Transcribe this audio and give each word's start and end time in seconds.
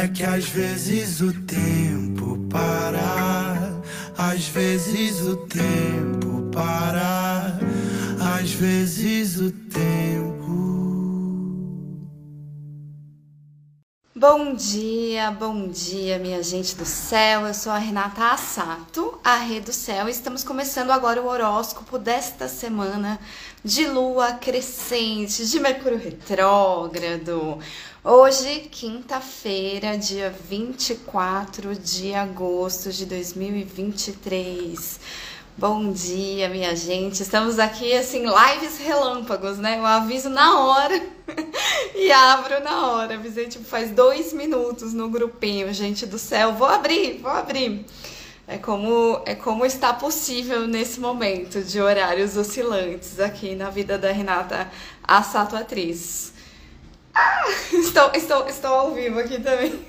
É 0.00 0.06
que 0.06 0.22
às 0.22 0.44
vezes 0.44 1.20
o 1.20 1.32
tempo 1.32 2.38
para, 2.48 3.82
às 4.16 4.46
vezes 4.46 5.20
o 5.22 5.36
tempo 5.38 6.48
para, 6.52 7.58
às 8.38 8.52
vezes 8.52 9.40
o 9.40 9.50
tempo. 9.50 10.38
Bom 14.14 14.54
dia, 14.54 15.32
bom 15.32 15.66
dia, 15.66 16.16
minha 16.20 16.44
gente 16.44 16.76
do 16.76 16.84
céu. 16.84 17.48
Eu 17.48 17.54
sou 17.54 17.72
a 17.72 17.78
Renata 17.78 18.30
Assato, 18.30 19.18
a 19.24 19.36
Rede 19.36 19.66
do 19.66 19.72
Céu, 19.72 20.08
e 20.08 20.12
estamos 20.12 20.44
começando 20.44 20.92
agora 20.92 21.20
o 21.20 21.26
horóscopo 21.26 21.98
desta 21.98 22.46
semana 22.46 23.18
de 23.64 23.86
lua 23.88 24.34
crescente, 24.34 25.44
de 25.44 25.58
Mercúrio 25.58 25.98
retrógrado. 25.98 27.58
Hoje, 28.10 28.60
quinta-feira, 28.70 29.98
dia 29.98 30.34
24 30.48 31.74
de 31.74 32.14
agosto 32.14 32.90
de 32.90 33.04
2023. 33.04 34.98
Bom 35.54 35.92
dia, 35.92 36.48
minha 36.48 36.74
gente. 36.74 37.22
Estamos 37.22 37.58
aqui 37.58 37.92
assim, 37.92 38.24
lives 38.24 38.78
relâmpagos, 38.78 39.58
né? 39.58 39.78
Eu 39.78 39.84
aviso 39.84 40.30
na 40.30 40.58
hora 40.58 41.02
e 41.94 42.10
abro 42.10 42.64
na 42.64 42.86
hora. 42.86 43.16
Avisei, 43.16 43.46
tipo, 43.46 43.66
faz 43.66 43.90
dois 43.90 44.32
minutos 44.32 44.94
no 44.94 45.10
grupinho, 45.10 45.70
gente 45.74 46.06
do 46.06 46.18
céu. 46.18 46.54
Vou 46.54 46.66
abrir, 46.66 47.18
vou 47.20 47.30
abrir. 47.30 47.84
É 48.46 48.56
como, 48.56 49.20
é 49.26 49.34
como 49.34 49.66
está 49.66 49.92
possível 49.92 50.66
nesse 50.66 50.98
momento 50.98 51.60
de 51.60 51.78
horários 51.78 52.38
oscilantes 52.38 53.20
aqui 53.20 53.54
na 53.54 53.68
vida 53.68 53.98
da 53.98 54.10
Renata 54.10 54.66
Assato 55.04 55.54
Atriz. 55.54 56.37
Ah, 57.14 57.44
estou, 57.72 58.10
estou, 58.14 58.48
estou 58.48 58.72
ao 58.72 58.94
vivo 58.94 59.18
aqui 59.18 59.40
também. 59.40 59.84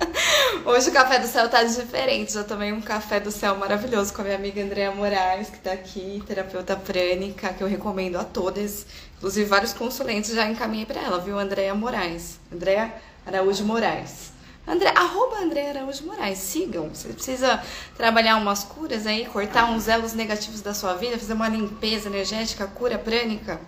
Hoje 0.64 0.90
o 0.90 0.92
café 0.92 1.18
do 1.18 1.26
céu 1.26 1.48
tá 1.48 1.62
diferente. 1.64 2.32
Já 2.32 2.44
tomei 2.44 2.72
um 2.72 2.80
café 2.80 3.18
do 3.18 3.30
céu 3.30 3.56
maravilhoso 3.56 4.12
com 4.12 4.20
a 4.20 4.24
minha 4.24 4.36
amiga 4.36 4.62
Andrea 4.62 4.90
Moraes, 4.92 5.48
que 5.48 5.58
tá 5.58 5.72
aqui, 5.72 6.22
terapeuta 6.26 6.76
prânica, 6.76 7.52
que 7.52 7.62
eu 7.62 7.68
recomendo 7.68 8.16
a 8.16 8.24
todas. 8.24 8.86
Inclusive, 9.16 9.48
vários 9.48 9.72
consulentes 9.72 10.34
já 10.34 10.48
encaminhei 10.48 10.86
para 10.86 11.00
ela, 11.00 11.18
viu? 11.18 11.38
Andrea 11.38 11.74
Moraes. 11.74 12.38
Andrea 12.52 12.94
Araújo 13.26 13.64
Moraes. 13.64 14.30
André, 14.66 14.92
arroba 14.94 15.38
André 15.38 15.70
Araújo 15.70 16.04
Moraes, 16.04 16.38
sigam. 16.38 16.90
Você 16.90 17.08
precisa 17.08 17.60
trabalhar 17.96 18.36
umas 18.36 18.62
curas 18.62 19.06
aí, 19.06 19.26
cortar 19.26 19.64
uns 19.70 19.88
elos 19.88 20.12
negativos 20.12 20.60
da 20.60 20.74
sua 20.74 20.94
vida, 20.94 21.18
fazer 21.18 21.32
uma 21.32 21.48
limpeza 21.48 22.08
energética, 22.08 22.66
cura 22.66 22.98
prânica. 22.98 23.60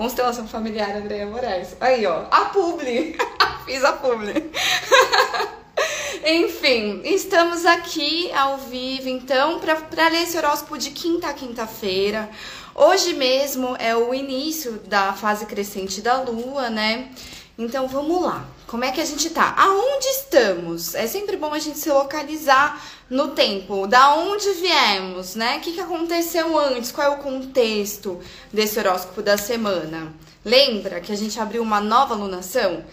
Constelação 0.00 0.48
familiar 0.48 0.96
Andréa 0.96 1.26
Moraes. 1.26 1.76
Aí, 1.78 2.06
ó, 2.06 2.24
a 2.30 2.46
publi. 2.46 3.18
Fiz 3.66 3.84
a 3.84 3.92
publi. 3.92 4.32
Enfim, 6.24 7.02
estamos 7.04 7.66
aqui 7.66 8.32
ao 8.32 8.56
vivo, 8.56 9.10
então, 9.10 9.60
para 9.60 10.08
ler 10.08 10.22
esse 10.22 10.38
horóscopo 10.38 10.78
de 10.78 10.90
quinta 10.92 11.28
a 11.28 11.34
quinta-feira. 11.34 12.30
Hoje 12.74 13.12
mesmo 13.12 13.76
é 13.78 13.94
o 13.94 14.14
início 14.14 14.80
da 14.86 15.12
fase 15.12 15.44
crescente 15.44 16.00
da 16.00 16.22
lua, 16.22 16.70
né? 16.70 17.10
Então 17.58 17.86
vamos 17.86 18.22
lá. 18.22 18.46
Como 18.70 18.84
é 18.84 18.92
que 18.92 19.00
a 19.00 19.04
gente 19.04 19.28
tá? 19.30 19.52
Aonde 19.58 20.06
estamos? 20.06 20.94
É 20.94 21.04
sempre 21.08 21.36
bom 21.36 21.52
a 21.52 21.58
gente 21.58 21.76
se 21.76 21.90
localizar 21.90 22.80
no 23.10 23.32
tempo. 23.32 23.84
Da 23.88 24.14
onde 24.14 24.48
viemos, 24.52 25.34
né? 25.34 25.56
O 25.56 25.60
que, 25.60 25.72
que 25.72 25.80
aconteceu 25.80 26.56
antes? 26.56 26.92
Qual 26.92 27.04
é 27.04 27.10
o 27.10 27.18
contexto 27.18 28.20
desse 28.52 28.78
horóscopo 28.78 29.22
da 29.22 29.36
semana? 29.36 30.14
Lembra 30.44 31.00
que 31.00 31.10
a 31.10 31.16
gente 31.16 31.40
abriu 31.40 31.64
uma 31.64 31.80
nova 31.80 32.14
lunação? 32.14 32.84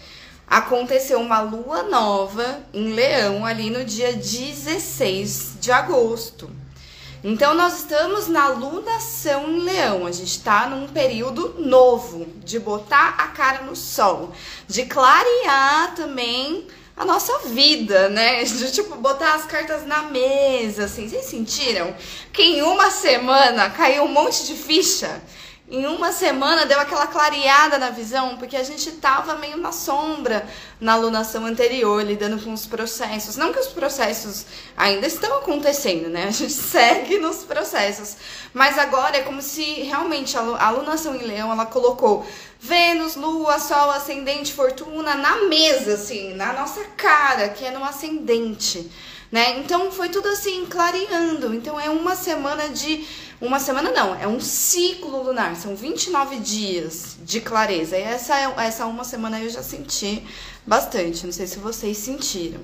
Aconteceu 0.48 1.20
uma 1.20 1.42
lua 1.42 1.84
nova 1.84 2.58
em 2.74 2.92
Leão 2.92 3.46
ali 3.46 3.70
no 3.70 3.84
dia 3.84 4.12
16 4.12 5.58
de 5.60 5.70
agosto. 5.70 6.50
Então, 7.22 7.52
nós 7.54 7.78
estamos 7.78 8.28
na 8.28 8.48
lunação 8.48 9.50
em 9.50 9.60
Leão. 9.60 10.06
A 10.06 10.12
gente 10.12 10.30
está 10.30 10.68
num 10.68 10.86
período 10.86 11.56
novo 11.58 12.26
de 12.44 12.60
botar 12.60 13.16
a 13.18 13.28
cara 13.28 13.62
no 13.62 13.74
sol, 13.74 14.32
de 14.68 14.84
clarear 14.86 15.94
também 15.96 16.66
a 16.96 17.04
nossa 17.04 17.38
vida, 17.48 18.08
né? 18.08 18.42
De 18.44 18.72
tipo 18.72 18.96
botar 18.96 19.34
as 19.34 19.44
cartas 19.46 19.86
na 19.86 20.02
mesa, 20.02 20.84
assim. 20.84 21.08
Vocês 21.08 21.26
sentiram 21.26 21.94
que 22.32 22.42
em 22.42 22.62
uma 22.62 22.90
semana 22.90 23.70
caiu 23.70 24.04
um 24.04 24.08
monte 24.08 24.46
de 24.46 24.54
ficha? 24.54 25.22
Em 25.70 25.86
uma 25.86 26.12
semana 26.12 26.64
deu 26.64 26.80
aquela 26.80 27.06
clareada 27.06 27.78
na 27.78 27.90
visão, 27.90 28.38
porque 28.38 28.56
a 28.56 28.62
gente 28.62 28.90
tava 28.92 29.34
meio 29.36 29.58
na 29.58 29.70
sombra 29.70 30.48
na 30.80 30.94
alunação 30.94 31.44
anterior, 31.44 32.02
lidando 32.02 32.42
com 32.42 32.52
os 32.54 32.64
processos. 32.64 33.36
Não 33.36 33.52
que 33.52 33.58
os 33.58 33.66
processos 33.66 34.46
ainda 34.74 35.06
estão 35.06 35.36
acontecendo, 35.36 36.08
né? 36.08 36.24
A 36.24 36.30
gente 36.30 36.52
segue 36.56 37.18
nos 37.18 37.44
processos. 37.44 38.16
Mas 38.54 38.78
agora 38.78 39.18
é 39.18 39.22
como 39.22 39.42
se 39.42 39.82
realmente 39.82 40.38
a 40.38 40.66
alunação 40.66 41.14
em 41.14 41.22
leão, 41.22 41.52
ela 41.52 41.66
colocou 41.66 42.26
Vênus, 42.58 43.14
Lua, 43.14 43.58
Sol, 43.58 43.90
Ascendente, 43.90 44.54
Fortuna 44.54 45.14
na 45.14 45.44
mesa, 45.44 45.94
assim, 45.94 46.34
na 46.34 46.52
nossa 46.54 46.82
cara, 46.96 47.50
que 47.50 47.64
é 47.64 47.70
no 47.70 47.84
ascendente, 47.84 48.90
né? 49.30 49.58
Então 49.58 49.90
foi 49.92 50.08
tudo 50.08 50.28
assim, 50.28 50.66
clareando. 50.66 51.54
Então 51.54 51.78
é 51.78 51.90
uma 51.90 52.16
semana 52.16 52.68
de 52.68 53.06
uma 53.40 53.60
semana 53.60 53.92
não, 53.92 54.16
é 54.16 54.26
um 54.26 54.40
ciclo 54.40 55.22
lunar, 55.22 55.54
são 55.54 55.76
29 55.76 56.40
dias 56.40 57.16
de 57.22 57.40
clareza. 57.40 57.96
E 57.96 58.02
essa, 58.02 58.34
essa 58.58 58.86
uma 58.86 59.04
semana 59.04 59.40
eu 59.40 59.48
já 59.48 59.62
senti 59.62 60.26
bastante, 60.66 61.24
não 61.24 61.32
sei 61.32 61.46
se 61.46 61.58
vocês 61.58 61.96
sentiram. 61.98 62.60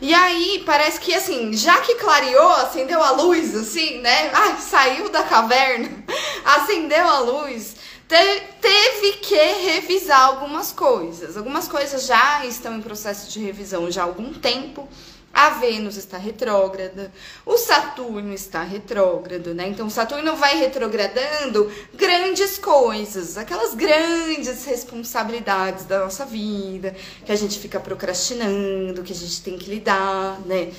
E 0.00 0.14
aí, 0.14 0.62
parece 0.64 0.98
que 1.00 1.12
assim, 1.12 1.52
já 1.52 1.80
que 1.80 1.96
clareou, 1.96 2.52
acendeu 2.52 3.02
a 3.02 3.10
luz, 3.10 3.54
assim, 3.54 4.00
né? 4.00 4.30
Ai, 4.32 4.56
saiu 4.58 5.08
da 5.10 5.24
caverna, 5.24 5.90
acendeu 6.44 7.06
a 7.06 7.18
luz, 7.18 7.74
te, 8.08 8.40
teve 8.60 9.18
que 9.18 9.36
revisar 9.36 10.22
algumas 10.22 10.72
coisas. 10.72 11.36
Algumas 11.36 11.68
coisas 11.68 12.06
já 12.06 12.46
estão 12.46 12.76
em 12.76 12.80
processo 12.80 13.30
de 13.30 13.40
revisão 13.40 13.90
já 13.90 14.02
há 14.02 14.04
algum 14.04 14.32
tempo 14.32 14.88
a 15.38 15.50
Vênus 15.50 15.96
está 15.96 16.18
retrógrada, 16.18 17.12
o 17.46 17.56
Saturno 17.56 18.34
está 18.34 18.64
retrógrado, 18.64 19.54
né? 19.54 19.68
Então, 19.68 19.88
Saturno 19.88 20.34
vai 20.34 20.58
retrogradando 20.58 21.70
grandes 21.94 22.58
coisas, 22.58 23.38
aquelas 23.38 23.72
grandes 23.72 24.64
responsabilidades 24.64 25.84
da 25.84 26.00
nossa 26.00 26.26
vida, 26.26 26.92
que 27.24 27.30
a 27.30 27.36
gente 27.36 27.56
fica 27.56 27.78
procrastinando, 27.78 29.04
que 29.04 29.12
a 29.12 29.16
gente 29.16 29.40
tem 29.40 29.56
que 29.56 29.70
lidar, 29.70 30.40
né? 30.44 30.72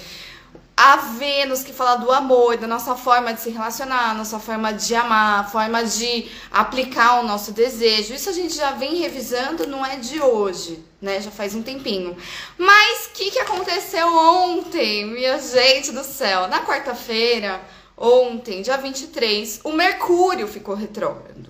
a 0.75 0.97
Vênus 0.97 1.63
que 1.63 1.71
fala 1.71 1.95
do 1.95 2.11
amor, 2.11 2.57
da 2.57 2.67
nossa 2.67 2.95
forma 2.95 3.33
de 3.33 3.39
se 3.39 3.49
relacionar, 3.49 4.13
nossa 4.13 4.39
forma 4.39 4.73
de 4.73 4.93
amar, 4.93 5.49
forma 5.49 5.85
de 5.85 6.29
aplicar 6.51 7.21
o 7.21 7.23
nosso 7.27 7.53
desejo. 7.53 8.13
Isso 8.13 8.29
a 8.29 8.33
gente 8.33 8.55
já 8.55 8.71
vem 8.71 8.95
revisando, 8.95 9.67
não 9.67 9.85
é 9.85 9.95
de 9.95 10.21
hoje, 10.21 10.83
né? 11.01 11.21
Já 11.21 11.31
faz 11.31 11.55
um 11.55 11.61
tempinho. 11.61 12.17
Mas 12.57 13.07
o 13.07 13.09
que, 13.11 13.31
que 13.31 13.39
aconteceu 13.39 14.07
ontem, 14.07 15.05
minha 15.05 15.39
gente 15.39 15.91
do 15.91 16.03
céu? 16.03 16.47
Na 16.47 16.65
quarta-feira, 16.65 17.61
ontem, 17.97 18.61
dia 18.61 18.77
23, 18.77 19.61
o 19.63 19.71
Mercúrio 19.71 20.47
ficou 20.47 20.75
retrógrado. 20.75 21.49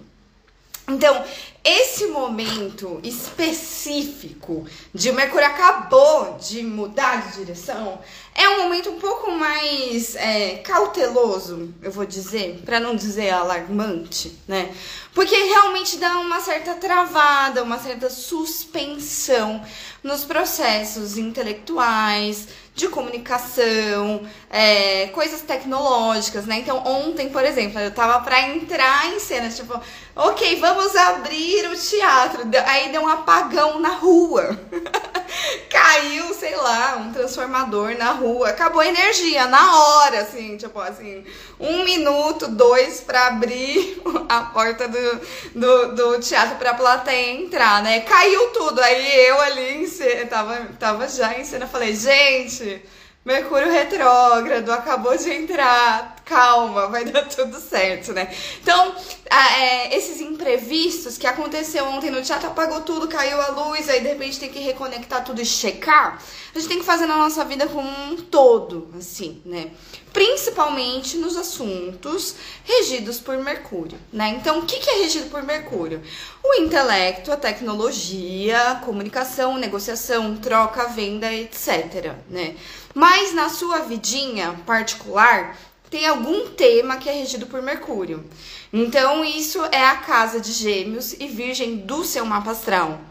Então, 0.88 1.24
esse 1.63 2.07
momento 2.07 3.00
específico 3.03 4.65
de 4.94 5.11
Mercúrio 5.11 5.47
acabou 5.47 6.38
de 6.39 6.63
mudar 6.63 7.29
de 7.29 7.39
direção 7.39 8.00
é 8.39 8.47
um 8.47 8.63
momento 8.63 8.89
um 8.89 9.00
pouco 9.00 9.31
mais 9.31 10.15
é, 10.15 10.57
cauteloso, 10.57 11.73
eu 11.81 11.91
vou 11.91 12.06
dizer, 12.06 12.61
para 12.63 12.79
não 12.79 12.95
dizer 12.95 13.31
alarmante, 13.31 14.39
né? 14.47 14.73
Porque 15.13 15.35
realmente 15.35 15.97
dá 15.97 16.19
uma 16.19 16.39
certa 16.39 16.75
travada, 16.75 17.61
uma 17.61 17.77
certa 17.77 18.09
suspensão 18.09 19.61
nos 20.01 20.23
processos 20.23 21.17
intelectuais, 21.17 22.47
de 22.73 22.88
comunicação, 22.88 24.21
é, 24.50 25.07
coisas 25.07 25.41
tecnológicas, 25.41 26.45
né? 26.45 26.59
Então, 26.59 26.81
ontem, 26.85 27.29
por 27.29 27.44
exemplo, 27.44 27.77
eu 27.77 27.91
tava 27.91 28.23
para 28.23 28.47
entrar 28.56 29.13
em 29.13 29.19
cena, 29.19 29.50
tipo, 29.50 29.77
ok, 30.19 30.60
vamos 30.60 30.94
abrir 30.95 31.66
o 31.68 31.75
teatro. 31.77 32.42
Aí 32.66 32.92
deu 32.92 33.01
um 33.01 33.07
apagão 33.07 33.80
na 33.80 33.89
rua. 33.89 34.60
Caiu, 35.69 36.33
sei 36.33 36.56
lá, 36.57 36.98
um 36.98 37.13
transformador 37.13 37.98
na 37.98 38.12
rua. 38.12 38.50
Acabou 38.50 38.81
a 38.81 38.88
energia 38.88 39.48
na 39.48 39.77
hora, 39.77 40.21
assim, 40.21 40.57
tipo 40.57 40.77
assim, 40.81 41.24
um 41.57 41.86
minuto, 41.86 42.50
dois 42.50 43.00
para 43.00 43.27
abrir 43.27 44.01
a 44.27 44.42
porta 44.42 44.89
do, 44.89 45.21
do, 45.56 45.95
do 45.95 46.19
teatro 46.19 46.57
pra 46.57 46.74
plateia 46.74 47.31
entrar, 47.31 47.81
né? 47.81 48.01
Caiu 48.01 48.50
tudo. 48.50 48.81
Aí 48.81 49.25
eu 49.27 49.39
ali 49.39 49.83
em 49.83 49.88
cena, 49.88 50.25
tava, 50.25 50.57
tava 50.77 51.07
já 51.07 51.39
em 51.39 51.45
cena, 51.45 51.66
falei, 51.66 51.95
gente 51.95 52.83
Mercúrio 53.25 53.69
retrógrado, 53.69 54.71
acabou 54.71 55.16
de 55.18 55.30
entrar, 55.30 56.16
calma, 56.30 56.88
vai 56.88 57.04
dar 57.04 57.28
tudo 57.28 57.60
certo, 57.60 58.14
né? 58.14 58.31
Então, 58.62 58.96
é, 59.30 59.98
esses 59.98 60.22
imprevistos 60.22 61.18
que 61.18 61.26
aconteceu 61.26 61.84
ontem 61.86 62.12
no 62.12 62.22
teatro, 62.22 62.48
apagou 62.48 62.81
tudo, 62.81 63.08
caiu 63.08 63.42
a 63.42 63.48
luz, 63.48 63.90
aí 63.90 64.00
de 64.00 64.08
repente 64.08 64.40
tem 64.40 64.50
que 64.50 64.60
reconectar 64.60 65.24
tudo 65.26 65.42
e 65.42 65.46
checar, 65.46 66.22
a 66.54 66.60
gente 66.60 66.70
tem 66.70 66.80
que 66.80 66.86
fazer 66.86 67.08
na 67.08 67.18
nossa 67.18 67.44
vida 67.44 67.68
como 67.68 67.90
um 67.90 68.16
todo, 68.16 68.90
assim, 68.96 69.42
né? 69.44 69.72
Principalmente 70.14 71.18
nos 71.18 71.36
assuntos 71.36 72.36
regidos 72.64 73.20
por 73.20 73.38
Mercúrio, 73.38 73.98
né? 74.14 74.30
Então, 74.30 74.60
o 74.60 74.66
que, 74.66 74.80
que 74.80 74.90
é 74.90 74.98
regido 75.00 75.30
por 75.30 75.42
Mercúrio? 75.44 76.02
O 76.44 76.56
intelecto, 76.56 77.31
a 77.31 77.38
tecnologia, 77.38 78.72
a 78.72 78.76
comunicação, 78.76 79.58
negociação, 79.58 80.36
troca, 80.38 80.88
venda, 80.88 81.31
etc, 81.34 82.16
né? 82.30 82.56
Mas 82.94 83.33
na 83.33 83.50
sua 83.50 83.80
vidinha 83.80 84.59
particular, 84.66 85.56
tem 85.90 86.06
algum 86.06 86.50
tema 86.50 86.98
que 86.98 87.10
é 87.10 87.14
regido 87.14 87.48
por 87.48 87.62
Mercúrio. 87.62 88.24
Então, 88.72 89.26
isso 89.26 89.60
é 89.72 89.84
a 89.86 89.98
casa 89.98 90.40
de 90.40 90.52
Gêmeos 90.52 91.14
e 91.14 91.28
Virgem 91.28 91.78
do 91.78 92.04
seu 92.04 92.26
mapa 92.26 92.52
astral. 92.52 93.02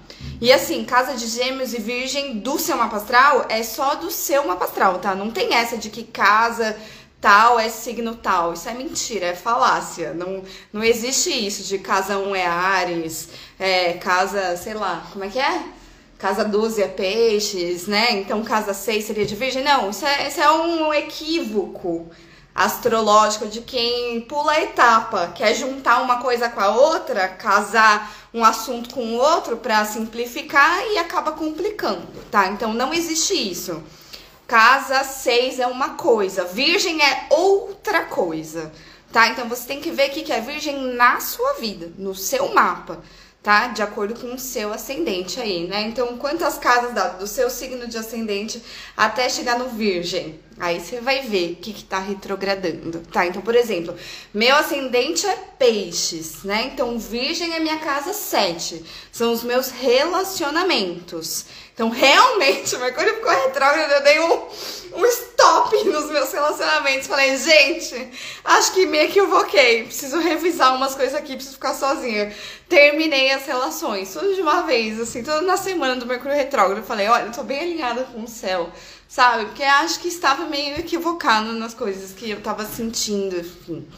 E 0.41 0.53
assim, 0.53 0.85
casa 0.85 1.15
de 1.15 1.27
Gêmeos 1.27 1.75
e 1.75 1.81
Virgem 1.81 2.39
do 2.39 2.59
seu 2.59 2.77
mapa 2.77 2.97
astral 2.97 3.47
é 3.49 3.63
só 3.63 3.97
do 3.97 4.11
seu 4.11 4.47
mapa 4.47 4.65
astral, 4.67 4.99
tá? 4.99 5.15
Não 5.15 5.31
tem 5.31 5.55
essa 5.55 5.77
de 5.77 5.91
que 5.91 6.05
casa 6.05 6.77
tal 7.21 7.59
é 7.59 7.69
signo 7.69 8.15
tal. 8.15 8.53
Isso 8.53 8.69
é 8.69 8.75
mentira, 8.75 9.27
é 9.27 9.35
falácia. 9.35 10.15
Não, 10.15 10.43
não 10.73 10.85
existe 10.85 11.31
isso 11.31 11.65
de 11.65 11.79
casa 11.79 12.19
1 12.19 12.35
é 12.37 12.47
Ares, 12.47 13.29
é, 13.59 13.95
casa, 13.95 14.57
sei 14.57 14.75
lá, 14.75 15.09
como 15.13 15.25
é 15.25 15.29
que 15.29 15.39
é? 15.41 15.65
Casa 16.19 16.45
12 16.45 16.83
é 16.83 16.89
peixes, 16.89 17.87
né? 17.87 18.13
Então 18.13 18.43
casa 18.43 18.75
6 18.75 19.05
seria 19.05 19.27
de 19.27 19.35
virgem. 19.35 19.63
Não, 19.63 19.91
isso 19.91 20.05
é, 20.07 20.29
isso 20.29 20.41
é 20.41 20.51
um 20.51 20.93
equívoco 20.93 22.11
astrológico 22.59 23.47
de 23.47 23.61
quem 23.61 24.21
pula 24.23 24.51
a 24.51 24.63
etapa, 24.63 25.29
quer 25.29 25.55
juntar 25.55 26.03
uma 26.03 26.21
coisa 26.21 26.49
com 26.49 26.59
a 26.59 26.71
outra, 26.71 27.29
casar 27.29 28.13
um 28.35 28.45
assunto 28.45 28.93
com 28.93 29.01
o 29.01 29.17
outro 29.17 29.59
para 29.59 29.85
simplificar 29.85 30.85
e 30.89 30.99
acaba 30.99 31.31
complicando, 31.31 32.09
tá? 32.33 32.49
Então 32.49 32.75
não 32.75 32.93
existe 32.93 33.33
isso. 33.33 33.81
Casa 34.45 35.05
6 35.05 35.61
é 35.61 35.69
uma 35.69 35.91
coisa, 35.91 36.47
virgem 36.47 37.01
é 37.01 37.29
outra 37.31 38.07
coisa, 38.07 38.73
tá? 39.13 39.29
Então 39.29 39.49
você 39.49 39.65
tem 39.65 39.81
que 39.81 39.93
ver 39.93 40.09
o 40.09 40.13
que 40.13 40.33
é 40.33 40.41
virgem 40.41 40.95
na 40.95 41.21
sua 41.21 41.53
vida, 41.55 41.93
no 41.97 42.13
seu 42.13 42.53
mapa 42.53 43.01
tá? 43.41 43.69
De 43.69 43.81
acordo 43.81 44.19
com 44.19 44.35
o 44.35 44.39
seu 44.39 44.73
ascendente 44.73 45.41
aí, 45.41 45.67
né? 45.67 45.83
Então, 45.83 46.19
quantas 46.19 46.59
casas 46.59 46.93
do 47.19 47.27
seu 47.27 47.49
signo 47.49 47.87
de 47.87 47.97
ascendente 47.97 48.63
até 48.97 49.29
chegar 49.29 49.59
no 49.59 49.69
Virgem? 49.69 50.39
Aí 50.61 50.81
você 50.81 51.01
vai 51.01 51.23
ver 51.23 51.53
o 51.53 51.57
que, 51.57 51.73
que 51.73 51.85
tá 51.85 52.01
retrogradando, 52.01 53.01
tá? 53.13 53.25
Então, 53.25 53.41
por 53.41 53.55
exemplo, 53.55 53.95
meu 54.35 54.57
ascendente 54.57 55.25
é 55.25 55.37
peixes, 55.57 56.43
né? 56.43 56.71
Então, 56.73 56.99
Virgem 56.99 57.55
é 57.55 57.61
minha 57.61 57.79
casa 57.79 58.13
7. 58.13 58.85
São 59.13 59.33
os 59.33 59.45
meus 59.45 59.71
relacionamentos. 59.71 61.47
Então, 61.73 61.91
realmente, 61.91 62.75
o 62.77 62.81
Mercúrio 62.81 63.15
ficou 63.15 63.31
retrógrado, 63.31 63.93
eu 63.93 64.03
dei 64.03 64.19
um, 64.19 65.01
um 65.01 65.07
stop 65.07 65.85
nos 65.85 66.11
meus 66.11 66.33
relacionamentos. 66.33 67.07
Falei, 67.07 67.37
gente, 67.37 68.11
acho 68.45 68.73
que 68.73 68.85
me 68.85 68.99
equivoquei. 68.99 69.85
Preciso 69.85 70.19
revisar 70.19 70.75
umas 70.75 70.97
coisas 70.97 71.15
aqui, 71.15 71.35
preciso 71.35 71.55
ficar 71.55 71.75
sozinha. 71.75 72.35
Terminei 72.69 73.31
as 73.31 73.47
relações, 73.47 74.13
tudo 74.13 74.35
de 74.35 74.43
uma 74.43 74.63
vez, 74.63 75.01
assim, 75.01 75.23
tudo 75.23 75.43
na 75.43 75.57
semana 75.57 75.95
do 75.95 76.05
Mercúrio 76.05 76.37
retrógrado. 76.37 76.85
Falei, 76.85 77.07
olha, 77.07 77.27
eu 77.27 77.33
tô 77.33 77.45
bem 77.45 77.61
alinhada 77.61 78.03
com 78.13 78.25
o 78.25 78.29
céu 78.29 78.73
sabe? 79.09 79.47
Porque 79.47 79.65
acho 79.65 80.01
que 80.01 80.09
estava 80.09 80.45
meio 80.45 80.79
equivocado 80.79 81.55
nas 81.55 81.73
coisas 81.73 82.13
que 82.13 82.31
eu 82.31 82.39
estava 82.39 82.65
sentindo, 82.67 83.41
enfim. 83.41 83.89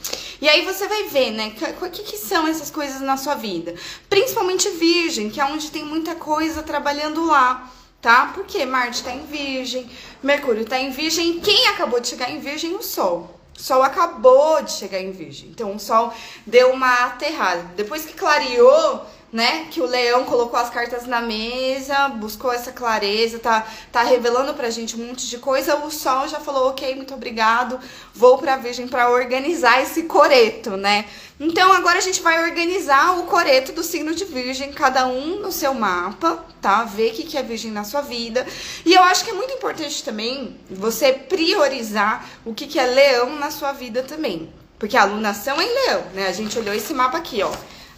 E 0.41 0.49
aí 0.49 0.65
você 0.65 0.87
vai 0.87 1.09
ver, 1.09 1.33
né, 1.33 1.53
o 1.83 1.91
que, 1.91 2.05
que 2.05 2.17
são 2.17 2.47
essas 2.47 2.71
coisas 2.71 3.01
na 3.01 3.17
sua 3.17 3.35
vida. 3.35 3.75
Principalmente 4.09 4.71
Virgem, 4.71 5.29
que 5.29 5.41
é 5.41 5.45
onde 5.45 5.71
tem 5.71 5.85
muita 5.85 6.15
coisa 6.15 6.63
trabalhando 6.63 7.27
lá, 7.27 7.71
tá? 8.01 8.31
Porque 8.33 8.65
Marte 8.65 8.99
está 8.99 9.13
em 9.13 9.27
Virgem, 9.27 9.91
Mercúrio 10.23 10.63
está 10.63 10.79
em 10.79 10.91
Virgem, 10.91 11.41
quem 11.41 11.67
acabou 11.67 11.99
de 12.01 12.09
chegar 12.09 12.31
em 12.31 12.39
Virgem? 12.39 12.75
O 12.77 12.83
Sol. 12.83 13.37
O 13.59 13.61
Sol 13.61 13.83
acabou 13.83 14.63
de 14.63 14.73
chegar 14.73 15.01
em 15.01 15.11
Virgem. 15.11 15.51
Então 15.51 15.75
o 15.75 15.81
Sol 15.81 16.15
deu 16.47 16.73
uma 16.73 17.07
aterrada. 17.07 17.63
Depois 17.77 18.07
que 18.07 18.15
clareou, 18.15 19.05
né? 19.33 19.67
Que 19.71 19.81
o 19.81 19.87
leão 19.87 20.25
colocou 20.25 20.59
as 20.59 20.71
cartas 20.71 21.07
na 21.07 21.21
mesa, 21.21 22.09
buscou 22.09 22.53
essa 22.53 22.73
clareza, 22.73 23.39
tá, 23.39 23.67
tá 23.93 24.03
revelando 24.03 24.55
pra 24.55 24.71
gente 24.71 24.97
um 24.97 25.07
monte 25.07 25.29
de 25.29 25.39
coisa. 25.39 25.77
O 25.77 25.91
sol 25.91 26.27
já 26.29 26.41
falou, 26.41 26.69
ok, 26.69 26.95
muito 26.97 27.15
obrigado, 27.15 27.79
vou 28.15 28.39
pra 28.39 28.57
virgem 28.57 28.89
para 28.89 29.11
organizar 29.11 29.83
esse 29.83 30.05
coreto, 30.05 30.77
né? 30.77 31.07
Então 31.39 31.73
agora 31.73 31.99
a 31.99 32.03
gente 32.03 32.21
vai 32.21 32.45
organizar 32.45 33.19
o 33.19 33.23
coreto 33.23 33.73
do 33.73 33.83
signo 33.83 34.15
de 34.15 34.25
virgem, 34.25 34.73
cada 34.73 35.07
um 35.07 35.41
no 35.41 35.51
seu 35.51 35.73
mapa, 35.73 36.45
tá? 36.61 36.85
Ver 36.85 37.13
o 37.13 37.15
que 37.15 37.39
é 37.39 37.43
virgem 37.43 37.71
na 37.71 37.85
sua 37.85 38.03
vida. 38.03 38.47
E 38.85 38.93
eu 38.93 39.03
acho 39.05 39.25
que 39.25 39.31
é 39.31 39.35
muito 39.35 39.55
importante 39.55 40.05
também 40.05 40.57
você 40.69 41.13
priorizar 41.13 42.29
o 42.45 42.53
que 42.53 42.79
é 42.79 42.85
leão 42.85 43.37
na 43.37 43.51
sua 43.51 43.73
vida 43.73 44.03
também. 44.03 44.53
Porque 44.79 44.97
a 44.97 45.03
alunação 45.03 45.61
é 45.61 45.65
em 45.65 45.75
leão, 45.75 46.05
né? 46.15 46.27
A 46.27 46.33
gente 46.33 46.59
olhou 46.59 46.75
esse 46.75 46.93
mapa 46.93 47.19
aqui, 47.19 47.43
ó. 47.43 47.51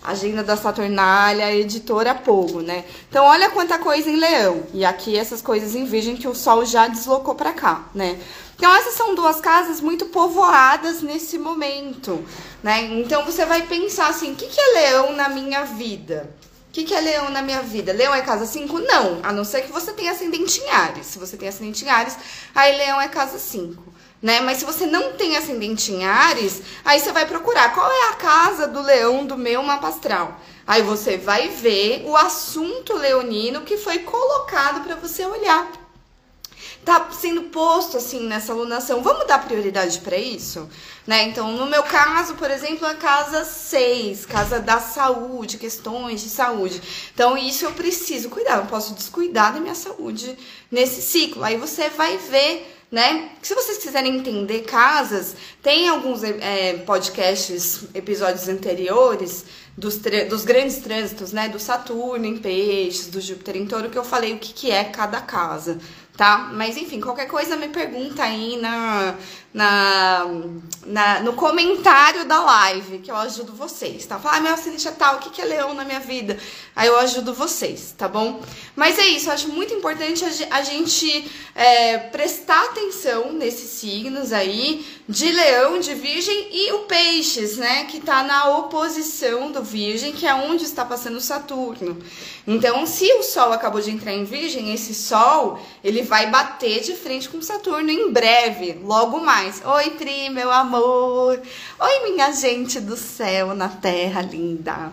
Agenda 0.04 0.42
da 0.42 0.56
Saturnália, 0.56 1.54
editora 1.54 2.12
Pogo, 2.12 2.60
né? 2.60 2.84
Então, 3.08 3.24
olha 3.24 3.50
quanta 3.50 3.78
coisa 3.78 4.10
em 4.10 4.16
Leão. 4.16 4.64
E 4.74 4.84
aqui 4.84 5.16
essas 5.16 5.40
coisas 5.40 5.76
em 5.76 5.84
Virgem 5.84 6.16
que 6.16 6.26
o 6.26 6.34
Sol 6.34 6.64
já 6.64 6.88
deslocou 6.88 7.36
para 7.36 7.52
cá, 7.52 7.84
né? 7.94 8.18
Então, 8.56 8.74
essas 8.74 8.94
são 8.94 9.14
duas 9.14 9.40
casas 9.40 9.80
muito 9.80 10.06
povoadas 10.06 11.02
nesse 11.02 11.38
momento, 11.38 12.24
né? 12.62 12.80
Então, 13.00 13.24
você 13.24 13.44
vai 13.44 13.62
pensar 13.62 14.08
assim: 14.08 14.32
o 14.32 14.34
que, 14.34 14.46
que 14.46 14.60
é 14.60 14.80
Leão 14.80 15.12
na 15.12 15.28
minha 15.28 15.64
vida? 15.64 16.34
O 16.68 16.72
que, 16.72 16.84
que 16.84 16.94
é 16.94 17.00
Leão 17.00 17.30
na 17.30 17.42
minha 17.42 17.62
vida? 17.62 17.92
Leão 17.92 18.14
é 18.14 18.22
casa 18.22 18.46
5? 18.46 18.78
Não, 18.80 19.20
a 19.22 19.32
não 19.32 19.44
ser 19.44 19.62
que 19.62 19.70
você 19.70 19.92
tenha 19.92 20.10
ascendente 20.10 20.58
em 20.60 20.70
Ares. 20.70 21.06
Se 21.06 21.18
você 21.18 21.36
tem 21.36 21.48
ascendente 21.48 21.84
em 21.84 21.88
Ares, 21.88 22.16
aí 22.54 22.76
Leão 22.76 23.00
é 23.00 23.08
casa 23.08 23.38
5 23.38 23.91
né? 24.22 24.40
Mas 24.40 24.58
se 24.58 24.64
você 24.64 24.86
não 24.86 25.14
tem 25.14 25.36
ascendente 25.36 25.92
em 25.92 26.04
Ares, 26.04 26.62
aí 26.84 27.00
você 27.00 27.10
vai 27.10 27.26
procurar 27.26 27.74
qual 27.74 27.90
é 27.90 28.10
a 28.10 28.14
casa 28.14 28.68
do 28.68 28.80
leão 28.80 29.26
do 29.26 29.36
meu 29.36 29.62
mapa 29.62 29.88
astral. 29.88 30.40
Aí 30.64 30.82
você 30.82 31.16
vai 31.16 31.48
ver 31.48 32.04
o 32.06 32.16
assunto 32.16 32.94
leonino 32.94 33.62
que 33.62 33.76
foi 33.76 33.98
colocado 33.98 34.84
para 34.84 34.94
você 34.94 35.26
olhar. 35.26 35.70
Tá 36.84 37.08
sendo 37.12 37.42
posto 37.42 37.96
assim 37.96 38.26
nessa 38.26 38.52
alunação. 38.52 39.02
Vamos 39.02 39.26
dar 39.26 39.44
prioridade 39.44 39.98
para 40.00 40.16
isso? 40.16 40.68
Né? 41.06 41.24
Então, 41.24 41.52
no 41.52 41.66
meu 41.66 41.82
caso, 41.82 42.34
por 42.34 42.50
exemplo, 42.50 42.86
a 42.86 42.94
casa 42.94 43.44
6, 43.44 44.26
casa 44.26 44.60
da 44.60 44.80
saúde, 44.80 45.58
questões 45.58 46.22
de 46.22 46.28
saúde. 46.28 46.80
Então, 47.12 47.36
isso 47.36 47.64
eu 47.64 47.72
preciso 47.72 48.30
cuidar, 48.30 48.58
não 48.58 48.66
posso 48.66 48.94
descuidar 48.94 49.52
da 49.52 49.60
minha 49.60 49.74
saúde 49.74 50.36
nesse 50.70 51.02
ciclo. 51.02 51.42
Aí 51.42 51.56
você 51.56 51.88
vai 51.88 52.16
ver 52.18 52.81
né? 52.92 53.30
Se 53.40 53.54
vocês 53.54 53.78
quiserem 53.78 54.18
entender 54.18 54.60
casas, 54.64 55.34
tem 55.62 55.88
alguns 55.88 56.22
é, 56.22 56.74
podcasts, 56.84 57.84
episódios 57.94 58.48
anteriores 58.48 59.46
dos, 59.74 59.96
dos 60.28 60.44
grandes 60.44 60.76
trânsitos, 60.76 61.32
né? 61.32 61.48
Do 61.48 61.58
Saturno 61.58 62.26
em 62.26 62.36
Peixes, 62.36 63.06
do 63.06 63.18
Júpiter 63.18 63.56
em 63.56 63.66
Touro, 63.66 63.88
que 63.88 63.96
eu 63.96 64.04
falei 64.04 64.34
o 64.34 64.38
que, 64.38 64.52
que 64.52 64.70
é 64.70 64.84
cada 64.84 65.22
casa, 65.22 65.78
tá? 66.18 66.50
Mas 66.52 66.76
enfim, 66.76 67.00
qualquer 67.00 67.28
coisa 67.28 67.56
me 67.56 67.68
pergunta 67.68 68.22
aí 68.22 68.58
na, 68.58 69.16
na, 69.52 70.26
na, 70.86 71.20
no 71.20 71.34
comentário 71.34 72.24
da 72.24 72.42
live, 72.42 72.98
que 72.98 73.10
eu 73.10 73.16
ajudo 73.16 73.52
vocês, 73.52 74.06
tá? 74.06 74.18
Fala, 74.18 74.38
ah, 74.38 74.40
meu 74.40 74.54
ascendente 74.54 74.88
é 74.88 74.90
tal, 74.90 75.16
o 75.16 75.18
que, 75.18 75.28
que 75.28 75.42
é 75.42 75.44
leão 75.44 75.74
na 75.74 75.84
minha 75.84 76.00
vida? 76.00 76.38
Aí 76.74 76.88
eu 76.88 76.98
ajudo 76.98 77.34
vocês, 77.34 77.94
tá 77.96 78.08
bom? 78.08 78.40
Mas 78.74 78.98
é 78.98 79.06
isso, 79.08 79.28
eu 79.28 79.34
acho 79.34 79.48
muito 79.48 79.74
importante 79.74 80.24
a 80.50 80.62
gente 80.62 81.30
é, 81.54 81.98
prestar 81.98 82.64
atenção 82.64 83.32
nesses 83.34 83.68
signos 83.70 84.32
aí, 84.32 84.86
de 85.06 85.30
leão, 85.30 85.78
de 85.78 85.94
virgem 85.94 86.48
e 86.50 86.72
o 86.72 86.78
peixes, 86.80 87.58
né? 87.58 87.84
Que 87.84 88.00
tá 88.00 88.22
na 88.22 88.56
oposição 88.56 89.52
do 89.52 89.62
virgem, 89.62 90.12
que 90.12 90.26
é 90.26 90.34
onde 90.34 90.64
está 90.64 90.84
passando 90.84 91.20
Saturno. 91.20 91.98
Então, 92.46 92.86
se 92.86 93.12
o 93.14 93.22
Sol 93.22 93.52
acabou 93.52 93.80
de 93.80 93.90
entrar 93.90 94.12
em 94.12 94.24
virgem, 94.24 94.72
esse 94.72 94.94
Sol, 94.94 95.60
ele 95.84 96.02
vai 96.02 96.30
bater 96.30 96.80
de 96.80 96.94
frente 96.94 97.28
com 97.28 97.42
Saturno 97.42 97.90
em 97.90 98.10
breve, 98.10 98.80
logo 98.82 99.20
mais 99.20 99.41
mais. 99.42 99.60
Oi, 99.64 99.90
Tri, 99.90 100.30
meu 100.30 100.52
amor. 100.52 101.40
Oi, 101.80 102.10
minha 102.10 102.30
gente 102.32 102.78
do 102.78 102.96
céu 102.96 103.54
na 103.54 103.68
terra 103.68 104.22
linda. 104.22 104.92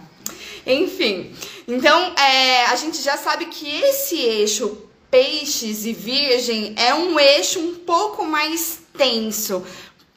Enfim, 0.66 1.36
então 1.68 2.14
é, 2.16 2.66
a 2.66 2.76
gente 2.76 3.00
já 3.00 3.16
sabe 3.16 3.46
que 3.46 3.68
esse 3.68 4.16
eixo 4.18 4.76
peixes 5.12 5.86
e 5.86 5.94
virgem 5.94 6.74
é 6.78 6.94
um 6.96 7.20
eixo 7.20 7.60
um 7.60 7.76
pouco 7.76 8.26
mais 8.26 8.80
tenso, 8.98 9.64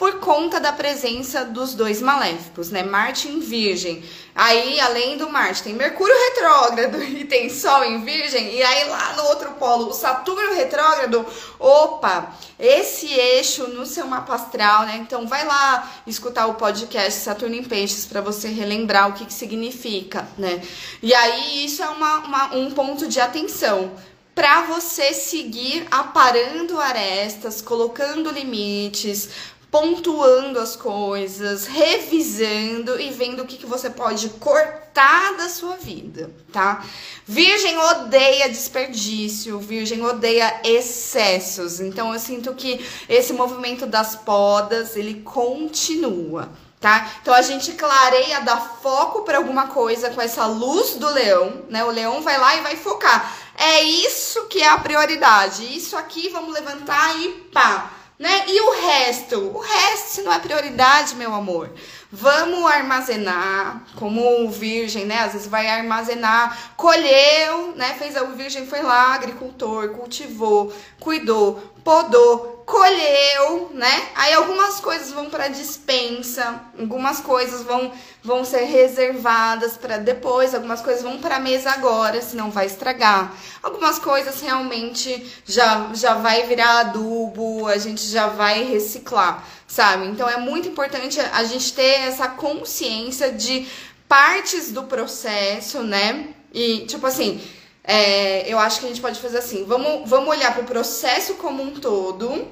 por 0.03 0.19
conta 0.19 0.59
da 0.59 0.73
presença 0.73 1.45
dos 1.45 1.75
dois 1.75 2.03
maléficos, 2.03 2.71
né? 2.71 2.83
Marte 2.83 3.29
em 3.29 3.39
Virgem. 3.39 4.03
Aí, 4.35 4.81
além 4.81 5.17
do 5.17 5.31
Marte, 5.31 5.63
tem 5.63 5.75
Mercúrio 5.75 6.13
retrógrado 6.13 7.01
e 7.07 7.25
tem 7.25 7.49
Sol 7.49 7.85
em 7.85 8.05
Virgem. 8.05 8.53
E 8.53 8.61
aí, 8.65 8.89
lá 8.89 9.13
no 9.13 9.23
outro 9.27 9.53
polo, 9.53 9.91
o 9.91 9.93
Saturno 9.93 10.55
retrógrado. 10.55 11.25
Opa, 11.57 12.35
esse 12.59 13.07
eixo 13.15 13.69
no 13.69 13.87
seu 13.87 14.05
mapa 14.05 14.35
astral, 14.35 14.87
né? 14.87 14.97
Então, 14.97 15.29
vai 15.29 15.47
lá 15.47 15.89
escutar 16.05 16.49
o 16.49 16.55
podcast 16.55 17.21
Saturno 17.21 17.55
em 17.55 17.63
Peixes 17.63 18.05
para 18.05 18.21
você 18.21 18.49
relembrar 18.49 19.09
o 19.09 19.13
que, 19.13 19.25
que 19.25 19.33
significa, 19.33 20.27
né? 20.37 20.61
E 21.01 21.15
aí, 21.15 21.65
isso 21.65 21.81
é 21.81 21.89
uma, 21.89 22.19
uma 22.19 22.55
um 22.57 22.73
ponto 22.73 23.07
de 23.07 23.21
atenção 23.21 23.93
para 24.35 24.63
você 24.63 25.13
seguir 25.13 25.87
aparando 25.91 26.81
arestas, 26.81 27.61
colocando 27.61 28.31
limites, 28.31 29.29
pontuando 29.73 30.61
as 30.61 30.77
coisas, 30.77 31.65
revisando 31.65 33.01
e 33.01 33.09
vendo 33.11 33.43
o 33.43 33.47
que, 33.47 33.57
que 33.57 33.65
você 33.65 33.89
pode 33.89 34.29
cortar 34.29 35.35
da 35.39 35.49
sua 35.49 35.77
vida, 35.77 36.31
tá? 36.53 36.85
Virgem 37.27 37.79
odeia 37.79 38.51
desperdício, 38.51 39.59
Virgem 39.59 40.05
odeia 40.05 40.61
excessos. 40.63 41.81
Então 41.81 42.13
eu 42.13 42.21
sinto 42.21 42.53
que 42.53 42.85
esse 43.09 43.33
movimento 43.33 43.87
das 43.87 44.15
podas, 44.15 44.95
ele 44.95 45.23
continua. 45.23 46.51
Tá? 46.79 47.13
Então 47.23 47.33
a 47.33 47.43
gente 47.43 47.73
clareia, 47.75 48.41
dá 48.41 48.57
foco 48.57 49.23
para 49.23 49.39
alguma 49.39 49.69
coisa 49.69 50.11
com 50.11 50.21
essa 50.21 50.45
luz 50.47 50.97
do 50.97 51.09
leão, 51.09 51.63
né? 51.71 51.85
O 51.85 51.93
leão 51.93 52.21
vai 52.23 52.37
lá 52.37 52.57
e 52.57 52.61
vai 52.61 52.77
focar. 52.77 53.33
É 53.57 53.83
isso 53.83 54.49
que 54.49 54.61
é 54.61 54.69
a 54.69 54.79
prioridade. 54.79 55.65
Isso 55.65 55.97
aqui 55.97 56.29
vamos 56.29 56.53
levantar 56.53 57.17
e 57.21 57.29
pá 57.53 58.02
né? 58.19 58.45
E 58.47 58.61
o 58.61 58.81
resto? 58.81 59.39
O 59.39 59.59
resto, 59.59 60.23
não 60.23 60.33
é 60.33 60.39
prioridade, 60.39 61.17
meu 61.17 61.35
amor, 61.35 61.71
vamos 62.11 62.65
armazenar, 62.71 63.83
como 63.97 64.45
o 64.45 64.51
virgem, 64.51 65.07
né? 65.07 65.21
Às 65.21 65.33
vezes 65.33 65.49
vai 65.49 65.67
armazenar, 65.67 66.75
colheu, 66.77 67.75
né? 67.75 67.95
Fez 67.99 68.15
o 68.21 68.27
virgem 68.29 68.67
foi 68.67 68.83
lá, 68.83 69.15
agricultor, 69.15 69.89
cultivou, 69.91 70.73
cuidou, 71.01 71.75
podou, 71.83 72.52
colheu, 72.65 73.71
né? 73.75 74.09
Aí 74.15 74.33
algumas 74.33 74.81
coisas 74.81 75.11
vão 75.11 75.29
para 75.29 75.49
dispensa, 75.49 76.61
algumas 76.79 77.21
coisas 77.21 77.63
vão 77.63 77.93
vão 78.25 78.45
ser 78.45 78.65
reservadas 78.65 79.77
para 79.77 79.99
depois, 79.99 80.55
algumas 80.55 80.81
coisas 80.81 81.03
vão 81.03 81.19
para 81.19 81.41
mesa 81.41 81.73
agora, 81.73 82.23
senão 82.23 82.53
vai 82.53 82.67
estragar. 82.67 83.35
Algumas 83.63 83.99
coisas 83.99 84.41
realmente 84.41 85.27
já 85.45 85.91
já 85.93 86.15
vai 86.15 86.45
virar 86.47 86.81
adubo, 86.81 87.67
a 87.67 87.79
gente 87.79 88.07
já 88.07 88.29
vai 88.29 88.63
reciclar, 88.65 89.45
sabe? 89.67 90.07
Então 90.07 90.29
é 90.29 90.37
muito 90.37 90.69
importante 90.69 91.21
a 91.21 91.45
gente 91.45 91.73
ter 91.73 92.03
essa 92.03 92.29
consciência 92.29 93.33
de 93.33 93.67
partes 94.09 94.71
do 94.71 94.85
processo, 94.85 95.83
né? 95.83 96.29
E 96.55 96.81
tipo 96.87 97.07
assim, 97.07 97.41
é, 97.85 98.53
eu 98.53 98.59
acho 98.59 98.81
que 98.81 98.87
a 98.87 98.89
gente 98.89 99.01
pode 99.01 99.21
fazer 99.21 99.39
assim: 99.39 99.65
vamos, 99.65 100.09
vamos 100.09 100.29
olhar 100.29 100.53
para 100.53 100.63
o 100.63 100.67
processo 100.67 101.35
como 101.35 101.63
um 101.63 101.75
todo, 101.75 102.47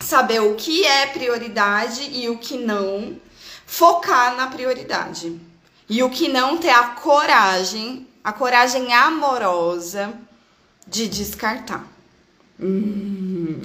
saber 0.00 0.40
o 0.40 0.54
que 0.54 0.84
é 0.84 1.06
prioridade 1.06 2.10
e 2.12 2.28
o 2.28 2.38
que 2.38 2.58
não, 2.58 3.16
focar 3.66 4.36
na 4.36 4.48
prioridade. 4.48 5.40
E 5.88 6.02
o 6.02 6.10
que 6.10 6.28
não 6.28 6.56
ter 6.56 6.70
a 6.70 6.88
coragem, 6.88 8.06
a 8.22 8.32
coragem 8.32 8.92
amorosa 8.92 10.12
de 10.86 11.08
descartar. 11.08 11.86
Hum, 12.60 13.60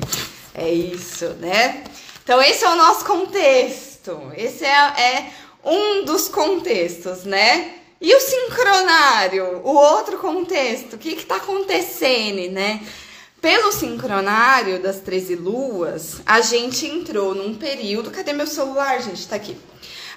é 0.53 0.71
isso, 0.71 1.27
né? 1.35 1.83
Então, 2.23 2.41
esse 2.41 2.65
é 2.65 2.69
o 2.69 2.75
nosso 2.75 3.05
contexto. 3.05 4.31
Esse 4.35 4.65
é, 4.65 4.69
é 4.69 5.31
um 5.63 6.03
dos 6.03 6.27
contextos, 6.27 7.23
né? 7.23 7.76
E 7.99 8.13
o 8.13 8.19
sincronário, 8.19 9.61
o 9.63 9.73
outro 9.73 10.17
contexto, 10.19 10.93
o 10.93 10.97
que 10.97 11.09
está 11.09 11.37
acontecendo, 11.37 12.51
né? 12.51 12.85
Pelo 13.41 13.71
sincronário 13.71 14.81
das 14.81 14.99
13 14.99 15.35
luas, 15.35 16.21
a 16.25 16.41
gente 16.41 16.85
entrou 16.85 17.33
num 17.33 17.55
período. 17.55 18.11
Cadê 18.11 18.33
meu 18.33 18.47
celular, 18.47 19.01
gente? 19.01 19.27
Tá 19.27 19.35
aqui. 19.35 19.57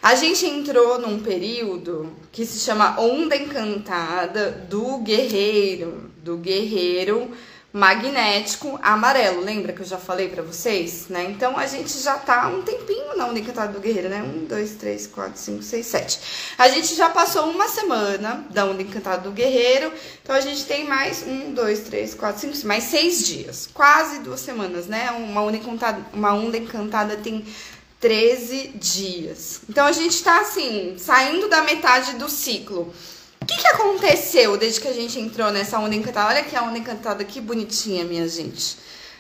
A 0.03 0.15
gente 0.15 0.47
entrou 0.47 0.99
num 0.99 1.21
período 1.21 2.11
que 2.33 2.47
se 2.47 2.59
chama 2.61 2.99
Onda 2.99 3.37
Encantada 3.37 4.51
do 4.51 4.99
Guerreiro, 4.99 6.11
do 6.23 6.39
Guerreiro 6.39 7.31
magnético 7.73 8.79
amarelo. 8.83 9.41
Lembra 9.41 9.73
que 9.73 9.81
eu 9.81 9.87
já 9.87 9.99
falei 9.99 10.29
para 10.29 10.43
vocês, 10.43 11.07
né? 11.09 11.25
Então 11.31 11.57
a 11.57 11.67
gente 11.67 11.99
já 11.99 12.19
tá 12.19 12.49
um 12.49 12.63
tempinho 12.63 13.17
na 13.17 13.27
Onda 13.27 13.39
Encantada 13.39 13.73
do 13.73 13.81
Guerreiro, 13.81 14.09
né? 14.09 14.23
Um, 14.23 14.45
dois, 14.45 14.73
três, 14.73 15.07
quatro, 15.07 15.39
cinco, 15.39 15.63
seis, 15.63 15.87
sete. 15.87 16.21
A 16.59 16.69
gente 16.69 16.95
já 16.95 17.09
passou 17.09 17.49
uma 17.49 17.69
semana 17.69 18.45
da 18.51 18.65
Onda 18.65 18.83
Encantada 18.83 19.23
do 19.23 19.31
Guerreiro, 19.31 19.93
então 20.23 20.35
a 20.35 20.41
gente 20.41 20.65
tem 20.65 20.85
mais 20.85 21.23
um, 21.23 21.53
dois, 21.55 21.81
três, 21.81 22.15
quatro, 22.15 22.41
cinco, 22.41 22.67
mais 22.67 22.85
seis 22.85 23.27
dias, 23.27 23.69
quase 23.73 24.21
duas 24.21 24.41
semanas, 24.41 24.87
né? 24.87 25.11
Uma 25.13 25.43
Onda 25.43 25.61
uma 26.13 26.33
onda 26.33 26.57
encantada 26.57 27.17
tem 27.17 27.45
13 28.01 28.69
dias. 28.75 29.61
Então 29.69 29.87
a 29.87 29.93
gente 29.93 30.23
tá 30.23 30.41
assim, 30.41 30.97
saindo 30.99 31.49
da 31.49 31.63
metade 31.63 32.15
do 32.15 32.29
ciclo. 32.29 32.93
Que, 33.51 33.57
que 33.57 33.67
aconteceu 33.67 34.57
desde 34.57 34.81
que 34.81 34.87
a 34.87 34.93
gente 34.93 35.19
entrou 35.19 35.51
nessa 35.51 35.77
onda 35.81 35.97
encantada? 35.97 36.29
Olha 36.29 36.41
aqui 36.41 36.55
a 36.55 36.63
onda 36.63 36.79
encantada, 36.79 37.25
que 37.25 37.41
bonitinha, 37.41 38.05
minha 38.05 38.29
gente. 38.29 38.77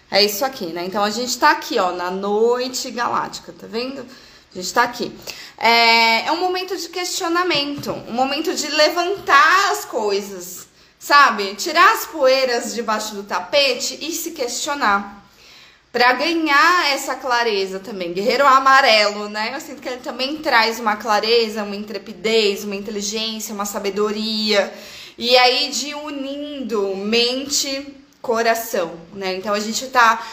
É 0.09 0.23
isso 0.25 0.45
aqui, 0.45 0.67
né? 0.67 0.85
Então 0.85 1.03
a 1.03 1.11
gente 1.11 1.37
tá 1.37 1.51
aqui, 1.51 1.81
ó, 1.81 1.91
na 1.91 2.13
noite 2.13 2.93
galáctica, 2.93 3.53
tá 3.53 3.67
vendo? 3.67 4.07
A 4.53 4.55
gente 4.55 4.73
tá 4.73 4.85
aqui. 4.85 5.13
É, 5.59 6.27
é 6.27 6.33
um 6.33 6.39
momento 6.39 6.77
de 6.77 6.89
questionamento, 6.89 7.91
um 7.91 8.13
momento 8.13 8.55
de 8.55 8.69
levantar 8.69 9.73
as 9.73 9.85
coisas, 9.85 10.69
sabe? 10.97 11.57
Tirar 11.57 11.95
as 11.95 12.07
poeiras 12.07 12.73
debaixo 12.73 13.17
do 13.17 13.25
tapete 13.25 13.99
e 14.01 14.13
se 14.13 14.31
questionar 14.31 15.20
para 15.93 16.13
ganhar 16.13 16.93
essa 16.93 17.15
clareza 17.15 17.81
também. 17.81 18.13
Guerreiro 18.13 18.47
amarelo, 18.47 19.29
né? 19.29 19.53
Eu 19.55 19.61
sinto 19.61 19.83
que 19.83 19.89
ele 19.89 20.01
também 20.01 20.37
traz 20.37 20.79
uma 20.79 20.97
clareza, 20.97 21.65
uma 21.65 21.75
intrepidez, 21.75 22.65
uma 22.65 22.77
inteligência, 22.77 23.55
uma 23.55 23.65
sabedoria. 23.65 24.73
E 25.19 25.37
aí 25.37 25.69
de 25.71 25.95
unindo 25.95 26.95
mente, 26.97 27.95
coração, 28.23 28.93
né? 29.13 29.35
Então 29.37 29.53
a 29.53 29.61
gente 29.61 29.87
tá 29.89 30.25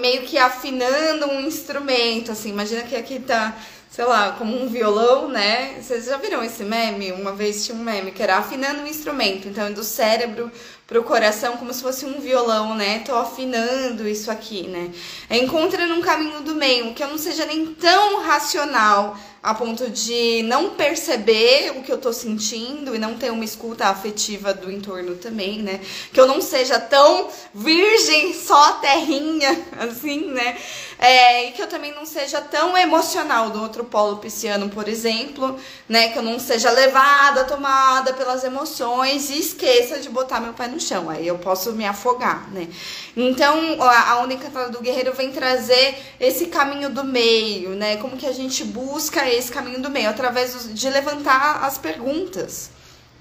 meio 0.00 0.22
que 0.22 0.38
afinando 0.38 1.26
um 1.26 1.40
instrumento, 1.40 2.30
assim. 2.30 2.50
Imagina 2.50 2.82
que 2.82 2.94
aqui 2.94 3.18
tá 3.18 3.56
sei 3.92 4.06
lá, 4.06 4.32
como 4.32 4.58
um 4.58 4.70
violão, 4.70 5.28
né? 5.28 5.76
Vocês 5.78 6.06
já 6.06 6.16
viram 6.16 6.42
esse 6.42 6.64
meme? 6.64 7.12
Uma 7.12 7.32
vez 7.32 7.66
tinha 7.66 7.76
um 7.76 7.82
meme 7.82 8.10
que 8.10 8.22
era 8.22 8.38
afinando 8.38 8.80
um 8.80 8.86
instrumento, 8.86 9.46
então 9.46 9.66
é 9.66 9.70
do 9.70 9.84
cérebro 9.84 10.50
pro 10.86 11.02
coração 11.02 11.58
como 11.58 11.72
se 11.74 11.82
fosse 11.82 12.06
um 12.06 12.18
violão, 12.18 12.74
né? 12.74 13.00
Tô 13.00 13.14
afinando 13.14 14.08
isso 14.08 14.30
aqui, 14.30 14.66
né? 14.66 14.90
É 15.28 15.36
encontrando 15.36 15.92
um 15.92 16.00
caminho 16.00 16.40
do 16.40 16.54
meio, 16.54 16.94
que 16.94 17.04
eu 17.04 17.08
não 17.08 17.18
seja 17.18 17.44
nem 17.44 17.66
tão 17.66 18.22
racional 18.22 19.14
a 19.42 19.54
ponto 19.54 19.90
de 19.90 20.42
não 20.44 20.70
perceber 20.70 21.72
o 21.76 21.82
que 21.82 21.90
eu 21.90 21.98
tô 21.98 22.12
sentindo 22.12 22.94
e 22.94 22.98
não 22.98 23.14
ter 23.14 23.32
uma 23.32 23.44
escuta 23.44 23.86
afetiva 23.86 24.54
do 24.54 24.70
entorno 24.70 25.16
também, 25.16 25.60
né? 25.60 25.80
Que 26.12 26.20
eu 26.20 26.28
não 26.28 26.40
seja 26.40 26.78
tão 26.78 27.28
virgem, 27.52 28.32
só 28.34 28.74
terrinha, 28.74 29.50
assim, 29.80 30.28
né? 30.28 30.56
É, 30.98 31.48
e 31.48 31.52
que 31.52 31.62
eu 31.62 31.66
também 31.66 31.94
não 31.94 32.06
seja 32.06 32.40
tão 32.40 32.76
emocional 32.76 33.50
do 33.50 33.60
outro 33.60 33.84
polo 33.84 34.18
pisciano, 34.18 34.68
por 34.68 34.88
exemplo, 34.88 35.58
né? 35.88 36.08
Que 36.08 36.18
eu 36.18 36.22
não 36.22 36.38
seja 36.38 36.70
levada, 36.70 37.44
tomada 37.44 38.12
pelas 38.12 38.44
emoções 38.44 39.30
e 39.30 39.38
esqueça 39.38 39.98
de 39.98 40.08
botar 40.08 40.40
meu 40.40 40.52
pé 40.52 40.68
no 40.68 40.80
chão. 40.80 41.10
Aí 41.10 41.26
eu 41.26 41.38
posso 41.38 41.72
me 41.72 41.84
afogar, 41.84 42.50
né? 42.52 42.68
Então, 43.16 43.76
a 43.80 44.18
Onda 44.18 44.34
Encantada 44.34 44.70
do 44.70 44.80
Guerreiro 44.80 45.12
vem 45.12 45.32
trazer 45.32 45.96
esse 46.20 46.46
caminho 46.46 46.90
do 46.90 47.04
meio, 47.04 47.70
né? 47.70 47.96
Como 47.96 48.16
que 48.16 48.26
a 48.26 48.32
gente 48.32 48.64
busca 48.64 49.28
esse 49.28 49.50
caminho 49.50 49.80
do 49.80 49.90
meio? 49.90 50.08
Através 50.08 50.72
de 50.72 50.90
levantar 50.90 51.64
as 51.64 51.78
perguntas 51.78 52.70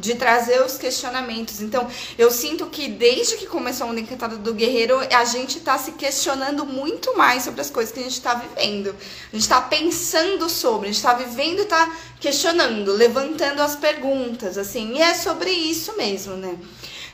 de 0.02 0.16
trazer 0.16 0.62
os 0.64 0.78
questionamentos. 0.78 1.62
Então, 1.62 1.88
eu 2.18 2.32
sinto 2.32 2.66
que 2.66 2.90
desde 2.90 3.38
que 3.38 3.46
começou 3.46 3.88
a 3.88 3.92
Onda 3.92 4.00
Encantada 4.00 4.36
do 4.36 4.54
Guerreiro, 4.54 5.00
a 5.00 5.24
gente 5.24 5.60
está 5.60 5.78
se 5.78 5.92
questionando 5.94 6.66
muito 6.66 7.16
mais 7.16 7.44
sobre 7.44 7.62
as 7.62 7.70
coisas 7.70 7.94
que 7.94 8.00
a 8.00 8.04
gente 8.04 8.14
está 8.14 8.34
vivendo. 8.34 8.90
A 8.90 9.36
gente 9.36 9.44
está 9.44 9.62
pensando 9.62 10.50
sobre, 10.50 10.90
a 10.90 10.92
gente 10.92 10.98
está 10.98 11.14
vivendo 11.14 11.60
e 11.60 11.62
está 11.62 11.96
questionando, 12.20 12.92
levantando 12.92 13.62
as 13.62 13.76
perguntas, 13.76 14.58
assim. 14.58 14.96
E 14.96 15.02
é 15.02 15.14
sobre 15.14 15.52
isso 15.52 15.96
mesmo, 15.96 16.36
né? 16.36 16.58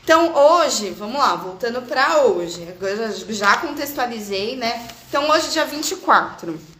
Então, 0.02 0.34
hoje, 0.34 0.90
vamos 0.90 1.18
lá, 1.18 1.36
voltando 1.36 1.82
para 1.82 2.22
hoje. 2.22 2.66
Agora 2.70 3.12
já 3.28 3.58
contextualizei, 3.58 4.56
né? 4.56 4.88
Então, 5.06 5.28
hoje, 5.28 5.50
dia 5.50 5.66
24. 5.66 6.77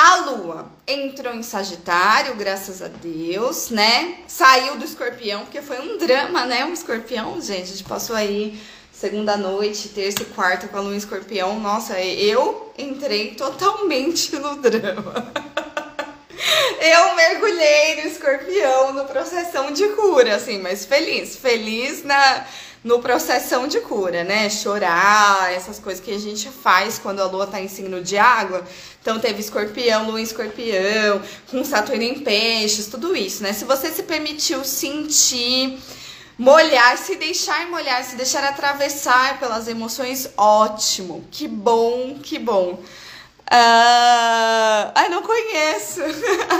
A 0.00 0.14
lua 0.18 0.70
entrou 0.86 1.34
em 1.34 1.42
Sagitário, 1.42 2.36
graças 2.36 2.80
a 2.80 2.86
Deus, 2.86 3.68
né? 3.70 4.18
Saiu 4.28 4.76
do 4.76 4.84
escorpião, 4.84 5.40
porque 5.40 5.60
foi 5.60 5.80
um 5.80 5.98
drama, 5.98 6.46
né? 6.46 6.64
Um 6.64 6.72
escorpião, 6.72 7.40
gente. 7.40 7.62
A 7.62 7.66
gente 7.66 7.82
passou 7.82 8.14
aí 8.14 8.60
segunda 8.92 9.36
noite, 9.36 9.88
terça 9.88 10.22
e 10.22 10.26
quarta 10.26 10.68
com 10.68 10.76
a 10.76 10.80
lua 10.82 10.94
em 10.94 10.98
escorpião. 10.98 11.58
Nossa, 11.58 12.00
eu 12.00 12.72
entrei 12.78 13.34
totalmente 13.34 14.36
no 14.36 14.54
drama. 14.58 15.32
Eu 16.80 17.16
mergulhei 17.16 17.96
no 17.96 18.08
escorpião 18.08 18.92
no 18.92 19.04
processão 19.04 19.72
de 19.72 19.88
cura, 19.88 20.36
assim, 20.36 20.60
mas 20.60 20.84
feliz, 20.84 21.34
feliz 21.36 22.04
na 22.04 22.46
no 22.84 23.00
processão 23.00 23.66
de 23.66 23.80
cura, 23.80 24.24
né? 24.24 24.48
Chorar, 24.48 25.52
essas 25.52 25.78
coisas 25.78 26.02
que 26.02 26.10
a 26.10 26.18
gente 26.18 26.48
faz 26.48 26.98
quando 26.98 27.20
a 27.20 27.26
lua 27.26 27.46
tá 27.46 27.60
em 27.60 27.68
signo 27.68 28.02
de 28.02 28.16
água. 28.16 28.64
Então 29.00 29.18
teve 29.18 29.40
escorpião, 29.40 30.06
lua 30.06 30.20
em 30.20 30.24
escorpião, 30.24 31.20
com 31.50 31.64
Saturno 31.64 32.02
em 32.02 32.20
peixes, 32.20 32.86
tudo 32.86 33.16
isso, 33.16 33.42
né? 33.42 33.52
Se 33.52 33.64
você 33.64 33.90
se 33.90 34.02
permitiu 34.02 34.64
sentir, 34.64 35.78
molhar, 36.38 36.96
se 36.96 37.16
deixar 37.16 37.66
molhar, 37.68 38.04
se 38.04 38.16
deixar 38.16 38.44
atravessar 38.44 39.38
pelas 39.38 39.66
emoções, 39.66 40.30
ótimo. 40.36 41.24
Que 41.30 41.48
bom, 41.48 42.18
que 42.22 42.38
bom. 42.38 42.80
Uh... 43.50 44.92
Ai, 44.94 45.08
não 45.08 45.22
conheço. 45.22 46.02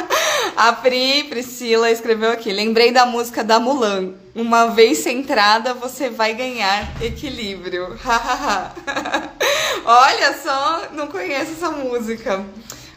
A 0.57 0.73
Pri 0.73 1.25
Priscila 1.25 1.91
escreveu 1.91 2.31
aqui. 2.31 2.53
Lembrei 2.53 2.91
da 2.91 3.05
música 3.05 3.45
da 3.45 3.61
Mulan. 3.61 4.15
Uma 4.35 4.69
vez 4.69 4.99
centrada, 4.99 5.75
você 5.75 6.09
vai 6.09 6.35
ganhar 6.35 6.91
equilíbrio. 7.03 7.99
Olha 9.85 10.39
só, 10.43 10.89
não 10.93 11.09
conheço 11.09 11.53
essa 11.53 11.71
música. 11.71 12.45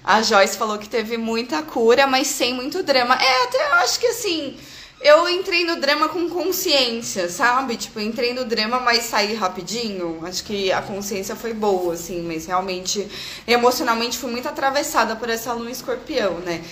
A 0.03 0.21
Joyce 0.21 0.57
falou 0.57 0.77
que 0.77 0.89
teve 0.89 1.17
muita 1.17 1.61
cura, 1.61 2.07
mas 2.07 2.27
sem 2.27 2.53
muito 2.53 2.81
drama. 2.81 3.15
É, 3.15 3.43
até 3.43 3.67
eu 3.67 3.73
acho 3.75 3.99
que 3.99 4.07
assim 4.07 4.57
eu 5.01 5.27
entrei 5.27 5.65
no 5.65 5.77
drama 5.77 6.09
com 6.09 6.29
consciência, 6.29 7.27
sabe? 7.27 7.75
Tipo, 7.75 7.99
entrei 7.99 8.33
no 8.33 8.45
drama, 8.45 8.79
mas 8.79 9.03
saí 9.05 9.33
rapidinho. 9.33 10.19
Acho 10.23 10.43
que 10.43 10.71
a 10.71 10.81
consciência 10.81 11.35
foi 11.35 11.53
boa, 11.53 11.93
assim, 11.93 12.21
mas 12.21 12.45
realmente, 12.45 13.07
emocionalmente, 13.47 14.17
fui 14.17 14.29
muito 14.29 14.47
atravessada 14.47 15.15
por 15.15 15.29
essa 15.29 15.53
lua 15.53 15.71
escorpião, 15.71 16.35
né? 16.39 16.63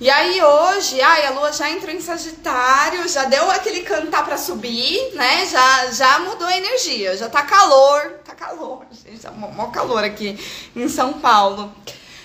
E 0.00 0.10
aí 0.10 0.42
hoje, 0.42 1.00
ai, 1.00 1.26
a 1.26 1.30
lua 1.30 1.52
já 1.52 1.70
entrou 1.70 1.94
em 1.94 2.00
Sagitário, 2.00 3.08
já 3.08 3.24
deu 3.24 3.50
aquele 3.50 3.82
cantar 3.82 4.24
para 4.24 4.36
subir, 4.36 5.12
né? 5.14 5.46
Já, 5.46 5.90
já 5.92 6.18
mudou 6.20 6.46
a 6.46 6.56
energia, 6.56 7.16
já 7.16 7.28
tá 7.28 7.42
calor, 7.42 8.18
tá 8.24 8.34
calor, 8.34 8.84
gente, 9.06 9.20
tá 9.20 9.30
mó 9.30 9.66
calor 9.68 10.02
aqui 10.02 10.38
em 10.74 10.88
São 10.88 11.14
Paulo. 11.14 11.72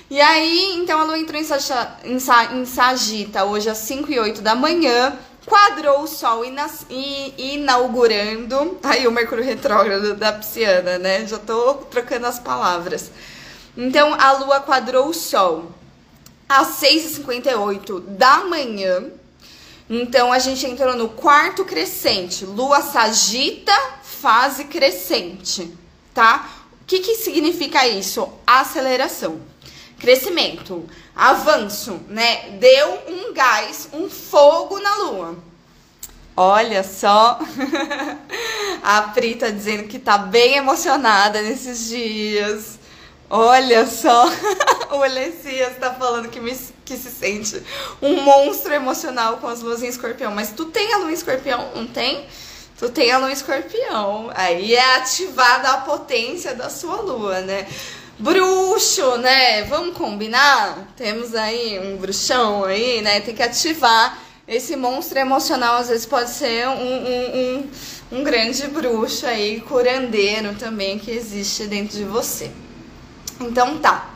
E 0.10 0.22
aí, 0.22 0.76
então 0.78 1.02
a 1.02 1.04
lua 1.04 1.20
entrou 1.20 1.40
em, 1.40 1.44
Sagita, 1.44 2.00
em, 2.04 2.66
Sagita 2.66 3.44
hoje 3.44 3.70
às 3.70 3.80
5 3.80 4.12
e 4.12 4.20
8 4.20 4.42
da 4.42 4.56
manhã 4.56 5.18
quadrou 5.48 6.04
o 6.04 6.08
Sol 6.08 6.44
inaugurando. 7.38 8.78
Aí 8.84 9.08
o 9.08 9.12
Mercúrio 9.12 9.44
retrógrado 9.44 10.14
da 10.14 10.34
Pisciana, 10.34 11.00
né? 11.00 11.26
Já 11.26 11.40
tô 11.40 11.76
trocando 11.76 12.28
as 12.28 12.38
palavras. 12.38 13.10
Então 13.76 14.14
a 14.14 14.34
Lua 14.34 14.60
quadrou 14.60 15.08
o 15.08 15.14
Sol 15.14 15.72
às 16.50 16.80
6h58 16.82 18.02
da 18.02 18.44
manhã. 18.44 19.06
Então 19.90 20.34
a 20.34 20.40
gente 20.40 20.66
entrou 20.66 20.98
no 20.98 21.08
quarto 21.08 21.64
crescente, 21.64 22.46
Lua 22.46 22.82
Sagita, 22.82 23.72
fase 24.04 24.66
crescente, 24.66 25.74
tá? 26.14 26.50
O 26.82 26.86
que, 26.86 27.00
que 27.00 27.16
significa 27.16 27.88
isso? 27.88 28.28
Aceleração 28.46 29.40
crescimento, 30.00 30.88
avanço, 31.16 32.00
né? 32.08 32.52
Deu 32.60 33.00
um 33.08 33.34
gás, 33.34 33.90
um 33.94 34.10
fogo 34.10 34.80
na 34.80 34.96
lua. 34.96 35.38
Olha 36.36 36.84
só, 36.84 37.40
a 38.84 39.02
Pri 39.02 39.36
tá 39.36 39.50
dizendo 39.50 39.88
que 39.88 39.98
tá 39.98 40.20
bem 40.20 40.56
emocionada 40.56 41.42
nesses 41.42 41.88
dias. 41.88 42.78
Olha 43.30 43.86
só, 43.88 44.30
o 44.92 45.04
Alessias 45.04 45.78
tá 45.80 45.94
falando 45.96 46.30
que, 46.30 46.40
me, 46.40 46.56
que 46.86 46.96
se 46.96 47.10
sente 47.10 47.62
um 48.02 48.22
monstro 48.22 48.74
emocional 48.74 49.38
com 49.38 49.48
as 49.48 49.62
luas 49.62 49.82
em 49.82 49.88
escorpião. 49.88 50.32
Mas 50.34 50.52
tu 50.52 50.66
tem 50.66 50.94
a 50.94 50.98
lua 50.98 51.10
em 51.10 51.16
escorpião, 51.16 51.72
não 51.76 51.88
tem? 51.88 52.26
Tu 52.78 52.88
tem 52.90 53.12
a 53.12 53.18
lua 53.18 53.32
em 53.32 53.34
escorpião. 53.34 54.30
Aí 54.36 54.76
é 54.76 54.96
ativada 54.96 55.72
a 55.72 55.78
potência 55.80 56.54
da 56.54 56.70
sua 56.70 57.02
lua, 57.02 57.42
né? 57.42 57.68
Bruxo, 58.20 59.18
né? 59.18 59.64
Vamos 59.64 59.96
combinar? 59.96 60.88
Temos 60.96 61.36
aí 61.36 61.80
um 61.80 61.98
bruxão 61.98 62.66
aí, 62.66 63.02
né? 63.02 63.22
Tem 63.22 63.36
que 63.36 63.44
ativar 63.44 64.20
esse 64.48 64.76
monstro 64.76 65.20
emocional 65.20 65.76
às 65.76 65.90
vezes 65.90 66.06
pode 66.06 66.30
ser 66.30 66.68
um, 66.70 66.72
um, 66.72 67.38
um, 67.38 68.20
um 68.20 68.24
grande 68.24 68.66
bruxo 68.68 69.28
aí, 69.28 69.60
curandeiro 69.60 70.56
também 70.56 70.98
que 70.98 71.12
existe 71.12 71.66
dentro 71.66 71.98
de 71.98 72.06
você. 72.06 72.50
Então 73.42 73.78
tá. 73.78 74.14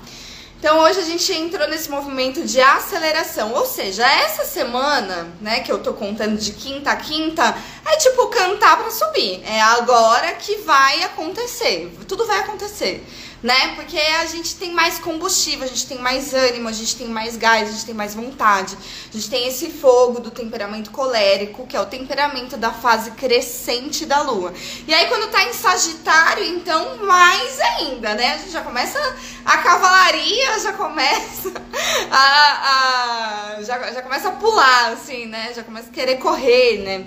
Então 0.57 0.79
hoje 0.79 0.99
a 0.99 1.03
gente 1.03 1.33
entrou 1.33 1.67
nesse 1.67 1.89
movimento 1.89 2.43
de 2.43 2.61
aceleração, 2.61 3.51
ou 3.51 3.65
seja, 3.65 4.07
essa 4.07 4.45
semana, 4.45 5.27
né, 5.41 5.61
que 5.61 5.71
eu 5.71 5.79
tô 5.79 5.91
contando 5.91 6.37
de 6.37 6.53
quinta 6.53 6.91
a 6.91 6.95
quinta, 6.95 7.55
é 7.85 7.97
tipo 7.97 8.27
cantar 8.27 8.77
para 8.77 8.91
subir. 8.91 9.41
É 9.43 9.59
agora 9.59 10.33
que 10.33 10.57
vai 10.57 11.03
acontecer. 11.03 11.91
Tudo 12.07 12.25
vai 12.25 12.39
acontecer 12.39 13.03
né? 13.43 13.75
Porque 13.75 13.97
a 13.97 14.25
gente 14.25 14.55
tem 14.55 14.71
mais 14.71 14.99
combustível, 14.99 15.63
a 15.63 15.67
gente 15.67 15.87
tem 15.87 15.97
mais 15.97 16.33
ânimo, 16.33 16.67
a 16.67 16.71
gente 16.71 16.95
tem 16.95 17.07
mais 17.07 17.35
gás, 17.37 17.69
a 17.69 17.71
gente 17.71 17.85
tem 17.85 17.95
mais 17.95 18.13
vontade. 18.13 18.77
A 19.09 19.17
gente 19.17 19.29
tem 19.29 19.47
esse 19.47 19.69
fogo 19.69 20.19
do 20.19 20.29
temperamento 20.29 20.91
colérico, 20.91 21.65
que 21.65 21.75
é 21.75 21.81
o 21.81 21.85
temperamento 21.85 22.55
da 22.55 22.71
fase 22.71 23.11
crescente 23.11 24.05
da 24.05 24.21
lua. 24.21 24.53
E 24.87 24.93
aí 24.93 25.07
quando 25.07 25.31
tá 25.31 25.43
em 25.43 25.53
Sagitário, 25.53 26.43
então 26.43 26.97
mais 27.05 27.59
ainda, 27.59 28.13
né? 28.13 28.35
A 28.35 28.37
gente 28.37 28.51
já 28.51 28.61
começa 28.61 28.99
a 29.43 29.57
cavalaria, 29.57 30.59
já 30.59 30.73
começa 30.73 31.51
a, 32.11 33.57
a 33.57 33.63
já, 33.63 33.91
já 33.91 34.01
começa 34.01 34.29
a 34.29 34.31
pular 34.33 34.91
assim, 34.91 35.25
né? 35.25 35.51
Já 35.55 35.63
começa 35.63 35.89
a 35.89 35.93
querer 35.93 36.17
correr, 36.17 36.79
né? 36.83 37.05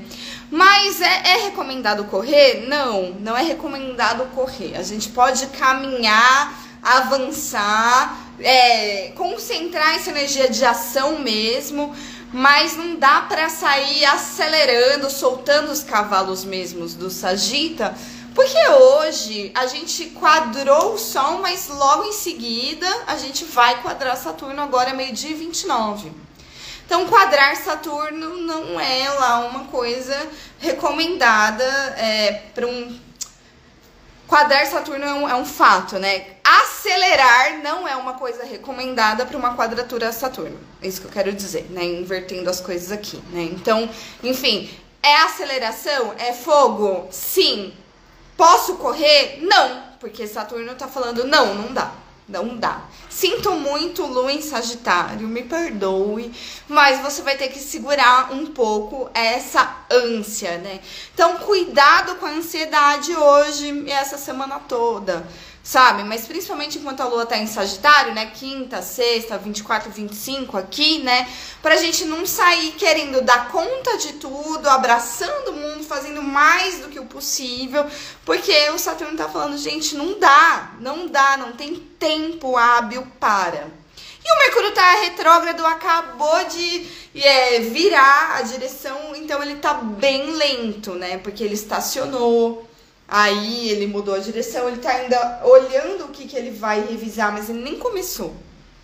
Mas 0.54 1.00
é, 1.00 1.22
é, 1.32 1.36
recomendado 1.46 2.04
correr? 2.04 2.68
Não, 2.68 3.10
não 3.18 3.36
é 3.36 3.42
recomendado 3.42 4.24
correr. 4.36 4.76
A 4.76 4.84
gente 4.84 5.08
pode 5.08 5.48
caminhar, 5.48 6.56
avançar, 6.80 8.16
é, 8.38 9.10
concentrar 9.16 9.96
essa 9.96 10.10
energia 10.10 10.48
de 10.48 10.64
ação 10.64 11.18
mesmo, 11.18 11.92
mas 12.32 12.76
não 12.76 12.94
dá 12.94 13.22
para 13.22 13.48
sair 13.48 14.04
acelerando, 14.04 15.10
soltando 15.10 15.72
os 15.72 15.82
cavalos 15.82 16.44
mesmos 16.44 16.94
do 16.94 17.10
Sagita, 17.10 17.92
porque 18.32 18.68
hoje 18.68 19.50
a 19.56 19.66
gente 19.66 20.04
quadrou 20.10 20.94
o 20.94 20.98
Sol, 20.98 21.40
mas 21.40 21.66
logo 21.66 22.04
em 22.04 22.12
seguida 22.12 22.86
a 23.08 23.16
gente 23.16 23.44
vai 23.44 23.82
quadrar 23.82 24.16
Saturno 24.16 24.62
agora 24.62 24.94
meio-dia 24.94 25.30
e 25.30 25.34
29. 25.34 26.23
Então, 26.86 27.06
quadrar 27.06 27.56
Saturno 27.56 28.36
não 28.36 28.78
é 28.78 29.08
lá 29.10 29.38
uma 29.46 29.64
coisa 29.64 30.16
recomendada 30.58 31.64
é, 31.96 32.42
para 32.54 32.66
um. 32.66 32.98
Quadrar 34.26 34.66
Saturno 34.66 35.04
é 35.04 35.14
um, 35.14 35.28
é 35.28 35.34
um 35.34 35.44
fato, 35.44 35.98
né? 35.98 36.26
Acelerar 36.44 37.58
não 37.62 37.88
é 37.88 37.96
uma 37.96 38.14
coisa 38.14 38.44
recomendada 38.44 39.24
para 39.24 39.36
uma 39.36 39.56
quadratura 39.56 40.12
Saturno. 40.12 40.58
É 40.82 40.88
isso 40.88 41.00
que 41.00 41.06
eu 41.06 41.12
quero 41.12 41.32
dizer, 41.32 41.66
né? 41.70 41.84
Invertendo 41.84 42.50
as 42.50 42.60
coisas 42.60 42.92
aqui, 42.92 43.16
né? 43.30 43.42
Então, 43.42 43.88
enfim, 44.22 44.70
é 45.02 45.16
aceleração? 45.16 46.14
É 46.18 46.32
fogo? 46.32 47.08
Sim. 47.10 47.72
Posso 48.36 48.76
correr? 48.76 49.38
Não, 49.42 49.82
porque 50.00 50.26
Saturno 50.26 50.74
tá 50.74 50.88
falando 50.88 51.24
não, 51.24 51.54
não 51.54 51.72
dá. 51.72 51.92
Não 52.26 52.56
dá. 52.56 52.84
Sinto 53.10 53.52
muito, 53.52 54.06
Lua 54.06 54.32
em 54.32 54.40
Sagitário, 54.40 55.28
me 55.28 55.42
perdoe, 55.42 56.32
mas 56.66 57.00
você 57.00 57.20
vai 57.20 57.36
ter 57.36 57.48
que 57.48 57.58
segurar 57.58 58.32
um 58.32 58.46
pouco 58.46 59.10
essa 59.12 59.84
ânsia, 59.90 60.56
né? 60.56 60.80
Então, 61.12 61.36
cuidado 61.38 62.14
com 62.16 62.24
a 62.24 62.30
ansiedade 62.30 63.14
hoje 63.14 63.84
e 63.86 63.90
essa 63.90 64.16
semana 64.16 64.58
toda 64.58 65.26
sabe? 65.64 66.04
Mas 66.04 66.26
principalmente 66.26 66.78
enquanto 66.78 67.00
a 67.00 67.06
lua 67.06 67.24
tá 67.24 67.38
em 67.38 67.46
Sagitário, 67.46 68.14
né? 68.14 68.26
Quinta, 68.26 68.82
sexta, 68.82 69.38
24, 69.38 69.90
25 69.90 70.58
aqui, 70.58 70.98
né? 70.98 71.26
Pra 71.62 71.76
gente 71.76 72.04
não 72.04 72.26
sair 72.26 72.72
querendo 72.72 73.22
dar 73.22 73.48
conta 73.48 73.96
de 73.96 74.12
tudo, 74.14 74.68
abraçando 74.68 75.48
o 75.48 75.56
mundo, 75.56 75.82
fazendo 75.82 76.22
mais 76.22 76.80
do 76.80 76.90
que 76.90 77.00
o 77.00 77.06
possível, 77.06 77.86
porque 78.26 78.52
o 78.70 78.78
Saturno 78.78 79.16
tá 79.16 79.26
falando, 79.26 79.56
gente, 79.56 79.96
não 79.96 80.18
dá, 80.18 80.72
não 80.80 81.06
dá, 81.06 81.38
não 81.38 81.52
tem 81.52 81.76
tempo 81.98 82.58
hábil 82.58 83.06
para. 83.18 83.66
E 84.26 84.32
o 84.32 84.38
Mercúrio 84.38 84.72
tá 84.72 85.00
retrógrado, 85.00 85.64
acabou 85.66 86.44
de 86.46 86.86
é, 87.14 87.60
virar 87.60 88.36
a 88.36 88.42
direção, 88.42 89.14
então 89.16 89.42
ele 89.42 89.56
tá 89.56 89.74
bem 89.74 90.30
lento, 90.32 90.94
né? 90.94 91.16
Porque 91.18 91.42
ele 91.42 91.54
estacionou. 91.54 92.68
Aí 93.06 93.70
ele 93.70 93.86
mudou 93.86 94.14
a 94.14 94.18
direção, 94.18 94.68
ele 94.68 94.78
tá 94.78 94.90
ainda 94.90 95.42
olhando 95.44 96.06
o 96.06 96.08
que, 96.08 96.26
que 96.26 96.36
ele 96.36 96.50
vai 96.50 96.84
revisar, 96.84 97.32
mas 97.32 97.48
ele 97.48 97.62
nem 97.62 97.78
começou. 97.78 98.34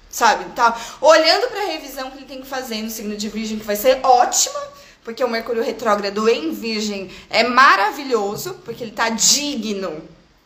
Sabe? 0.09 0.45
Tá 0.55 0.79
olhando 1.01 1.49
para 1.49 1.63
a 1.63 1.67
revisão 1.67 2.11
que 2.11 2.19
ele 2.19 2.27
tem 2.27 2.41
que 2.41 2.47
fazer 2.47 2.83
no 2.83 2.91
signo 2.91 3.17
de 3.17 3.29
Virgem, 3.29 3.59
que 3.59 3.65
vai 3.65 3.77
ser 3.77 4.01
ótima, 4.03 4.61
porque 5.05 5.23
o 5.23 5.29
Mercúrio 5.29 5.63
retrógrado 5.63 6.29
em 6.29 6.53
Virgem 6.53 7.11
é 7.29 7.45
maravilhoso, 7.45 8.55
porque 8.65 8.85
ele 8.85 8.93
tá 8.93 9.09
digno 9.09 10.03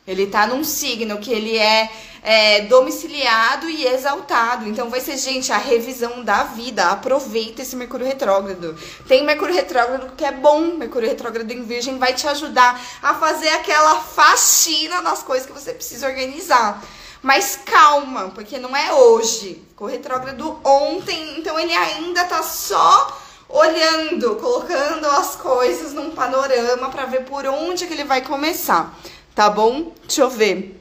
ele 0.07 0.27
tá 0.27 0.47
num 0.47 0.63
signo 0.63 1.19
que 1.19 1.33
ele 1.33 1.57
é, 1.57 1.91
é, 2.25 2.63
domiciliado 2.63 3.69
e 3.69 3.87
exaltado. 3.87 4.67
Então 4.67 4.89
vai 4.89 5.01
ser, 5.01 5.19
gente, 5.19 5.53
a 5.53 5.59
revisão 5.59 6.25
da 6.25 6.45
vida. 6.45 6.87
Aproveita 6.87 7.61
esse 7.61 7.77
Mercúrio 7.77 8.07
retrógrado. 8.07 8.75
Tem 9.07 9.23
Mercúrio 9.25 9.55
retrógrado 9.55 10.17
que 10.17 10.25
é 10.25 10.33
bom. 10.33 10.75
Mercúrio 10.79 11.09
retrógrado 11.09 11.51
em 11.51 11.63
Virgem 11.63 11.99
vai 11.99 12.15
te 12.15 12.27
ajudar 12.27 12.81
a 13.03 13.15
fazer 13.15 13.49
aquela 13.51 14.01
faxina 14.01 15.03
nas 15.03 15.23
coisas 15.23 15.47
que 15.47 15.53
você 15.53 15.75
precisa 15.75 16.09
organizar. 16.09 16.83
Mas 17.23 17.59
calma, 17.65 18.31
porque 18.35 18.59
não 18.59 18.75
é 18.75 18.93
hoje. 18.93 19.63
Ficou 19.69 19.87
retrógrado 19.87 20.59
ontem, 20.65 21.39
então 21.39 21.59
ele 21.59 21.73
ainda 21.73 22.25
tá 22.25 22.43
só 22.43 23.21
olhando, 23.49 24.37
colocando 24.37 25.07
as 25.07 25.37
coisas 25.37 25.93
num 25.93 26.11
panorama 26.11 26.89
para 26.91 27.05
ver 27.05 27.25
por 27.25 27.47
onde 27.47 27.87
que 27.87 27.93
ele 27.93 28.05
vai 28.05 28.23
começar 28.23 28.95
tá 29.35 29.51
bom? 29.51 29.93
Deixa 30.07 30.23
eu 30.23 30.31
ver. 30.31 30.81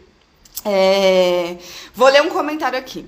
É... 0.66 1.58
Vou 1.94 2.08
ler 2.10 2.22
um 2.22 2.30
comentário 2.30 2.78
aqui. 2.78 3.06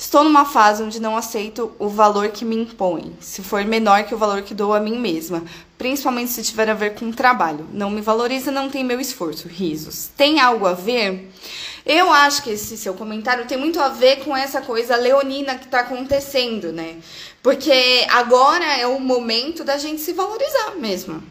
Estou 0.00 0.24
numa 0.24 0.46
fase 0.46 0.82
onde 0.82 0.98
não 0.98 1.14
aceito 1.14 1.72
o 1.78 1.86
valor 1.86 2.28
que 2.30 2.42
me 2.42 2.56
impõe, 2.56 3.14
se 3.20 3.42
for 3.42 3.62
menor 3.66 4.04
que 4.04 4.14
o 4.14 4.18
valor 4.18 4.40
que 4.40 4.54
dou 4.54 4.72
a 4.72 4.80
mim 4.80 4.98
mesma, 4.98 5.44
principalmente 5.76 6.30
se 6.30 6.42
tiver 6.42 6.70
a 6.70 6.74
ver 6.74 6.94
com 6.94 7.12
trabalho. 7.12 7.68
Não 7.70 7.90
me 7.90 8.00
valoriza, 8.00 8.50
não 8.50 8.70
tem 8.70 8.82
meu 8.82 8.98
esforço. 8.98 9.46
Risos. 9.46 10.08
Tem 10.16 10.40
algo 10.40 10.66
a 10.66 10.72
ver? 10.72 11.30
Eu 11.84 12.10
acho 12.10 12.42
que 12.42 12.50
esse 12.50 12.78
seu 12.78 12.94
comentário 12.94 13.46
tem 13.46 13.58
muito 13.58 13.78
a 13.78 13.88
ver 13.88 14.24
com 14.24 14.34
essa 14.34 14.62
coisa 14.62 14.96
leonina 14.96 15.56
que 15.56 15.66
está 15.66 15.80
acontecendo, 15.80 16.72
né? 16.72 16.96
Porque 17.42 18.06
agora 18.10 18.64
é 18.78 18.86
o 18.86 18.98
momento 18.98 19.64
da 19.64 19.76
gente 19.76 20.00
se 20.00 20.14
valorizar 20.14 20.76
mesmo. 20.76 21.22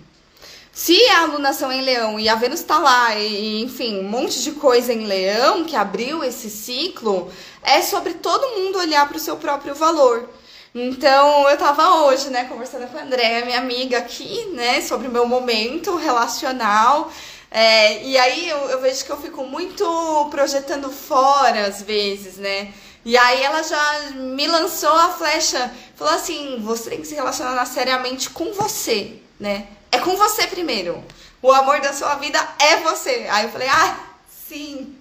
Se 0.81 0.97
a 1.09 1.23
alunação 1.23 1.69
em 1.73 1.81
leão 1.81 2.17
e 2.17 2.29
a 2.29 2.35
Vênus 2.35 2.61
está 2.61 2.77
lá, 2.79 3.13
e, 3.13 3.61
enfim, 3.61 3.99
um 3.99 4.07
monte 4.07 4.41
de 4.41 4.53
coisa 4.53 4.93
em 4.93 5.05
leão 5.05 5.65
que 5.65 5.75
abriu 5.75 6.23
esse 6.23 6.49
ciclo, 6.49 7.29
é 7.61 7.81
sobre 7.81 8.13
todo 8.13 8.57
mundo 8.57 8.79
olhar 8.79 9.05
para 9.05 9.17
o 9.17 9.19
seu 9.19 9.35
próprio 9.35 9.75
valor. 9.75 10.29
Então, 10.73 11.49
eu 11.49 11.57
tava 11.57 12.05
hoje, 12.05 12.29
né, 12.29 12.45
conversando 12.45 12.87
com 12.87 12.97
a 12.97 13.01
Andréa, 13.01 13.43
minha 13.43 13.59
amiga 13.59 13.97
aqui, 13.97 14.45
né, 14.53 14.79
sobre 14.79 15.09
o 15.09 15.11
meu 15.11 15.25
momento 15.25 15.97
relacional. 15.97 17.11
É, 17.51 18.01
e 18.01 18.17
aí 18.17 18.47
eu, 18.47 18.69
eu 18.69 18.79
vejo 18.79 19.03
que 19.03 19.11
eu 19.11 19.17
fico 19.17 19.43
muito 19.43 20.29
projetando 20.31 20.89
fora 20.89 21.67
às 21.67 21.81
vezes, 21.81 22.37
né? 22.37 22.73
E 23.03 23.17
aí 23.17 23.43
ela 23.43 23.61
já 23.63 24.11
me 24.15 24.47
lançou 24.47 24.93
a 24.93 25.09
flecha, 25.09 25.73
falou 25.97 26.13
assim: 26.13 26.57
você 26.61 26.91
tem 26.91 27.01
que 27.01 27.07
se 27.07 27.15
relacionar 27.15 27.65
seriamente 27.65 28.29
com 28.29 28.53
você, 28.53 29.15
né? 29.37 29.67
É 29.91 29.97
com 29.99 30.15
você 30.15 30.47
primeiro. 30.47 31.03
O 31.41 31.51
amor 31.51 31.79
da 31.81 31.93
sua 31.93 32.15
vida 32.15 32.39
é 32.59 32.77
você. 32.77 33.27
Aí 33.29 33.45
eu 33.45 33.51
falei, 33.51 33.67
ah, 33.69 33.99
sim. 34.47 34.95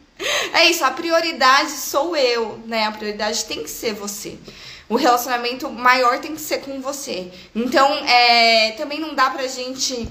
É 0.53 0.69
isso, 0.69 0.85
a 0.85 0.91
prioridade 0.91 1.71
sou 1.71 2.17
eu, 2.17 2.61
né? 2.67 2.87
A 2.87 2.93
prioridade 2.93 3.45
tem 3.45 3.63
que 3.63 3.71
ser 3.71 3.95
você. 3.95 4.37
O 4.89 4.97
relacionamento 4.97 5.71
maior 5.71 6.19
tem 6.19 6.35
que 6.35 6.41
ser 6.41 6.59
com 6.59 6.81
você. 6.81 7.31
Então, 7.55 7.87
é, 8.07 8.73
também 8.73 8.99
não 8.99 9.15
dá 9.15 9.31
pra 9.31 9.47
gente 9.47 10.09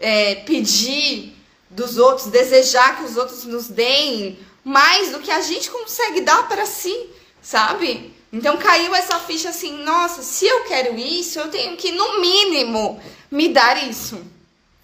é, 0.00 0.36
pedir 0.36 1.36
dos 1.68 1.98
outros, 1.98 2.28
desejar 2.28 2.96
que 2.96 3.04
os 3.04 3.16
outros 3.16 3.44
nos 3.44 3.68
deem 3.68 4.38
mais 4.64 5.10
do 5.10 5.20
que 5.20 5.30
a 5.30 5.40
gente 5.40 5.70
consegue 5.70 6.22
dar 6.22 6.48
para 6.48 6.64
si, 6.64 7.10
sabe? 7.42 8.13
Então 8.34 8.56
caiu 8.56 8.92
essa 8.92 9.20
ficha 9.20 9.50
assim, 9.50 9.84
nossa, 9.84 10.20
se 10.20 10.44
eu 10.44 10.64
quero 10.64 10.98
isso, 10.98 11.38
eu 11.38 11.48
tenho 11.48 11.76
que, 11.76 11.92
no 11.92 12.20
mínimo, 12.20 13.00
me 13.30 13.48
dar 13.48 13.88
isso. 13.88 14.20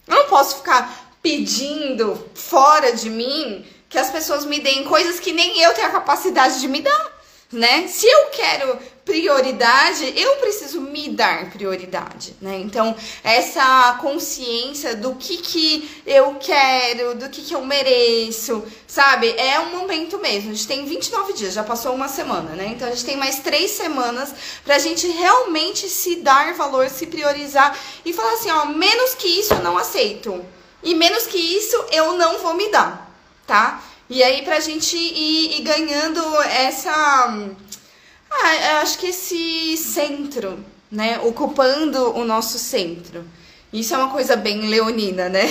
Eu 0.07 0.15
não 0.15 0.27
posso 0.27 0.59
ficar 0.59 1.17
pedindo 1.21 2.31
fora 2.33 2.93
de 2.93 3.11
mim 3.11 3.67
que 3.89 3.99
as 3.99 4.09
pessoas 4.09 4.45
me 4.45 4.61
deem 4.61 4.85
coisas 4.85 5.19
que 5.19 5.33
nem 5.33 5.61
eu 5.61 5.75
tenho 5.75 5.89
a 5.89 5.91
capacidade 5.91 6.61
de 6.61 6.69
me 6.69 6.81
dar, 6.81 7.21
né? 7.51 7.89
Se 7.89 8.07
eu 8.07 8.27
quero 8.27 8.79
prioridade, 9.11 10.13
eu 10.17 10.37
preciso 10.37 10.81
me 10.81 11.09
dar 11.09 11.51
prioridade, 11.51 12.37
né? 12.41 12.61
Então, 12.61 12.95
essa 13.25 13.99
consciência 14.01 14.95
do 14.95 15.17
que 15.17 15.39
que 15.39 16.03
eu 16.07 16.37
quero, 16.37 17.17
do 17.17 17.29
que 17.29 17.43
que 17.43 17.53
eu 17.53 17.65
mereço, 17.65 18.63
sabe? 18.87 19.35
É 19.37 19.59
um 19.59 19.77
momento 19.77 20.17
mesmo. 20.19 20.53
A 20.53 20.55
gente 20.55 20.69
tem 20.69 20.87
29 20.87 21.33
dias, 21.33 21.55
já 21.55 21.65
passou 21.65 21.93
uma 21.93 22.07
semana, 22.07 22.51
né? 22.51 22.67
Então, 22.69 22.87
a 22.87 22.93
gente 22.93 23.05
tem 23.05 23.17
mais 23.17 23.41
três 23.41 23.73
semanas 23.73 24.33
pra 24.65 24.79
gente 24.79 25.09
realmente 25.09 25.89
se 25.89 26.17
dar 26.17 26.55
valor, 26.55 26.89
se 26.89 27.07
priorizar 27.09 27.77
e 28.05 28.13
falar 28.13 28.35
assim, 28.35 28.51
ó, 28.53 28.67
menos 28.67 29.15
que 29.15 29.27
isso 29.27 29.55
eu 29.55 29.63
não 29.63 29.77
aceito. 29.77 30.41
E 30.85 30.95
menos 30.95 31.27
que 31.27 31.37
isso 31.37 31.77
eu 31.91 32.17
não 32.17 32.39
vou 32.39 32.55
me 32.55 32.71
dar, 32.71 33.13
tá? 33.45 33.83
E 34.09 34.23
aí, 34.23 34.43
pra 34.43 34.61
gente 34.61 34.97
ir, 34.97 35.59
ir 35.59 35.63
ganhando 35.63 36.21
essa 36.43 37.57
ah, 38.31 38.57
eu 38.57 38.77
acho 38.79 38.99
que 38.99 39.09
esse 39.09 39.77
centro, 39.77 40.65
né? 40.91 41.21
Ocupando 41.21 42.17
o 42.17 42.25
nosso 42.25 42.59
centro. 42.59 43.25
Isso 43.73 43.95
é 43.95 43.99
uma 43.99 44.11
coisa 44.11 44.37
bem 44.37 44.69
leonina, 44.69 45.29
né? 45.29 45.43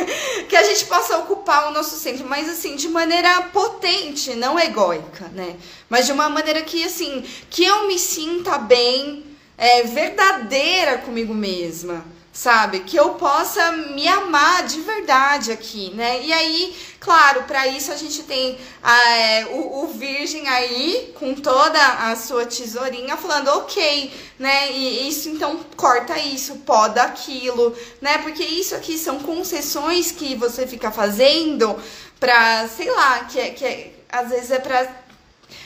que 0.48 0.56
a 0.56 0.62
gente 0.62 0.86
possa 0.86 1.18
ocupar 1.18 1.68
o 1.68 1.74
nosso 1.74 1.96
centro, 1.96 2.26
mas 2.26 2.48
assim, 2.48 2.76
de 2.76 2.88
maneira 2.88 3.42
potente, 3.52 4.34
não 4.34 4.58
egóica, 4.58 5.28
né? 5.34 5.56
Mas 5.88 6.06
de 6.06 6.12
uma 6.12 6.28
maneira 6.28 6.62
que, 6.62 6.82
assim, 6.84 7.22
que 7.50 7.64
eu 7.64 7.86
me 7.86 7.98
sinta 7.98 8.56
bem, 8.56 9.24
é, 9.58 9.82
verdadeira 9.82 10.98
comigo 10.98 11.34
mesma 11.34 12.15
sabe? 12.36 12.80
Que 12.80 12.98
eu 12.98 13.14
possa 13.14 13.72
me 13.72 14.06
amar 14.06 14.66
de 14.66 14.82
verdade 14.82 15.50
aqui, 15.50 15.90
né? 15.94 16.20
E 16.22 16.30
aí, 16.30 16.76
claro, 17.00 17.44
para 17.44 17.66
isso 17.66 17.90
a 17.90 17.96
gente 17.96 18.22
tem 18.24 18.58
é, 18.84 19.46
o, 19.46 19.84
o, 19.84 19.86
virgem 19.88 20.46
aí 20.46 21.14
com 21.18 21.34
toda 21.34 21.80
a 21.80 22.14
sua 22.14 22.44
tesourinha 22.44 23.16
falando, 23.16 23.48
ok, 23.48 24.12
né? 24.38 24.70
E 24.70 25.08
isso 25.08 25.30
então 25.30 25.60
corta 25.76 26.18
isso, 26.18 26.56
poda 26.56 27.04
aquilo, 27.04 27.74
né? 28.02 28.18
Porque 28.18 28.44
isso 28.44 28.74
aqui 28.74 28.98
são 28.98 29.18
concessões 29.20 30.12
que 30.12 30.34
você 30.34 30.66
fica 30.66 30.90
fazendo 30.90 31.74
pra, 32.20 32.68
sei 32.68 32.90
lá, 32.90 33.20
que, 33.24 33.40
é, 33.40 33.50
que 33.50 33.64
é, 33.64 33.92
às 34.10 34.28
vezes 34.28 34.50
é 34.50 34.58
pra 34.58 35.05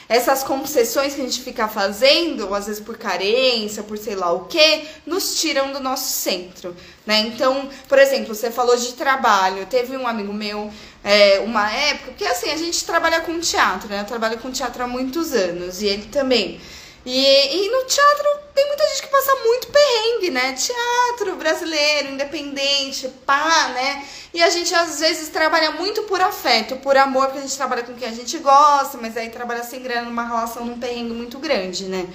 essas 0.07 0.43
concessões 0.43 1.15
que 1.15 1.21
a 1.21 1.23
gente 1.23 1.41
fica 1.41 1.67
fazendo, 1.67 2.53
às 2.53 2.67
vezes 2.67 2.81
por 2.81 2.97
carência, 2.97 3.81
por 3.81 3.97
sei 3.97 4.15
lá 4.15 4.31
o 4.31 4.45
que, 4.45 4.85
nos 5.05 5.39
tiram 5.39 5.71
do 5.71 5.79
nosso 5.79 6.11
centro, 6.11 6.75
né? 7.05 7.19
Então, 7.21 7.69
por 7.87 7.97
exemplo, 7.97 8.35
você 8.35 8.51
falou 8.51 8.75
de 8.75 8.93
trabalho. 8.93 9.65
Teve 9.67 9.95
um 9.95 10.07
amigo 10.07 10.33
meu, 10.33 10.71
é, 11.03 11.39
uma 11.39 11.71
época, 11.71 12.11
porque 12.11 12.25
assim, 12.25 12.49
a 12.49 12.57
gente 12.57 12.83
trabalha 12.83 13.21
com 13.21 13.39
teatro, 13.39 13.87
né? 13.87 14.01
Eu 14.01 14.05
trabalho 14.05 14.37
com 14.39 14.51
teatro 14.51 14.83
há 14.83 14.87
muitos 14.87 15.33
anos, 15.33 15.81
e 15.81 15.87
ele 15.87 16.05
também. 16.07 16.59
E, 17.05 17.65
e 17.65 17.71
no 17.71 17.83
teatro 17.85 18.25
tem 18.53 18.67
muita 18.67 18.87
gente 18.89 19.01
que 19.01 19.07
passa 19.07 19.35
muito 19.35 19.67
perrengue, 19.67 20.29
né? 20.29 20.53
Teatro 20.53 21.35
brasileiro, 21.35 22.09
independente, 22.09 23.07
pá, 23.25 23.69
né? 23.73 24.05
E 24.33 24.41
a 24.41 24.49
gente 24.49 24.73
às 24.73 24.99
vezes 24.99 25.29
trabalha 25.29 25.71
muito 25.71 26.03
por 26.03 26.21
afeto, 26.21 26.77
por 26.77 26.95
amor, 26.95 27.25
porque 27.25 27.39
a 27.39 27.41
gente 27.41 27.57
trabalha 27.57 27.83
com 27.83 27.93
quem 27.93 28.07
a 28.07 28.13
gente 28.13 28.37
gosta, 28.37 28.97
mas 29.01 29.17
aí 29.17 29.29
trabalha 29.29 29.63
sem 29.63 29.81
grana 29.81 30.03
numa 30.03 30.25
relação 30.25 30.63
num 30.63 30.79
perrengue 30.79 31.13
muito 31.13 31.39
grande, 31.39 31.85
né? 31.85 32.07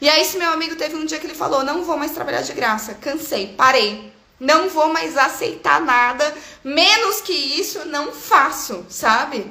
E 0.00 0.08
aí 0.08 0.22
esse 0.22 0.36
meu 0.36 0.50
amigo 0.50 0.74
teve 0.74 0.96
um 0.96 1.04
dia 1.06 1.20
que 1.20 1.26
ele 1.26 1.34
falou: 1.34 1.62
"Não 1.62 1.84
vou 1.84 1.96
mais 1.96 2.10
trabalhar 2.10 2.42
de 2.42 2.52
graça, 2.52 2.94
cansei, 2.94 3.54
parei. 3.56 4.12
Não 4.40 4.68
vou 4.68 4.88
mais 4.88 5.16
aceitar 5.16 5.80
nada, 5.80 6.34
menos 6.64 7.20
que 7.20 7.32
isso 7.32 7.84
não 7.86 8.10
faço", 8.10 8.84
sabe? 8.88 9.46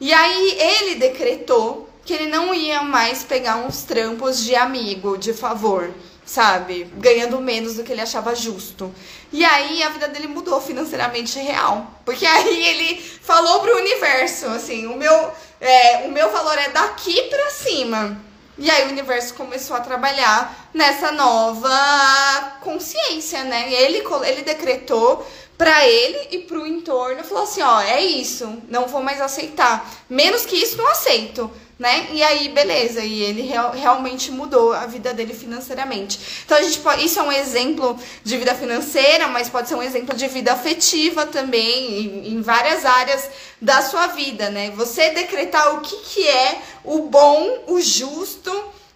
E 0.00 0.12
aí 0.12 0.58
ele 0.60 0.94
decretou 0.96 1.90
que 2.06 2.14
ele 2.14 2.26
não 2.26 2.54
ia 2.54 2.82
mais 2.82 3.24
pegar 3.24 3.56
uns 3.56 3.82
trampos 3.82 4.44
de 4.44 4.54
amigo, 4.54 5.18
de 5.18 5.34
favor, 5.34 5.92
sabe? 6.24 6.84
Ganhando 6.96 7.40
menos 7.40 7.74
do 7.74 7.82
que 7.82 7.90
ele 7.90 8.00
achava 8.00 8.32
justo. 8.32 8.94
E 9.32 9.44
aí 9.44 9.82
a 9.82 9.88
vida 9.88 10.06
dele 10.06 10.28
mudou 10.28 10.60
financeiramente 10.60 11.36
real. 11.40 11.90
Porque 12.04 12.24
aí 12.24 12.64
ele 12.64 13.02
falou 13.02 13.58
pro 13.58 13.76
universo, 13.76 14.46
assim, 14.46 14.86
o 14.86 14.96
meu, 14.96 15.32
é, 15.60 16.06
o 16.06 16.12
meu 16.12 16.30
valor 16.30 16.56
é 16.56 16.68
daqui 16.68 17.22
pra 17.22 17.50
cima. 17.50 18.24
E 18.56 18.70
aí 18.70 18.86
o 18.86 18.90
universo 18.90 19.34
começou 19.34 19.76
a 19.76 19.80
trabalhar 19.80 20.70
nessa 20.72 21.10
nova 21.10 22.58
consciência, 22.62 23.42
né? 23.42 23.70
Ele, 23.72 24.02
ele 24.24 24.42
decretou 24.42 25.26
para 25.58 25.86
ele 25.86 26.28
e 26.30 26.38
pro 26.38 26.66
entorno, 26.66 27.24
falou 27.24 27.44
assim, 27.44 27.62
ó, 27.62 27.80
é 27.80 28.00
isso, 28.00 28.62
não 28.68 28.86
vou 28.86 29.02
mais 29.02 29.20
aceitar. 29.20 29.90
Menos 30.08 30.46
que 30.46 30.54
isso, 30.54 30.76
não 30.76 30.88
aceito 30.88 31.50
né? 31.78 32.08
E 32.12 32.22
aí, 32.22 32.48
beleza, 32.48 33.02
e 33.02 33.22
ele 33.22 33.42
real, 33.42 33.72
realmente 33.72 34.30
mudou 34.30 34.72
a 34.72 34.86
vida 34.86 35.12
dele 35.12 35.34
financeiramente. 35.34 36.18
Então, 36.44 36.56
a 36.56 36.62
gente 36.62 36.78
pode, 36.78 37.04
isso 37.04 37.18
é 37.18 37.22
um 37.22 37.32
exemplo 37.32 37.98
de 38.24 38.36
vida 38.38 38.54
financeira, 38.54 39.28
mas 39.28 39.50
pode 39.50 39.68
ser 39.68 39.74
um 39.74 39.82
exemplo 39.82 40.16
de 40.16 40.26
vida 40.26 40.52
afetiva 40.52 41.26
também, 41.26 42.00
em, 42.00 42.34
em 42.34 42.40
várias 42.40 42.84
áreas 42.84 43.28
da 43.60 43.82
sua 43.82 44.06
vida, 44.08 44.48
né? 44.48 44.70
Você 44.70 45.10
decretar 45.10 45.74
o 45.74 45.80
que, 45.80 45.96
que 45.96 46.26
é 46.26 46.62
o 46.82 47.00
bom, 47.00 47.64
o 47.66 47.80
justo, 47.80 48.50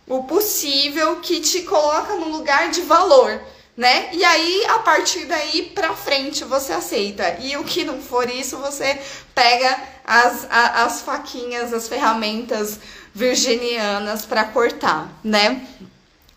o 0.08 0.24
possível, 0.24 1.16
que 1.16 1.40
te 1.40 1.62
coloca 1.62 2.14
num 2.16 2.30
lugar 2.30 2.70
de 2.70 2.80
valor 2.80 3.40
né? 3.80 4.10
E 4.12 4.22
aí, 4.22 4.66
a 4.68 4.80
partir 4.80 5.24
daí 5.24 5.72
pra 5.74 5.94
frente, 5.94 6.44
você 6.44 6.70
aceita. 6.70 7.38
E 7.40 7.56
o 7.56 7.64
que 7.64 7.82
não 7.82 7.98
for 7.98 8.28
isso, 8.28 8.58
você 8.58 9.00
pega 9.34 9.74
as, 10.04 10.46
a, 10.50 10.84
as 10.84 11.00
faquinhas, 11.00 11.72
as 11.72 11.88
ferramentas 11.88 12.78
virginianas 13.14 14.26
para 14.26 14.44
cortar, 14.44 15.08
né? 15.24 15.66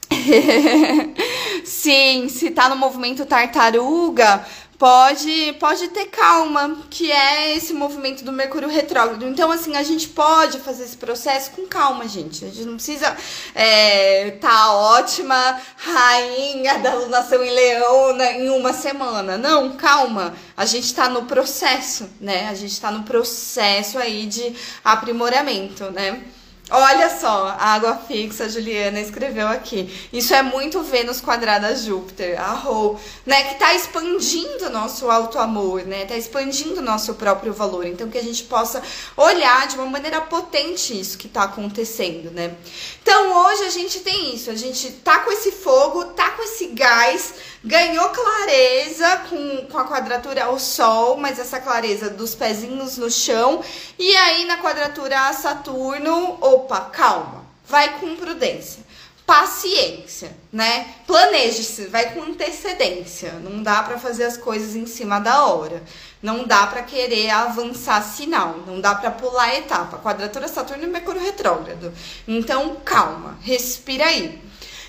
Sim, 1.66 2.30
se 2.30 2.50
tá 2.50 2.70
no 2.70 2.78
movimento 2.78 3.26
tartaruga, 3.26 4.46
pode, 4.78 5.56
pode 5.60 5.88
ter 5.90 6.06
calma, 6.06 6.78
que 6.90 7.12
é 7.12 7.56
esse 7.56 7.74
movimento 7.74 8.24
do 8.24 8.32
Mercúrio 8.32 8.70
retrógrado. 8.70 9.26
Então, 9.26 9.52
assim, 9.52 9.76
a 9.76 9.84
gente 9.84 10.10
pode 10.10 10.60
fazer 10.60 10.84
esse 10.84 10.98
processo 10.98 11.52
com 11.52 11.68
calma, 11.68 12.08
gente. 12.08 12.46
A 12.46 12.50
gente 12.50 12.66
não 12.66 12.76
precisa 12.76 13.16
é, 13.56 14.32
tá 14.42 14.74
ótima 14.74 15.62
rainha 15.78 16.80
da 16.80 16.94
lunação 16.96 17.44
em 17.44 17.52
leão 17.52 18.22
em 18.22 18.50
uma 18.50 18.74
semana. 18.74 19.38
Não, 19.38 19.72
calma. 19.78 20.34
A 20.56 20.66
gente 20.66 20.94
tá 20.94 21.10
no 21.10 21.24
processo, 21.24 22.10
né? 22.20 22.50
A 22.50 22.54
gente 22.54 22.80
tá 22.80 22.92
no 22.92 23.04
processo 23.04 23.98
aí 23.98 24.26
de 24.26 24.56
aprimoramento, 24.84 25.92
né? 25.92 26.24
Olha 26.70 27.10
só, 27.20 27.48
a 27.60 27.74
água 27.74 27.98
fixa, 28.08 28.46
a 28.46 28.48
Juliana 28.48 29.02
escreveu 29.02 29.48
aqui. 29.50 29.94
Isso 30.14 30.34
é 30.34 30.42
muito 30.42 30.82
Vênus 30.82 31.20
quadrada 31.20 31.76
Júpiter, 31.76 32.42
arro, 32.42 32.98
né? 33.26 33.44
Que 33.44 33.56
tá 33.56 33.76
expandindo 33.76 34.70
nosso 34.70 35.12
auto-amor, 35.12 35.86
né? 35.86 36.06
Tá 36.06 36.16
expandindo 36.16 36.82
nosso 36.82 37.16
próprio 37.16 37.54
valor. 37.54 37.86
Então, 37.86 38.10
que 38.10 38.18
a 38.18 38.24
gente 38.24 38.44
possa 38.44 38.82
olhar 39.18 39.68
de 39.68 39.76
uma 39.76 39.86
maneira 39.88 40.22
potente 40.22 40.98
isso 40.98 41.18
que 41.18 41.28
tá 41.28 41.44
acontecendo, 41.44 42.32
né? 42.32 42.56
Então, 43.02 43.46
hoje 43.46 43.64
a 43.64 43.70
gente 43.70 44.00
tem 44.00 44.34
isso. 44.34 44.50
A 44.50 44.56
gente 44.56 44.90
tá 45.04 45.20
com 45.20 45.32
esse 45.34 45.52
fogo, 45.52 46.06
tá 46.06 46.30
com 46.32 46.44
esse 46.44 46.68
gás, 46.68 47.34
ganhou 47.64 48.10
clareza 48.10 49.18
com, 49.30 49.68
com 49.68 49.78
a 49.78 49.88
quadratura 49.88 50.46
ao 50.46 50.60
Sol, 50.60 51.16
mas 51.18 51.40
essa 51.40 51.60
clareza 51.60 52.10
dos 52.10 52.36
pezinhos 52.36 52.98
no 52.98 53.10
chão. 53.10 53.64
E 53.98 54.16
aí, 54.18 54.46
na 54.46 54.58
quadratura 54.58 55.30
a 55.30 55.34
Saturno, 55.34 56.38
opa, 56.42 56.82
calma, 56.82 57.46
vai 57.66 58.00
com 58.00 58.16
prudência. 58.16 58.84
Paciência, 59.26 60.36
né? 60.52 60.86
Planeje-se, 61.08 61.86
vai 61.86 62.14
com 62.14 62.24
antecedência. 62.24 63.32
Não 63.42 63.64
dá 63.64 63.82
para 63.82 63.98
fazer 63.98 64.26
as 64.26 64.36
coisas 64.36 64.76
em 64.76 64.86
cima 64.86 65.18
da 65.18 65.46
hora. 65.46 65.82
Não 66.22 66.46
dá 66.46 66.68
para 66.68 66.84
querer 66.84 67.30
avançar 67.30 68.02
sinal, 68.02 68.58
não 68.68 68.82
dá 68.82 68.94
para 68.96 69.12
pular 69.12 69.56
etapa. 69.56 69.98
Quadratura 69.98 70.50
Saturno 70.50 70.84
e 70.84 70.88
Mercúrio 70.88 71.22
retrógrado. 71.22 71.94
Então, 72.28 72.76
calma, 72.84 73.38
respira 73.42 74.06
aí. 74.06 74.42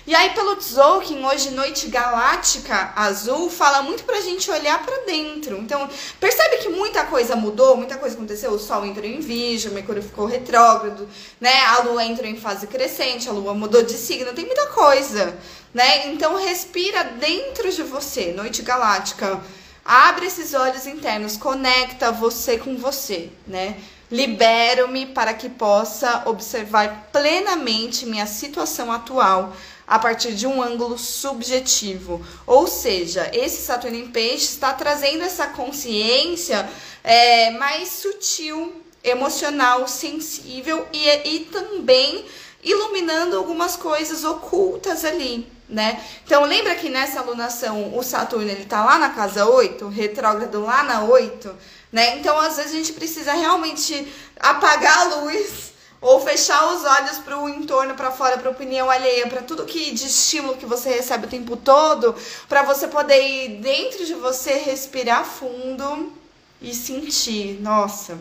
E 0.07 0.13
aí, 0.13 0.35
pelo 0.35 0.55
Tzolk'in, 0.55 1.25
hoje 1.25 1.49
Noite 1.49 1.87
Galáctica 1.87 2.93
Azul, 2.95 3.49
fala 3.49 3.81
muito 3.81 4.03
pra 4.03 4.21
gente 4.21 4.51
olhar 4.51 4.85
para 4.85 5.03
dentro. 5.03 5.57
Então, 5.57 5.89
percebe 6.19 6.57
que 6.57 6.69
muita 6.69 7.05
coisa 7.05 7.35
mudou, 7.35 7.75
muita 7.75 7.97
coisa 7.97 8.15
aconteceu. 8.15 8.51
O 8.51 8.59
Sol 8.59 8.85
entrou 8.85 9.03
em 9.03 9.19
Virgem, 9.19 9.71
Mercúrio 9.71 10.03
ficou 10.03 10.27
retrógrado, 10.27 11.09
né? 11.41 11.59
A 11.65 11.81
Lua 11.81 12.05
entrou 12.05 12.29
em 12.29 12.37
fase 12.37 12.67
crescente, 12.67 13.27
a 13.27 13.31
Lua 13.31 13.55
mudou 13.55 13.81
de 13.81 13.93
signo, 13.93 14.31
tem 14.33 14.45
muita 14.45 14.67
coisa, 14.67 15.35
né? 15.73 16.09
Então, 16.09 16.35
respira 16.35 17.03
dentro 17.03 17.71
de 17.71 17.81
você, 17.81 18.31
Noite 18.31 18.61
Galáctica. 18.61 19.41
Abre 19.83 20.27
esses 20.27 20.53
olhos 20.53 20.85
internos, 20.85 21.35
conecta 21.35 22.11
você 22.11 22.59
com 22.59 22.77
você, 22.77 23.31
né? 23.47 23.75
Libero-me 24.11 25.07
para 25.07 25.33
que 25.33 25.49
possa 25.49 26.23
observar 26.27 27.09
plenamente 27.11 28.05
minha 28.05 28.27
situação 28.27 28.91
atual 28.91 29.51
a 29.87 29.99
partir 29.99 30.33
de 30.33 30.47
um 30.47 30.61
ângulo 30.61 30.97
subjetivo. 30.97 32.25
Ou 32.45 32.67
seja, 32.67 33.29
esse 33.33 33.61
Saturno 33.61 33.97
em 33.97 34.07
Peixe 34.07 34.45
está 34.45 34.73
trazendo 34.73 35.23
essa 35.23 35.47
consciência 35.47 36.67
é, 37.03 37.51
mais 37.51 37.89
sutil, 37.89 38.81
emocional, 39.03 39.87
sensível 39.87 40.87
e, 40.91 41.07
e 41.29 41.39
também 41.45 42.25
iluminando 42.63 43.37
algumas 43.37 43.75
coisas 43.75 44.23
ocultas 44.23 45.05
ali, 45.05 45.47
né? 45.69 46.03
Então 46.25 46.43
lembra 46.43 46.73
que 46.73 46.89
nessa 46.89 47.19
alunação 47.19 47.95
o 47.95 48.01
Saturno 48.01 48.49
ele 48.49 48.65
tá 48.65 48.83
lá 48.83 48.97
na 48.97 49.11
casa 49.11 49.45
8, 49.45 49.87
retrógrado 49.87 50.61
lá 50.61 50.83
na 50.83 51.03
8, 51.03 51.55
né? 51.91 52.17
Então 52.17 52.39
às 52.39 52.57
vezes 52.57 52.71
a 52.71 52.75
gente 52.75 52.93
precisa 52.93 53.33
realmente 53.33 54.11
apagar 54.39 54.97
a 54.97 55.15
luz 55.17 55.74
ou 56.05 56.19
fechar 56.19 56.71
os 56.71 56.83
olhos 56.83 57.17
para 57.17 57.35
o 57.35 57.49
entorno, 57.49 57.95
para 57.95 58.11
fora, 58.11 58.37
para 58.37 58.51
opinião 58.51 58.91
alheia, 58.91 59.25
para 59.25 59.41
tudo 59.41 59.65
que 59.65 59.89
de 59.91 60.05
estímulo 60.05 60.55
que 60.55 60.65
você 60.65 60.89
recebe 60.89 61.25
o 61.25 61.29
tempo 61.29 61.57
todo, 61.57 62.15
para 62.47 62.61
você 62.61 62.87
poder 62.87 63.19
ir 63.27 63.59
dentro 63.59 64.05
de 64.05 64.13
você, 64.13 64.53
respirar 64.53 65.25
fundo 65.25 66.13
e 66.61 66.75
sentir, 66.75 67.59
nossa, 67.59 68.19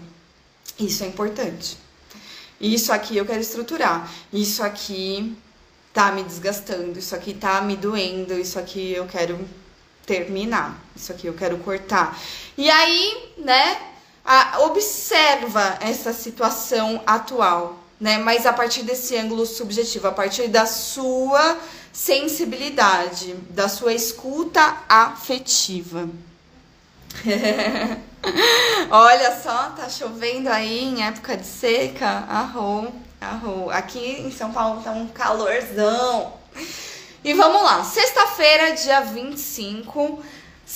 isso 0.81 1.05
é 1.05 1.09
importante. 1.09 1.77
Isso 2.59 2.91
aqui 2.91 3.19
eu 3.19 3.27
quero 3.27 3.43
estruturar. 3.43 4.11
Isso 4.33 4.63
aqui 4.63 5.37
tá 5.93 6.11
me 6.11 6.23
desgastando, 6.23 6.99
isso 6.99 7.15
aqui 7.15 7.35
tá 7.35 7.61
me 7.61 7.77
doendo, 7.77 8.33
isso 8.33 8.59
aqui 8.59 8.95
eu 8.95 9.05
quero 9.05 9.39
terminar, 10.07 10.83
isso 10.97 11.13
aqui 11.13 11.27
eu 11.27 11.35
quero 11.35 11.59
cortar. 11.59 12.19
E 12.57 12.71
aí, 12.71 13.35
né, 13.37 13.94
a, 14.25 14.61
observa 14.61 15.79
essa 15.81 16.13
situação 16.13 17.03
atual, 17.07 17.79
né, 18.01 18.19
mas 18.19 18.47
a 18.47 18.53
partir 18.53 18.83
desse 18.83 19.17
ângulo 19.17 19.45
subjetivo, 19.45 20.09
a 20.09 20.13
partir 20.13 20.49
da 20.49 20.67
sua 20.67 21.59
sensibilidade, 21.93 23.35
da 23.51 23.69
sua 23.69 23.93
escuta 23.93 24.79
afetiva. 24.89 26.09
Olha 28.91 29.41
só, 29.41 29.71
tá 29.71 29.89
chovendo 29.89 30.49
aí 30.49 30.85
em 30.85 31.07
época 31.07 31.37
de 31.37 31.47
seca. 31.47 32.25
Arro, 32.29 32.93
arro. 33.21 33.71
Aqui 33.71 34.23
em 34.23 34.33
São 34.33 34.53
Paulo 34.53 34.83
tá 34.83 34.91
um 34.91 35.07
calorzão. 35.07 36.33
E 37.23 37.33
vamos 37.33 37.63
lá, 37.63 37.83
sexta-feira, 37.83 38.73
dia 38.73 39.01
25, 39.01 40.23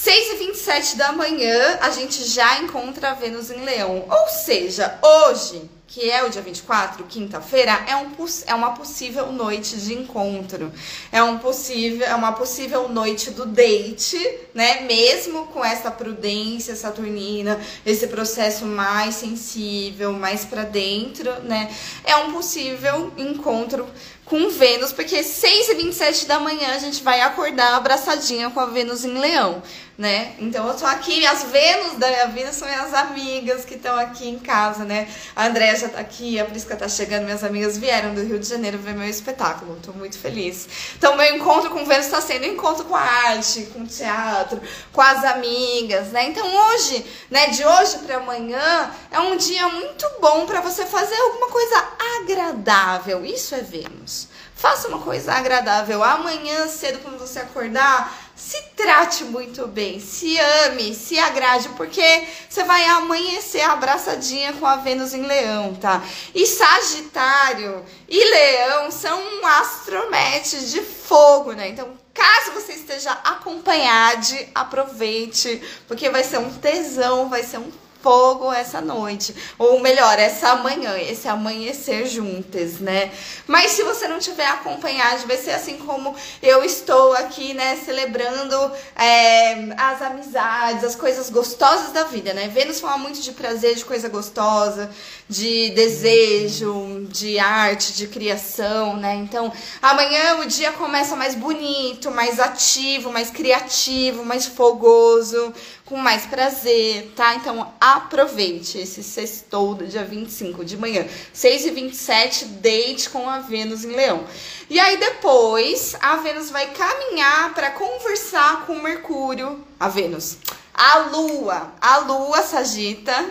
6 0.00 0.34
e 0.34 0.37
27 0.46 0.96
da 0.96 1.11
manhã, 1.11 1.76
a 1.80 1.90
gente 1.90 2.22
já 2.22 2.61
encontra 2.61 3.11
a 3.11 3.14
Vênus 3.14 3.50
em 3.50 3.64
Leão. 3.64 4.06
Ou 4.08 4.28
seja, 4.28 4.96
hoje 5.02 5.68
que 5.88 6.11
é 6.11 6.22
o 6.22 6.28
dia 6.28 6.42
24, 6.42 7.02
quinta-feira, 7.04 7.72
é, 7.88 7.96
um, 7.96 8.11
é 8.46 8.54
uma 8.54 8.72
possível 8.72 9.32
noite 9.32 9.74
de 9.78 9.94
encontro. 9.94 10.70
É, 11.11 11.22
um 11.22 11.38
possível, 11.38 12.06
é 12.06 12.14
uma 12.14 12.32
possível 12.32 12.90
noite 12.90 13.30
do 13.30 13.46
date, 13.46 14.18
né? 14.52 14.82
Mesmo 14.82 15.46
com 15.46 15.64
essa 15.64 15.90
prudência 15.90 16.76
saturnina, 16.76 17.58
esse 17.87 18.06
processo 18.06 18.66
mais 18.66 19.14
sensível, 19.14 20.12
mais 20.12 20.44
para 20.44 20.64
dentro, 20.64 21.32
né? 21.42 21.74
É 22.04 22.16
um 22.16 22.32
possível 22.32 23.11
encontro 23.16 23.87
com 24.28 24.48
Vênus, 24.50 24.92
porque 24.92 25.22
6 25.22 25.68
e 25.70 25.74
27 25.74 26.26
da 26.26 26.38
manhã 26.38 26.74
a 26.74 26.78
gente 26.78 27.02
vai 27.02 27.20
acordar 27.20 27.74
abraçadinha 27.74 28.50
com 28.50 28.60
a 28.60 28.66
Vênus 28.66 29.04
em 29.04 29.18
Leão 29.18 29.62
né? 29.98 30.36
Então 30.38 30.68
eu 30.68 30.74
tô 30.74 30.86
aqui, 30.86 31.26
as 31.26 31.42
Vênus 31.42 31.94
da 31.94 32.06
minha 32.06 32.28
vida 32.28 32.52
são 32.52 32.68
minhas 32.68 32.94
amigas 32.94 33.64
que 33.64 33.74
estão 33.74 33.98
aqui 33.98 34.28
em 34.28 34.38
casa, 34.38 34.84
né? 34.84 35.08
A 35.34 35.46
Andréia 35.46 35.74
já 35.74 35.88
tá 35.88 35.98
aqui, 35.98 36.38
a 36.38 36.44
Prisca 36.44 36.76
tá 36.76 36.88
chegando, 36.88 37.24
minhas 37.24 37.42
amigas 37.42 37.76
vieram 37.76 38.14
do 38.14 38.22
Rio 38.22 38.38
de 38.38 38.46
Janeiro 38.46 38.78
ver 38.78 38.94
meu 38.94 39.08
espetáculo, 39.08 39.76
tô 39.82 39.92
muito 39.92 40.16
feliz. 40.16 40.68
Então 40.96 41.16
meu 41.16 41.34
encontro 41.34 41.70
com 41.70 41.84
Vênus 41.84 42.06
está 42.06 42.20
sendo 42.20 42.44
um 42.44 42.52
encontro 42.52 42.84
com 42.84 42.94
a 42.94 43.00
arte, 43.00 43.62
com 43.72 43.80
o 43.80 43.86
teatro, 43.86 44.62
com 44.92 45.00
as 45.00 45.24
amigas, 45.24 46.12
né? 46.12 46.28
Então 46.28 46.46
hoje, 46.46 47.04
né, 47.28 47.48
de 47.48 47.66
hoje 47.66 47.98
para 47.98 48.18
amanhã, 48.18 48.90
é 49.10 49.18
um 49.18 49.36
dia 49.36 49.68
muito 49.68 50.06
bom 50.20 50.46
para 50.46 50.60
você 50.60 50.86
fazer 50.86 51.16
alguma 51.16 51.48
coisa 51.48 51.84
agradável. 52.20 53.24
Isso 53.24 53.52
é 53.52 53.62
Vênus. 53.62 54.17
Faça 54.58 54.88
uma 54.88 54.98
coisa 54.98 55.34
agradável. 55.34 56.02
Amanhã 56.02 56.66
cedo 56.66 56.98
quando 56.98 57.16
você 57.16 57.38
acordar, 57.38 58.12
se 58.34 58.60
trate 58.74 59.22
muito 59.22 59.68
bem, 59.68 60.00
se 60.00 60.36
ame, 60.66 60.96
se 60.96 61.16
agrade, 61.16 61.68
porque 61.76 62.26
você 62.48 62.64
vai 62.64 62.84
amanhecer 62.86 63.60
abraçadinha 63.62 64.52
com 64.54 64.66
a 64.66 64.74
Vênus 64.74 65.14
em 65.14 65.22
Leão, 65.22 65.76
tá? 65.76 66.02
E 66.34 66.44
Sagitário 66.44 67.84
e 68.08 68.24
Leão 68.24 68.90
são 68.90 69.20
um 69.20 69.46
astromete 69.46 70.68
de 70.70 70.80
fogo, 70.80 71.52
né? 71.52 71.68
Então, 71.68 71.96
caso 72.12 72.50
você 72.50 72.72
esteja 72.72 73.12
acompanhado, 73.12 74.26
aproveite, 74.56 75.62
porque 75.86 76.10
vai 76.10 76.24
ser 76.24 76.38
um 76.38 76.52
tesão, 76.52 77.28
vai 77.28 77.44
ser 77.44 77.58
um 77.58 77.70
fogo 78.02 78.52
essa 78.52 78.80
noite. 78.80 79.34
Ou 79.58 79.80
melhor, 79.80 80.18
essa 80.18 80.56
manhã, 80.56 80.96
esse 80.98 81.28
amanhecer 81.28 82.06
juntas, 82.06 82.78
né? 82.78 83.11
Mas 83.46 83.72
se 83.72 83.82
você 83.82 84.06
não 84.06 84.18
tiver 84.18 84.46
acompanhado, 84.46 85.26
vai 85.26 85.37
ser 85.37 85.52
assim 85.52 85.78
como 85.78 86.14
eu 86.42 86.62
estou 86.64 87.12
aqui, 87.14 87.54
né? 87.54 87.76
Celebrando 87.84 88.72
é, 88.96 89.74
as 89.76 90.02
amizades, 90.02 90.84
as 90.84 90.94
coisas 90.94 91.30
gostosas 91.30 91.92
da 91.92 92.04
vida, 92.04 92.32
né? 92.32 92.48
Vênus 92.48 92.80
fala 92.80 92.98
muito 92.98 93.20
de 93.20 93.32
prazer, 93.32 93.74
de 93.74 93.84
coisa 93.84 94.08
gostosa, 94.08 94.90
de 95.28 95.70
desejo, 95.70 97.06
de 97.11 97.38
arte, 97.38 97.92
de 97.94 98.06
criação, 98.06 98.96
né? 98.96 99.14
Então, 99.16 99.52
amanhã 99.82 100.38
o 100.40 100.46
dia 100.46 100.72
começa 100.72 101.16
mais 101.16 101.34
bonito, 101.34 102.11
mais 102.11 102.40
ativo, 102.40 103.12
mais 103.12 103.30
criativo, 103.30 104.24
mais 104.24 104.46
fogoso, 104.46 105.52
com 105.88 105.96
mais 105.96 106.27
prazer, 106.27 107.12
tá? 107.16 107.35
Então, 107.35 107.72
aproveite 107.81 108.77
esse 108.77 109.03
sextou 109.03 109.74
do 109.74 109.87
dia 109.87 110.05
25 110.05 110.62
de 110.62 110.77
manhã. 110.77 111.07
6 111.33 111.64
e 111.64 111.70
27 111.70 112.44
date 112.44 113.09
com 113.09 113.29
a 113.29 113.38
Vênus 113.38 113.85
em 113.85 113.92
Leão. 113.92 114.24
E 114.68 114.79
aí 114.79 114.98
depois, 114.98 115.96
a 116.01 116.16
Vênus 116.16 116.51
vai 116.51 116.66
caminhar 116.72 117.55
para 117.55 117.70
conversar 117.70 118.66
com 118.66 118.74
o 118.74 118.83
Mercúrio, 118.83 119.64
a 119.81 119.88
Vênus. 119.88 120.37
A 120.74 120.98
Lua, 120.98 121.72
a 121.81 121.98
Lua 121.98 122.42
Sagita. 122.42 123.14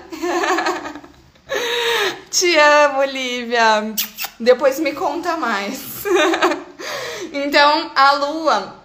Te 2.31 2.57
amo, 2.57 3.03
Lívia. 3.03 3.93
Depois 4.39 4.79
me 4.79 4.93
conta 4.93 5.37
mais. 5.37 5.79
então, 7.31 7.91
a 7.95 8.13
Lua, 8.13 8.76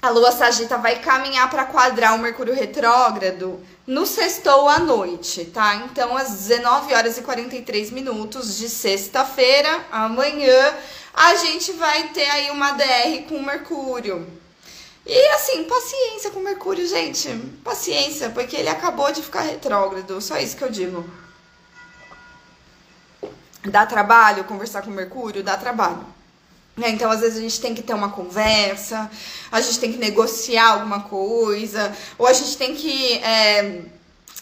a 0.00 0.10
Lua 0.10 0.30
Sagita 0.30 0.78
vai 0.78 1.00
caminhar 1.00 1.48
para 1.50 1.64
quadrar 1.64 2.14
o 2.14 2.18
Mercúrio 2.18 2.54
retrógrado 2.54 3.60
no 3.86 4.06
sextou 4.06 4.68
à 4.68 4.78
noite, 4.78 5.46
tá? 5.46 5.74
Então, 5.76 6.16
às 6.16 6.30
19 6.46 6.94
horas 6.94 7.18
e 7.18 7.22
43 7.22 7.90
minutos 7.90 8.56
de 8.56 8.68
sexta-feira, 8.68 9.84
amanhã, 9.90 10.74
a 11.14 11.34
gente 11.36 11.72
vai 11.72 12.08
ter 12.08 12.28
aí 12.28 12.50
uma 12.50 12.72
DR 12.72 13.26
com 13.28 13.42
Mercúrio. 13.42 14.26
E 15.06 15.28
assim, 15.28 15.64
paciência 15.64 16.30
com 16.30 16.40
Mercúrio, 16.40 16.86
gente. 16.86 17.28
Paciência, 17.62 18.30
porque 18.30 18.56
ele 18.56 18.68
acabou 18.68 19.12
de 19.12 19.22
ficar 19.22 19.42
retrógrado. 19.42 20.20
Só 20.20 20.36
isso 20.36 20.56
que 20.56 20.64
eu 20.64 20.70
digo. 20.70 21.08
Dá 23.64 23.86
trabalho 23.86 24.44
conversar 24.44 24.82
com 24.82 24.90
Mercúrio? 24.90 25.42
Dá 25.42 25.56
trabalho. 25.56 26.15
Né? 26.76 26.90
Então, 26.90 27.10
às 27.10 27.20
vezes, 27.20 27.38
a 27.38 27.40
gente 27.40 27.60
tem 27.60 27.74
que 27.74 27.82
ter 27.82 27.94
uma 27.94 28.10
conversa, 28.10 29.10
a 29.50 29.60
gente 29.60 29.78
tem 29.78 29.92
que 29.92 29.98
negociar 29.98 30.72
alguma 30.72 31.00
coisa, 31.00 31.96
ou 32.18 32.26
a 32.26 32.32
gente 32.32 32.56
tem 32.58 32.74
que. 32.74 33.14
É, 33.14 33.80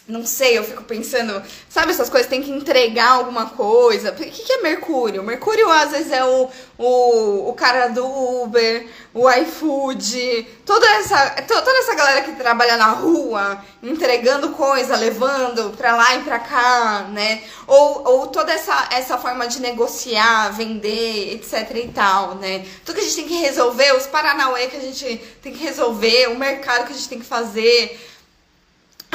não 0.07 0.27
sei, 0.27 0.59
eu 0.59 0.65
fico 0.65 0.83
pensando, 0.85 1.43
sabe 1.67 1.91
essas 1.91 2.11
coisas, 2.11 2.29
tem 2.29 2.43
que 2.43 2.51
entregar 2.51 3.13
alguma 3.13 3.47
coisa. 3.47 4.11
O 4.11 4.15
que, 4.15 4.31
que 4.31 4.53
é 4.53 4.61
Mercúrio? 4.61 5.23
Mercúrio 5.23 5.71
às 5.71 5.93
vezes 5.93 6.13
é 6.13 6.23
o, 6.23 6.51
o, 6.77 7.49
o 7.49 7.55
cara 7.55 7.89
do 7.89 8.05
Uber, 8.43 8.87
o 9.15 9.31
iFood, 9.31 10.47
toda 10.67 10.87
essa, 10.97 11.31
toda 11.43 11.79
essa 11.79 11.95
galera 11.95 12.21
que 12.21 12.33
trabalha 12.33 12.77
na 12.77 12.89
rua, 12.89 13.65
entregando 13.83 14.51
coisa, 14.51 14.95
levando 14.95 15.75
pra 15.75 15.97
lá 15.97 16.17
e 16.17 16.23
pra 16.23 16.39
cá, 16.39 17.09
né? 17.11 17.43
Ou, 17.67 18.07
ou 18.07 18.27
toda 18.27 18.53
essa, 18.53 18.89
essa 18.91 19.17
forma 19.17 19.49
de 19.49 19.59
negociar, 19.63 20.51
vender, 20.51 21.33
etc 21.33 21.71
e 21.77 21.89
tal, 21.89 22.35
né? 22.35 22.67
Tudo 22.85 22.97
que 22.97 23.01
a 23.01 23.05
gente 23.05 23.17
tem 23.17 23.29
que 23.29 23.41
resolver, 23.41 23.97
os 23.97 24.07
Paranauê 24.07 24.67
que 24.67 24.77
a 24.77 24.81
gente 24.81 25.17
tem 25.43 25.55
que 25.55 25.65
resolver, 25.65 26.29
o 26.29 26.39
mercado 26.39 26.85
que 26.85 26.93
a 26.93 26.97
gente 26.97 27.09
tem 27.09 27.19
que 27.19 27.25
fazer 27.25 27.99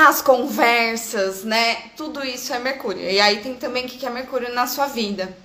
as 0.08 0.22
conversas, 0.22 1.44
né? 1.44 1.76
Tudo 1.98 2.26
isso 2.26 2.54
é 2.54 2.60
Mercúrio. 2.60 3.10
E 3.10 3.20
aí 3.20 3.42
tem 3.42 3.56
também 3.56 3.86
o 3.86 3.90
que 3.90 4.06
é 4.06 4.10
Mercúrio 4.10 4.54
na 4.54 4.68
sua 4.68 4.88
vida. 4.88 5.36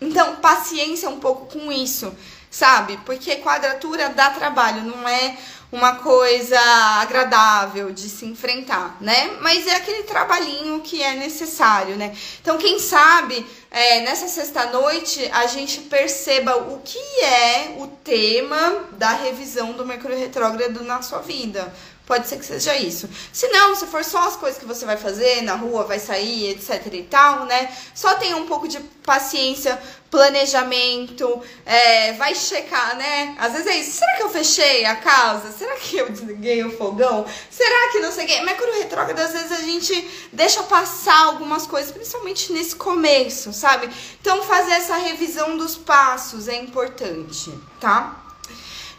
Então, 0.00 0.36
paciência 0.36 1.08
um 1.08 1.20
pouco 1.20 1.46
com 1.46 1.72
isso, 1.72 2.14
sabe? 2.50 2.98
Porque 3.06 3.36
quadratura 3.36 4.10
dá 4.10 4.30
trabalho, 4.30 4.82
não 4.82 5.08
é 5.08 5.36
uma 5.72 5.96
coisa 5.96 6.60
agradável 7.00 7.90
de 7.90 8.08
se 8.08 8.24
enfrentar, 8.24 8.96
né? 9.00 9.36
Mas 9.40 9.66
é 9.66 9.76
aquele 9.76 10.04
trabalhinho 10.04 10.80
que 10.80 11.02
é 11.02 11.14
necessário, 11.14 11.96
né? 11.96 12.14
Então, 12.40 12.56
quem 12.58 12.78
sabe 12.78 13.44
é, 13.70 14.00
nessa 14.00 14.28
sexta-noite 14.28 15.28
a 15.32 15.46
gente 15.46 15.80
perceba 15.80 16.56
o 16.56 16.80
que 16.84 16.98
é 17.22 17.76
o 17.78 17.86
tema 17.88 18.84
da 18.92 19.12
revisão 19.12 19.72
do 19.72 19.84
Mercúrio 19.84 20.18
Retrógrado 20.18 20.84
na 20.84 21.02
sua 21.02 21.20
vida 21.20 21.72
Pode 22.06 22.28
ser 22.28 22.38
que 22.38 22.44
seja 22.46 22.76
isso. 22.76 23.10
Se 23.32 23.48
não, 23.48 23.74
se 23.74 23.84
for 23.86 24.04
só 24.04 24.28
as 24.28 24.36
coisas 24.36 24.60
que 24.60 24.64
você 24.64 24.86
vai 24.86 24.96
fazer 24.96 25.42
na 25.42 25.56
rua, 25.56 25.82
vai 25.82 25.98
sair, 25.98 26.50
etc 26.50 26.86
e 26.92 27.02
tal, 27.02 27.46
né? 27.46 27.68
Só 27.92 28.14
tenha 28.14 28.36
um 28.36 28.46
pouco 28.46 28.68
de 28.68 28.78
paciência, 29.04 29.76
planejamento, 30.08 31.42
é, 31.64 32.12
vai 32.12 32.32
checar, 32.32 32.96
né? 32.96 33.34
Às 33.40 33.54
vezes 33.54 33.66
é 33.66 33.76
isso. 33.78 33.98
Será 33.98 34.16
que 34.16 34.22
eu 34.22 34.30
fechei 34.30 34.84
a 34.84 34.94
casa? 34.94 35.50
Será 35.50 35.74
que 35.74 35.96
eu 35.96 36.08
desliguei 36.08 36.62
o 36.62 36.76
fogão? 36.76 37.26
Será 37.50 37.90
que 37.90 37.98
não 37.98 38.12
sei 38.12 38.24
o 38.24 38.28
quê? 38.28 38.40
Mercúrio 38.40 38.78
retrógrado, 38.78 39.18
às 39.18 39.32
vezes 39.32 39.50
a 39.50 39.62
gente 39.62 40.28
deixa 40.32 40.62
passar 40.62 41.26
algumas 41.26 41.66
coisas, 41.66 41.90
principalmente 41.90 42.52
nesse 42.52 42.76
começo, 42.76 43.52
sabe? 43.52 43.90
Então, 44.20 44.44
fazer 44.44 44.74
essa 44.74 44.96
revisão 44.96 45.56
dos 45.56 45.76
passos 45.76 46.46
é 46.46 46.54
importante, 46.54 47.52
tá? 47.80 48.22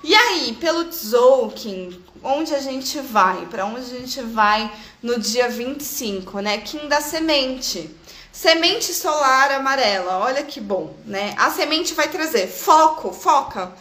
E 0.04 0.14
aí, 0.14 0.56
pelo 0.60 0.86
Tzolk'in, 0.86 2.04
onde 2.24 2.54
a 2.54 2.60
gente 2.60 3.00
vai? 3.00 3.46
Para 3.46 3.66
onde 3.66 3.82
a 3.82 4.00
gente 4.00 4.22
vai 4.22 4.72
no 5.02 5.20
dia 5.20 5.50
25, 5.50 6.40
né? 6.40 6.60
Kim 6.60 6.88
da 6.88 7.02
semente. 7.02 7.90
Semente 8.32 8.94
solar 8.94 9.52
amarela, 9.52 10.20
olha 10.20 10.44
que 10.44 10.62
bom, 10.62 10.96
né? 11.06 11.34
A 11.40 11.50
semente 11.50 11.96
vai 11.96 12.08
trazer 12.08 12.48
foco, 12.48 13.12
foca, 13.12 13.74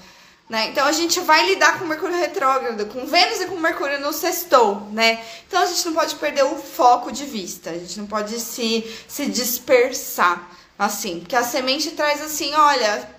né? 0.49 0.69
Então 0.69 0.87
a 0.87 0.93
gente 0.93 1.21
vai 1.21 1.47
lidar 1.47 1.79
com 1.79 1.85
Mercúrio 1.85 2.17
retrógrado, 2.17 2.87
com 2.87 3.05
Vênus 3.05 3.43
e 3.43 3.47
com 3.47 3.57
Mercúrio 3.57 4.01
no 4.01 4.15
sextou, 4.15 4.81
né? 4.93 5.23
Então 5.47 5.61
a 5.61 5.67
gente 5.67 5.85
não 5.85 5.93
pode 5.93 6.15
perder 6.15 6.45
o 6.45 6.57
foco 6.57 7.13
de 7.13 7.27
vista, 7.27 7.69
a 7.69 7.75
gente 7.75 7.99
não 7.99 8.07
pode 8.07 8.41
se, 8.41 8.83
se 9.07 9.27
dispersar, 9.27 10.49
assim, 10.79 11.21
porque 11.21 11.37
a 11.37 11.43
semente 11.43 11.91
traz 11.91 12.23
assim, 12.23 12.55
olha, 12.55 13.11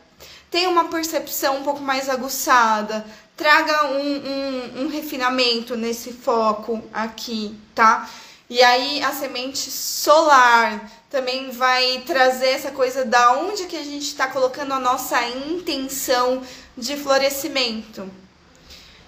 tem 0.49 0.65
uma 0.65 0.85
percepção 0.85 1.57
um 1.57 1.63
pouco 1.63 1.81
mais 1.81 2.09
aguçada, 2.09 3.05
traga 3.37 3.85
um, 3.85 4.01
um, 4.01 4.83
um 4.83 4.87
refinamento 4.87 5.77
nesse 5.77 6.11
foco 6.11 6.83
aqui, 6.91 7.55
tá? 7.75 8.09
E 8.49 8.63
aí 8.63 9.03
a 9.03 9.11
semente 9.11 9.69
solar 9.69 10.89
também 11.09 11.51
vai 11.51 12.01
trazer 12.05 12.47
essa 12.47 12.71
coisa 12.71 13.05
da 13.05 13.33
onde 13.33 13.65
que 13.65 13.77
a 13.77 13.83
gente 13.83 14.07
está 14.07 14.27
colocando 14.27 14.73
a 14.73 14.79
nossa 14.79 15.23
intenção 15.27 16.41
de 16.75 16.97
florescimento. 16.97 18.09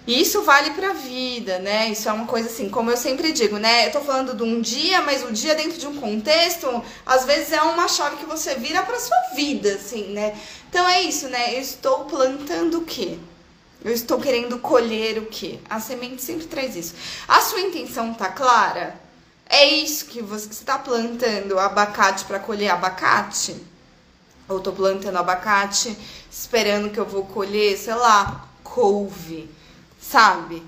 Isso 0.06 0.42
vale 0.42 0.70
para 0.70 0.90
a 0.90 0.94
vida, 0.94 1.58
né? 1.58 1.90
Isso 1.90 2.08
é 2.08 2.12
uma 2.12 2.26
coisa 2.26 2.48
assim, 2.48 2.68
como 2.68 2.90
eu 2.90 2.96
sempre 2.96 3.32
digo, 3.32 3.58
né? 3.58 3.86
Eu 3.86 3.92
tô 3.92 4.00
falando 4.00 4.34
de 4.34 4.42
um 4.42 4.60
dia, 4.60 5.02
mas 5.02 5.22
o 5.22 5.32
dia 5.32 5.54
dentro 5.54 5.78
de 5.78 5.86
um 5.86 5.96
contexto, 5.96 6.82
às 7.04 7.24
vezes 7.24 7.52
é 7.52 7.62
uma 7.62 7.86
chave 7.86 8.16
que 8.16 8.26
você 8.26 8.54
vira 8.54 8.82
para 8.82 8.98
sua 8.98 9.20
vida, 9.34 9.74
assim, 9.74 10.12
né? 10.12 10.38
Então 10.68 10.88
é 10.88 11.02
isso, 11.02 11.28
né? 11.28 11.54
Eu 11.54 11.60
estou 11.60 12.04
plantando 12.06 12.78
o 12.78 12.84
quê? 12.84 13.18
Eu 13.82 13.92
estou 13.92 14.20
querendo 14.20 14.58
colher 14.58 15.18
o 15.18 15.26
quê? 15.26 15.58
A 15.68 15.80
semente 15.80 16.22
sempre 16.22 16.46
traz 16.46 16.76
isso. 16.76 16.94
A 17.26 17.40
sua 17.40 17.60
intenção 17.60 18.12
tá 18.12 18.28
clara? 18.28 19.00
É 19.46 19.66
isso 19.66 20.06
que 20.06 20.20
você 20.22 20.48
está 20.50 20.78
plantando 20.78 21.58
abacate 21.58 22.24
para 22.24 22.38
colher 22.38 22.70
abacate? 22.70 23.56
Ou 24.48 24.60
tô 24.60 24.72
plantando 24.72 25.16
abacate 25.16 25.96
esperando 26.30 26.90
que 26.90 26.98
eu 26.98 27.06
vou 27.06 27.24
colher, 27.24 27.76
sei 27.76 27.94
lá, 27.94 28.48
couve, 28.62 29.50
sabe? 30.00 30.62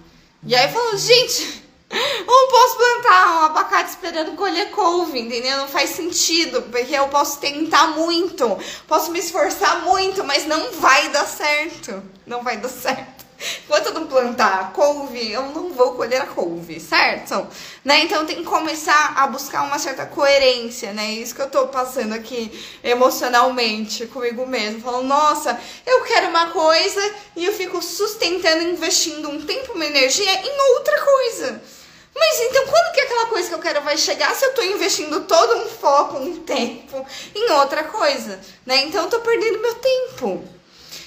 E 0.45 0.55
aí 0.57 0.73
falou, 0.73 0.97
gente, 0.97 1.62
eu 1.93 2.27
não 2.27 2.49
posso 2.49 2.77
plantar 2.77 3.37
um 3.37 3.45
abacate 3.45 3.91
esperando 3.91 4.33
colher 4.33 4.71
couve, 4.71 5.21
entendeu? 5.21 5.59
Não 5.59 5.69
faz 5.69 5.91
sentido, 5.91 6.63
porque 6.63 6.95
eu 6.95 7.09
posso 7.09 7.39
tentar 7.39 7.89
muito, 7.89 8.59
posso 8.89 9.11
me 9.11 9.19
esforçar 9.19 9.83
muito, 9.83 10.25
mas 10.25 10.47
não 10.47 10.73
vai 10.73 11.11
dar 11.11 11.27
certo. 11.27 12.03
Não 12.27 12.43
vai 12.43 12.57
dar 12.57 12.71
certo. 12.71 13.23
Enquanto 13.65 13.87
eu 13.87 13.95
não 13.95 14.07
plantar 14.07 14.73
couve, 14.73 15.33
eu 15.33 15.43
não 15.43 15.71
vou 15.71 15.95
colher 15.95 16.23
a 16.23 16.27
couve, 16.27 16.79
certo? 16.79 17.47
Né? 17.85 18.05
Então 18.05 18.25
tem 18.25 18.37
que 18.37 18.45
começar 18.45 19.15
a 19.17 19.27
buscar 19.27 19.63
uma 19.65 19.79
certa 19.79 20.07
coerência, 20.07 20.93
né? 20.93 21.13
Isso 21.13 21.35
que 21.35 21.43
eu 21.43 21.51
tô 21.51 21.67
passando 21.67 22.13
aqui 22.13 22.53
emocionalmente 22.85 24.07
comigo 24.07 24.47
mesmo. 24.47 24.81
Falando, 24.81 25.09
nossa, 25.09 25.59
eu 25.85 26.03
quero 26.05 26.29
uma 26.29 26.51
coisa 26.51 27.15
e 27.35 27.45
eu 27.45 27.53
fico 27.53 27.83
sustentando, 27.83 28.63
investindo 28.63 29.29
um 29.29 29.45
tempo, 29.45 29.73
uma 29.73 29.85
energia 29.85 30.33
em 30.33 30.77
outra 30.77 31.01
coisa. 31.03 31.82
Mas 32.15 32.41
então 32.41 32.67
quando 32.67 32.93
que 32.93 33.01
aquela 33.01 33.27
coisa 33.27 33.49
que 33.49 33.55
eu 33.55 33.59
quero 33.59 33.83
vai 33.83 33.97
chegar 33.97 34.35
se 34.35 34.45
eu 34.45 34.55
tô 34.55 34.63
investindo 34.63 35.23
todo 35.23 35.57
um 35.63 35.69
foco, 35.69 36.19
um 36.19 36.41
tempo 36.41 37.05
em 37.35 37.51
outra 37.53 37.85
coisa, 37.85 38.39
né? 38.67 38.85
Então 38.85 39.05
eu 39.05 39.11
tô 39.11 39.21
perdendo 39.21 39.61
meu 39.61 39.75
tempo. 39.77 40.45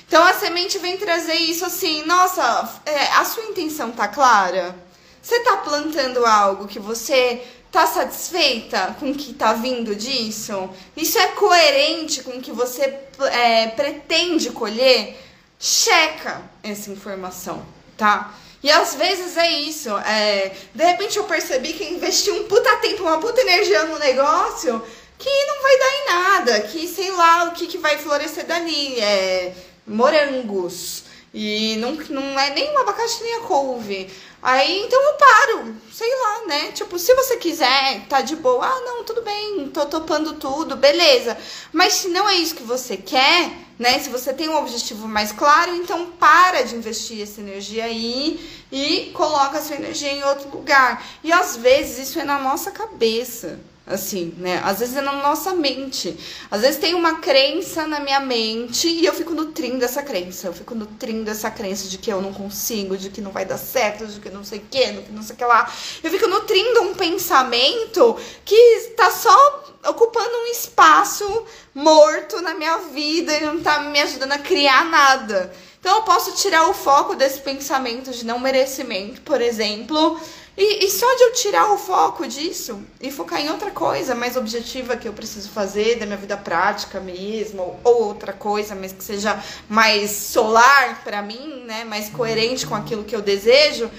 Então 0.08 0.24
a 0.24 0.34
semente 0.34 0.78
vem 0.78 0.97
trazer 0.97 1.36
isso 1.36 1.66
assim, 1.66 2.03
nossa, 2.06 2.82
é, 2.86 3.08
a 3.14 3.26
sua 3.26 3.43
intenção 3.45 3.91
tá 3.91 4.08
clara? 4.08 4.76
Você 5.22 5.39
tá 5.39 5.58
plantando 5.58 6.26
algo 6.26 6.68
que 6.68 6.80
você 6.80 7.43
tá 7.72 7.88
satisfeita 7.88 8.95
com 8.99 9.10
o 9.12 9.16
que 9.16 9.34
tá 9.34 9.53
vindo 9.53 9.95
disso? 9.95 10.70
Isso 10.95 11.18
é 11.18 11.28
coerente 11.30 12.24
com 12.24 12.32
o 12.32 12.41
que 12.41 12.51
você 12.51 12.84
é, 13.32 13.68
pretende 13.68 14.51
colher? 14.51 15.20
Checa 15.60 16.41
essa 16.62 16.91
informação, 16.91 17.66
tá? 17.97 18.34
E 18.66 18.72
às 18.72 18.95
vezes 18.95 19.38
é 19.38 19.47
isso. 19.47 19.95
É, 19.95 20.51
de 20.74 20.84
repente 20.84 21.18
eu 21.18 21.26
percebi 21.26 21.72
que 21.72 21.84
investi 21.84 22.32
um 22.32 22.45
puta 22.45 22.78
tempo, 22.78 23.03
uma 23.03 23.20
puta 23.20 23.39
energia 23.41 23.84
no 23.84 23.99
negócio 23.99 24.82
que 25.20 25.45
não 25.45 25.61
vai 25.61 25.78
dar 25.78 25.93
em 25.93 26.05
nada, 26.07 26.59
que 26.61 26.88
sei 26.88 27.11
lá 27.11 27.43
o 27.43 27.51
que, 27.51 27.68
que 27.68 27.78
vai 27.78 27.99
florescer 27.99 28.43
dali. 28.47 28.99
É, 28.99 29.53
morangos. 29.86 31.03
E 31.32 31.76
não, 31.76 31.91
não 31.91 32.39
é 32.39 32.55
nem 32.55 32.74
um 32.74 32.80
abacaxi 32.80 33.22
nem 33.22 33.36
a 33.36 33.39
couve. 33.41 34.09
Aí 34.46 34.84
então 34.84 35.02
eu 35.02 35.14
paro, 35.16 35.76
sei 35.91 36.08
lá, 36.22 36.46
né? 36.46 36.72
Tipo, 36.72 37.00
se 37.00 37.12
você 37.16 37.36
quiser, 37.38 38.06
tá 38.08 38.22
de 38.22 38.36
boa, 38.36 38.64
ah, 38.64 38.82
não, 38.82 39.04
tudo 39.04 39.24
bem, 39.24 39.68
tô 39.70 39.88
topando 39.88 40.34
tudo, 40.34 40.76
beleza. 40.76 41.36
Mas 41.74 41.93
se 41.93 42.10
não 42.10 42.30
é 42.30 42.36
isso 42.36 42.54
que 42.54 42.62
você 42.62 42.96
quer, 42.96 43.52
né? 43.80 43.98
Se 43.98 44.08
você 44.08 44.32
tem 44.36 44.48
um 44.48 44.58
objetivo 44.58 45.08
mais 45.08 45.32
claro, 45.32 45.74
então 45.74 46.12
para 46.12 46.62
de 46.62 46.76
investir 46.76 47.24
essa 47.24 47.41
energia 47.41 47.86
aí 47.86 48.39
e 48.72 49.10
coloca 49.16 49.58
a 49.58 49.62
sua 49.64 49.78
energia 49.78 50.12
em 50.12 50.24
outro 50.24 50.48
lugar. 50.56 51.04
E 51.24 51.34
às 51.34 51.58
vezes 51.58 52.10
isso 52.10 52.20
é 52.20 52.24
na 52.24 52.38
nossa 52.38 52.70
cabeça 52.70 53.60
assim, 53.88 54.33
né? 54.38 54.61
Às 54.63 54.79
vezes 54.79 54.95
é 54.95 55.01
na 55.01 55.13
nossa 55.13 55.53
mente. 55.53 56.17
Às 56.49 56.61
vezes 56.61 56.79
tem 56.79 56.95
uma 56.95 57.19
crença 57.19 57.86
na 57.86 57.99
minha 57.99 58.19
mente 58.19 58.88
e 58.88 59.05
eu 59.05 59.13
fico 59.13 59.33
nutrindo 59.33 59.86
essa 59.86 60.01
crença. 60.01 60.47
Eu 60.47 60.53
fico 60.53 60.73
nutrindo 60.73 61.29
essa 61.29 61.51
crença 61.51 61.88
de 61.88 61.97
que 61.97 62.11
eu 62.11 62.21
não 62.21 62.33
consigo, 62.33 62.97
de 62.97 63.09
que 63.09 63.21
não 63.21 63.31
vai 63.31 63.45
dar 63.45 63.57
certo, 63.57 64.07
de 64.07 64.19
que 64.19 64.29
não 64.29 64.43
sei 64.43 64.59
o 64.59 64.63
que, 64.69 64.91
de 64.91 65.01
que 65.03 65.11
não 65.11 65.21
sei 65.21 65.36
o 65.36 65.38
que 65.38 65.45
lá. 65.45 65.71
Eu 66.03 66.09
fico 66.09 66.27
nutrindo 66.27 66.81
um 66.81 66.95
pensamento 66.95 68.17
que 68.43 68.55
está 68.55 69.11
só 69.11 69.63
ocupando 69.88 70.36
um 70.36 70.47
espaço 70.47 71.45
morto 71.73 72.41
na 72.41 72.55
minha 72.55 72.77
vida 72.77 73.38
e 73.38 73.45
não 73.45 73.57
está 73.59 73.81
me 73.81 74.01
ajudando 74.01 74.31
a 74.31 74.39
criar 74.39 74.86
nada. 74.86 75.53
Então 75.79 75.97
eu 75.97 76.01
posso 76.01 76.31
tirar 76.31 76.67
o 76.67 76.73
foco 76.73 77.15
desse 77.15 77.39
pensamento 77.41 78.09
de 78.09 78.25
não 78.25 78.39
merecimento, 78.39 79.21
por 79.21 79.39
exemplo, 79.39 80.19
e, 80.58 80.86
e, 80.86 80.89
só 80.89 81.06
de 81.16 81.24
eu 81.24 81.34
tirar 81.34 81.74
o 81.74 81.78
foco 81.78 82.26
disso 82.26 82.82
e 83.01 83.12
focar 83.12 83.41
em 83.41 83.49
outra 83.49 83.72
coisa 83.72 84.16
mais 84.16 84.38
objetiva 84.38 84.95
que 84.95 85.08
eu 85.08 85.12
preciso 85.12 85.49
fazer 85.49 85.97
da 85.97 86.06
minha 86.06 86.18
vida 86.18 86.38
prática 86.38 86.99
mesmo, 86.99 87.78
ou 87.84 88.03
outra 88.06 88.32
coisa, 88.32 88.74
mas 88.74 88.93
que 88.93 89.03
seja 89.03 89.43
mais 89.68 90.12
solar 90.12 91.03
para 91.03 91.22
mim, 91.22 91.64
né, 91.66 91.84
mais 91.84 92.10
coerente 92.10 92.66
com 92.66 92.74
aquilo 92.74 93.03
que 93.03 93.16
eu 93.16 93.22
desejo, 93.22 93.91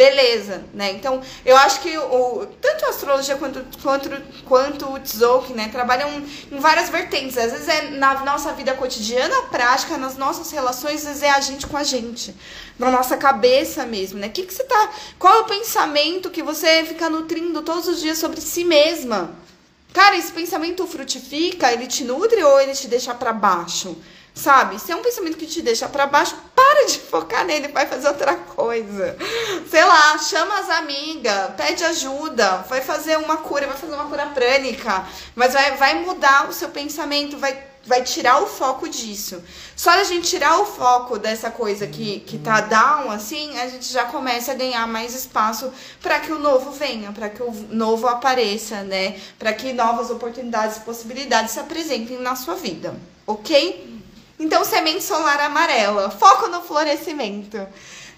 beleza, 0.00 0.64
né? 0.72 0.92
Então, 0.92 1.20
eu 1.44 1.54
acho 1.58 1.82
que 1.82 1.98
o, 1.98 2.46
tanto 2.58 2.86
a 2.86 2.88
astrologia 2.88 3.36
quanto, 3.36 3.62
quanto, 3.82 4.10
quanto 4.46 4.86
o 4.94 4.98
Tzolk'in, 4.98 5.52
né, 5.52 5.68
trabalham 5.68 6.08
em 6.50 6.58
várias 6.58 6.88
vertentes. 6.88 7.36
Às 7.36 7.52
vezes 7.52 7.68
é 7.68 7.90
na 7.90 8.24
nossa 8.24 8.50
vida 8.54 8.72
cotidiana, 8.72 9.42
prática, 9.50 9.98
nas 9.98 10.16
nossas 10.16 10.50
relações, 10.50 11.02
às 11.02 11.08
vezes 11.08 11.22
é 11.22 11.30
a 11.30 11.40
gente 11.42 11.66
com 11.66 11.76
a 11.76 11.84
gente, 11.84 12.34
na 12.78 12.90
nossa 12.90 13.14
cabeça 13.14 13.84
mesmo, 13.84 14.18
né? 14.18 14.30
Que 14.30 14.46
que 14.46 14.54
você 14.54 14.64
tá, 14.64 14.90
qual 15.18 15.34
é 15.34 15.40
o 15.40 15.44
pensamento 15.44 16.30
que 16.30 16.42
você 16.42 16.82
fica 16.82 17.10
nutrindo 17.10 17.60
todos 17.60 17.86
os 17.86 18.00
dias 18.00 18.16
sobre 18.16 18.40
si 18.40 18.64
mesma? 18.64 19.34
Cara, 19.92 20.16
esse 20.16 20.32
pensamento 20.32 20.86
frutifica, 20.86 21.70
ele 21.70 21.86
te 21.86 22.04
nutre 22.04 22.42
ou 22.42 22.58
ele 22.58 22.72
te 22.72 22.88
deixa 22.88 23.14
para 23.14 23.34
baixo? 23.34 23.98
Sabe? 24.34 24.78
Se 24.78 24.92
é 24.92 24.96
um 24.96 25.02
pensamento 25.02 25.36
que 25.36 25.46
te 25.46 25.60
deixa 25.60 25.86
para 25.88 26.06
baixo, 26.06 26.34
para 26.70 26.86
de 26.86 26.98
focar 27.00 27.44
nele, 27.44 27.68
vai 27.68 27.86
fazer 27.86 28.06
outra 28.06 28.36
coisa. 28.36 29.16
Sei 29.68 29.84
lá, 29.84 30.16
chama 30.18 30.60
as 30.60 30.70
amigas, 30.70 31.50
pede 31.56 31.84
ajuda, 31.84 32.64
vai 32.68 32.80
fazer 32.80 33.18
uma 33.18 33.38
cura, 33.38 33.66
vai 33.66 33.76
fazer 33.76 33.94
uma 33.94 34.04
cura 34.04 34.26
prânica, 34.26 35.04
mas 35.34 35.52
vai, 35.52 35.76
vai 35.76 35.94
mudar 36.04 36.48
o 36.48 36.52
seu 36.52 36.68
pensamento, 36.68 37.36
vai, 37.38 37.60
vai 37.84 38.04
tirar 38.04 38.40
o 38.40 38.46
foco 38.46 38.88
disso. 38.88 39.42
Só 39.74 39.90
a 39.90 40.04
gente 40.04 40.28
tirar 40.28 40.60
o 40.60 40.64
foco 40.64 41.18
dessa 41.18 41.50
coisa 41.50 41.88
que, 41.88 42.20
que 42.20 42.38
tá 42.38 42.60
down, 42.60 43.10
assim, 43.10 43.58
a 43.58 43.68
gente 43.68 43.92
já 43.92 44.04
começa 44.04 44.52
a 44.52 44.54
ganhar 44.54 44.86
mais 44.86 45.12
espaço 45.14 45.72
para 46.00 46.20
que 46.20 46.30
o 46.30 46.38
novo 46.38 46.70
venha, 46.70 47.10
para 47.10 47.28
que 47.28 47.42
o 47.42 47.52
novo 47.70 48.06
apareça, 48.06 48.82
né? 48.84 49.20
Para 49.38 49.52
que 49.52 49.72
novas 49.72 50.08
oportunidades 50.08 50.78
possibilidades 50.78 51.52
se 51.52 51.58
apresentem 51.58 52.18
na 52.18 52.36
sua 52.36 52.54
vida, 52.54 52.94
ok? 53.26 53.99
Então, 54.40 54.64
semente 54.64 55.04
solar 55.04 55.38
amarela, 55.38 56.10
foco 56.10 56.48
no 56.48 56.62
florescimento. 56.62 57.58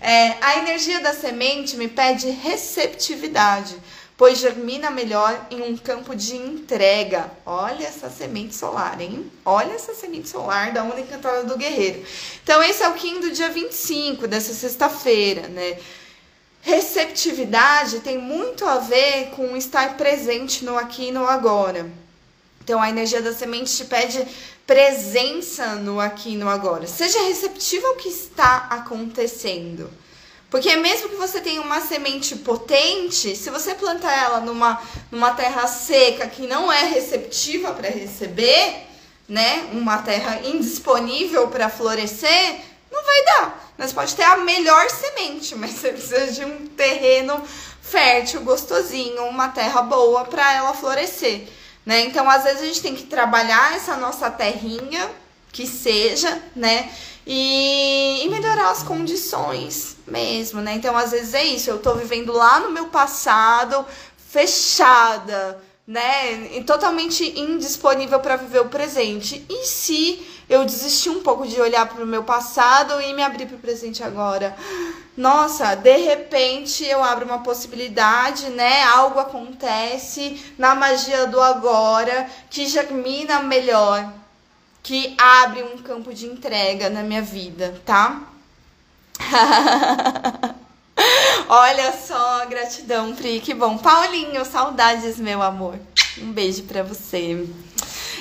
É, 0.01 0.37
a 0.41 0.59
energia 0.59 1.01
da 1.01 1.13
semente 1.13 1.77
me 1.77 1.89
pede 1.89 2.31
receptividade, 2.31 3.75
pois 4.17 4.39
germina 4.39 4.89
melhor 4.89 5.49
em 5.51 5.63
um 5.63 5.77
campo 5.77 6.15
de 6.15 6.37
entrega. 6.37 7.29
Olha 7.45 7.87
essa 7.87 8.09
semente 8.09 8.55
solar, 8.55 9.01
hein? 9.01 9.29
Olha 9.45 9.73
essa 9.73 9.95
semente 9.95 10.29
solar 10.29 10.73
da 10.73 10.85
onda 10.85 11.01
encantada 11.01 11.43
do 11.43 11.59
guerreiro. 11.59 12.05
Então, 12.45 12.63
esse 12.63 12.85
é 12.85 12.89
o 12.89 12.95
Kim 12.95 13.19
do 13.19 13.33
dia 13.33 13.49
25, 13.49 14.29
dessa 14.29 14.55
sexta-feira, 14.55 15.49
né? 15.49 15.77
Receptividade 16.61 17.99
tem 17.99 18.17
muito 18.17 18.65
a 18.65 18.79
ver 18.79 19.31
com 19.31 19.57
estar 19.57 19.97
presente 19.97 20.65
no 20.65 20.79
aqui 20.79 21.09
e 21.09 21.13
no 21.13 21.27
agora. 21.27 21.91
Então, 22.63 22.81
a 22.81 22.89
energia 22.89 23.21
da 23.21 23.33
semente 23.33 23.77
te 23.77 23.85
pede 23.85 24.25
presença 24.67 25.75
no 25.77 26.01
aqui 26.01 26.33
e 26.33 26.37
no 26.37 26.49
agora. 26.49 26.87
Seja 26.87 27.21
receptivo 27.23 27.87
ao 27.87 27.97
que 27.97 28.09
está 28.09 28.69
acontecendo. 28.71 29.91
Porque 30.51 30.77
mesmo 30.77 31.09
que 31.09 31.17
você 31.17 31.41
tenha 31.41 31.63
uma 31.63 31.81
semente 31.81 32.37
potente, 32.37 33.35
se 33.35 33.49
você 33.49 33.75
plantar 33.75 34.13
ela 34.13 34.41
numa, 34.41 34.81
numa 35.11 35.33
terra 35.33 35.67
seca 35.67 36.27
que 36.27 36.47
não 36.47 36.71
é 36.71 36.85
receptiva 36.85 37.73
para 37.73 37.89
receber, 37.89 38.87
né? 39.27 39.71
Uma 39.73 39.99
terra 40.03 40.41
indisponível 40.45 41.49
para 41.49 41.71
florescer, 41.71 42.61
não 42.91 43.03
vai 43.03 43.25
dar. 43.25 43.73
Mas 43.79 43.95
pode 43.95 44.15
ter 44.15 44.25
a 44.25 44.37
melhor 44.37 44.91
semente, 44.91 45.55
mas 45.55 45.71
você 45.71 45.91
precisa 45.91 46.33
de 46.33 46.45
um 46.45 46.67
terreno 46.67 47.43
fértil, 47.81 48.43
gostosinho, 48.43 49.25
uma 49.25 49.49
terra 49.49 49.81
boa 49.81 50.25
para 50.27 50.53
ela 50.55 50.75
florescer, 50.75 51.49
né? 51.85 52.03
Então, 52.03 52.29
às 52.29 52.45
vezes 52.45 52.63
a 52.63 52.67
gente 52.67 52.83
tem 52.83 52.95
que 52.95 53.05
trabalhar 53.05 53.75
essa 53.75 53.97
nossa 53.97 54.31
terrinha, 54.31 55.11
que 55.51 55.67
seja, 55.67 56.43
né? 56.55 56.91
E, 57.27 58.23
e, 58.25 58.29
melhorar 58.29 58.71
as 58.71 58.83
condições 58.83 59.97
mesmo, 60.07 60.61
né? 60.61 60.75
Então, 60.75 60.97
às 60.97 61.13
vezes 61.13 61.35
é 61.35 61.45
isso, 61.45 61.71
eu 61.71 61.79
tô 61.79 61.95
vivendo 61.95 62.33
lá 62.33 62.59
no 62.61 62.71
meu 62.71 62.87
passado, 62.87 63.85
fechada, 64.29 65.63
né? 65.87 66.57
E 66.57 66.65
totalmente 66.65 67.39
indisponível 67.39 68.19
para 68.21 68.37
viver 68.37 68.61
o 68.61 68.69
presente. 68.69 69.45
E 69.49 69.67
se 69.67 70.27
eu 70.53 70.67
desistir 70.67 71.09
um 71.09 71.23
pouco 71.23 71.47
de 71.47 71.59
olhar 71.59 71.89
para 71.89 72.05
o 72.05 72.07
meu 72.07 72.23
passado 72.23 73.01
e 73.01 73.15
me 73.15 73.23
abrir 73.23 73.47
para 73.47 73.57
o 73.57 73.61
presente 73.61 74.05
agora? 74.05 74.55
Nossa, 75.17 75.75
de 75.75 75.97
repente 75.97 76.85
eu 76.85 77.03
abro 77.03 77.25
uma 77.25 77.39
possibilidade, 77.39 78.51
né? 78.51 78.83
Algo 78.85 79.19
acontece 79.19 80.45
na 80.59 80.75
magia 80.75 81.27
do 81.27 81.41
agora 81.41 82.29
que 82.51 82.67
germina 82.67 83.41
melhor, 83.41 84.13
que 84.83 85.15
abre 85.19 85.63
um 85.63 85.79
campo 85.79 86.13
de 86.13 86.27
entrega 86.27 86.91
na 86.91 87.03
minha 87.03 87.23
vida, 87.23 87.81
tá? 87.87 88.21
Olha 91.49 91.93
só, 91.93 92.45
gratidão, 92.47 93.15
Pri, 93.15 93.41
que 93.41 93.55
bom. 93.55 93.79
Paulinho, 93.79 94.45
saudades, 94.45 95.17
meu 95.19 95.41
amor. 95.41 95.79
Um 96.19 96.31
beijo 96.31 96.65
para 96.65 96.83
você. 96.83 97.47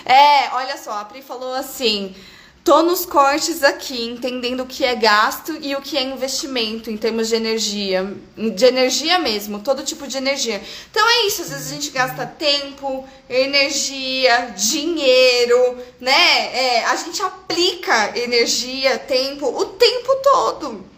É, 0.05 0.49
olha 0.55 0.77
só, 0.77 0.93
a 0.93 1.05
Pri 1.05 1.21
falou 1.21 1.53
assim: 1.53 2.15
Tô 2.63 2.83
nos 2.83 3.07
cortes 3.07 3.63
aqui, 3.63 4.05
entendendo 4.05 4.61
o 4.61 4.67
que 4.67 4.85
é 4.85 4.95
gasto 4.95 5.57
e 5.61 5.75
o 5.75 5.81
que 5.81 5.97
é 5.97 6.03
investimento 6.03 6.91
em 6.91 6.97
termos 6.97 7.27
de 7.27 7.35
energia. 7.35 8.15
De 8.37 8.65
energia 8.65 9.17
mesmo, 9.17 9.59
todo 9.59 9.83
tipo 9.83 10.07
de 10.07 10.17
energia. 10.17 10.61
Então 10.91 11.03
é 11.09 11.25
isso, 11.25 11.41
às 11.41 11.49
vezes 11.49 11.71
a 11.71 11.73
gente 11.73 11.89
gasta 11.89 12.23
tempo, 12.23 13.07
energia, 13.27 14.53
dinheiro, 14.55 15.77
né? 15.99 16.55
É, 16.55 16.85
a 16.85 16.95
gente 16.97 17.19
aplica 17.23 18.15
energia, 18.15 18.99
tempo, 18.99 19.47
o 19.47 19.65
tempo 19.65 20.15
todo 20.21 20.90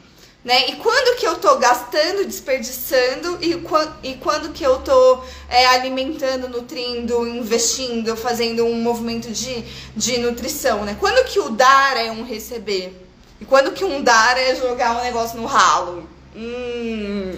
né? 0.44 0.70
E 0.70 0.76
quando 0.76 1.18
que 1.18 1.26
eu 1.26 1.36
tô 1.36 1.56
gastando, 1.58 2.26
desperdiçando 2.26 3.38
e, 3.42 3.52
e 4.04 4.16
quando 4.16 4.52
que 4.52 4.64
eu 4.64 4.80
tô 4.80 5.22
é, 5.48 5.66
alimentando, 5.68 6.50
nutrindo, 6.50 7.26
investindo, 7.26 8.16
fazendo 8.18 8.66
um 8.66 8.82
movimento 8.82 9.32
de, 9.32 9.64
de 9.96 10.18
nutrição, 10.18 10.84
né? 10.84 10.98
Quando 11.00 11.24
que 11.26 11.40
o 11.40 11.50
dar 11.50 11.96
é 11.96 12.12
um 12.12 12.24
receber? 12.24 13.00
E 13.40 13.46
quando 13.46 13.72
que 13.72 13.86
um 13.86 14.02
dar 14.02 14.38
é 14.38 14.56
jogar 14.56 14.98
um 15.00 15.04
negócio 15.04 15.40
no 15.40 15.46
ralo? 15.46 16.10
Hum, 16.36 17.38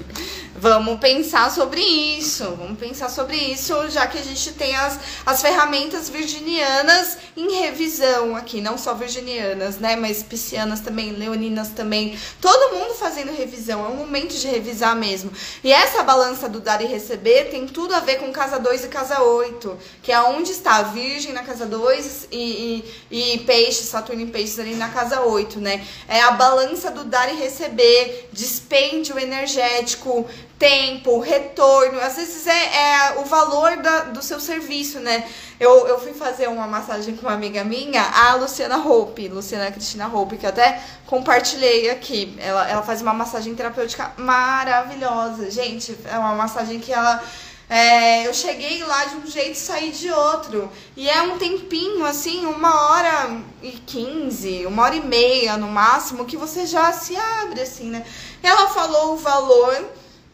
Vamos 0.66 1.00
pensar 1.00 1.52
sobre 1.52 1.80
isso, 1.80 2.44
vamos 2.56 2.80
pensar 2.80 3.08
sobre 3.08 3.38
isso, 3.38 3.88
já 3.88 4.08
que 4.08 4.18
a 4.18 4.24
gente 4.24 4.52
tem 4.54 4.76
as, 4.76 5.00
as 5.24 5.40
ferramentas 5.40 6.10
virginianas 6.10 7.20
em 7.38 7.60
revisão 7.60 8.36
aqui, 8.36 8.62
não 8.62 8.76
só 8.76 8.96
virginianas, 8.96 9.78
né, 9.78 9.96
mas 9.96 10.24
piscianas 10.24 10.80
também, 10.80 11.12
leoninas 11.12 11.70
também, 11.70 12.18
todo 12.42 12.74
mundo 12.74 12.96
fazendo 12.96 13.32
revisão, 13.32 13.86
é 13.86 13.90
um 13.90 13.98
momento 13.98 14.36
de 14.36 14.48
revisar 14.48 14.96
mesmo. 14.96 15.32
E 15.64 15.72
essa 15.72 16.02
balança 16.02 16.50
do 16.50 16.60
dar 16.60 16.82
e 16.82 16.88
receber 16.88 17.52
tem 17.52 17.68
tudo 17.68 17.94
a 17.94 18.00
ver 18.00 18.16
com 18.16 18.32
casa 18.32 18.58
2 18.58 18.86
e 18.86 18.88
casa 18.88 19.22
8, 19.22 19.78
que 20.02 20.12
é 20.12 20.20
onde 20.20 20.50
está 20.50 20.78
a 20.78 20.82
virgem 20.82 21.32
na 21.32 21.44
casa 21.44 21.68
2 21.68 22.30
e, 22.32 22.84
e, 23.12 23.34
e 23.36 23.38
peixe, 23.42 23.84
Saturno 23.84 24.24
em 24.24 24.28
peixes 24.30 24.58
ali 24.58 24.74
na 24.74 24.90
casa 24.90 25.22
8, 25.22 25.60
né? 25.60 25.86
É 26.08 26.22
a 26.22 26.32
balança 26.32 26.90
do 26.90 27.04
dar 27.04 27.32
e 27.32 27.38
receber, 27.38 28.30
dispêndio 28.34 29.20
energético, 29.20 30.28
tempo, 30.58 31.20
retorno, 31.20 32.00
às 32.00 32.16
vezes 32.16 32.48
é, 32.48 32.52
é 32.54 33.20
o 33.20 33.26
valor 33.26 33.78
da, 33.78 34.04
do 34.06 34.22
seu 34.22 34.40
serviço, 34.40 35.00
né? 35.00 35.28
Eu, 35.60 35.88
eu 35.88 36.00
fui 36.00 36.14
fazer 36.14 36.48
uma 36.48 36.66
massagem 36.68 37.16
com 37.16 37.24
uma 37.24 37.34
amiga 37.34 37.64
minha, 37.64 38.02
a 38.02 38.36
Luciana 38.36 38.78
Hope, 38.78 39.28
Luciana 39.28 39.72
Cristina 39.72 40.08
Hope, 40.08 40.38
que 40.38 40.46
eu 40.46 40.50
até 40.50 40.82
compartilhei 41.06 41.90
aqui. 41.90 42.36
Ela, 42.40 42.70
ela 42.70 42.84
faz 42.84 43.02
uma 43.02 43.14
massagem 43.14 43.54
terapêutica 43.54 44.14
maravilhosa. 44.18 45.52
Gente, 45.52 45.98
é 46.06 46.18
uma 46.18 46.36
massagem 46.36 46.80
que 46.80 46.92
ela. 46.92 47.22
É, 47.68 48.28
eu 48.28 48.34
cheguei 48.34 48.84
lá 48.84 49.06
de 49.06 49.16
um 49.16 49.28
jeito 49.28 49.54
e 49.54 49.56
saí 49.56 49.92
de 49.92 50.10
outro. 50.12 50.72
E 50.96 51.10
é 51.10 51.22
um 51.22 51.38
tempinho, 51.38 52.06
assim, 52.06 52.46
uma 52.46 52.92
hora 52.92 53.42
e 53.62 53.72
quinze, 53.72 54.66
uma 54.66 54.84
hora 54.84 54.96
e 54.96 55.02
meia 55.02 55.58
no 55.58 55.68
máximo, 55.68 56.26
que 56.26 56.38
você 56.38 56.66
já 56.66 56.94
se 56.94 57.16
abre, 57.16 57.62
assim, 57.62 57.90
né? 57.90 58.06
Ela 58.44 58.70
falou 58.70 59.14
o 59.14 59.18
valor 59.18 59.84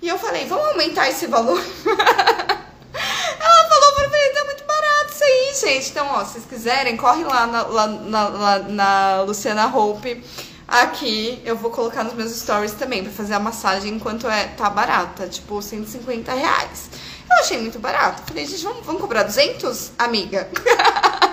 e 0.02 0.08
eu 0.08 0.18
falei, 0.18 0.45
vamos 0.45 0.66
aumentar 0.66 1.10
esse 1.10 1.28
valor? 1.28 1.60
Ela 2.93 3.70
falou 3.70 3.93
pra 3.93 4.08
mim, 4.08 4.34
tá 4.34 4.45
muito 4.45 4.64
barato 4.66 5.14
isso 5.14 5.24
aí, 5.24 5.54
gente. 5.74 5.89
Então, 5.91 6.08
ó, 6.12 6.26
se 6.26 6.34
vocês 6.34 6.45
quiserem, 6.45 6.97
corre 6.97 7.24
lá 7.24 7.45
na, 7.45 7.62
lá, 7.64 7.88
na, 7.88 8.28
lá, 8.28 8.60
na 8.60 9.22
Luciana 9.22 9.68
Hope. 9.68 10.24
Aqui 10.68 11.41
eu 11.43 11.56
vou 11.58 11.70
colocar 11.70 12.04
nos 12.04 12.14
meus 12.14 12.32
stories 12.32 12.72
também 12.72 13.04
pra 13.04 13.12
fazer 13.12 13.34
a 13.34 13.39
massagem 13.39 13.93
enquanto 13.93 14.28
é, 14.28 14.47
tá 14.47 14.70
barata, 14.70 15.28
tipo 15.28 15.62
150 15.62 16.34
reais. 16.34 16.89
Eu 17.30 17.38
achei 17.38 17.60
muito 17.60 17.78
barato. 17.78 18.24
Falei, 18.26 18.45
gente, 18.45 18.64
vamos, 18.64 18.86
vamos 18.86 19.02
cobrar 19.02 19.24
200, 19.24 19.91
amiga? 19.99 20.49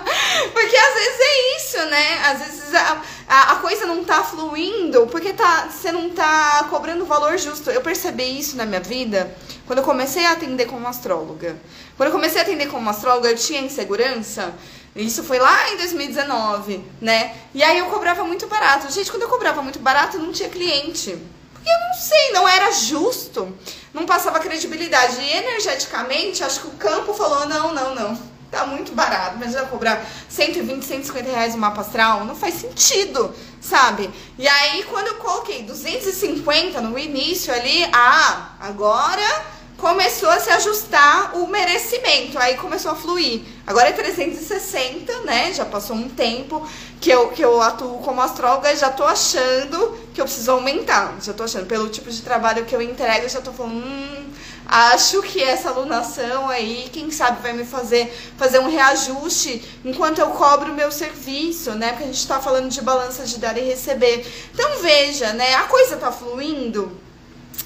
porque 0.53 0.75
às 0.75 0.93
vezes 0.93 1.19
é 1.19 1.57
isso, 1.57 1.85
né? 1.89 2.21
Às 2.25 2.39
vezes 2.39 2.73
a, 2.73 3.01
a, 3.27 3.51
a, 3.53 3.55
coisa 3.57 3.85
não 3.85 4.03
tá 4.03 4.23
fluindo 4.23 5.07
porque 5.07 5.33
tá, 5.33 5.67
você 5.69 5.91
não 5.91 6.09
tá 6.09 6.65
cobrando 6.69 7.03
o 7.03 7.07
valor 7.07 7.37
justo. 7.37 7.69
Eu 7.69 7.81
percebi 7.81 8.39
isso 8.39 8.55
na 8.55 8.65
minha 8.65 8.79
vida 8.79 9.35
quando 9.65 9.79
eu 9.79 9.85
comecei 9.85 10.25
a 10.25 10.31
atender 10.31 10.65
como 10.65 10.87
astróloga. 10.87 11.57
Quando 11.97 12.07
eu 12.07 12.13
comecei 12.13 12.39
a 12.39 12.43
atender 12.43 12.67
como 12.67 12.89
astróloga, 12.89 13.29
eu 13.29 13.35
tinha 13.35 13.61
insegurança. 13.61 14.53
Isso 14.95 15.23
foi 15.23 15.39
lá 15.39 15.71
em 15.71 15.77
2019, 15.77 16.83
né? 16.99 17.35
E 17.53 17.63
aí 17.63 17.77
eu 17.77 17.85
cobrava 17.85 18.23
muito 18.23 18.47
barato. 18.47 18.91
Gente, 18.91 19.11
quando 19.11 19.23
eu 19.23 19.29
cobrava 19.29 19.61
muito 19.61 19.79
barato, 19.79 20.17
não 20.17 20.31
tinha 20.31 20.49
cliente. 20.49 21.17
Porque 21.53 21.69
eu 21.69 21.79
não 21.87 21.93
sei, 21.93 22.31
não 22.31 22.47
era 22.47 22.71
justo. 22.71 23.55
Não 23.93 24.05
passava 24.05 24.39
credibilidade. 24.39 25.21
E 25.21 25.37
energeticamente, 25.37 26.43
acho 26.43 26.61
que 26.61 26.67
o 26.67 26.71
campo 26.71 27.13
falou: 27.13 27.45
não, 27.47 27.73
não, 27.73 27.95
não 27.95 28.38
tá 28.49 28.65
muito 28.65 28.93
barato, 28.93 29.37
mas 29.39 29.53
vai 29.53 29.65
cobrar 29.67 30.03
120, 30.27 30.83
150 30.83 31.29
reais 31.29 31.55
o 31.55 31.57
mapa 31.57 31.81
astral, 31.81 32.25
não 32.25 32.35
faz 32.35 32.55
sentido, 32.55 33.33
sabe? 33.61 34.09
E 34.37 34.47
aí, 34.47 34.83
quando 34.83 35.07
eu 35.07 35.15
coloquei 35.15 35.63
250 35.63 36.81
no 36.81 36.97
início 36.97 37.53
ali, 37.53 37.87
ah, 37.93 38.55
agora 38.59 39.59
começou 39.79 40.29
a 40.29 40.39
se 40.39 40.49
ajustar 40.49 41.37
o 41.37 41.47
merecimento, 41.47 42.37
aí 42.37 42.57
começou 42.57 42.91
a 42.91 42.95
fluir. 42.95 43.41
Agora 43.65 43.89
é 43.89 43.91
360, 43.93 45.21
né? 45.21 45.53
Já 45.53 45.65
passou 45.65 45.95
um 45.95 46.09
tempo 46.09 46.67
que 46.99 47.09
eu, 47.09 47.29
que 47.29 47.41
eu 47.41 47.61
atuo 47.61 47.99
como 47.99 48.21
astróloga 48.21 48.71
e 48.71 48.75
já 48.75 48.89
tô 48.89 49.05
achando 49.05 49.97
que 50.13 50.19
eu 50.19 50.25
preciso 50.25 50.51
aumentar. 50.51 51.15
Já 51.21 51.33
tô 51.33 51.43
achando, 51.43 51.65
pelo 51.65 51.87
tipo 51.87 52.11
de 52.11 52.21
trabalho 52.21 52.65
que 52.65 52.75
eu 52.75 52.81
entrego, 52.81 53.29
já 53.29 53.39
tô 53.39 53.53
falando, 53.53 53.75
hum, 53.77 54.33
acho 54.69 55.21
que 55.23 55.41
essa 55.41 55.69
alunação 55.69 56.47
aí, 56.47 56.89
quem 56.93 57.09
sabe 57.11 57.41
vai 57.41 57.53
me 57.53 57.65
fazer 57.65 58.13
fazer 58.37 58.59
um 58.59 58.69
reajuste 58.69 59.63
enquanto 59.83 60.19
eu 60.19 60.29
cobro 60.31 60.71
o 60.71 60.75
meu 60.75 60.91
serviço, 60.91 61.71
né? 61.71 61.89
Porque 61.89 62.03
a 62.03 62.07
gente 62.07 62.27
tá 62.27 62.39
falando 62.39 62.69
de 62.69 62.81
balança 62.81 63.25
de 63.25 63.39
dar 63.39 63.57
e 63.57 63.61
receber. 63.61 64.25
Então 64.53 64.81
veja, 64.81 65.33
né? 65.33 65.55
A 65.55 65.63
coisa 65.63 65.97
tá 65.97 66.11
fluindo 66.11 66.99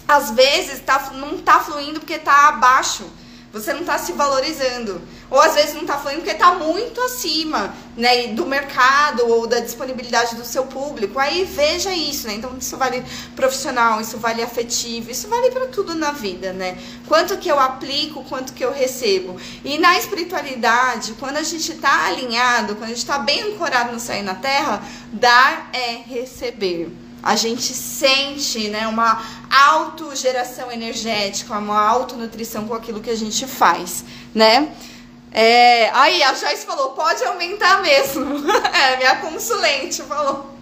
às 0.08 0.32
vezes 0.32 0.80
tá, 0.82 1.12
não 1.14 1.38
tá 1.38 1.60
fluindo 1.60 2.00
porque 2.00 2.18
tá 2.20 2.50
abaixo. 2.50 3.06
Você 3.54 3.72
não 3.72 3.84
tá 3.84 4.00
se 4.00 4.12
valorizando. 4.14 5.00
Ou 5.30 5.40
às 5.40 5.54
vezes 5.54 5.76
não 5.76 5.86
tá 5.86 5.96
fluindo 6.00 6.22
porque 6.22 6.34
tá 6.34 6.56
muito 6.56 7.00
acima, 7.02 7.72
né, 7.96 8.30
do 8.30 8.48
mercado 8.48 9.28
ou 9.30 9.46
da 9.46 9.60
disponibilidade 9.60 10.36
do 10.36 10.44
seu 10.44 10.66
público. 10.66 11.20
Aí 11.20 11.46
veja 11.46 11.94
isso, 11.94 12.26
né? 12.26 12.34
Então 12.34 12.58
isso 12.58 12.76
vale 12.78 13.06
profissional, 13.36 14.02
isso 14.02 14.18
vale 14.18 14.42
afetivo, 14.42 15.12
isso 15.12 15.28
vale 15.28 15.52
para 15.52 15.68
tudo 15.68 15.94
na 15.94 16.12
vida, 16.12 16.52
né? 16.52 16.80
Quanto 17.08 17.38
que 17.38 17.48
eu 17.48 17.60
aplico, 17.60 18.24
quanto 18.24 18.54
que 18.54 18.66
eu 18.66 18.74
recebo. 18.74 19.40
E 19.64 19.78
na 19.78 20.00
espiritualidade, 20.00 21.14
quando 21.20 21.38
a 21.38 21.44
gente 21.44 21.76
tá 21.76 22.08
alinhado, 22.08 22.76
quando 22.76 22.90
a 22.90 22.94
gente 22.96 23.06
tá 23.06 23.20
bem 23.20 23.54
ancorado 23.54 23.94
no 23.94 24.00
céu 24.00 24.18
e 24.18 24.24
na 24.24 24.34
terra, 24.34 24.84
dar 25.12 25.70
é 25.74 26.02
receber 26.08 26.92
a 27.24 27.38
gente 27.38 27.74
sente 27.74 28.68
né, 28.68 28.86
uma 28.86 29.24
autogeração 29.50 30.70
energética, 30.70 31.58
uma 31.58 31.82
autonutrição 31.82 32.68
com 32.68 32.74
aquilo 32.74 33.00
que 33.00 33.10
a 33.10 33.16
gente 33.16 33.48
faz, 33.48 34.04
né? 34.36 34.74
É, 35.32 35.90
aí 35.94 36.22
a 36.22 36.34
Joyce 36.34 36.66
falou, 36.66 36.92
pode 36.92 37.24
aumentar 37.24 37.82
mesmo. 37.82 38.44
é, 38.72 38.98
minha 38.98 39.16
consulente 39.16 40.04
falou. 40.04 40.54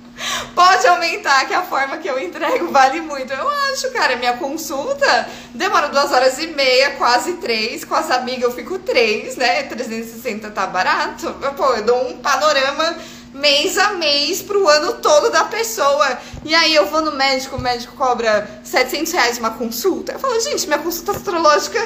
Pode 0.53 0.85
aumentar, 0.85 1.47
que 1.47 1.53
a 1.53 1.63
forma 1.63 1.97
que 1.97 2.07
eu 2.07 2.19
entrego 2.19 2.71
vale 2.71 3.01
muito. 3.01 3.33
Eu 3.33 3.49
acho, 3.73 3.91
cara, 3.91 4.15
minha 4.15 4.37
consulta 4.37 5.27
demora 5.53 5.89
duas 5.89 6.11
horas 6.11 6.37
e 6.37 6.47
meia, 6.47 6.91
quase 6.91 7.33
três. 7.33 7.83
Com 7.83 7.95
as 7.95 8.11
amigas 8.11 8.43
eu 8.43 8.51
fico 8.51 8.77
três, 8.79 9.35
né? 9.35 9.63
360 9.63 10.51
tá 10.51 10.67
barato. 10.67 11.33
Pô, 11.57 11.73
eu 11.73 11.83
dou 11.83 12.09
um 12.09 12.17
panorama 12.17 12.95
mês 13.33 13.77
a 13.77 13.93
mês 13.93 14.41
pro 14.41 14.67
ano 14.67 14.93
todo 14.93 15.29
da 15.29 15.45
pessoa. 15.45 16.17
E 16.43 16.53
aí 16.53 16.75
eu 16.75 16.85
vou 16.87 17.01
no 17.01 17.13
médico, 17.13 17.55
o 17.55 17.61
médico 17.61 17.95
cobra 17.95 18.61
700 18.63 19.11
reais 19.11 19.37
uma 19.37 19.51
consulta. 19.51 20.13
Eu 20.13 20.19
falo, 20.19 20.39
gente, 20.39 20.67
minha 20.67 20.79
consulta 20.79 21.11
astrológica 21.11 21.79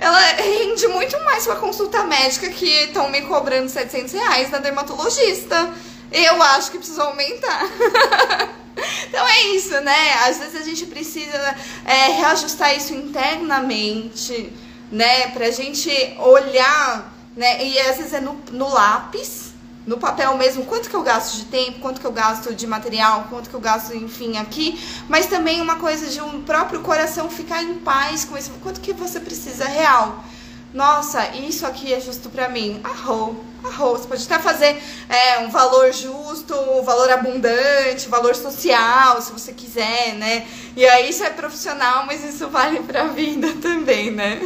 ela 0.00 0.18
rende 0.32 0.88
muito 0.88 1.18
mais 1.24 1.44
que 1.44 1.50
a 1.50 1.56
consulta 1.56 2.02
médica 2.04 2.48
que 2.48 2.84
estão 2.84 3.10
me 3.10 3.20
cobrando 3.22 3.68
700 3.68 4.12
reais 4.14 4.50
na 4.50 4.58
dermatologista. 4.58 5.70
Eu 6.10 6.42
acho 6.42 6.70
que 6.70 6.78
precisa 6.78 7.02
aumentar. 7.04 7.64
então 9.06 9.28
é 9.28 9.42
isso, 9.48 9.78
né? 9.82 10.14
Às 10.26 10.38
vezes 10.38 10.60
a 10.60 10.64
gente 10.64 10.86
precisa 10.86 11.54
é, 11.84 12.12
reajustar 12.12 12.74
isso 12.74 12.94
internamente, 12.94 14.50
né? 14.90 15.28
Pra 15.28 15.50
gente 15.50 15.90
olhar, 16.18 17.12
né? 17.36 17.62
E 17.62 17.78
às 17.80 17.98
vezes 17.98 18.14
é 18.14 18.20
no, 18.20 18.40
no 18.52 18.68
lápis 18.72 19.49
no 19.86 19.96
papel 19.98 20.36
mesmo 20.36 20.64
quanto 20.66 20.88
que 20.88 20.94
eu 20.94 21.02
gasto 21.02 21.36
de 21.36 21.46
tempo, 21.46 21.80
quanto 21.80 22.00
que 22.00 22.06
eu 22.06 22.12
gasto 22.12 22.54
de 22.54 22.66
material, 22.66 23.26
quanto 23.30 23.48
que 23.48 23.54
eu 23.54 23.60
gasto, 23.60 23.94
enfim, 23.94 24.36
aqui, 24.36 24.78
mas 25.08 25.26
também 25.26 25.60
uma 25.60 25.76
coisa 25.76 26.08
de 26.08 26.20
um 26.20 26.42
próprio 26.42 26.80
coração 26.80 27.30
ficar 27.30 27.62
em 27.62 27.74
paz 27.74 28.24
com 28.24 28.36
isso, 28.36 28.50
quanto 28.62 28.80
que 28.80 28.92
você 28.92 29.18
precisa 29.18 29.66
real. 29.66 30.24
Nossa, 30.72 31.28
isso 31.36 31.66
aqui 31.66 31.92
é 31.92 32.00
justo 32.00 32.28
para 32.30 32.48
mim. 32.48 32.80
Arrou 32.84 33.50
arroz. 33.64 34.06
Pode 34.06 34.24
até 34.24 34.38
fazer 34.38 34.80
é, 35.08 35.38
um 35.40 35.50
valor 35.50 35.92
justo, 35.92 36.54
um 36.54 36.82
valor 36.82 37.10
abundante, 37.10 38.08
valor 38.08 38.34
social, 38.34 39.20
se 39.20 39.32
você 39.32 39.52
quiser, 39.52 40.14
né? 40.14 40.46
E 40.76 40.84
aí 40.86 41.10
isso 41.10 41.24
é 41.24 41.30
profissional, 41.30 42.04
mas 42.06 42.24
isso 42.24 42.48
vale 42.48 42.80
pra 42.80 43.04
vida 43.04 43.48
também, 43.60 44.10
né? 44.10 44.38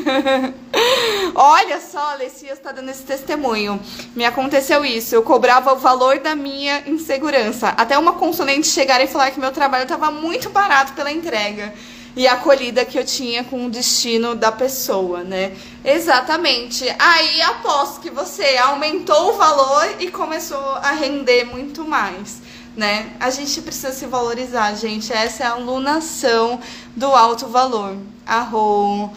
Olha 1.34 1.80
só, 1.80 1.98
a 1.98 2.12
Alessia 2.12 2.52
está 2.52 2.72
dando 2.72 2.90
esse 2.90 3.02
testemunho. 3.02 3.80
Me 4.14 4.24
aconteceu 4.24 4.84
isso. 4.84 5.14
Eu 5.14 5.22
cobrava 5.22 5.72
o 5.72 5.76
valor 5.76 6.18
da 6.18 6.34
minha 6.34 6.82
insegurança. 6.86 7.68
Até 7.68 7.98
uma 7.98 8.14
consulente 8.14 8.66
chegar 8.66 9.02
e 9.02 9.06
falar 9.06 9.30
que 9.30 9.40
meu 9.40 9.52
trabalho 9.52 9.84
estava 9.84 10.10
muito 10.10 10.50
barato 10.50 10.92
pela 10.94 11.12
entrega 11.12 11.72
e 12.16 12.26
a 12.28 12.34
acolhida 12.34 12.84
que 12.84 12.98
eu 12.98 13.04
tinha 13.04 13.42
com 13.42 13.66
o 13.66 13.70
destino 13.70 14.34
da 14.34 14.52
pessoa, 14.52 15.24
né? 15.24 15.56
Exatamente. 15.84 16.84
Aí 16.98 17.42
aposto 17.42 18.00
que 18.00 18.10
você 18.10 18.56
aumentou 18.58 19.30
o 19.30 19.36
valor 19.36 19.96
e 19.98 20.10
começou 20.10 20.74
a 20.76 20.92
render 20.92 21.44
muito 21.44 21.84
mais. 21.84 22.40
Né? 22.76 23.12
A 23.20 23.30
gente 23.30 23.62
precisa 23.62 23.92
se 23.92 24.06
valorizar, 24.06 24.74
gente. 24.74 25.12
Essa 25.12 25.44
é 25.44 25.46
a 25.46 25.52
alunação 25.52 26.60
do 26.94 27.06
alto 27.06 27.46
valor. 27.46 27.96
Arro, 28.26 29.12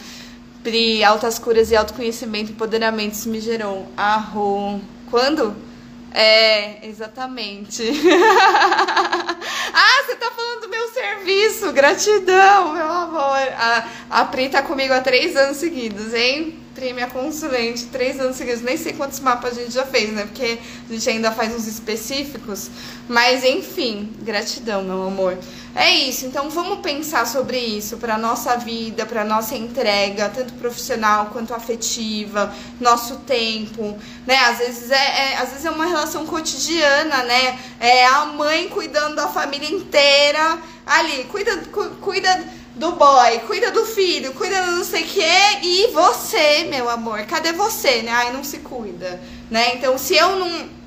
Pri, 0.62 1.02
altas 1.02 1.38
curas 1.38 1.70
e 1.70 1.76
autoconhecimento, 1.76 2.52
empoderamento, 2.52 3.28
me 3.28 3.40
gerou. 3.40 3.86
Arro. 3.96 4.80
Quando? 5.10 5.67
É, 6.12 6.86
exatamente. 6.86 7.82
ah, 9.74 10.02
você 10.06 10.16
tá 10.16 10.30
falando 10.30 10.62
do 10.62 10.68
meu 10.68 10.88
serviço. 10.88 11.72
Gratidão, 11.72 12.72
meu 12.72 12.90
amor. 12.90 13.38
A, 13.56 13.88
a 14.10 14.24
Pri 14.24 14.48
tá 14.48 14.62
comigo 14.62 14.92
há 14.92 15.00
três 15.00 15.36
anos 15.36 15.58
seguidos, 15.58 16.14
hein? 16.14 16.58
Pri, 16.78 16.92
minha 16.92 17.08
consulente, 17.08 17.86
três 17.86 18.20
anos 18.20 18.36
seguidos. 18.36 18.62
Nem 18.62 18.76
sei 18.76 18.92
quantos 18.92 19.18
mapas 19.18 19.58
a 19.58 19.60
gente 19.60 19.72
já 19.72 19.84
fez, 19.84 20.12
né? 20.12 20.22
Porque 20.22 20.60
a 20.88 20.92
gente 20.92 21.10
ainda 21.10 21.32
faz 21.32 21.52
uns 21.52 21.66
específicos. 21.66 22.70
Mas, 23.08 23.42
enfim, 23.42 24.12
gratidão, 24.22 24.84
meu 24.84 25.02
amor. 25.02 25.36
É 25.74 25.90
isso, 25.90 26.24
então 26.24 26.48
vamos 26.48 26.78
pensar 26.78 27.26
sobre 27.26 27.58
isso 27.58 27.96
para 27.96 28.16
nossa 28.16 28.56
vida, 28.56 29.04
para 29.04 29.24
nossa 29.24 29.56
entrega, 29.56 30.28
tanto 30.28 30.52
profissional 30.54 31.26
quanto 31.26 31.52
afetiva, 31.52 32.54
nosso 32.80 33.16
tempo, 33.18 33.98
né? 34.24 34.36
Às 34.36 34.58
vezes 34.58 34.90
é, 34.90 34.94
é, 34.94 35.36
às 35.36 35.48
vezes 35.50 35.64
é 35.64 35.70
uma 35.70 35.86
relação 35.86 36.26
cotidiana, 36.26 37.24
né? 37.24 37.58
É 37.80 38.06
a 38.06 38.24
mãe 38.26 38.68
cuidando 38.68 39.16
da 39.16 39.26
família 39.26 39.68
inteira 39.68 40.58
ali, 40.86 41.24
cuida, 41.24 41.56
cu, 41.70 41.84
cuida 42.00 42.44
do 42.78 42.92
boy, 42.92 43.40
cuida 43.40 43.70
do 43.72 43.84
filho, 43.84 44.32
cuida 44.32 44.62
do 44.62 44.72
não 44.72 44.84
sei 44.84 45.02
o 45.02 45.06
que, 45.06 45.20
e 45.62 45.90
você, 45.92 46.64
meu 46.70 46.88
amor, 46.88 47.24
cadê 47.26 47.52
você, 47.52 48.02
né? 48.02 48.12
Ai, 48.12 48.32
não 48.32 48.44
se 48.44 48.58
cuida, 48.58 49.20
né? 49.50 49.74
Então, 49.74 49.98
se 49.98 50.14
eu 50.16 50.36
não 50.36 50.78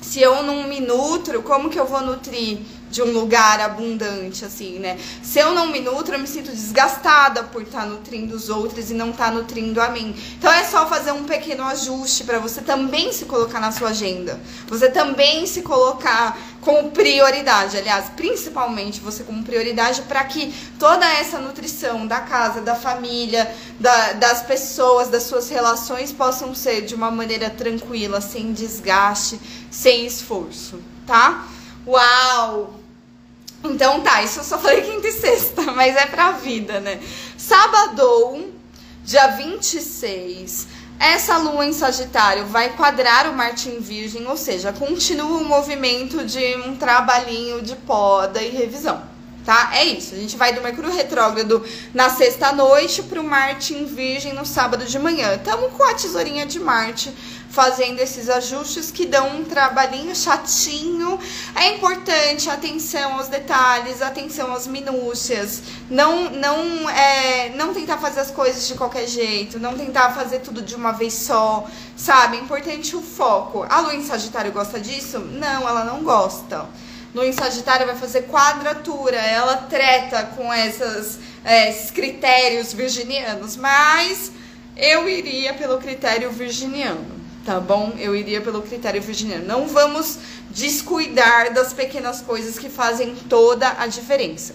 se 0.00 0.20
eu 0.20 0.42
não 0.42 0.64
me 0.64 0.80
nutro, 0.80 1.42
como 1.42 1.70
que 1.70 1.80
eu 1.80 1.86
vou 1.86 2.00
nutrir 2.02 2.58
de 2.94 3.02
um 3.02 3.10
lugar 3.10 3.60
abundante, 3.60 4.44
assim, 4.44 4.78
né? 4.78 4.96
Se 5.20 5.40
eu 5.40 5.52
não 5.52 5.66
me 5.66 5.80
nutro, 5.80 6.14
eu 6.14 6.18
me 6.20 6.28
sinto 6.28 6.52
desgastada 6.52 7.42
por 7.42 7.62
estar 7.62 7.80
tá 7.80 7.86
nutrindo 7.86 8.36
os 8.36 8.48
outros 8.48 8.88
e 8.88 8.94
não 8.94 9.10
estar 9.10 9.26
tá 9.26 9.30
nutrindo 9.32 9.80
a 9.80 9.88
mim. 9.88 10.14
Então 10.38 10.52
é 10.52 10.62
só 10.62 10.86
fazer 10.86 11.10
um 11.10 11.24
pequeno 11.24 11.64
ajuste 11.64 12.22
para 12.22 12.38
você 12.38 12.60
também 12.62 13.12
se 13.12 13.24
colocar 13.24 13.58
na 13.58 13.72
sua 13.72 13.88
agenda. 13.88 14.40
Você 14.68 14.88
também 14.88 15.44
se 15.44 15.62
colocar 15.62 16.38
como 16.60 16.92
prioridade, 16.92 17.76
aliás, 17.76 18.06
principalmente 18.16 19.00
você 19.00 19.24
como 19.24 19.42
prioridade 19.42 20.02
para 20.02 20.22
que 20.22 20.54
toda 20.78 21.04
essa 21.04 21.40
nutrição 21.40 22.06
da 22.06 22.20
casa, 22.20 22.60
da 22.60 22.76
família, 22.76 23.52
da, 23.80 24.12
das 24.12 24.42
pessoas, 24.42 25.08
das 25.08 25.24
suas 25.24 25.48
relações 25.48 26.12
possam 26.12 26.54
ser 26.54 26.82
de 26.82 26.94
uma 26.94 27.10
maneira 27.10 27.50
tranquila, 27.50 28.20
sem 28.20 28.52
desgaste, 28.52 29.40
sem 29.68 30.06
esforço, 30.06 30.78
tá? 31.04 31.44
Uau! 31.84 32.83
Então 33.64 34.02
tá, 34.02 34.22
isso 34.22 34.40
eu 34.40 34.44
só 34.44 34.58
falei 34.58 34.82
quinta 34.82 35.08
e 35.08 35.12
sexta, 35.12 35.62
mas 35.72 35.96
é 35.96 36.04
pra 36.06 36.32
vida, 36.32 36.80
né? 36.80 37.00
Sábado, 37.36 38.52
dia 39.02 39.28
26, 39.28 40.66
essa 40.98 41.38
lua 41.38 41.64
em 41.64 41.72
Sagitário 41.72 42.46
vai 42.46 42.76
quadrar 42.76 43.26
o 43.26 43.32
Marte 43.32 43.70
em 43.70 43.80
Virgem, 43.80 44.26
ou 44.26 44.36
seja, 44.36 44.72
continua 44.72 45.38
o 45.38 45.44
movimento 45.44 46.24
de 46.24 46.56
um 46.56 46.76
trabalhinho 46.76 47.62
de 47.62 47.74
poda 47.74 48.42
e 48.42 48.50
revisão, 48.50 49.02
tá? 49.44 49.70
É 49.74 49.84
isso, 49.84 50.14
a 50.14 50.18
gente 50.18 50.36
vai 50.36 50.52
do 50.52 50.60
Mercúrio 50.60 50.90
retrógrado 50.90 51.64
na 51.92 52.08
sexta 52.08 52.52
noite 52.52 53.02
pro 53.02 53.22
Marte 53.22 53.74
em 53.74 53.84
Virgem 53.84 54.32
no 54.32 54.46
sábado 54.46 54.84
de 54.84 54.98
manhã. 54.98 55.34
Estamos 55.34 55.72
com 55.72 55.84
a 55.84 55.94
tesourinha 55.94 56.46
de 56.46 56.58
Marte 56.58 57.12
fazendo 57.54 58.00
esses 58.00 58.28
ajustes 58.28 58.90
que 58.90 59.06
dão 59.06 59.36
um 59.36 59.44
trabalhinho 59.44 60.14
chatinho. 60.14 61.18
É 61.54 61.76
importante 61.76 62.50
atenção 62.50 63.14
aos 63.14 63.28
detalhes, 63.28 64.02
atenção 64.02 64.52
às 64.52 64.66
minúcias. 64.66 65.62
Não, 65.88 66.30
não, 66.30 66.90
é, 66.90 67.50
não 67.50 67.72
tentar 67.72 67.98
fazer 67.98 68.20
as 68.20 68.30
coisas 68.32 68.66
de 68.66 68.74
qualquer 68.74 69.06
jeito, 69.06 69.60
não 69.60 69.78
tentar 69.78 70.10
fazer 70.10 70.40
tudo 70.40 70.62
de 70.62 70.74
uma 70.74 70.90
vez 70.90 71.14
só, 71.14 71.64
sabe? 71.96 72.38
É 72.38 72.40
importante 72.40 72.96
o 72.96 73.00
foco. 73.00 73.64
A 73.70 73.80
lua 73.80 73.94
em 73.94 74.04
Sagitário 74.04 74.50
gosta 74.50 74.80
disso? 74.80 75.20
Não, 75.20 75.68
ela 75.68 75.84
não 75.84 76.02
gosta. 76.02 76.66
Lua 77.14 77.26
em 77.26 77.32
Sagitário 77.32 77.86
vai 77.86 77.96
fazer 77.96 78.22
quadratura, 78.22 79.16
ela 79.16 79.56
treta 79.56 80.24
com 80.36 80.52
essas, 80.52 81.18
é, 81.44 81.70
esses 81.70 81.90
critérios 81.90 82.72
virginianos, 82.72 83.56
mas 83.56 84.32
eu 84.76 85.08
iria 85.08 85.54
pelo 85.54 85.78
critério 85.78 86.30
virginiano 86.30 87.14
tá 87.44 87.60
bom? 87.60 87.92
Eu 87.98 88.16
iria 88.16 88.40
pelo 88.40 88.62
critério 88.62 89.02
virginiano. 89.02 89.46
Não 89.46 89.68
vamos 89.68 90.18
descuidar 90.50 91.52
das 91.52 91.72
pequenas 91.72 92.22
coisas 92.22 92.58
que 92.58 92.70
fazem 92.70 93.14
toda 93.14 93.74
a 93.78 93.86
diferença. 93.86 94.54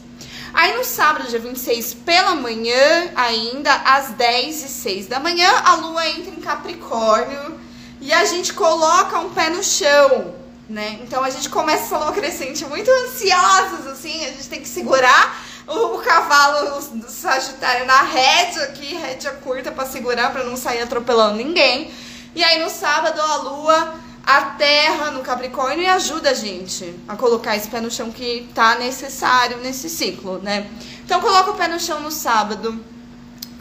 Aí 0.53 0.76
no 0.76 0.84
sábado, 0.84 1.30
dia 1.30 1.39
26, 1.39 1.93
pela 1.93 2.34
manhã, 2.34 3.12
ainda 3.16 3.72
às 3.72 4.10
10 4.10 4.64
e 4.64 4.68
6 4.68 5.07
da 5.07 5.20
manhã, 5.20 5.47
a 5.64 5.76
lua 5.76 6.10
entra 6.10 6.32
em 6.32 6.41
Capricórnio 6.41 7.60
e 8.01 8.12
a 8.12 8.26
gente 8.26 8.53
coloca 8.53 9.20
um 9.20 9.30
pé 9.30 9.51
no 9.51 9.64
chão, 9.64 10.34
né? 10.70 10.99
Então 11.01 11.24
a 11.24 11.30
gente 11.30 11.49
começa 11.49 11.84
essa 11.84 11.97
lua 11.97 12.11
crescente 12.11 12.63
muito 12.65 12.89
ansiosas, 12.89 13.88
assim, 13.88 14.24
a 14.26 14.30
gente 14.30 14.47
tem 14.47 14.61
que 14.61 14.67
segurar 14.67 15.43
o, 15.67 15.97
cavalo 15.99 16.80
do 16.80 17.09
Sagitário 17.09 17.86
na 17.86 18.01
rédea 18.01 18.63
aqui, 18.63 18.95
rédea 18.95 19.32
curta 19.32 19.72
para 19.72 19.86
segurar, 19.86 20.32
para 20.32 20.43
não 20.43 20.55
sair 20.55 20.82
atropelando 20.82 21.38
ninguém. 21.38 21.91
E 22.36 22.43
aí 22.43 22.61
no 22.61 22.70
sábado 22.70 23.20
a 23.20 23.36
lua, 23.38 23.93
a 24.24 24.41
terra 24.41 25.11
no 25.11 25.22
Capricórnio 25.22 25.82
e 25.82 25.88
ajuda 25.88 26.30
a 26.30 26.34
gente 26.34 26.95
a 27.07 27.15
colocar 27.15 27.55
esse 27.55 27.67
pé 27.67 27.82
no 27.82 27.89
chão 27.89 28.11
que 28.11 28.47
tá 28.53 28.76
necessário 28.76 29.57
nesse 29.57 29.89
ciclo, 29.89 30.39
né? 30.39 30.70
Então 31.03 31.20
coloca 31.20 31.51
o 31.51 31.55
pé 31.55 31.67
no 31.67 31.80
chão 31.80 31.99
no 31.99 32.11
sábado 32.11 32.80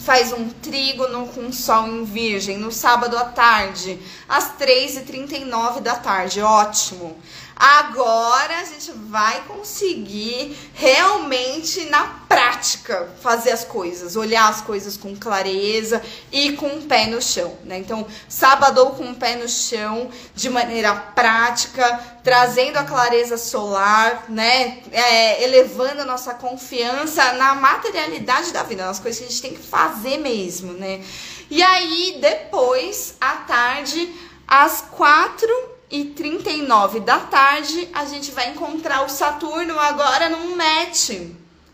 faz 0.08 0.32
um 0.32 0.48
trígono 0.48 1.28
com 1.28 1.52
sol 1.52 1.86
em 1.86 2.02
virgem 2.02 2.56
no 2.56 2.72
sábado 2.72 3.14
à 3.18 3.26
tarde, 3.26 3.98
às 4.26 4.56
3h39 4.56 5.80
da 5.82 5.96
tarde. 5.96 6.40
Ótimo. 6.40 7.14
Agora 7.58 8.60
a 8.60 8.64
gente 8.64 8.92
vai 8.92 9.42
conseguir 9.48 10.56
realmente 10.74 11.86
na 11.86 12.06
prática 12.28 13.12
fazer 13.20 13.50
as 13.50 13.64
coisas, 13.64 14.14
olhar 14.14 14.48
as 14.48 14.60
coisas 14.60 14.96
com 14.96 15.16
clareza 15.16 16.00
e 16.30 16.52
com 16.52 16.68
o 16.68 16.82
pé 16.82 17.06
no 17.06 17.20
chão, 17.20 17.58
né? 17.64 17.78
Então, 17.78 18.06
sábado 18.28 18.86
com 18.90 19.10
o 19.10 19.14
pé 19.16 19.34
no 19.34 19.48
chão, 19.48 20.08
de 20.36 20.48
maneira 20.48 20.94
prática, 20.94 21.98
trazendo 22.22 22.76
a 22.76 22.84
clareza 22.84 23.36
solar, 23.36 24.26
né? 24.28 24.78
É, 24.92 25.42
elevando 25.42 26.02
a 26.02 26.06
nossa 26.06 26.34
confiança 26.34 27.32
na 27.32 27.56
materialidade 27.56 28.52
da 28.52 28.62
vida, 28.62 28.86
nas 28.86 29.00
coisas 29.00 29.18
que 29.18 29.26
a 29.26 29.28
gente 29.28 29.42
tem 29.42 29.54
que 29.54 29.66
fazer 29.66 30.18
mesmo, 30.18 30.74
né? 30.74 31.02
E 31.50 31.60
aí, 31.60 32.18
depois, 32.20 33.16
à 33.20 33.34
tarde, 33.34 34.14
às 34.46 34.80
quatro 34.80 35.77
e 35.90 36.04
39 36.04 37.00
da 37.00 37.18
tarde, 37.18 37.88
a 37.92 38.04
gente 38.04 38.30
vai 38.30 38.50
encontrar 38.50 39.04
o 39.04 39.08
Saturno 39.08 39.78
agora 39.78 40.28
num 40.28 40.56
match. 40.56 41.10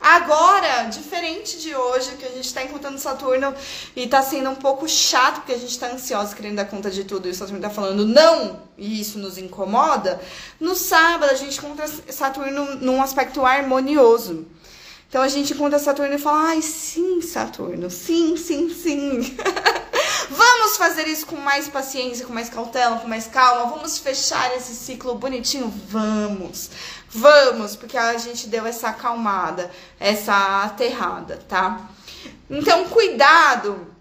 Agora, 0.01 0.83
diferente 0.85 1.59
de 1.59 1.75
hoje, 1.75 2.17
que 2.19 2.27
a 2.27 2.29
gente 2.29 2.45
está 2.45 2.63
encontrando 2.63 2.99
Saturno 2.99 3.55
e 3.97 4.05
está 4.05 4.21
sendo 4.21 4.51
um 4.51 4.55
pouco 4.55 4.87
chato, 4.87 5.37
porque 5.37 5.53
a 5.55 5.59
gente 5.59 5.71
está 5.71 5.91
ansioso 5.91 6.37
querendo 6.37 6.57
dar 6.57 6.67
conta 6.67 6.91
de 6.91 7.05
tudo 7.05 7.27
e 7.27 7.31
o 7.31 7.35
Saturno 7.35 7.57
está 7.59 7.71
falando 7.71 8.05
não, 8.05 8.61
e 8.77 9.01
isso 9.01 9.19
nos 9.19 9.39
incomoda. 9.39 10.21
No 10.61 10.75
sábado, 10.75 11.31
a 11.31 11.35
gente 11.35 11.57
encontra 11.59 11.87
Saturno 11.89 12.77
num 12.77 13.03
aspecto 13.03 13.47
harmonioso. 13.47 14.47
Então 15.09 15.23
a 15.23 15.29
gente 15.29 15.55
encontra 15.55 15.79
Saturno 15.79 16.15
e 16.15 16.19
fala: 16.19 16.51
ai, 16.51 16.61
sim, 16.61 17.23
Saturno, 17.23 17.89
sim, 17.89 18.37
sim, 18.37 18.69
sim. 18.69 19.37
Vamos 20.31 20.77
fazer 20.77 21.07
isso 21.07 21.27
com 21.27 21.37
mais 21.37 21.69
paciência, 21.69 22.27
com 22.27 22.33
mais 22.33 22.49
cautela, 22.49 22.99
com 22.99 23.09
mais 23.09 23.27
calma. 23.27 23.71
Vamos 23.71 23.99
fechar 23.99 24.55
esse 24.57 24.75
ciclo 24.75 25.15
bonitinho? 25.15 25.73
Vamos. 25.89 26.71
Vamos, 27.09 27.77
porque 27.77 27.97
a 27.97 28.17
gente 28.19 28.49
deu 28.49 28.67
essa 28.67 28.89
acalmada, 28.89 29.71
essa 30.01 30.65
aterrada, 30.65 31.39
tá? 31.49 31.89
Então, 32.51 32.87
cuidado 32.87 33.95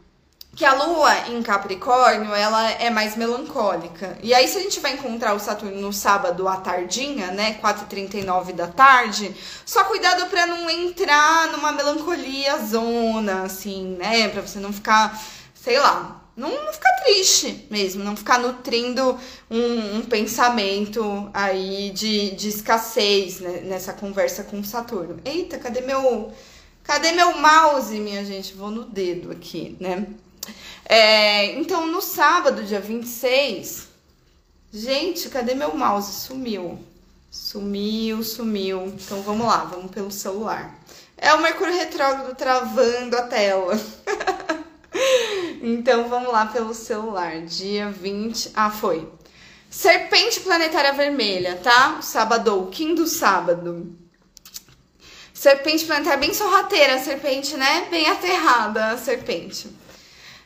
que 0.56 0.64
a 0.66 0.74
lua 0.74 1.30
em 1.30 1.42
Capricórnio, 1.42 2.34
ela 2.34 2.70
é 2.72 2.90
mais 2.90 3.16
melancólica. 3.16 4.18
E 4.22 4.34
aí, 4.34 4.48
se 4.48 4.58
a 4.58 4.62
gente 4.62 4.80
vai 4.80 4.94
encontrar 4.94 5.34
o 5.34 5.40
Saturno 5.40 5.82
no 5.82 5.92
sábado 5.92 6.48
à 6.48 6.58
tardinha, 6.58 7.32
né, 7.32 7.58
4h39 7.60 8.54
da 8.54 8.68
tarde, 8.68 9.36
só 9.66 9.84
cuidado 9.86 10.28
para 10.28 10.46
não 10.46 10.70
entrar 10.70 11.48
numa 11.52 11.72
melancolia 11.72 12.60
zona, 12.60 13.44
assim, 13.44 13.96
né, 13.98 14.28
para 14.28 14.42
você 14.42 14.60
não 14.60 14.72
ficar 14.72 15.20
sei 15.64 15.80
lá, 15.80 16.22
não, 16.36 16.50
não 16.66 16.74
ficar 16.74 16.92
triste 17.06 17.68
mesmo, 17.72 18.04
não 18.04 18.18
ficar 18.18 18.38
nutrindo 18.38 19.18
um, 19.50 19.98
um 19.98 20.02
pensamento 20.02 21.30
aí 21.34 21.90
de, 21.92 22.32
de 22.32 22.50
escassez 22.50 23.40
né, 23.40 23.62
nessa 23.62 23.94
conversa 23.94 24.44
com 24.44 24.62
Saturno. 24.62 25.22
Eita, 25.24 25.58
cadê 25.58 25.80
meu. 25.80 26.34
Cadê 26.84 27.14
meu 27.14 27.38
mouse, 27.38 27.98
minha 27.98 28.26
gente? 28.26 28.56
Vou 28.56 28.70
no 28.70 28.84
dedo 28.84 29.32
aqui, 29.32 29.78
né? 29.80 30.06
É, 30.84 31.58
então, 31.58 31.88
no 31.88 32.02
sábado, 32.02 32.64
dia 32.64 32.82
26. 32.82 33.88
Gente, 34.70 35.30
cadê 35.30 35.56
meu 35.56 35.78
mouse? 35.78 36.26
Sumiu. 36.26 36.78
Sumiu, 37.32 38.22
sumiu. 38.22 38.88
Então 38.88 39.22
vamos 39.22 39.48
lá, 39.48 39.64
vamos 39.64 39.92
pelo 39.92 40.12
celular. 40.12 40.78
É 41.16 41.34
o 41.34 41.42
Mercúrio 41.42 41.74
Retrógrado 41.74 42.36
travando 42.36 43.16
a 43.16 43.22
tela. 43.22 43.80
Então 45.66 46.10
vamos 46.10 46.30
lá 46.30 46.48
pelo 46.48 46.74
celular. 46.74 47.40
Dia 47.40 47.90
20. 47.90 48.52
Ah, 48.54 48.70
foi. 48.70 49.08
Serpente 49.70 50.42
planetária 50.42 50.92
vermelha, 50.92 51.56
tá? 51.64 52.02
Sábado, 52.02 52.68
Kim 52.70 52.94
do 52.94 53.08
sábado. 53.08 53.98
Serpente 55.34 55.86
planetária 55.86 56.20
bem 56.20 56.34
sorrateira, 56.34 57.00
serpente, 57.00 57.56
né? 57.56 57.88
Bem 57.90 58.08
aterrada 58.08 58.88
a 58.88 58.98
serpente. 58.98 59.70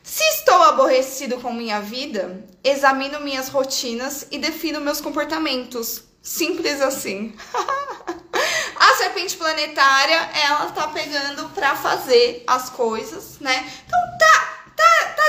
Se 0.04 0.24
estou 0.36 0.62
aborrecido 0.62 1.38
com 1.38 1.52
minha 1.52 1.82
vida, 1.82 2.46
examino 2.64 3.20
minhas 3.20 3.50
rotinas 3.50 4.28
e 4.30 4.38
defino 4.38 4.80
meus 4.80 5.02
comportamentos. 5.02 6.04
Simples 6.22 6.80
assim. 6.80 7.34
a 8.80 8.96
serpente 8.98 9.36
planetária, 9.36 10.30
ela 10.46 10.68
tá 10.68 10.88
pegando 10.90 11.50
pra 11.50 11.76
fazer 11.76 12.44
as 12.46 12.70
coisas, 12.70 13.40
né? 13.40 13.68
Então 13.88 14.17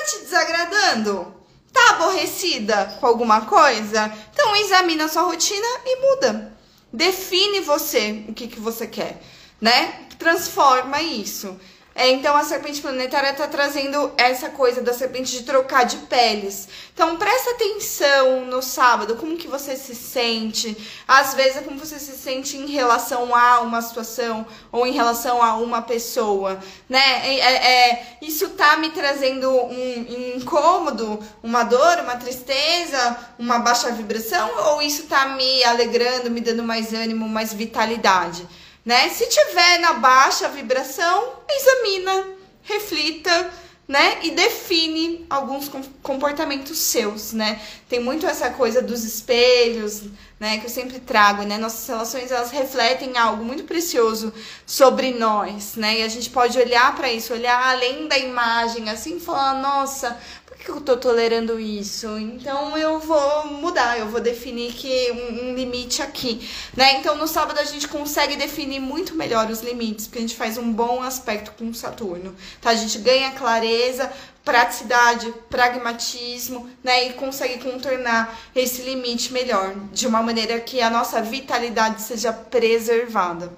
te 0.09 0.21
desagradando? 0.21 1.35
Tá 1.73 1.91
aborrecida 1.91 2.97
com 2.99 3.07
alguma 3.07 3.43
coisa? 3.43 4.13
Então 4.33 4.57
examina 4.57 5.05
a 5.05 5.09
sua 5.09 5.23
rotina 5.23 5.67
e 5.85 6.01
muda. 6.01 6.57
Define 6.93 7.61
você 7.61 8.25
o 8.29 8.33
que, 8.33 8.49
que 8.49 8.59
você 8.59 8.87
quer, 8.87 9.23
né? 9.61 10.07
Transforma 10.19 11.03
isso. 11.03 11.59
É, 11.99 12.11
então 12.11 12.37
a 12.37 12.45
serpente 12.45 12.81
planetária 12.81 13.31
está 13.31 13.49
trazendo 13.49 14.13
essa 14.17 14.51
coisa 14.51 14.81
da 14.81 14.93
serpente 14.93 15.33
de 15.33 15.43
trocar 15.43 15.85
de 15.85 15.97
peles. 15.97 16.69
Então 16.95 17.17
presta 17.17 17.51
atenção 17.51 18.45
no 18.45 18.63
sábado, 18.63 19.17
como 19.17 19.37
que 19.37 19.49
você 19.49 19.75
se 19.75 19.97
sente. 19.97 20.77
Às 21.09 21.35
vezes 21.35 21.57
é 21.57 21.61
como 21.63 21.77
você 21.77 21.99
se 21.99 22.17
sente 22.17 22.57
em 22.57 22.67
relação 22.67 23.35
a 23.35 23.59
uma 23.63 23.83
situação 23.83 24.47
ou 24.71 24.87
em 24.87 24.93
relação 24.93 25.43
a 25.43 25.57
uma 25.57 25.83
pessoa, 25.83 26.61
né? 26.89 27.01
É, 27.01 27.41
é, 27.41 27.91
é 27.91 28.19
isso 28.23 28.51
tá 28.51 28.77
me 28.77 28.91
trazendo 28.91 29.51
um 29.51 30.37
incômodo, 30.37 31.19
uma 31.43 31.65
dor, 31.65 31.99
uma 31.99 32.15
tristeza, 32.15 33.19
uma 33.37 33.59
baixa 33.59 33.91
vibração 33.91 34.49
ou 34.69 34.81
isso 34.81 35.09
tá 35.09 35.31
me 35.31 35.65
alegrando, 35.65 36.31
me 36.31 36.41
dando 36.41 36.63
mais 36.63 36.93
ânimo, 36.95 37.29
mais 37.29 37.53
vitalidade? 37.53 38.47
Né? 38.89 39.11
Se 39.11 39.27
tiver 39.27 39.81
na 39.81 39.93
baixa 39.93 40.49
vibração, 40.49 41.35
examina, 41.47 42.27
reflita, 42.63 43.53
né? 43.87 44.21
E 44.23 44.31
define 44.31 45.27
alguns 45.29 45.71
comportamentos 46.03 46.79
seus, 46.79 47.35
né? 47.35 47.61
Tem 47.87 48.01
muito 48.01 48.27
essa 48.27 48.49
coisa 48.49 48.81
dos 48.81 49.05
espelhos, 49.05 50.05
né? 50.39 50.59
Que 50.59 50.67
eu 50.67 50.71
sempre 50.71 51.01
trago, 51.01 51.43
né? 51.43 51.59
Nossas 51.59 51.87
relações 51.87 52.31
elas 52.31 52.51
refletem 52.51 53.17
algo 53.19 53.45
muito 53.45 53.65
precioso 53.65 54.33
sobre 54.67 55.13
nós, 55.13 55.77
né? 55.77 56.01
E 56.01 56.03
a 56.03 56.09
gente 56.09 56.31
pode 56.31 56.59
olhar 56.59 56.95
para 56.95 57.13
isso, 57.13 57.33
olhar 57.33 57.71
além 57.71 58.09
da 58.09 58.19
imagem, 58.19 58.89
assim, 58.89 59.19
falar, 59.19 59.55
nossa, 59.61 60.19
que 60.59 60.73
eu 60.73 60.81
tô 60.81 60.97
tolerando 60.97 61.59
isso? 61.59 62.19
Então 62.19 62.77
eu 62.77 62.99
vou 62.99 63.47
mudar, 63.47 63.99
eu 63.99 64.09
vou 64.09 64.21
definir 64.21 64.73
que 64.73 65.11
um, 65.13 65.51
um, 65.51 65.55
limite 65.55 66.03
aqui, 66.03 66.47
né? 66.77 66.99
Então 66.99 67.17
no 67.17 67.27
sábado 67.27 67.59
a 67.59 67.65
gente 67.65 67.89
consegue 67.89 68.37
definir 68.37 68.81
muito 68.81 69.15
melhor 69.15 69.51
os 69.51 69.63
limites, 69.63 70.07
porque 70.07 70.19
a 70.19 70.21
gente 70.23 70.37
faz 70.37 70.59
um 70.59 70.73
bom 70.73 71.03
aspecto 71.03 71.53
com 71.53 71.73
Saturno, 71.73 72.35
tá? 72.61 72.71
A 72.71 72.75
gente 72.75 72.99
ganha 72.99 73.31
clareza, 73.31 74.13
praticidade, 74.49 75.31
pragmatismo, 75.51 76.71
né? 76.83 77.09
E 77.09 77.13
consegue 77.13 77.63
contornar 77.63 78.35
esse 78.55 78.81
limite 78.81 79.31
melhor, 79.31 79.75
de 79.93 80.07
uma 80.07 80.23
maneira 80.23 80.59
que 80.59 80.81
a 80.81 80.89
nossa 80.89 81.21
vitalidade 81.21 82.01
seja 82.01 82.33
preservada. 82.33 83.53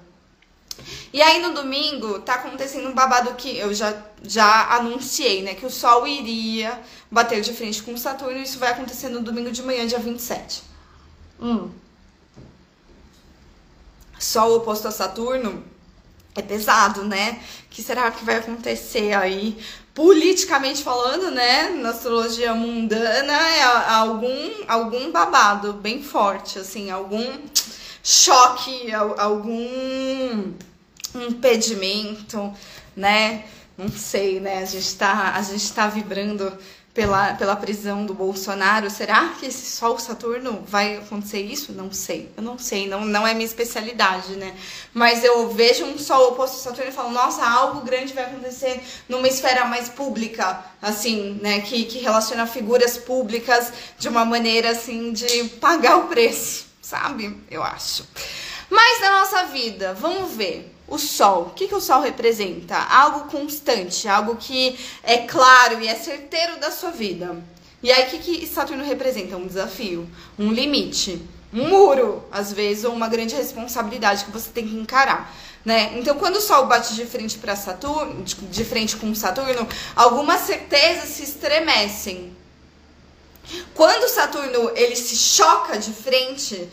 E 1.13 1.21
aí 1.21 1.41
no 1.41 1.53
domingo 1.53 2.19
tá 2.19 2.33
acontecendo 2.33 2.89
um 2.89 2.93
babado 2.93 3.33
que 3.35 3.57
eu 3.57 3.73
já, 3.73 3.95
já 4.21 4.75
anunciei, 4.75 5.41
né? 5.43 5.55
Que 5.55 5.65
o 5.65 5.69
Sol 5.69 6.05
iria 6.05 6.77
bater 7.09 7.39
de 7.39 7.53
frente 7.53 7.81
com 7.81 7.93
o 7.93 7.97
Saturno 7.97 8.39
e 8.39 8.43
isso 8.43 8.59
vai 8.59 8.71
acontecer 8.71 9.07
no 9.07 9.21
domingo 9.21 9.49
de 9.49 9.63
manhã, 9.63 9.87
dia 9.87 9.99
27. 9.99 10.61
Hum. 11.39 11.71
Sol 14.19 14.57
oposto 14.57 14.89
a 14.89 14.91
Saturno 14.91 15.63
é 16.35 16.41
pesado, 16.41 17.05
né? 17.05 17.41
O 17.65 17.69
que 17.69 17.81
será 17.81 18.11
que 18.11 18.25
vai 18.25 18.37
acontecer 18.37 19.13
aí? 19.13 19.57
Politicamente 19.93 20.83
falando, 20.83 21.31
né? 21.31 21.69
Na 21.69 21.89
astrologia 21.89 22.53
mundana, 22.53 23.33
é 23.33 23.61
algum, 23.93 24.49
algum 24.67 25.11
babado 25.11 25.73
bem 25.73 26.01
forte, 26.01 26.59
assim, 26.59 26.89
algum 26.89 27.25
choque, 28.01 28.91
algum 28.93 30.53
impedimento, 31.13 32.53
né? 32.95 33.43
Não 33.77 33.89
sei, 33.89 34.39
né? 34.39 34.59
A 34.59 34.65
gente 34.65 34.95
tá, 34.95 35.33
a 35.35 35.41
gente 35.41 35.73
tá 35.73 35.87
vibrando 35.87 36.51
pela, 36.93 37.33
pela 37.35 37.55
prisão 37.55 38.05
do 38.05 38.13
Bolsonaro. 38.13 38.89
Será 38.89 39.29
que 39.39 39.45
esse 39.45 39.71
Sol 39.71 39.97
Saturno 39.97 40.63
vai 40.67 40.97
acontecer 40.97 41.41
isso? 41.41 41.71
Não 41.71 41.91
sei, 41.91 42.29
eu 42.35 42.43
não 42.43 42.57
sei, 42.57 42.87
não, 42.87 43.05
não 43.05 43.25
é 43.25 43.33
minha 43.33 43.45
especialidade, 43.45 44.35
né? 44.35 44.55
Mas 44.93 45.23
eu 45.23 45.49
vejo 45.49 45.85
um 45.85 45.97
Sol 45.97 46.29
oposto 46.29 46.57
a 46.57 46.59
Saturno 46.59 46.89
e 46.89 46.93
falo, 46.93 47.11
nossa, 47.11 47.45
algo 47.45 47.81
grande 47.81 48.13
vai 48.13 48.25
acontecer 48.25 48.81
numa 49.07 49.27
esfera 49.27 49.65
mais 49.65 49.89
pública, 49.89 50.63
assim, 50.81 51.39
né? 51.41 51.61
Que, 51.61 51.85
que 51.85 51.99
relaciona 51.99 52.45
figuras 52.45 52.97
públicas 52.97 53.71
de 53.97 54.09
uma 54.09 54.25
maneira 54.25 54.71
assim 54.71 55.13
de 55.13 55.45
pagar 55.59 55.97
o 55.97 56.07
preço, 56.07 56.65
sabe? 56.81 57.37
Eu 57.49 57.63
acho. 57.63 58.05
Mas 58.69 59.01
na 59.01 59.19
nossa 59.19 59.43
vida, 59.47 59.93
vamos 59.93 60.33
ver 60.33 60.73
o 60.91 60.99
sol. 60.99 61.43
O 61.43 61.49
que, 61.51 61.67
que 61.69 61.73
o 61.73 61.79
sol 61.81 62.01
representa? 62.01 62.75
Algo 62.75 63.31
constante, 63.31 64.07
algo 64.07 64.35
que 64.35 64.77
é 65.01 65.19
claro 65.19 65.81
e 65.81 65.87
é 65.87 65.95
certeiro 65.95 66.59
da 66.59 66.69
sua 66.69 66.91
vida. 66.91 67.41
E 67.81 67.89
aí, 67.91 68.05
o 68.05 68.09
que, 68.09 68.17
que 68.19 68.45
Saturno 68.45 68.83
representa? 68.83 69.37
Um 69.37 69.47
desafio, 69.47 70.07
um 70.37 70.51
limite, 70.51 71.19
um 71.53 71.69
muro, 71.69 72.23
às 72.29 72.51
vezes, 72.51 72.83
ou 72.83 72.93
uma 72.93 73.07
grande 73.07 73.33
responsabilidade 73.35 74.25
que 74.25 74.31
você 74.31 74.51
tem 74.51 74.67
que 74.67 74.75
encarar. 74.75 75.33
Né? 75.63 75.93
Então, 75.97 76.17
quando 76.17 76.35
o 76.35 76.41
Sol 76.41 76.65
bate 76.65 76.93
de 76.93 77.05
frente 77.05 77.37
para 77.37 77.55
Saturno, 77.55 78.23
de 78.23 78.65
frente 78.65 78.97
com 78.97 79.15
Saturno, 79.15 79.67
algumas 79.95 80.41
certezas 80.41 81.09
se 81.09 81.23
estremecem. 81.23 82.35
Quando 83.73 84.09
Saturno 84.09 84.71
ele 84.75 84.95
se 84.95 85.15
choca 85.15 85.77
de 85.77 85.91
frente, 85.91 86.69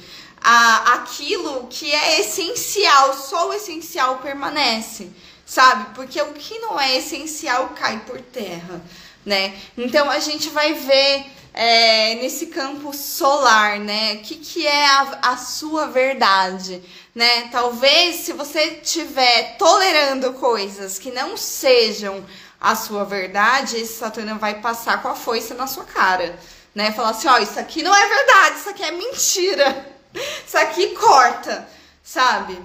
a, 0.50 0.94
aquilo 0.94 1.66
que 1.68 1.92
é 1.92 2.20
essencial, 2.22 3.12
só 3.12 3.50
o 3.50 3.52
essencial 3.52 4.16
permanece, 4.16 5.10
sabe? 5.44 5.94
Porque 5.94 6.18
o 6.22 6.32
que 6.32 6.58
não 6.60 6.80
é 6.80 6.96
essencial 6.96 7.74
cai 7.78 7.98
por 8.06 8.18
terra, 8.18 8.82
né? 9.26 9.54
Então 9.76 10.10
a 10.10 10.18
gente 10.20 10.48
vai 10.48 10.72
ver 10.72 11.26
é, 11.52 12.14
nesse 12.14 12.46
campo 12.46 12.94
solar, 12.94 13.78
né? 13.78 14.14
O 14.14 14.18
que, 14.20 14.36
que 14.36 14.66
é 14.66 14.86
a, 14.86 15.18
a 15.20 15.36
sua 15.36 15.88
verdade, 15.88 16.82
né? 17.14 17.48
Talvez 17.52 18.16
se 18.20 18.32
você 18.32 18.80
estiver 18.82 19.58
tolerando 19.58 20.32
coisas 20.32 20.98
que 20.98 21.10
não 21.10 21.36
sejam 21.36 22.24
a 22.58 22.74
sua 22.74 23.04
verdade, 23.04 23.76
esse 23.76 23.98
Saturno 23.98 24.38
vai 24.38 24.62
passar 24.62 25.02
com 25.02 25.08
a 25.08 25.14
foice 25.14 25.52
na 25.52 25.66
sua 25.66 25.84
cara, 25.84 26.38
né? 26.74 26.90
Falar 26.90 27.10
assim, 27.10 27.28
ó, 27.28 27.36
isso 27.36 27.60
aqui 27.60 27.82
não 27.82 27.94
é 27.94 28.08
verdade, 28.08 28.56
isso 28.60 28.70
aqui 28.70 28.82
é 28.82 28.92
mentira. 28.92 29.97
Isso 30.46 30.56
aqui 30.58 30.88
corta, 30.88 31.68
sabe? 32.02 32.58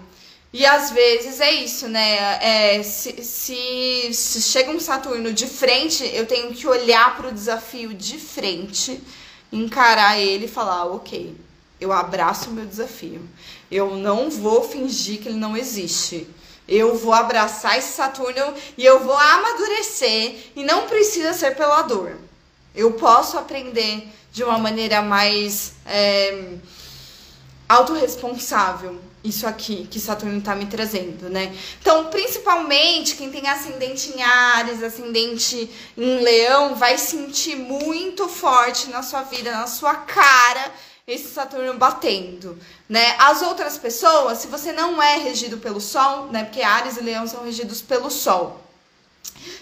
E 0.53 0.65
às 0.67 0.91
vezes 0.91 1.39
é 1.39 1.51
isso, 1.51 1.87
né? 1.87 2.37
É, 2.39 2.83
se, 2.83 3.23
se, 3.23 4.13
se, 4.13 4.41
chega 4.41 4.69
um 4.69 4.79
Saturno 4.79 5.33
de 5.33 5.47
frente, 5.47 6.05
eu 6.13 6.27
tenho 6.27 6.53
que 6.53 6.67
olhar 6.67 7.17
para 7.17 7.29
o 7.29 7.31
desafio 7.31 7.91
de 7.91 8.19
frente, 8.19 9.01
encarar 9.51 10.19
ele 10.19 10.45
e 10.45 10.47
falar: 10.47 10.85
ok, 10.85 11.35
eu 11.81 11.91
abraço 11.91 12.51
o 12.51 12.53
meu 12.53 12.67
desafio. 12.67 13.27
Eu 13.71 13.95
não 13.97 14.29
vou 14.29 14.63
fingir 14.63 15.21
que 15.21 15.27
ele 15.27 15.39
não 15.39 15.57
existe. 15.57 16.27
Eu 16.67 16.95
vou 16.95 17.13
abraçar 17.13 17.77
esse 17.77 17.93
Saturno 17.93 18.53
e 18.77 18.85
eu 18.85 18.99
vou 18.99 19.17
amadurecer. 19.17 20.35
E 20.55 20.63
não 20.63 20.87
precisa 20.87 21.33
ser 21.33 21.55
pela 21.55 21.81
dor. 21.81 22.15
Eu 22.75 22.93
posso 22.93 23.37
aprender 23.37 24.07
de 24.31 24.43
uma 24.43 24.59
maneira 24.59 25.01
mais. 25.01 25.73
É, 25.85 26.53
autorresponsável 27.73 28.99
isso 29.23 29.47
aqui 29.47 29.87
que 29.89 29.99
Saturno 29.99 30.39
está 30.39 30.53
me 30.53 30.65
trazendo, 30.65 31.29
né? 31.29 31.55
Então, 31.79 32.05
principalmente 32.05 33.15
quem 33.15 33.31
tem 33.31 33.47
ascendente 33.47 34.11
em 34.13 34.21
Ares, 34.21 34.83
ascendente 34.83 35.69
em 35.97 36.21
Leão, 36.21 36.75
vai 36.75 36.97
sentir 36.97 37.55
muito 37.55 38.27
forte 38.27 38.89
na 38.89 39.01
sua 39.01 39.23
vida, 39.23 39.51
na 39.51 39.65
sua 39.65 39.95
cara, 39.95 40.71
esse 41.07 41.33
Saturno 41.33 41.73
batendo, 41.75 42.57
né? 42.89 43.15
As 43.17 43.41
outras 43.41 43.77
pessoas, 43.77 44.39
se 44.39 44.47
você 44.47 44.73
não 44.73 45.01
é 45.01 45.17
regido 45.17 45.57
pelo 45.57 45.79
Sol, 45.79 46.27
né? 46.27 46.43
Porque 46.43 46.61
Ares 46.61 46.97
e 46.97 47.01
Leão 47.01 47.25
são 47.25 47.45
regidos 47.45 47.81
pelo 47.81 48.11
Sol. 48.11 48.59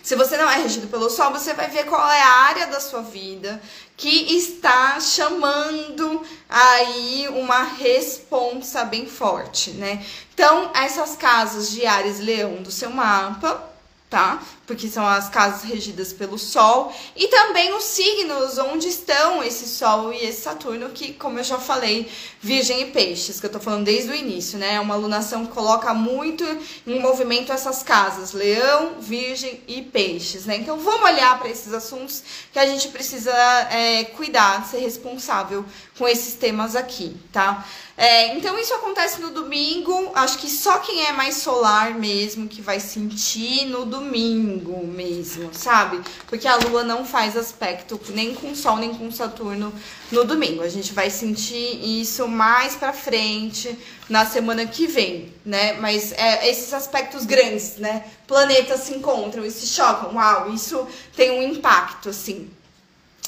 Se 0.04 0.16
você 0.16 0.36
não 0.38 0.50
é 0.50 0.58
regido 0.58 0.88
pelo 0.88 1.10
Sol, 1.10 1.32
você 1.32 1.54
vai 1.54 1.70
ver 1.70 1.86
qual 1.86 2.10
é 2.10 2.22
a 2.22 2.30
área 2.30 2.68
da 2.68 2.80
sua 2.80 3.02
vida 3.02 3.62
que 3.96 4.36
está 4.36 5.00
chamando 5.00 6.24
aí 6.50 7.28
uma 7.30 7.64
responsa 7.64 8.84
bem 8.84 9.06
forte, 9.06 9.72
né? 9.72 10.04
Então, 10.34 10.72
essas 10.74 11.16
casas 11.16 11.70
de 11.72 11.86
Ares 11.86 12.20
Leão 12.20 12.64
do 12.64 12.72
seu 12.72 12.90
mapa 12.90 13.72
tá? 14.12 14.44
Porque 14.72 14.88
são 14.88 15.06
as 15.06 15.28
casas 15.28 15.64
regidas 15.64 16.14
pelo 16.14 16.40
Sol 16.40 16.94
e 17.14 17.28
também 17.28 17.74
os 17.74 17.84
signos 17.84 18.58
onde 18.58 18.88
estão 18.88 19.44
esse 19.44 19.68
Sol 19.68 20.14
e 20.14 20.24
esse 20.24 20.44
Saturno, 20.44 20.88
que, 20.92 21.12
como 21.12 21.38
eu 21.40 21.44
já 21.44 21.58
falei, 21.58 22.10
Virgem 22.40 22.84
e 22.84 22.86
Peixes, 22.86 23.38
que 23.38 23.46
eu 23.46 23.52
tô 23.52 23.60
falando 23.60 23.84
desde 23.84 24.10
o 24.10 24.16
início, 24.16 24.58
né? 24.58 24.76
É 24.76 24.80
uma 24.80 24.94
alunação 24.94 25.46
que 25.46 25.52
coloca 25.52 25.94
muito 25.94 26.46
em 26.88 27.02
movimento 27.02 27.52
essas 27.52 27.84
casas, 27.84 28.32
Leão, 28.32 28.94
Virgem 29.02 29.62
e 29.68 29.82
Peixes, 29.82 30.46
né? 30.46 30.56
Então 30.56 30.80
vamos 30.80 31.04
olhar 31.04 31.38
para 31.38 31.50
esses 31.50 31.74
assuntos 31.74 32.24
que 32.54 32.58
a 32.58 32.66
gente 32.66 32.88
precisa 32.88 33.34
é, 33.70 34.06
cuidar, 34.06 34.66
ser 34.66 34.80
responsável 34.80 35.66
com 35.98 36.08
esses 36.08 36.36
temas 36.36 36.78
aqui, 36.78 37.14
tá? 37.34 37.68
É, 38.04 38.36
então 38.36 38.58
isso 38.58 38.74
acontece 38.74 39.22
no 39.22 39.30
domingo, 39.30 40.12
acho 40.16 40.40
que 40.40 40.50
só 40.50 40.80
quem 40.80 41.06
é 41.06 41.12
mais 41.12 41.36
solar 41.36 41.94
mesmo 41.94 42.48
que 42.48 42.60
vai 42.60 42.80
sentir 42.80 43.68
no 43.68 43.86
domingo 43.86 44.88
mesmo, 44.88 45.54
sabe? 45.54 46.02
Porque 46.26 46.48
a 46.48 46.56
lua 46.56 46.84
não 46.84 47.06
faz 47.06 47.38
aspecto 47.38 48.02
nem 48.10 48.34
com 48.34 48.56
Sol 48.56 48.78
nem 48.78 48.92
com 48.92 49.12
Saturno 49.12 49.72
no 50.12 50.24
domingo. 50.24 50.64
A 50.64 50.68
gente 50.68 50.94
vai 50.94 51.12
sentir 51.12 52.02
isso 52.02 52.28
mais 52.28 52.74
pra 52.74 52.92
frente, 52.92 53.78
na 54.10 54.26
semana 54.26 54.66
que 54.66 54.88
vem, 54.88 55.32
né? 55.46 55.74
Mas 55.74 56.12
é, 56.14 56.50
esses 56.50 56.74
aspectos 56.74 57.24
grandes, 57.24 57.78
né? 57.78 58.06
Planetas 58.26 58.80
se 58.80 58.96
encontram 58.96 59.46
e 59.46 59.52
se 59.52 59.68
chocam, 59.68 60.16
uau, 60.16 60.52
isso 60.52 60.88
tem 61.16 61.30
um 61.30 61.44
impacto, 61.44 62.10
assim. 62.10 62.50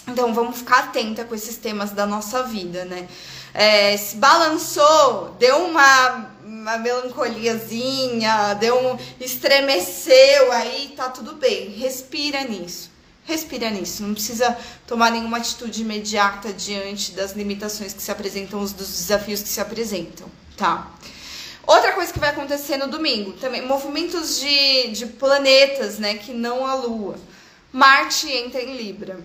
Então 0.07 0.34
vamos 0.34 0.57
ficar 0.57 0.80
atenta 0.80 1.24
com 1.26 1.36
esses 1.36 1.57
temas 1.57 1.91
da 1.91 2.07
nossa 2.07 2.41
vida, 2.41 2.86
né? 2.86 3.07
É, 3.54 3.95
se 3.97 4.18
balançou, 4.18 5.36
deu 5.38 5.66
uma, 5.66 6.32
uma 6.43 6.78
melancoliazinha, 6.78 8.56
deu 8.56 8.78
um 8.78 8.97
estremeceu, 9.20 10.51
aí 10.51 10.93
tá 10.95 11.10
tudo 11.10 11.34
bem. 11.36 11.70
Respira 11.70 12.43
nisso. 12.43 12.91
Respira 13.26 13.70
nisso, 13.70 14.04
não 14.04 14.14
precisa 14.14 14.58
tomar 14.86 15.10
nenhuma 15.10 15.38
atitude 15.38 15.82
imediata 15.82 16.51
diante 16.51 17.14
das 17.14 17.32
limitações 17.32 17.93
que 17.93 18.01
se 18.01 18.12
apresentam, 18.12 18.60
dos 18.60 18.74
desafios 18.74 19.41
que 19.41 19.47
se 19.47 19.62
apresentam, 19.62 20.28
tá? 20.58 20.91
Outra 21.66 21.93
coisa 21.93 22.12
que 22.12 22.20
vai 22.20 22.32
acontecer 22.32 22.76
no 22.76 22.88
domingo, 22.88 23.32
também 23.34 23.66
movimentos 23.66 24.41
de, 24.41 24.89
de 24.89 25.06
planetas, 25.06 25.97
né, 25.99 26.16
que 26.16 26.34
não 26.34 26.68
a 26.68 26.76
Lua. 26.76 27.16
Marte 27.72 28.30
entra 28.30 28.62
em 28.62 28.76
Libra. 28.76 29.18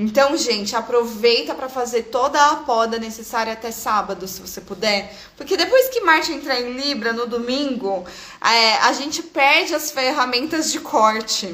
Então, 0.00 0.36
gente, 0.36 0.76
aproveita 0.76 1.56
para 1.56 1.68
fazer 1.68 2.04
toda 2.04 2.40
a 2.40 2.56
poda 2.58 3.00
necessária 3.00 3.52
até 3.52 3.72
sábado, 3.72 4.28
se 4.28 4.40
você 4.40 4.60
puder. 4.60 5.12
Porque 5.36 5.56
depois 5.56 5.88
que 5.88 6.00
Marte 6.02 6.30
entrar 6.30 6.60
em 6.60 6.72
Libra 6.74 7.12
no 7.12 7.26
domingo, 7.26 8.06
é, 8.40 8.74
a 8.76 8.92
gente 8.92 9.24
perde 9.24 9.74
as 9.74 9.90
ferramentas 9.90 10.70
de 10.70 10.78
corte. 10.78 11.46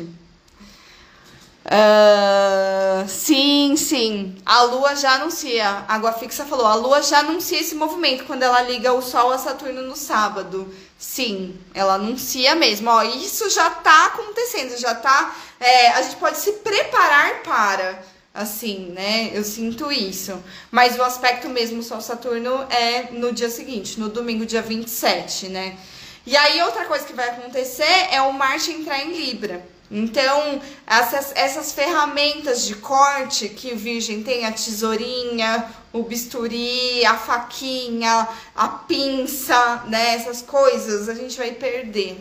Uh, 1.65 3.09
sim, 3.09 3.75
sim. 3.79 4.37
A 4.45 4.65
Lua 4.65 4.95
já 4.95 5.15
anuncia. 5.15 5.67
A 5.89 5.95
Água 5.95 6.13
Fixa 6.13 6.45
falou. 6.45 6.67
A 6.67 6.75
Lua 6.75 7.01
já 7.01 7.21
anuncia 7.21 7.59
esse 7.59 7.75
movimento 7.75 8.25
quando 8.25 8.43
ela 8.43 8.61
liga 8.61 8.93
o 8.93 9.01
Sol 9.01 9.33
a 9.33 9.39
Saturno 9.39 9.81
no 9.81 9.97
sábado. 9.97 10.69
Sim, 10.99 11.59
ela 11.73 11.95
anuncia 11.95 12.55
mesmo. 12.55 12.91
Ó, 12.91 13.03
isso 13.05 13.49
já 13.49 13.71
tá 13.71 14.05
acontecendo. 14.05 14.77
Já 14.77 14.95
tá. 14.95 15.35
É, 15.59 15.93
a 15.93 16.03
gente 16.03 16.17
pode 16.17 16.37
se 16.37 16.53
preparar 16.53 17.43
para 17.43 18.14
assim, 18.35 18.91
né? 18.93 19.31
Eu 19.33 19.45
sinto 19.45 19.93
isso. 19.93 20.43
Mas 20.71 20.99
o 20.99 21.03
aspecto 21.03 21.49
mesmo 21.49 21.83
Sol-Saturno 21.83 22.67
é 22.69 23.13
no 23.13 23.33
dia 23.33 23.49
seguinte, 23.49 24.01
no 24.01 24.09
domingo, 24.09 24.45
dia 24.45 24.61
27, 24.61 25.49
né? 25.49 25.79
E 26.27 26.37
aí, 26.37 26.61
outra 26.63 26.87
coisa 26.87 27.05
que 27.05 27.13
vai 27.13 27.29
acontecer 27.29 28.09
é 28.11 28.21
o 28.23 28.33
Marte 28.33 28.73
entrar 28.73 29.05
em 29.05 29.13
Libra. 29.13 29.65
Então, 29.91 30.61
essas, 30.87 31.33
essas 31.37 31.73
ferramentas 31.73 32.67
de 32.67 32.75
corte 32.77 33.49
que 33.51 33.73
o 33.75 33.77
Virgem 33.77 34.23
tem, 34.23 34.47
a 34.47 34.51
tesourinha, 34.51 35.71
o 35.93 36.03
bisturi, 36.03 37.05
a 37.05 37.17
faquinha, 37.17 38.27
a 38.57 38.69
pinça, 38.69 39.85
né? 39.87 40.15
Essas 40.15 40.43
coisas 40.43 41.09
a 41.09 41.15
gente 41.15 41.37
vai 41.37 41.53
perder. 41.53 42.19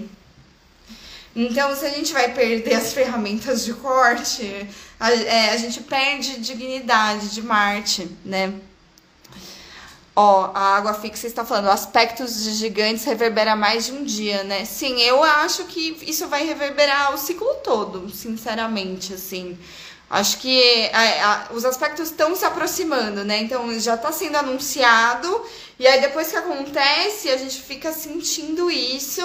Então, 1.35 1.75
se 1.75 1.85
a 1.85 1.89
gente 1.89 2.13
vai 2.13 2.31
perder 2.31 2.75
as 2.75 2.91
ferramentas 2.93 3.65
de 3.65 3.73
corte, 3.73 4.67
a, 5.03 5.11
é, 5.11 5.49
a 5.49 5.57
gente 5.57 5.81
perde 5.81 6.39
dignidade 6.39 7.27
de 7.31 7.41
Marte, 7.41 8.09
né? 8.23 8.53
Ó, 10.15 10.49
a 10.53 10.77
água 10.77 10.93
fixa 10.93 11.27
está 11.27 11.43
falando, 11.43 11.67
aspectos 11.69 12.41
de 12.41 12.53
gigantes 12.53 13.03
reverbera 13.03 13.53
mais 13.53 13.87
de 13.87 13.91
um 13.91 14.05
dia, 14.05 14.45
né? 14.45 14.63
Sim, 14.63 15.01
eu 15.01 15.21
acho 15.21 15.65
que 15.65 15.97
isso 16.03 16.29
vai 16.29 16.45
reverberar 16.45 17.13
o 17.13 17.17
ciclo 17.17 17.53
todo, 17.55 18.09
sinceramente, 18.11 19.13
assim. 19.13 19.57
Acho 20.09 20.37
que 20.37 20.61
é, 20.61 21.47
os 21.51 21.65
aspectos 21.65 22.09
estão 22.09 22.33
se 22.33 22.45
aproximando, 22.45 23.25
né? 23.25 23.41
Então 23.41 23.77
já 23.81 23.95
está 23.95 24.13
sendo 24.13 24.37
anunciado, 24.37 25.43
e 25.77 25.85
aí 25.85 25.99
depois 25.99 26.29
que 26.29 26.37
acontece, 26.37 27.29
a 27.29 27.35
gente 27.35 27.61
fica 27.61 27.91
sentindo 27.91 28.71
isso. 28.71 29.21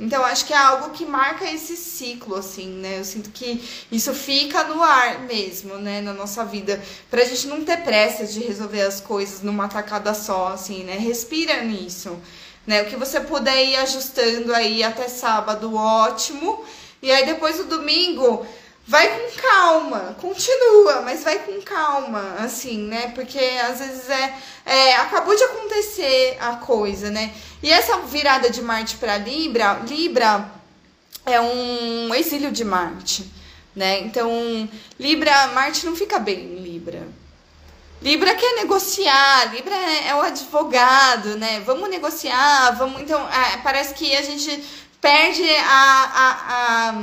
Então 0.00 0.24
acho 0.24 0.46
que 0.46 0.54
é 0.54 0.56
algo 0.56 0.90
que 0.90 1.04
marca 1.04 1.44
esse 1.44 1.76
ciclo, 1.76 2.34
assim, 2.36 2.68
né? 2.68 3.00
Eu 3.00 3.04
sinto 3.04 3.28
que 3.28 3.62
isso 3.92 4.14
fica 4.14 4.64
no 4.64 4.82
ar 4.82 5.20
mesmo, 5.24 5.76
né? 5.76 6.00
Na 6.00 6.14
nossa 6.14 6.42
vida. 6.42 6.82
Pra 7.10 7.22
gente 7.22 7.46
não 7.48 7.62
ter 7.62 7.76
pressa 7.82 8.24
de 8.26 8.40
resolver 8.40 8.80
as 8.80 8.98
coisas 8.98 9.42
numa 9.42 9.68
tacada 9.68 10.14
só, 10.14 10.48
assim, 10.48 10.84
né? 10.84 10.96
Respira 10.96 11.62
nisso. 11.62 12.18
Né? 12.66 12.82
O 12.82 12.86
que 12.86 12.96
você 12.96 13.20
puder 13.20 13.62
ir 13.62 13.76
ajustando 13.76 14.54
aí 14.54 14.82
até 14.82 15.06
sábado, 15.06 15.74
ótimo. 15.76 16.64
E 17.02 17.12
aí 17.12 17.26
depois 17.26 17.58
do 17.58 17.64
domingo, 17.64 18.46
vai 18.90 19.08
com 19.08 19.40
calma, 19.40 20.16
continua, 20.20 21.00
mas 21.02 21.22
vai 21.22 21.38
com 21.38 21.62
calma, 21.62 22.34
assim, 22.40 22.76
né? 22.88 23.12
Porque 23.14 23.38
às 23.38 23.78
vezes 23.78 24.10
é, 24.10 24.34
é 24.66 24.96
acabou 24.96 25.36
de 25.36 25.44
acontecer 25.44 26.36
a 26.40 26.56
coisa, 26.56 27.08
né? 27.08 27.32
E 27.62 27.70
essa 27.70 27.98
virada 27.98 28.50
de 28.50 28.60
Marte 28.60 28.96
para 28.96 29.16
Libra, 29.16 29.80
Libra 29.86 30.50
é 31.24 31.40
um 31.40 32.12
exílio 32.16 32.50
de 32.50 32.64
Marte, 32.64 33.30
né? 33.76 34.00
Então, 34.00 34.68
Libra, 34.98 35.46
Marte 35.54 35.86
não 35.86 35.94
fica 35.94 36.18
bem 36.18 36.40
em 36.40 36.56
Libra. 36.56 37.06
Libra 38.02 38.34
quer 38.34 38.56
negociar, 38.56 39.54
Libra 39.54 39.76
é, 39.76 40.08
é 40.08 40.14
o 40.16 40.20
advogado, 40.20 41.36
né? 41.38 41.62
Vamos 41.64 41.88
negociar, 41.88 42.72
vamos. 42.72 43.02
Então, 43.02 43.20
é, 43.28 43.58
parece 43.58 43.94
que 43.94 44.16
a 44.16 44.22
gente 44.22 44.64
perde 45.00 45.48
a, 45.56 46.12
a, 46.14 46.94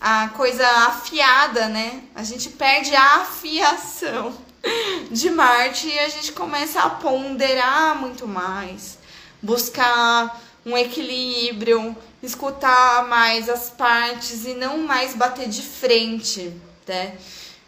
a, 0.00 0.24
a 0.24 0.28
coisa 0.30 0.66
afiada, 0.66 1.68
né? 1.68 2.02
A 2.14 2.22
gente 2.22 2.50
perde 2.50 2.94
a 2.94 3.16
afiação 3.16 4.36
de 5.10 5.30
Marte 5.30 5.88
e 5.88 5.98
a 5.98 6.08
gente 6.08 6.32
começa 6.32 6.80
a 6.80 6.90
ponderar 6.90 7.96
muito 7.96 8.28
mais, 8.28 8.98
buscar 9.42 10.40
um 10.64 10.76
equilíbrio, 10.76 11.96
escutar 12.22 13.08
mais 13.08 13.48
as 13.48 13.70
partes 13.70 14.44
e 14.44 14.54
não 14.54 14.78
mais 14.78 15.14
bater 15.14 15.48
de 15.48 15.62
frente, 15.62 16.52
né? 16.86 17.16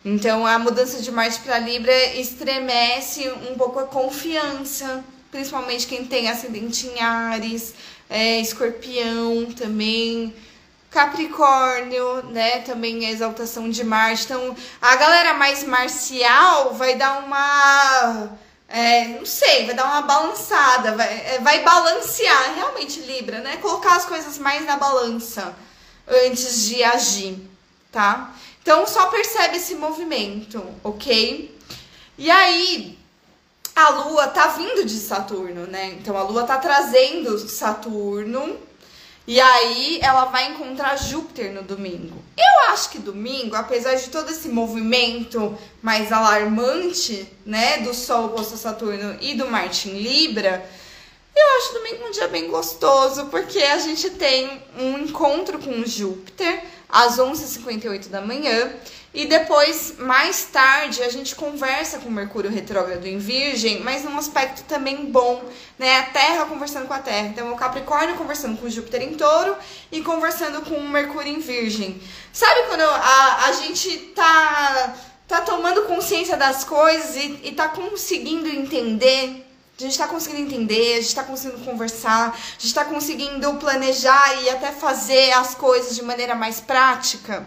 Então 0.04 0.46
a 0.46 0.58
mudança 0.58 1.00
de 1.00 1.10
Marte 1.10 1.40
para 1.40 1.58
Libra 1.58 1.94
estremece 2.16 3.30
um 3.50 3.54
pouco 3.54 3.78
a 3.78 3.84
confiança, 3.84 5.02
principalmente 5.30 5.86
quem 5.86 6.04
tem 6.04 6.28
ascendente 6.28 6.88
em 6.88 7.00
Ares, 7.00 7.72
é, 8.12 8.38
escorpião 8.40 9.46
também, 9.52 10.34
Capricórnio, 10.90 12.22
né? 12.24 12.58
Também 12.60 13.06
a 13.06 13.10
exaltação 13.10 13.70
de 13.70 13.82
Marte. 13.82 14.24
Então, 14.24 14.54
a 14.82 14.94
galera 14.96 15.32
mais 15.32 15.64
marcial 15.64 16.74
vai 16.74 16.94
dar 16.94 17.24
uma. 17.24 18.30
É, 18.68 19.08
não 19.08 19.24
sei, 19.24 19.64
vai 19.64 19.74
dar 19.74 19.84
uma 19.86 20.02
balançada, 20.02 20.92
vai, 20.94 21.08
é, 21.08 21.40
vai 21.40 21.62
balancear, 21.62 22.54
realmente, 22.54 23.00
Libra, 23.00 23.40
né? 23.40 23.56
Colocar 23.56 23.96
as 23.96 24.04
coisas 24.04 24.36
mais 24.36 24.66
na 24.66 24.76
balança 24.76 25.54
antes 26.06 26.66
de 26.66 26.84
agir, 26.84 27.38
tá? 27.90 28.34
Então, 28.60 28.86
só 28.86 29.06
percebe 29.06 29.56
esse 29.56 29.74
movimento, 29.74 30.62
ok? 30.84 31.58
E 32.18 32.30
aí, 32.30 32.98
a 33.74 33.88
Lua 33.90 34.28
tá 34.28 34.48
vindo 34.48 34.84
de 34.84 34.98
Saturno, 34.98 35.66
né? 35.66 35.96
Então 35.98 36.16
a 36.16 36.22
Lua 36.22 36.44
tá 36.44 36.58
trazendo 36.58 37.38
Saturno 37.38 38.58
e 39.26 39.40
aí 39.40 40.00
ela 40.02 40.26
vai 40.26 40.50
encontrar 40.50 40.96
Júpiter 40.96 41.52
no 41.52 41.62
domingo. 41.62 42.22
Eu 42.36 42.72
acho 42.72 42.90
que 42.90 42.98
domingo, 42.98 43.54
apesar 43.54 43.94
de 43.94 44.08
todo 44.08 44.30
esse 44.30 44.48
movimento 44.48 45.56
mais 45.80 46.12
alarmante, 46.12 47.28
né, 47.46 47.78
do 47.78 47.94
Sol 47.94 48.26
oposto 48.26 48.54
a 48.54 48.58
Saturno 48.58 49.16
e 49.20 49.34
do 49.34 49.46
Marte 49.46 49.88
em 49.88 49.98
Libra, 49.98 50.68
eu 51.34 51.58
acho 51.58 51.74
domingo 51.74 52.08
um 52.08 52.10
dia 52.10 52.28
bem 52.28 52.48
gostoso, 52.48 53.26
porque 53.26 53.58
a 53.58 53.78
gente 53.78 54.10
tem 54.10 54.62
um 54.78 54.98
encontro 54.98 55.58
com 55.58 55.84
Júpiter 55.86 56.62
às 56.92 57.16
11h58 57.16 58.08
da 58.08 58.20
manhã 58.20 58.70
e 59.14 59.26
depois, 59.26 59.96
mais 59.98 60.44
tarde, 60.46 61.02
a 61.02 61.08
gente 61.10 61.34
conversa 61.34 61.98
com 61.98 62.10
Mercúrio 62.10 62.50
retrógrado 62.50 63.04
em 63.04 63.18
Virgem, 63.18 63.80
mas 63.80 64.04
num 64.04 64.16
aspecto 64.16 64.64
também 64.64 65.04
bom, 65.10 65.44
né? 65.78 65.98
A 65.98 66.02
Terra 66.04 66.46
conversando 66.46 66.86
com 66.86 66.94
a 66.94 66.98
Terra. 66.98 67.28
Então, 67.28 67.52
o 67.52 67.56
Capricórnio 67.56 68.16
conversando 68.16 68.58
com 68.58 68.70
Júpiter 68.70 69.02
em 69.02 69.14
Touro 69.14 69.54
e 69.90 70.00
conversando 70.00 70.62
com 70.62 70.80
Mercúrio 70.80 71.30
em 71.30 71.40
Virgem. 71.40 72.00
Sabe 72.32 72.68
quando 72.68 72.80
a, 72.80 73.44
a 73.48 73.52
gente 73.52 73.98
tá, 74.14 74.94
tá 75.28 75.42
tomando 75.42 75.82
consciência 75.82 76.36
das 76.38 76.64
coisas 76.64 77.14
e, 77.14 77.40
e 77.42 77.52
tá 77.52 77.68
conseguindo 77.68 78.48
entender? 78.48 79.46
A 79.78 79.82
gente 79.82 79.92
está 79.92 80.06
conseguindo 80.06 80.42
entender, 80.42 80.92
a 80.92 80.96
gente 80.96 81.08
está 81.08 81.24
conseguindo 81.24 81.64
conversar, 81.64 82.28
a 82.28 82.52
gente 82.52 82.66
está 82.66 82.84
conseguindo 82.84 83.54
planejar 83.54 84.42
e 84.42 84.50
até 84.50 84.70
fazer 84.70 85.32
as 85.32 85.54
coisas 85.54 85.96
de 85.96 86.02
maneira 86.02 86.34
mais 86.34 86.60
prática. 86.60 87.46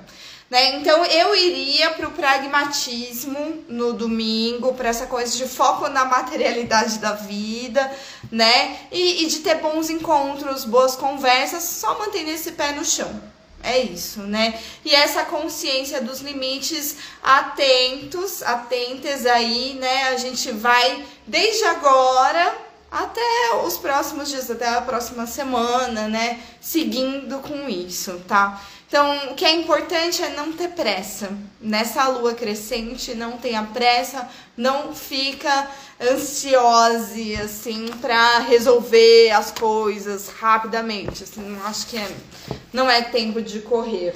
Né? 0.50 0.78
Então 0.78 1.04
eu 1.06 1.36
iria 1.36 1.92
para 1.92 2.08
o 2.08 2.12
pragmatismo 2.12 3.64
no 3.68 3.94
domingo, 3.94 4.74
para 4.74 4.90
essa 4.90 5.08
coisa 5.08 5.36
de 5.36 5.48
foco 5.48 5.88
na 5.88 6.06
materialidade 6.06 7.00
da 7.00 7.14
vida, 7.14 7.92
né? 8.32 8.80
E, 8.92 9.24
e 9.24 9.28
de 9.28 9.40
ter 9.40 9.56
bons 9.56 9.90
encontros, 9.90 10.66
boas 10.66 10.96
conversas, 10.96 11.64
só 11.64 11.98
mantendo 11.98 12.30
esse 12.30 12.52
pé 12.52 12.74
no 12.74 12.86
chão. 12.86 13.35
É 13.66 13.80
isso, 13.80 14.22
né? 14.22 14.60
E 14.86 14.94
essa 14.94 15.26
consciência 15.26 16.00
dos 16.00 16.22
limites, 16.22 16.98
atentos, 17.24 18.44
atentas 18.44 19.26
aí, 19.26 19.74
né? 19.80 20.10
A 20.10 20.18
gente 20.18 20.52
vai 20.52 21.04
desde 21.26 21.66
agora 21.66 22.56
até 22.92 23.56
os 23.66 23.76
próximos 23.78 24.30
dias, 24.30 24.52
até 24.52 24.70
a 24.70 24.82
próxima 24.82 25.26
semana, 25.26 26.08
né? 26.08 26.40
Seguindo 26.62 27.40
com 27.40 27.68
isso, 27.68 28.22
tá? 28.28 28.62
Então, 28.96 29.32
o 29.32 29.36
que 29.36 29.44
é 29.44 29.52
importante 29.52 30.24
é 30.24 30.30
não 30.30 30.54
ter 30.54 30.70
pressa. 30.70 31.30
Nessa 31.60 32.08
lua 32.08 32.34
crescente, 32.34 33.14
não 33.14 33.34
tenha 33.34 33.62
pressa, 33.62 34.26
não 34.56 34.96
fica 34.96 35.70
ansiosa, 36.02 37.14
assim, 37.44 37.88
para 38.00 38.40
resolver 38.40 39.32
as 39.32 39.52
coisas 39.52 40.30
rapidamente. 40.30 41.24
Assim, 41.24 41.60
acho 41.66 41.88
que 41.88 41.98
é, 41.98 42.10
não 42.72 42.90
é 42.90 43.02
tempo 43.02 43.42
de 43.42 43.60
correr. 43.60 44.16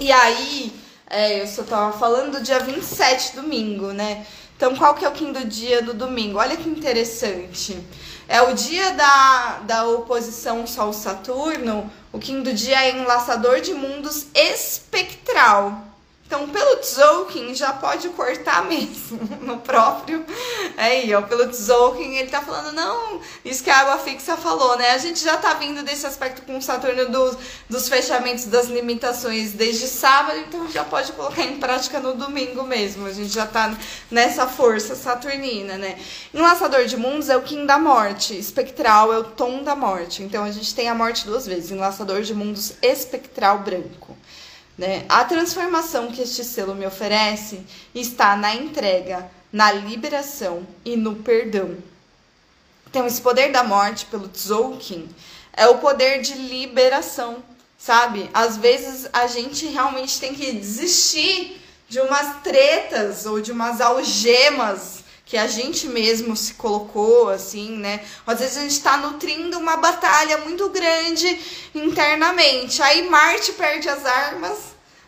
E 0.00 0.10
aí, 0.10 0.74
é, 1.08 1.40
eu 1.40 1.46
só 1.46 1.62
tava 1.62 1.96
falando 1.96 2.38
do 2.38 2.42
dia 2.42 2.58
27, 2.58 3.36
domingo, 3.36 3.92
né? 3.92 4.26
Então, 4.56 4.74
qual 4.74 4.96
que 4.96 5.04
é 5.04 5.08
o 5.08 5.12
quinto 5.12 5.46
dia 5.46 5.80
do 5.82 5.94
domingo? 5.94 6.40
Olha 6.40 6.56
que 6.56 6.68
interessante. 6.68 7.78
É 8.32 8.40
o 8.40 8.54
dia 8.54 8.92
da, 8.92 9.58
da 9.64 9.86
oposição 9.88 10.66
Sol-Saturno, 10.66 11.92
o 12.10 12.18
quinto 12.18 12.50
dia 12.54 12.82
é 12.82 12.98
enlaçador 12.98 13.60
de 13.60 13.74
mundos 13.74 14.26
espectral. 14.34 15.91
Então, 16.32 16.48
pelo 16.48 16.76
Tzolk'in, 16.76 17.54
já 17.54 17.74
pode 17.74 18.08
cortar 18.08 18.64
mesmo 18.64 19.20
no 19.44 19.58
próprio. 19.58 20.24
Aí, 20.78 21.14
ó, 21.14 21.20
pelo 21.20 21.50
Tzolk'in, 21.50 22.14
ele 22.14 22.30
tá 22.30 22.40
falando, 22.40 22.72
não, 22.72 23.20
isso 23.44 23.62
que 23.62 23.68
a 23.68 23.80
água 23.80 23.98
fixa 23.98 24.34
falou, 24.38 24.78
né? 24.78 24.92
A 24.92 24.98
gente 24.98 25.22
já 25.22 25.36
tá 25.36 25.52
vindo 25.52 25.82
desse 25.82 26.06
aspecto 26.06 26.40
com 26.40 26.56
o 26.56 26.62
Saturno 26.62 27.10
dos, 27.10 27.36
dos 27.68 27.86
fechamentos, 27.86 28.46
das 28.46 28.68
limitações 28.68 29.52
desde 29.52 29.86
sábado, 29.86 30.38
então 30.38 30.70
já 30.70 30.82
pode 30.82 31.12
colocar 31.12 31.42
em 31.42 31.58
prática 31.58 32.00
no 32.00 32.14
domingo 32.14 32.62
mesmo. 32.62 33.06
A 33.06 33.12
gente 33.12 33.28
já 33.28 33.44
tá 33.44 33.76
nessa 34.10 34.46
força 34.46 34.94
saturnina, 34.94 35.76
né? 35.76 35.98
Enlaçador 36.32 36.86
de 36.86 36.96
mundos 36.96 37.28
é 37.28 37.36
o 37.36 37.42
Kim 37.42 37.66
da 37.66 37.78
morte, 37.78 38.34
espectral 38.38 39.12
é 39.12 39.18
o 39.18 39.24
tom 39.24 39.62
da 39.62 39.76
morte. 39.76 40.22
Então, 40.22 40.44
a 40.44 40.50
gente 40.50 40.74
tem 40.74 40.88
a 40.88 40.94
morte 40.94 41.26
duas 41.26 41.46
vezes, 41.46 41.70
enlaçador 41.70 42.22
de 42.22 42.34
mundos 42.34 42.72
espectral 42.80 43.58
branco. 43.58 44.16
Né? 44.76 45.04
A 45.08 45.24
transformação 45.24 46.10
que 46.10 46.22
este 46.22 46.44
selo 46.44 46.74
me 46.74 46.86
oferece 46.86 47.60
está 47.94 48.36
na 48.36 48.54
entrega, 48.54 49.30
na 49.52 49.70
liberação 49.70 50.66
e 50.84 50.96
no 50.96 51.16
perdão. 51.16 51.76
Então, 52.88 53.06
esse 53.06 53.20
poder 53.20 53.52
da 53.52 53.64
morte 53.64 54.06
pelo 54.06 54.28
Tzolk'in 54.28 55.08
é 55.52 55.66
o 55.66 55.78
poder 55.78 56.20
de 56.20 56.34
liberação, 56.34 57.42
sabe? 57.78 58.28
Às 58.32 58.56
vezes 58.56 59.08
a 59.12 59.26
gente 59.26 59.66
realmente 59.66 60.20
tem 60.20 60.34
que 60.34 60.52
desistir 60.52 61.60
de 61.88 62.00
umas 62.00 62.42
tretas 62.42 63.26
ou 63.26 63.40
de 63.40 63.52
umas 63.52 63.80
algemas 63.80 65.01
que 65.32 65.38
a 65.38 65.46
gente 65.46 65.88
mesmo 65.88 66.36
se 66.36 66.52
colocou, 66.52 67.30
assim, 67.30 67.78
né? 67.78 68.04
Às 68.26 68.40
vezes 68.40 68.58
a 68.58 68.60
gente 68.60 68.72
está 68.72 68.98
nutrindo 68.98 69.58
uma 69.58 69.78
batalha 69.78 70.36
muito 70.36 70.68
grande 70.68 71.40
internamente. 71.74 72.82
Aí 72.82 73.08
Marte 73.08 73.52
perde 73.52 73.88
as 73.88 74.04
armas, 74.04 74.58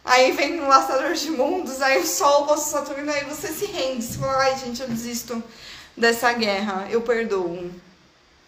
aí 0.03 0.33
vem 0.33 0.63
um 0.63 0.67
laçador 0.67 1.13
de 1.13 1.31
mundos, 1.31 1.83
aí 1.83 1.99
o 2.01 2.07
Sol, 2.07 2.51
o 2.51 2.57
Saturno, 2.57 3.13
aí 3.13 3.25
você 3.25 3.49
se 3.49 3.67
rende. 3.67 4.03
Você 4.03 4.19
fala, 4.19 4.45
ai 4.45 4.57
gente, 4.57 4.81
eu 4.81 4.89
desisto 4.89 5.45
dessa 5.95 6.33
guerra, 6.33 6.89
eu 6.91 7.03
perdoo. 7.03 7.71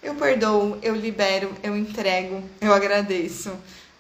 Eu 0.03 0.15
perdoo, 0.15 0.79
eu 0.81 0.95
libero, 0.95 1.55
eu 1.63 1.77
entrego, 1.77 2.43
eu 2.59 2.73
agradeço, 2.73 3.53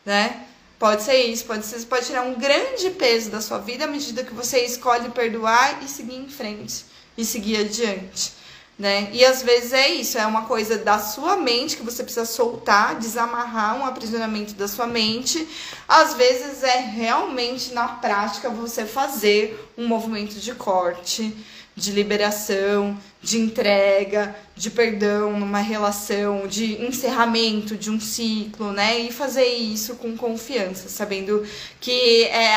né? 0.02 0.46
Pode 0.78 1.02
ser 1.02 1.24
isso, 1.24 1.44
pode 1.44 1.66
ser, 1.66 1.84
pode 1.84 2.06
tirar 2.06 2.22
um 2.22 2.36
grande 2.36 2.88
peso 2.92 3.28
da 3.28 3.42
sua 3.42 3.58
vida 3.58 3.84
à 3.84 3.86
medida 3.86 4.24
que 4.24 4.32
você 4.32 4.64
escolhe 4.64 5.10
perdoar 5.10 5.84
e 5.84 5.88
seguir 5.88 6.16
em 6.16 6.30
frente 6.30 6.95
e 7.16 7.24
seguir 7.24 7.58
adiante 7.58 8.36
né? 8.78 9.08
E 9.12 9.24
às 9.24 9.42
vezes 9.42 9.72
é 9.72 9.88
isso, 9.88 10.18
é 10.18 10.26
uma 10.26 10.42
coisa 10.42 10.76
da 10.76 10.98
sua 10.98 11.36
mente 11.36 11.76
que 11.76 11.82
você 11.82 12.02
precisa 12.02 12.26
soltar, 12.26 12.96
desamarrar 12.96 13.76
um 13.76 13.86
aprisionamento 13.86 14.54
da 14.54 14.68
sua 14.68 14.86
mente. 14.86 15.48
Às 15.88 16.14
vezes 16.14 16.62
é 16.62 16.80
realmente 16.80 17.72
na 17.72 17.88
prática 17.88 18.50
você 18.50 18.84
fazer 18.84 19.70
um 19.78 19.86
movimento 19.86 20.34
de 20.34 20.54
corte 20.54 21.34
de 21.74 21.92
liberação, 21.92 22.98
de 23.26 23.40
entrega, 23.40 24.36
de 24.54 24.70
perdão 24.70 25.36
numa 25.36 25.58
relação, 25.58 26.46
de 26.46 26.80
encerramento 26.80 27.76
de 27.76 27.90
um 27.90 27.98
ciclo, 27.98 28.70
né? 28.70 29.00
E 29.00 29.10
fazer 29.10 29.46
isso 29.46 29.96
com 29.96 30.16
confiança, 30.16 30.88
sabendo 30.88 31.44
que 31.80 32.22
é, 32.26 32.54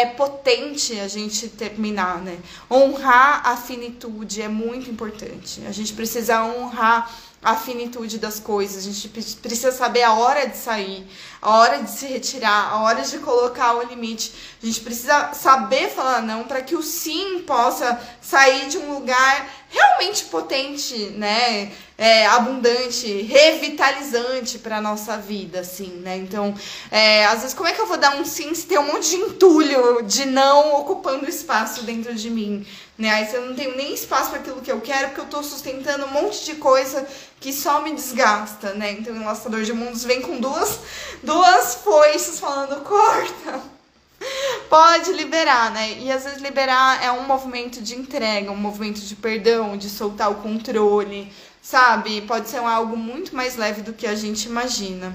é 0.00 0.06
potente 0.06 0.98
a 0.98 1.06
gente 1.08 1.46
terminar, 1.48 2.22
né? 2.22 2.38
Honrar 2.70 3.42
a 3.46 3.54
finitude 3.54 4.40
é 4.40 4.48
muito 4.48 4.90
importante. 4.90 5.60
A 5.68 5.72
gente 5.72 5.92
precisa 5.92 6.42
honrar 6.42 7.14
a 7.42 7.54
finitude 7.54 8.18
das 8.18 8.40
coisas, 8.40 8.84
a 8.84 8.90
gente 8.90 9.08
precisa 9.08 9.70
saber 9.70 10.02
a 10.02 10.14
hora 10.14 10.48
de 10.48 10.56
sair, 10.56 11.06
a 11.40 11.56
hora 11.56 11.82
de 11.82 11.90
se 11.90 12.06
retirar, 12.06 12.72
a 12.72 12.82
hora 12.82 13.02
de 13.02 13.18
colocar 13.18 13.76
o 13.76 13.82
limite. 13.84 14.32
A 14.60 14.66
gente 14.66 14.80
precisa 14.80 15.32
saber 15.34 15.88
falar 15.88 16.20
não 16.20 16.44
para 16.44 16.62
que 16.62 16.74
o 16.74 16.82
sim 16.82 17.44
possa 17.46 18.00
sair 18.20 18.68
de 18.68 18.76
um 18.78 18.92
lugar 18.92 19.48
realmente 19.70 20.24
potente, 20.24 20.96
né? 21.16 21.70
É, 21.96 22.26
abundante, 22.26 23.22
revitalizante 23.22 24.58
para 24.58 24.80
nossa 24.80 25.16
vida, 25.16 25.60
assim, 25.60 26.00
né? 26.00 26.16
Então, 26.16 26.54
é, 26.90 27.26
às 27.26 27.40
vezes, 27.40 27.54
como 27.54 27.68
é 27.68 27.72
que 27.72 27.80
eu 27.80 27.86
vou 27.86 27.96
dar 27.96 28.16
um 28.16 28.24
sim 28.24 28.54
se 28.54 28.66
tem 28.66 28.78
um 28.78 28.92
monte 28.92 29.10
de 29.10 29.16
entulho 29.16 30.02
de 30.02 30.24
não 30.24 30.76
ocupando 30.76 31.28
espaço 31.28 31.82
dentro 31.82 32.14
de 32.14 32.30
mim, 32.30 32.64
né? 32.98 33.10
Aí 33.10 33.32
eu 33.32 33.46
não 33.46 33.54
tenho 33.54 33.76
nem 33.76 33.94
espaço 33.94 34.30
para 34.30 34.40
aquilo 34.40 34.60
que 34.60 34.72
eu 34.72 34.80
quero, 34.80 35.08
porque 35.08 35.20
eu 35.20 35.26
tô 35.26 35.42
sustentando 35.42 36.04
um 36.04 36.10
monte 36.10 36.44
de 36.44 36.56
coisa 36.56 37.06
que 37.40 37.52
só 37.52 37.80
me 37.80 37.94
desgasta, 37.94 38.74
né? 38.74 38.92
Então, 38.92 39.14
o 39.14 39.16
Enlaçador 39.16 39.62
de 39.62 39.72
Mundos 39.72 40.04
vem 40.04 40.20
com 40.20 40.40
duas, 40.40 40.80
duas 41.22 41.76
foices 41.76 42.40
falando, 42.40 42.82
corta 42.82 43.78
pode 44.68 45.12
liberar, 45.12 45.70
né? 45.70 45.92
E 45.98 46.10
às 46.10 46.24
vezes 46.24 46.40
liberar 46.40 47.02
é 47.02 47.10
um 47.10 47.26
movimento 47.26 47.80
de 47.80 47.94
entrega, 47.94 48.50
um 48.50 48.56
movimento 48.56 49.00
de 49.00 49.16
perdão, 49.16 49.76
de 49.76 49.88
soltar 49.88 50.30
o 50.30 50.36
controle, 50.36 51.32
sabe? 51.62 52.22
Pode 52.22 52.48
ser 52.48 52.58
algo 52.58 52.96
muito 52.96 53.34
mais 53.34 53.56
leve 53.56 53.82
do 53.82 53.92
que 53.92 54.06
a 54.06 54.14
gente 54.14 54.46
imagina. 54.46 55.14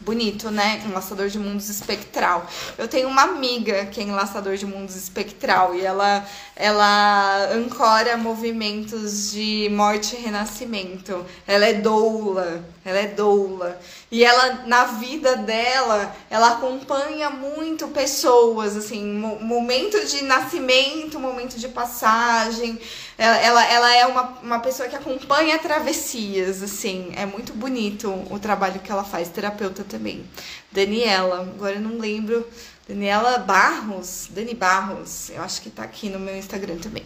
Bonito, 0.00 0.48
né? 0.50 0.80
Enlaçador 0.86 1.28
de 1.28 1.40
mundos 1.40 1.68
espectral. 1.68 2.46
Eu 2.78 2.86
tenho 2.86 3.08
uma 3.08 3.22
amiga 3.22 3.86
que 3.86 4.00
é 4.00 4.04
enlaçador 4.04 4.56
de 4.56 4.64
mundos 4.64 4.94
espectral 4.94 5.74
e 5.74 5.84
ela, 5.84 6.24
ela 6.54 7.48
ancora 7.52 8.16
movimentos 8.16 9.32
de 9.32 9.68
morte 9.72 10.14
e 10.14 10.20
renascimento. 10.20 11.26
Ela 11.46 11.66
é 11.66 11.74
doula, 11.74 12.64
ela 12.88 12.98
é 12.98 13.06
doula. 13.06 13.80
E 14.10 14.24
ela, 14.24 14.64
na 14.66 14.84
vida 14.84 15.36
dela, 15.36 16.14
ela 16.30 16.52
acompanha 16.52 17.28
muito 17.28 17.88
pessoas, 17.88 18.76
assim, 18.76 19.04
momento 19.04 20.04
de 20.06 20.24
nascimento, 20.24 21.20
momento 21.20 21.58
de 21.58 21.68
passagem. 21.68 22.80
Ela, 23.16 23.36
ela, 23.36 23.64
ela 23.66 23.94
é 23.94 24.06
uma, 24.06 24.22
uma 24.42 24.58
pessoa 24.60 24.88
que 24.88 24.96
acompanha 24.96 25.58
travessias, 25.58 26.62
assim. 26.62 27.12
É 27.16 27.26
muito 27.26 27.52
bonito 27.52 28.08
o 28.30 28.38
trabalho 28.38 28.80
que 28.80 28.90
ela 28.90 29.04
faz, 29.04 29.28
terapeuta 29.28 29.84
também. 29.84 30.24
Daniela, 30.72 31.40
agora 31.40 31.74
eu 31.74 31.80
não 31.80 31.98
lembro. 31.98 32.46
Daniela 32.88 33.36
Barros, 33.38 34.28
Dani 34.30 34.54
Barros, 34.54 35.28
eu 35.28 35.42
acho 35.42 35.60
que 35.60 35.68
tá 35.68 35.82
aqui 35.82 36.08
no 36.08 36.18
meu 36.18 36.34
Instagram 36.34 36.78
também. 36.78 37.04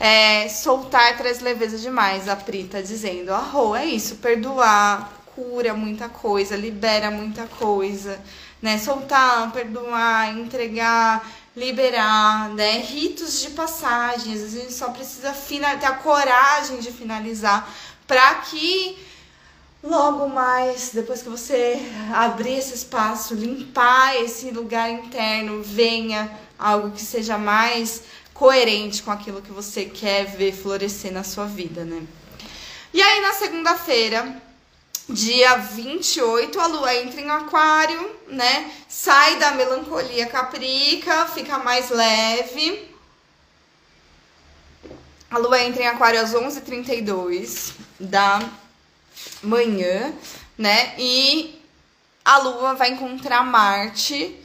É, 0.00 0.48
soltar 0.48 1.16
traz 1.16 1.40
leveza 1.40 1.76
demais, 1.76 2.28
a 2.28 2.36
Pri 2.36 2.64
tá 2.64 2.80
dizendo. 2.80 3.32
Arro, 3.32 3.74
é 3.74 3.84
isso, 3.84 4.16
perdoar, 4.16 5.12
cura 5.34 5.74
muita 5.74 6.08
coisa, 6.08 6.56
libera 6.56 7.10
muita 7.10 7.46
coisa, 7.46 8.20
né? 8.62 8.78
Soltar, 8.78 9.50
perdoar, 9.52 10.38
entregar, 10.38 11.28
liberar, 11.56 12.50
né? 12.50 12.78
Ritos 12.78 13.40
de 13.40 13.50
passagem, 13.50 14.34
às 14.34 14.40
vezes 14.40 14.56
a 14.56 14.60
gente 14.60 14.72
só 14.72 14.90
precisa 14.90 15.32
ter 15.32 15.86
a 15.86 15.92
coragem 15.92 16.78
de 16.78 16.92
finalizar 16.92 17.68
para 18.06 18.36
que 18.36 18.96
logo 19.82 20.28
mais, 20.28 20.90
depois 20.92 21.22
que 21.22 21.28
você 21.28 21.80
abrir 22.12 22.58
esse 22.58 22.74
espaço, 22.74 23.34
limpar 23.34 24.16
esse 24.16 24.50
lugar 24.50 24.90
interno, 24.90 25.62
venha 25.62 26.30
algo 26.58 26.90
que 26.90 27.02
seja 27.02 27.38
mais 27.38 28.02
coerente 28.38 29.02
com 29.02 29.10
aquilo 29.10 29.42
que 29.42 29.50
você 29.50 29.84
quer 29.84 30.24
ver 30.24 30.52
florescer 30.52 31.12
na 31.12 31.24
sua 31.24 31.46
vida, 31.46 31.84
né? 31.84 32.06
E 32.94 33.02
aí 33.02 33.20
na 33.20 33.32
segunda-feira, 33.32 34.40
Dia 35.10 35.56
28, 35.56 36.60
a 36.60 36.66
lua 36.66 36.94
entra 36.94 37.18
em 37.18 37.30
aquário, 37.30 38.14
né? 38.28 38.70
Sai 38.86 39.38
da 39.38 39.52
melancolia 39.52 40.26
caprica, 40.26 41.24
fica 41.28 41.58
mais 41.58 41.88
leve. 41.88 42.94
A 45.30 45.38
lua 45.38 45.62
entra 45.62 45.82
em 45.82 45.86
aquário 45.86 46.20
às 46.20 46.34
11h32 46.34 47.72
da 47.98 48.38
manhã, 49.42 50.12
né? 50.58 50.94
E 50.98 51.58
a 52.22 52.36
lua 52.36 52.74
vai 52.74 52.90
encontrar 52.90 53.42
Marte 53.42 54.37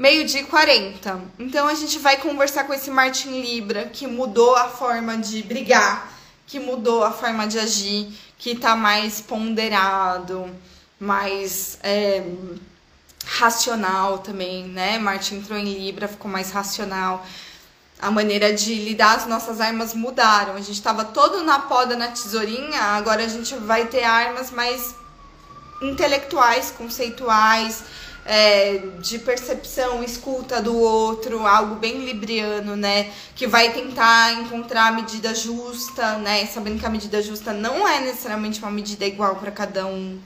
meio-dia 0.00 0.40
e 0.40 0.44
40. 0.44 1.20
Então 1.38 1.68
a 1.68 1.74
gente 1.74 1.98
vai 1.98 2.16
conversar 2.16 2.64
com 2.64 2.72
esse 2.72 2.90
Marte 2.90 3.28
em 3.28 3.42
Libra 3.42 3.84
que 3.84 4.06
mudou 4.06 4.56
a 4.56 4.66
forma 4.66 5.18
de 5.18 5.42
brigar, 5.42 6.10
que 6.46 6.58
mudou 6.58 7.04
a 7.04 7.12
forma 7.12 7.46
de 7.46 7.58
agir 7.58 8.08
que 8.38 8.54
tá 8.54 8.74
mais 8.74 9.20
ponderado, 9.20 10.48
mais 10.98 11.78
é, 11.82 12.24
racional 13.26 14.20
também, 14.20 14.64
né? 14.64 14.98
Marte 14.98 15.34
entrou 15.34 15.58
em 15.58 15.70
Libra, 15.74 16.08
ficou 16.08 16.30
mais 16.30 16.50
racional. 16.50 17.26
A 18.00 18.10
maneira 18.10 18.54
de 18.54 18.74
lidar 18.76 19.18
as 19.18 19.26
nossas 19.26 19.60
armas 19.60 19.92
mudaram. 19.92 20.54
A 20.54 20.60
gente 20.60 20.72
estava 20.72 21.04
todo 21.04 21.44
na 21.44 21.58
poda, 21.58 21.94
na 21.94 22.08
tesourinha, 22.08 22.80
agora 22.80 23.22
a 23.22 23.28
gente 23.28 23.54
vai 23.56 23.84
ter 23.84 24.04
armas 24.04 24.50
mais 24.50 24.94
intelectuais, 25.82 26.70
conceituais, 26.70 27.84
é, 28.32 28.78
de 29.00 29.18
percepção, 29.18 30.04
escuta 30.04 30.62
do 30.62 30.78
outro, 30.78 31.44
algo 31.44 31.74
bem 31.74 32.04
libriano, 32.04 32.76
né? 32.76 33.10
Que 33.34 33.44
vai 33.44 33.72
tentar 33.72 34.34
encontrar 34.34 34.86
a 34.86 34.92
medida 34.92 35.34
justa, 35.34 36.16
né? 36.18 36.46
Sabendo 36.46 36.78
que 36.78 36.86
a 36.86 36.90
medida 36.90 37.20
justa 37.20 37.52
não 37.52 37.88
é 37.88 37.98
necessariamente 37.98 38.60
uma 38.60 38.70
medida 38.70 39.04
igual 39.04 39.34
para 39.34 39.50
cada 39.50 39.84
um. 39.84 40.16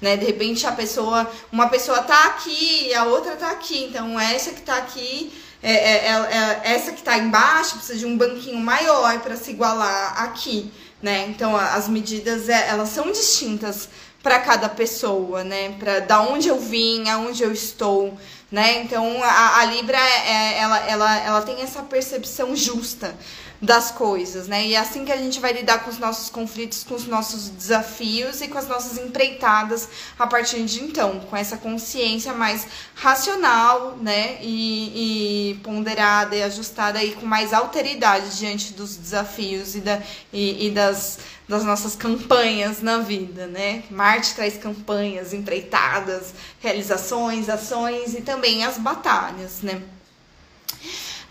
Né? 0.00 0.16
De 0.16 0.26
repente 0.26 0.66
a 0.66 0.72
pessoa, 0.72 1.30
uma 1.52 1.68
pessoa 1.68 2.02
tá 2.02 2.24
aqui 2.24 2.88
e 2.88 2.94
a 2.94 3.04
outra 3.04 3.36
tá 3.36 3.52
aqui, 3.52 3.84
então 3.84 4.18
essa 4.18 4.50
que 4.50 4.62
tá 4.62 4.78
aqui 4.78 5.32
é, 5.62 5.72
é, 5.72 6.06
é, 6.08 6.60
é 6.64 6.74
essa 6.74 6.90
que 6.90 6.98
está 6.98 7.16
embaixo 7.16 7.76
precisa 7.76 7.96
de 7.96 8.06
um 8.06 8.18
banquinho 8.18 8.58
maior 8.58 9.20
para 9.20 9.36
se 9.36 9.52
igualar 9.52 10.20
aqui, 10.20 10.72
né? 11.00 11.26
Então 11.28 11.56
as 11.56 11.88
medidas 11.88 12.48
é, 12.48 12.70
elas 12.70 12.88
são 12.88 13.12
distintas 13.12 13.88
para 14.22 14.38
cada 14.38 14.68
pessoa, 14.68 15.42
né? 15.42 15.74
Para 15.78 16.00
da 16.00 16.20
onde 16.22 16.48
eu 16.48 16.58
vim, 16.58 17.08
aonde 17.08 17.42
eu 17.42 17.52
estou, 17.52 18.16
né? 18.50 18.82
Então 18.82 19.22
a, 19.22 19.58
a 19.58 19.64
Libra 19.64 19.98
é, 19.98 20.28
é, 20.28 20.58
ela, 20.58 20.78
ela, 20.88 21.18
ela 21.18 21.42
tem 21.42 21.60
essa 21.60 21.82
percepção 21.82 22.54
justa 22.54 23.14
das 23.62 23.92
coisas, 23.92 24.48
né? 24.48 24.66
E 24.66 24.74
é 24.74 24.78
assim 24.78 25.04
que 25.04 25.12
a 25.12 25.16
gente 25.16 25.38
vai 25.38 25.52
lidar 25.52 25.84
com 25.84 25.90
os 25.90 25.98
nossos 25.98 26.28
conflitos, 26.28 26.82
com 26.82 26.96
os 26.96 27.06
nossos 27.06 27.48
desafios 27.48 28.40
e 28.40 28.48
com 28.48 28.58
as 28.58 28.66
nossas 28.66 28.98
empreitadas 28.98 29.88
a 30.18 30.26
partir 30.26 30.64
de 30.64 30.82
então, 30.82 31.20
com 31.20 31.36
essa 31.36 31.56
consciência 31.56 32.32
mais 32.32 32.66
racional, 32.96 33.96
né? 33.98 34.38
E, 34.42 35.52
e 35.52 35.54
ponderada 35.62 36.34
e 36.34 36.42
ajustada 36.42 37.04
e 37.04 37.12
com 37.12 37.24
mais 37.24 37.52
alteridade 37.52 38.36
diante 38.36 38.72
dos 38.72 38.96
desafios 38.96 39.76
e, 39.76 39.80
da, 39.80 40.02
e, 40.32 40.66
e 40.66 40.70
das 40.72 41.20
das 41.48 41.64
nossas 41.64 41.94
campanhas 41.94 42.80
na 42.80 42.98
vida, 42.98 43.46
né? 43.46 43.82
Marte 43.90 44.34
traz 44.34 44.56
campanhas, 44.56 45.34
empreitadas, 45.34 46.32
realizações, 46.60 47.48
ações 47.50 48.14
e 48.14 48.22
também 48.22 48.64
as 48.64 48.78
batalhas, 48.78 49.60
né? 49.60 49.82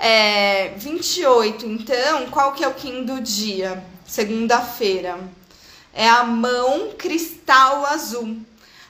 É, 0.03 0.73
28, 0.77 1.63
então, 1.67 2.25
qual 2.31 2.53
que 2.53 2.63
é 2.63 2.67
o 2.67 2.73
Kim 2.73 3.03
do 3.03 3.21
dia? 3.21 3.85
Segunda-feira. 4.03 5.19
É 5.93 6.09
a 6.09 6.23
mão 6.23 6.93
cristal 6.97 7.85
azul. 7.85 8.35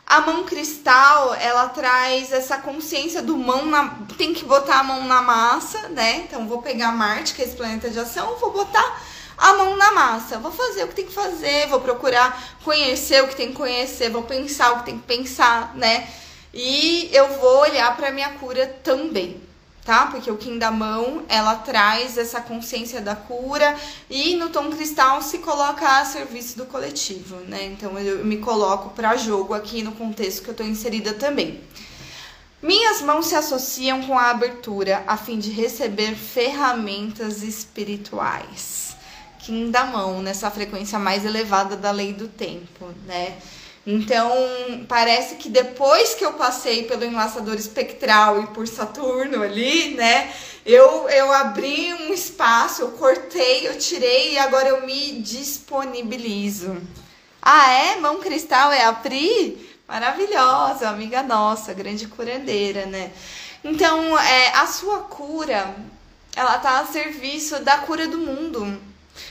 A 0.07 0.21
mão 0.21 0.45
cristal, 0.45 1.33
ela 1.33 1.67
traz 1.67 2.31
essa 2.31 2.59
consciência 2.59 3.21
do 3.21 3.35
mão 3.35 3.65
na. 3.65 3.89
Tem 4.17 4.33
que 4.33 4.45
botar 4.45 4.79
a 4.79 4.83
mão 4.83 5.03
na 5.03 5.21
massa, 5.21 5.89
né? 5.89 6.23
Então, 6.25 6.47
vou 6.47 6.61
pegar 6.61 6.93
Marte, 6.93 7.33
que 7.33 7.41
é 7.41 7.45
esse 7.45 7.57
planeta 7.57 7.89
de 7.89 7.99
ação, 7.99 8.38
vou 8.38 8.53
botar 8.53 9.01
a 9.38 9.53
mão 9.55 9.75
na 9.75 9.91
massa. 9.91 10.39
Vou 10.39 10.53
fazer 10.53 10.85
o 10.85 10.88
que 10.88 10.95
tem 10.95 11.07
que 11.07 11.13
fazer, 11.13 11.67
vou 11.67 11.81
procurar 11.81 12.41
conhecer 12.63 13.21
o 13.21 13.27
que 13.27 13.35
tem 13.35 13.49
que 13.49 13.55
conhecer, 13.55 14.09
vou 14.09 14.23
pensar 14.23 14.71
o 14.71 14.79
que 14.79 14.85
tem 14.85 14.97
que 14.97 15.05
pensar, 15.05 15.75
né? 15.75 16.07
E 16.53 17.09
eu 17.11 17.38
vou 17.38 17.59
olhar 17.59 17.97
para 17.97 18.11
minha 18.11 18.29
cura 18.35 18.65
também, 18.81 19.50
tá? 19.85 20.07
Porque 20.07 20.29
o 20.29 20.37
Kim 20.37 20.57
da 20.57 20.71
mão, 20.71 21.23
ela 21.27 21.55
traz 21.55 22.17
essa 22.17 22.41
consciência 22.41 23.01
da 23.01 23.15
cura 23.15 23.75
e 24.09 24.35
no 24.35 24.49
tom 24.49 24.69
cristal 24.69 25.21
se 25.21 25.39
coloca 25.39 25.99
a 25.99 26.05
serviço 26.05 26.57
do 26.57 26.65
coletivo, 26.65 27.37
né? 27.47 27.65
Então 27.65 27.97
eu 27.97 28.23
me 28.23 28.37
coloco 28.37 28.89
para 28.91 29.17
jogo 29.17 29.53
aqui 29.53 29.81
no 29.81 29.91
contexto 29.91 30.43
que 30.43 30.49
eu 30.49 30.53
tô 30.53 30.63
inserida 30.63 31.13
também. 31.13 31.61
Minhas 32.61 33.01
mãos 33.01 33.25
se 33.25 33.35
associam 33.35 34.03
com 34.03 34.17
a 34.17 34.29
abertura 34.29 35.03
a 35.07 35.17
fim 35.17 35.39
de 35.39 35.49
receber 35.49 36.13
ferramentas 36.13 37.41
espirituais. 37.41 38.95
Kim 39.39 39.71
da 39.71 39.85
mão, 39.85 40.21
nessa 40.21 40.51
frequência 40.51 40.99
mais 40.99 41.25
elevada 41.25 41.75
da 41.75 41.89
lei 41.89 42.13
do 42.13 42.27
tempo, 42.27 42.93
né? 43.07 43.35
Então, 43.85 44.31
parece 44.87 45.35
que 45.35 45.49
depois 45.49 46.13
que 46.13 46.23
eu 46.23 46.33
passei 46.33 46.83
pelo 46.83 47.03
enlaçador 47.03 47.55
espectral 47.55 48.43
e 48.43 48.47
por 48.47 48.67
Saturno 48.67 49.41
ali, 49.41 49.95
né? 49.95 50.31
Eu, 50.63 51.09
eu 51.09 51.31
abri 51.33 51.91
um 51.93 52.13
espaço, 52.13 52.83
eu 52.83 52.91
cortei, 52.91 53.67
eu 53.67 53.77
tirei 53.79 54.33
e 54.33 54.37
agora 54.37 54.69
eu 54.69 54.85
me 54.85 55.19
disponibilizo. 55.21 56.77
Ah, 57.41 57.71
é? 57.71 57.95
Mão 57.95 58.19
cristal 58.19 58.71
é 58.71 58.85
a 58.85 58.93
Pri? 58.93 59.69
Maravilhosa, 59.87 60.87
amiga 60.87 61.23
nossa, 61.23 61.73
grande 61.73 62.07
curandeira, 62.07 62.85
né? 62.85 63.11
Então, 63.63 64.17
é, 64.19 64.49
a 64.55 64.67
sua 64.67 64.99
cura, 64.99 65.75
ela 66.35 66.59
tá 66.59 66.79
a 66.79 66.85
serviço 66.85 67.59
da 67.63 67.79
cura 67.79 68.07
do 68.07 68.19
mundo. 68.19 68.79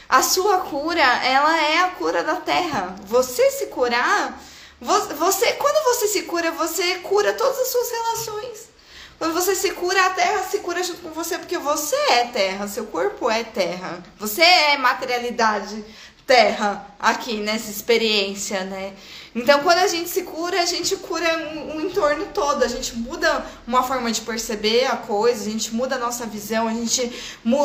A 0.09 0.23
sua 0.23 0.59
cura, 0.59 1.02
ela 1.24 1.57
é 1.61 1.78
a 1.78 1.89
cura 1.90 2.23
da 2.23 2.36
terra. 2.36 2.94
Você 3.07 3.51
se 3.52 3.66
curar, 3.66 4.40
você, 4.81 5.52
quando 5.52 5.85
você 5.85 6.09
se 6.09 6.23
cura, 6.23 6.51
você 6.52 6.97
cura 6.97 7.32
todas 7.35 7.59
as 7.59 7.69
suas 7.69 7.90
relações. 7.90 8.70
Quando 9.19 9.35
você 9.35 9.55
se 9.55 9.73
cura, 9.73 10.07
a 10.07 10.11
terra 10.11 10.43
se 10.44 10.61
cura 10.61 10.82
junto 10.82 11.02
com 11.02 11.11
você, 11.11 11.36
porque 11.36 11.59
você 11.59 11.94
é 11.94 12.24
terra, 12.24 12.66
seu 12.66 12.86
corpo 12.86 13.31
é 13.31 13.44
terra. 13.44 14.02
Você 14.19 14.40
é 14.40 14.78
materialidade 14.78 15.85
terra 16.27 16.86
aqui 16.98 17.35
nessa 17.39 17.70
experiência, 17.70 18.65
né? 18.65 18.94
Então, 19.35 19.61
quando 19.62 19.78
a 19.78 19.86
gente 19.86 20.09
se 20.09 20.23
cura, 20.23 20.61
a 20.61 20.66
gente 20.66 20.97
cura 20.97 21.27
o 21.55 21.77
um, 21.77 21.81
entorno 21.82 22.27
todo, 22.35 22.65
a 22.65 22.69
gente 22.69 22.97
muda 22.97 23.47
uma 23.65 23.82
forma 23.82 24.11
de 24.11 24.20
perceber 24.23 24.86
a 24.86 24.97
coisa, 24.97 25.48
a 25.48 25.52
gente 25.52 25.73
muda 25.73 25.94
a 25.94 25.98
nossa 25.98 26.27
visão, 26.27 26.66
a 26.66 26.74
gente, 26.74 27.12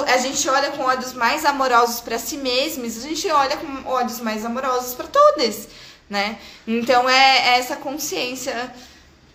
a 0.08 0.18
gente 0.18 0.48
olha 0.48 0.72
com 0.72 0.84
olhos 0.84 1.14
mais 1.14 1.44
amorosos 1.44 2.02
para 2.02 2.20
si 2.20 2.38
mesmos, 2.38 3.04
a 3.04 3.08
gente 3.08 3.28
olha 3.30 3.58
com 3.58 3.90
olhos 3.90 4.20
mais 4.20 4.46
amorosos 4.46 4.94
para 4.94 5.08
todos, 5.08 5.68
né? 6.08 6.38
Então, 6.68 7.10
é, 7.10 7.56
é 7.56 7.58
essa 7.58 7.76
consciência 7.76 8.72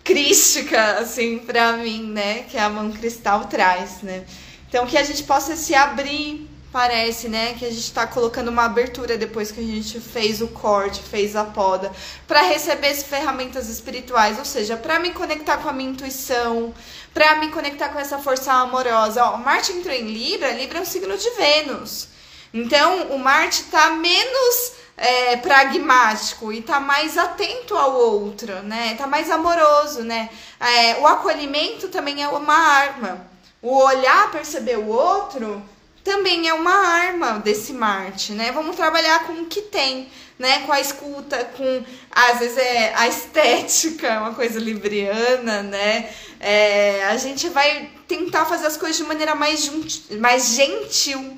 crística, 0.01 0.99
assim, 0.99 1.37
para 1.39 1.73
mim, 1.73 2.11
né? 2.11 2.43
Que 2.43 2.57
a 2.57 2.69
mão 2.69 2.91
cristal 2.91 3.45
traz, 3.45 4.01
né? 4.03 4.23
Então, 4.69 4.87
que 4.87 4.97
a 4.97 5.03
gente 5.03 5.23
possa 5.23 5.57
se 5.57 5.75
abrir 5.75 6.49
Parece, 6.71 7.27
né, 7.27 7.53
que 7.59 7.65
a 7.65 7.69
gente 7.69 7.83
está 7.83 8.07
colocando 8.07 8.47
uma 8.47 8.63
abertura 8.63 9.17
depois 9.17 9.51
que 9.51 9.59
a 9.59 9.63
gente 9.63 9.99
fez 9.99 10.41
o 10.41 10.47
corte, 10.47 11.01
fez 11.03 11.35
a 11.35 11.43
poda, 11.43 11.91
para 12.25 12.41
receber 12.43 12.87
essas 12.87 13.03
ferramentas 13.03 13.67
espirituais, 13.67 14.39
ou 14.39 14.45
seja, 14.45 14.77
para 14.77 14.97
me 14.97 15.11
conectar 15.11 15.57
com 15.57 15.67
a 15.67 15.73
minha 15.73 15.89
intuição, 15.89 16.73
para 17.13 17.35
me 17.35 17.49
conectar 17.49 17.89
com 17.89 17.99
essa 17.99 18.19
força 18.19 18.53
amorosa. 18.53 19.21
Ó, 19.21 19.37
Marte 19.37 19.73
entrou 19.73 19.93
em 19.93 20.07
Libra, 20.07 20.53
Libra 20.53 20.77
é 20.77 20.81
um 20.81 20.85
signo 20.85 21.17
de 21.17 21.29
Vênus. 21.31 22.07
Então, 22.53 23.07
o 23.07 23.19
Marte 23.19 23.63
está 23.63 23.89
menos 23.89 24.71
é, 24.95 25.35
pragmático 25.35 26.53
e 26.53 26.61
tá 26.61 26.79
mais 26.79 27.17
atento 27.17 27.75
ao 27.75 27.93
outro, 27.93 28.63
né? 28.63 28.95
Tá 28.95 29.07
mais 29.07 29.29
amoroso, 29.29 30.03
né? 30.03 30.29
É, 30.57 30.97
o 30.99 31.07
acolhimento 31.07 31.89
também 31.89 32.23
é 32.23 32.29
uma 32.29 32.55
arma. 32.55 33.27
O 33.61 33.75
olhar, 33.77 34.31
perceber 34.31 34.77
o 34.77 34.87
outro 34.87 35.61
também 36.03 36.47
é 36.47 36.53
uma 36.53 36.73
arma 36.73 37.39
desse 37.39 37.73
Marte, 37.73 38.33
né? 38.33 38.51
Vamos 38.51 38.75
trabalhar 38.75 39.25
com 39.25 39.33
o 39.33 39.45
que 39.45 39.61
tem, 39.61 40.09
né? 40.37 40.59
Com 40.65 40.71
a 40.71 40.79
escuta, 40.79 41.45
com 41.55 41.83
às 42.11 42.39
vezes 42.39 42.57
é 42.57 42.93
a 42.95 43.07
estética, 43.07 44.19
uma 44.19 44.33
coisa 44.33 44.59
libriana, 44.59 45.61
né? 45.63 46.09
É, 46.39 47.05
a 47.05 47.17
gente 47.17 47.49
vai 47.49 47.91
tentar 48.07 48.45
fazer 48.45 48.65
as 48.65 48.77
coisas 48.77 48.97
de 48.97 49.03
maneira 49.03 49.35
mais, 49.35 49.71
mais 50.19 50.55
gentil, 50.55 51.37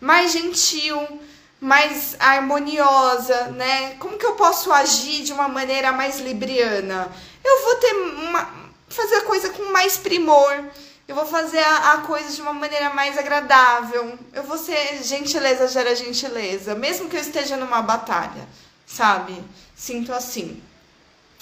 mais 0.00 0.32
gentil, 0.32 1.20
mais 1.60 2.14
harmoniosa, 2.20 3.48
né? 3.48 3.96
Como 3.98 4.16
que 4.18 4.26
eu 4.26 4.34
posso 4.34 4.72
agir 4.72 5.24
de 5.24 5.32
uma 5.32 5.48
maneira 5.48 5.90
mais 5.90 6.20
libriana? 6.20 7.10
Eu 7.44 7.62
vou 7.64 7.74
ter 7.76 7.92
uma, 7.92 8.54
fazer 8.88 9.16
a 9.16 9.22
coisa 9.22 9.50
com 9.50 9.72
mais 9.72 9.96
primor 9.96 10.64
eu 11.08 11.14
vou 11.14 11.26
fazer 11.26 11.60
a, 11.60 11.92
a 11.92 11.98
coisa 11.98 12.34
de 12.34 12.42
uma 12.42 12.52
maneira 12.52 12.90
mais 12.90 13.16
agradável. 13.16 14.18
Eu 14.32 14.42
vou 14.42 14.58
ser 14.58 15.02
gentileza 15.02 15.68
gera 15.68 15.94
gentileza, 15.94 16.74
mesmo 16.74 17.08
que 17.08 17.16
eu 17.16 17.20
esteja 17.20 17.56
numa 17.56 17.80
batalha, 17.82 18.46
sabe? 18.84 19.42
Sinto 19.74 20.12
assim. 20.12 20.62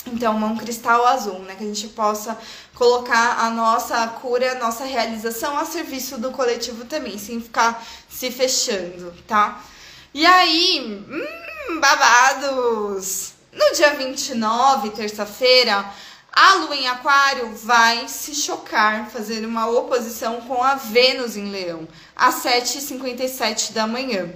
Então, 0.06 0.36
um 0.36 0.56
cristal 0.56 1.06
azul, 1.06 1.38
né? 1.40 1.54
Que 1.54 1.64
a 1.64 1.66
gente 1.66 1.88
possa 1.88 2.38
colocar 2.74 3.38
a 3.40 3.50
nossa 3.50 4.06
cura, 4.08 4.52
a 4.52 4.56
nossa 4.56 4.84
realização 4.84 5.56
a 5.58 5.64
serviço 5.64 6.18
do 6.18 6.30
coletivo 6.30 6.84
também, 6.84 7.16
sem 7.18 7.40
ficar 7.40 7.82
se 8.08 8.30
fechando, 8.30 9.14
tá? 9.26 9.62
E 10.12 10.26
aí, 10.26 11.02
hum, 11.08 11.80
babados! 11.80 13.32
No 13.50 13.72
dia 13.72 13.94
29, 13.94 14.90
terça-feira, 14.90 15.88
a 16.34 16.54
lua 16.54 16.74
em 16.74 16.88
Aquário 16.88 17.54
vai 17.54 18.08
se 18.08 18.34
chocar, 18.34 19.08
fazer 19.08 19.46
uma 19.46 19.68
oposição 19.68 20.40
com 20.40 20.60
a 20.60 20.74
Vênus 20.74 21.36
em 21.36 21.48
Leão, 21.48 21.86
às 22.16 22.42
7h57 22.42 23.72
da 23.72 23.86
manhã. 23.86 24.28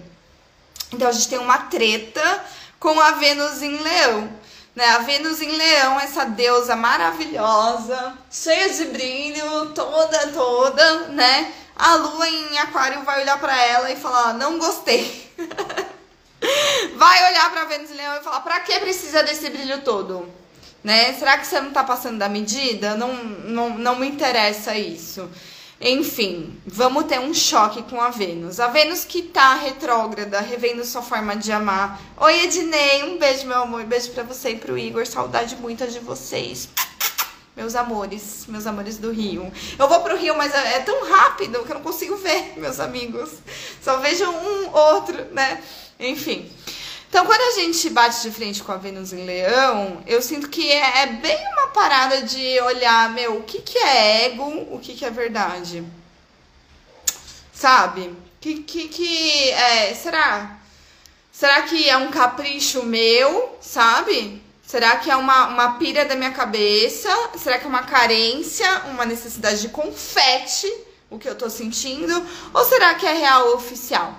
Então 0.92 1.08
a 1.08 1.12
gente 1.12 1.28
tem 1.28 1.38
uma 1.38 1.58
treta 1.58 2.44
com 2.78 3.00
a 3.00 3.12
Vênus 3.12 3.62
em 3.62 3.78
Leão. 3.78 4.32
Né? 4.76 4.88
A 4.90 4.98
Vênus 4.98 5.42
em 5.42 5.50
Leão, 5.50 5.98
essa 5.98 6.24
deusa 6.24 6.76
maravilhosa, 6.76 8.16
cheia 8.30 8.72
de 8.72 8.84
brilho, 8.84 9.72
toda, 9.74 10.28
toda, 10.28 11.08
né? 11.08 11.52
A 11.74 11.96
lua 11.96 12.28
em 12.28 12.58
Aquário 12.58 13.02
vai 13.02 13.22
olhar 13.22 13.40
para 13.40 13.60
ela 13.60 13.90
e 13.90 13.96
falar: 13.96 14.34
Não 14.34 14.56
gostei. 14.56 15.32
vai 16.94 17.30
olhar 17.30 17.50
para 17.50 17.64
Vênus 17.64 17.90
em 17.90 17.94
Leão 17.94 18.18
e 18.18 18.22
falar: 18.22 18.40
Para 18.40 18.60
que 18.60 18.78
precisa 18.78 19.24
desse 19.24 19.50
brilho 19.50 19.82
todo? 19.82 20.37
Né? 20.88 21.12
Será 21.12 21.36
que 21.36 21.46
você 21.46 21.60
não 21.60 21.70
tá 21.70 21.84
passando 21.84 22.16
da 22.16 22.30
medida? 22.30 22.96
Não, 22.96 23.12
não, 23.12 23.78
não 23.78 23.96
me 23.96 24.08
interessa 24.08 24.74
isso. 24.74 25.28
Enfim, 25.78 26.58
vamos 26.64 27.04
ter 27.04 27.20
um 27.20 27.34
choque 27.34 27.82
com 27.82 28.00
a 28.00 28.08
Vênus. 28.08 28.58
A 28.58 28.68
Vênus 28.68 29.04
que 29.04 29.20
tá 29.20 29.56
retrógrada, 29.56 30.40
revendo 30.40 30.82
sua 30.86 31.02
forma 31.02 31.36
de 31.36 31.52
amar. 31.52 32.00
Oi, 32.16 32.44
Ednei, 32.44 33.02
um 33.02 33.18
beijo, 33.18 33.46
meu 33.46 33.64
amor. 33.64 33.84
Beijo 33.84 34.12
pra 34.12 34.22
você 34.22 34.52
e 34.52 34.56
pro 34.56 34.78
Igor. 34.78 35.06
Saudade 35.06 35.56
muita 35.56 35.86
de 35.86 35.98
vocês. 35.98 36.70
Meus 37.54 37.74
amores, 37.74 38.46
meus 38.48 38.66
amores 38.66 38.96
do 38.96 39.12
Rio. 39.12 39.52
Eu 39.78 39.88
vou 39.90 40.00
pro 40.00 40.16
Rio, 40.16 40.34
mas 40.38 40.54
é, 40.54 40.76
é 40.76 40.80
tão 40.80 41.06
rápido 41.06 41.64
que 41.64 41.70
eu 41.70 41.74
não 41.74 41.82
consigo 41.82 42.16
ver, 42.16 42.54
meus 42.56 42.80
amigos. 42.80 43.30
Só 43.82 43.98
vejo 43.98 44.24
um 44.24 44.74
outro, 44.74 45.22
né? 45.32 45.62
Enfim. 46.00 46.50
Então, 47.08 47.24
quando 47.24 47.40
a 47.40 47.60
gente 47.60 47.88
bate 47.90 48.22
de 48.22 48.30
frente 48.30 48.62
com 48.62 48.70
a 48.70 48.76
Vênus 48.76 49.12
em 49.12 49.24
Leão, 49.24 50.02
eu 50.06 50.20
sinto 50.20 50.48
que 50.48 50.70
é, 50.70 51.02
é 51.02 51.06
bem 51.06 51.38
uma 51.52 51.68
parada 51.68 52.22
de 52.22 52.60
olhar, 52.60 53.10
meu, 53.10 53.38
o 53.38 53.42
que, 53.44 53.62
que 53.62 53.78
é 53.78 54.26
ego, 54.26 54.44
o 54.70 54.78
que, 54.78 54.94
que 54.94 55.04
é 55.06 55.10
verdade. 55.10 55.82
Sabe? 57.52 58.14
Que, 58.40 58.62
que, 58.62 58.88
que 58.88 59.50
é, 59.50 59.94
será? 59.94 60.58
Será 61.32 61.62
que 61.62 61.88
é 61.88 61.96
um 61.96 62.10
capricho 62.10 62.82
meu, 62.82 63.56
sabe? 63.60 64.42
Será 64.66 64.96
que 64.96 65.10
é 65.10 65.16
uma, 65.16 65.46
uma 65.46 65.72
pira 65.78 66.04
da 66.04 66.14
minha 66.14 66.32
cabeça? 66.32 67.08
Será 67.38 67.58
que 67.58 67.64
é 67.64 67.68
uma 67.68 67.84
carência, 67.84 68.68
uma 68.90 69.06
necessidade 69.06 69.62
de 69.62 69.68
confete, 69.68 70.70
o 71.08 71.18
que 71.18 71.26
eu 71.26 71.34
tô 71.34 71.48
sentindo? 71.48 72.22
Ou 72.52 72.64
será 72.66 72.94
que 72.96 73.06
é 73.06 73.14
real 73.14 73.54
oficial? 73.54 74.14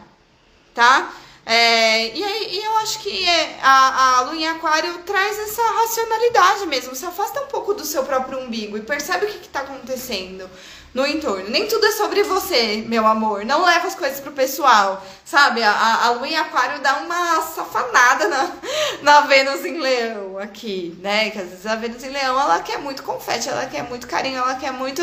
Tá? 0.73 1.13
É, 1.51 2.15
e, 2.15 2.23
aí, 2.23 2.47
e 2.51 2.63
eu 2.63 2.77
acho 2.77 2.99
que 2.99 3.27
é, 3.27 3.57
a, 3.59 4.17
a 4.17 4.21
lua 4.21 4.35
em 4.35 4.47
aquário 4.47 4.99
traz 4.99 5.39
essa 5.39 5.63
racionalidade 5.63 6.67
mesmo. 6.67 6.93
Se 6.93 7.03
afasta 7.07 7.41
um 7.41 7.47
pouco 7.47 7.73
do 7.73 7.83
seu 7.83 8.03
próprio 8.03 8.37
umbigo 8.37 8.77
e 8.77 8.81
percebe 8.81 9.25
o 9.25 9.29
que 9.29 9.47
está 9.47 9.61
acontecendo. 9.61 10.47
No 10.93 11.05
entorno. 11.05 11.49
Nem 11.49 11.67
tudo 11.67 11.85
é 11.85 11.91
sobre 11.91 12.23
você, 12.23 12.83
meu 12.87 13.05
amor. 13.05 13.45
Não 13.45 13.63
leva 13.63 13.87
as 13.87 13.95
coisas 13.95 14.19
pro 14.19 14.31
pessoal, 14.31 15.03
sabe? 15.23 15.61
A, 15.61 16.05
a 16.05 16.09
lua 16.11 16.27
em 16.27 16.35
aquário 16.35 16.81
dá 16.81 16.97
uma 16.97 17.41
safanada 17.41 18.27
na, 18.27 18.51
na 19.01 19.21
Vênus 19.21 19.63
em 19.65 19.79
leão 19.79 20.39
aqui, 20.39 20.97
né? 20.99 21.29
Que 21.29 21.39
às 21.39 21.49
vezes 21.49 21.65
a 21.65 21.75
Vênus 21.75 22.03
em 22.03 22.09
leão, 22.09 22.39
ela 22.39 22.61
quer 22.61 22.79
muito 22.79 23.03
confete, 23.03 23.49
ela 23.49 23.65
quer 23.67 23.83
muito 23.83 24.07
carinho, 24.07 24.37
ela 24.37 24.55
quer 24.55 24.71
muito... 24.71 25.01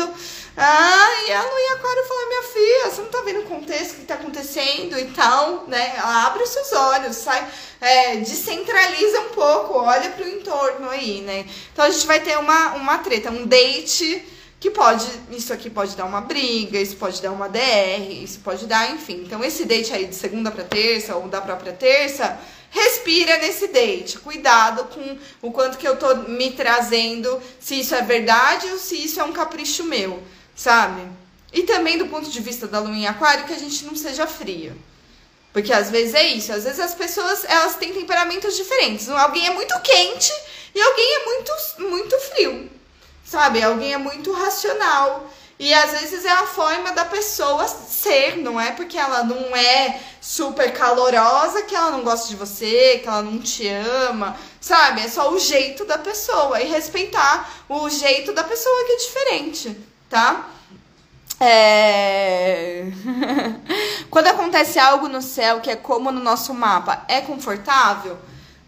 Ah, 0.59 1.23
e 1.27 1.31
a 1.31 1.41
lua 1.41 1.59
em 1.59 1.71
aquário 1.73 2.07
fala, 2.07 2.27
minha 2.27 2.43
filha, 2.43 2.89
você 2.89 3.01
não 3.01 3.09
tá 3.09 3.21
vendo 3.21 3.41
o 3.41 3.45
contexto 3.45 3.95
que 3.95 4.05
tá 4.05 4.15
acontecendo 4.15 4.97
e 4.97 5.05
tal, 5.11 5.65
né? 5.67 5.93
Ela 5.95 6.25
abre 6.25 6.43
os 6.43 6.49
seus 6.49 6.73
olhos, 6.73 7.15
sai... 7.15 7.47
É, 7.79 8.15
descentraliza 8.15 9.19
um 9.21 9.29
pouco, 9.29 9.77
olha 9.77 10.09
pro 10.09 10.27
entorno 10.27 10.89
aí, 10.89 11.21
né? 11.21 11.45
Então 11.71 11.85
a 11.85 11.91
gente 11.91 12.07
vai 12.07 12.19
ter 12.19 12.35
uma, 12.39 12.73
uma 12.73 12.97
treta, 12.97 13.29
um 13.29 13.45
date 13.45 14.25
que 14.59 14.71
pode, 14.71 15.05
isso 15.31 15.53
aqui 15.53 15.69
pode 15.69 15.95
dar 15.95 16.05
uma 16.05 16.21
briga, 16.21 16.79
isso 16.79 16.95
pode 16.95 17.21
dar 17.21 17.31
uma 17.31 17.47
DR, 17.47 18.23
isso 18.23 18.39
pode 18.39 18.65
dar, 18.65 18.91
enfim. 18.91 19.21
Então 19.25 19.43
esse 19.43 19.65
date 19.65 19.93
aí 19.93 20.05
de 20.05 20.15
segunda 20.15 20.49
para 20.49 20.63
terça 20.63 21.15
ou 21.15 21.27
da 21.27 21.39
própria 21.39 21.73
terça, 21.73 22.39
respira 22.71 23.37
nesse 23.37 23.67
date. 23.67 24.17
Cuidado 24.17 24.85
com 24.85 25.17
o 25.41 25.51
quanto 25.51 25.77
que 25.77 25.87
eu 25.87 25.95
tô 25.97 26.15
me 26.15 26.51
trazendo, 26.51 27.39
se 27.59 27.79
isso 27.79 27.93
é 27.93 28.01
verdade 28.01 28.67
ou 28.71 28.79
se 28.79 28.95
isso 28.95 29.19
é 29.19 29.23
um 29.23 29.31
capricho 29.31 29.83
meu, 29.83 30.23
sabe? 30.55 31.03
E 31.53 31.61
também 31.63 31.97
do 31.97 32.07
ponto 32.07 32.29
de 32.29 32.41
vista 32.41 32.67
da 32.67 32.79
lua 32.79 32.95
em 32.95 33.07
aquário, 33.07 33.45
que 33.45 33.53
a 33.53 33.59
gente 33.59 33.85
não 33.85 33.95
seja 33.95 34.25
fria. 34.25 34.75
Porque 35.53 35.71
às 35.71 35.89
vezes 35.91 36.15
é 36.15 36.27
isso, 36.29 36.51
às 36.51 36.63
vezes 36.63 36.79
as 36.79 36.95
pessoas, 36.95 37.45
elas 37.45 37.75
têm 37.75 37.93
temperamentos 37.93 38.55
diferentes. 38.57 39.07
Alguém 39.07 39.47
é 39.47 39.53
muito 39.53 39.79
quente 39.81 40.33
e 40.73 40.81
alguém 40.81 41.15
é 41.15 41.25
muito 41.25 41.51
muito 41.79 42.19
frio 42.19 42.76
sabe? 43.29 43.61
Alguém 43.61 43.93
é 43.93 43.97
muito 43.97 44.31
racional. 44.31 45.29
E 45.59 45.73
às 45.73 45.91
vezes 45.91 46.23
é 46.23 46.31
a 46.31 46.45
forma 46.45 46.91
da 46.91 47.03
pessoa 47.05 47.67
ser, 47.67 48.37
não 48.37 48.61
é 48.61 48.71
porque 48.71 48.95
ela 48.95 49.23
não 49.23 49.55
é 49.55 49.99
super 50.21 50.71
calorosa 50.71 51.63
que 51.63 51.75
ela 51.75 51.89
não 51.89 52.03
gosta 52.03 52.27
de 52.27 52.35
você, 52.35 52.99
que 53.01 53.07
ela 53.07 53.23
não 53.23 53.39
te 53.39 53.67
ama, 53.67 54.37
sabe? 54.61 55.01
É 55.01 55.09
só 55.09 55.31
o 55.31 55.39
jeito 55.39 55.83
da 55.83 55.97
pessoa 55.97 56.61
e 56.61 56.67
respeitar 56.67 57.49
o 57.67 57.89
jeito 57.89 58.33
da 58.33 58.43
pessoa 58.43 58.85
que 58.85 58.91
é 58.91 58.97
diferente, 58.97 59.77
tá? 60.07 60.47
É... 61.39 62.85
Quando 64.11 64.27
acontece 64.27 64.77
algo 64.77 65.07
no 65.07 65.23
céu 65.23 65.59
que 65.59 65.71
é 65.71 65.75
como 65.75 66.11
no 66.11 66.19
nosso 66.19 66.53
mapa, 66.53 67.03
é 67.07 67.21
confortável? 67.21 68.17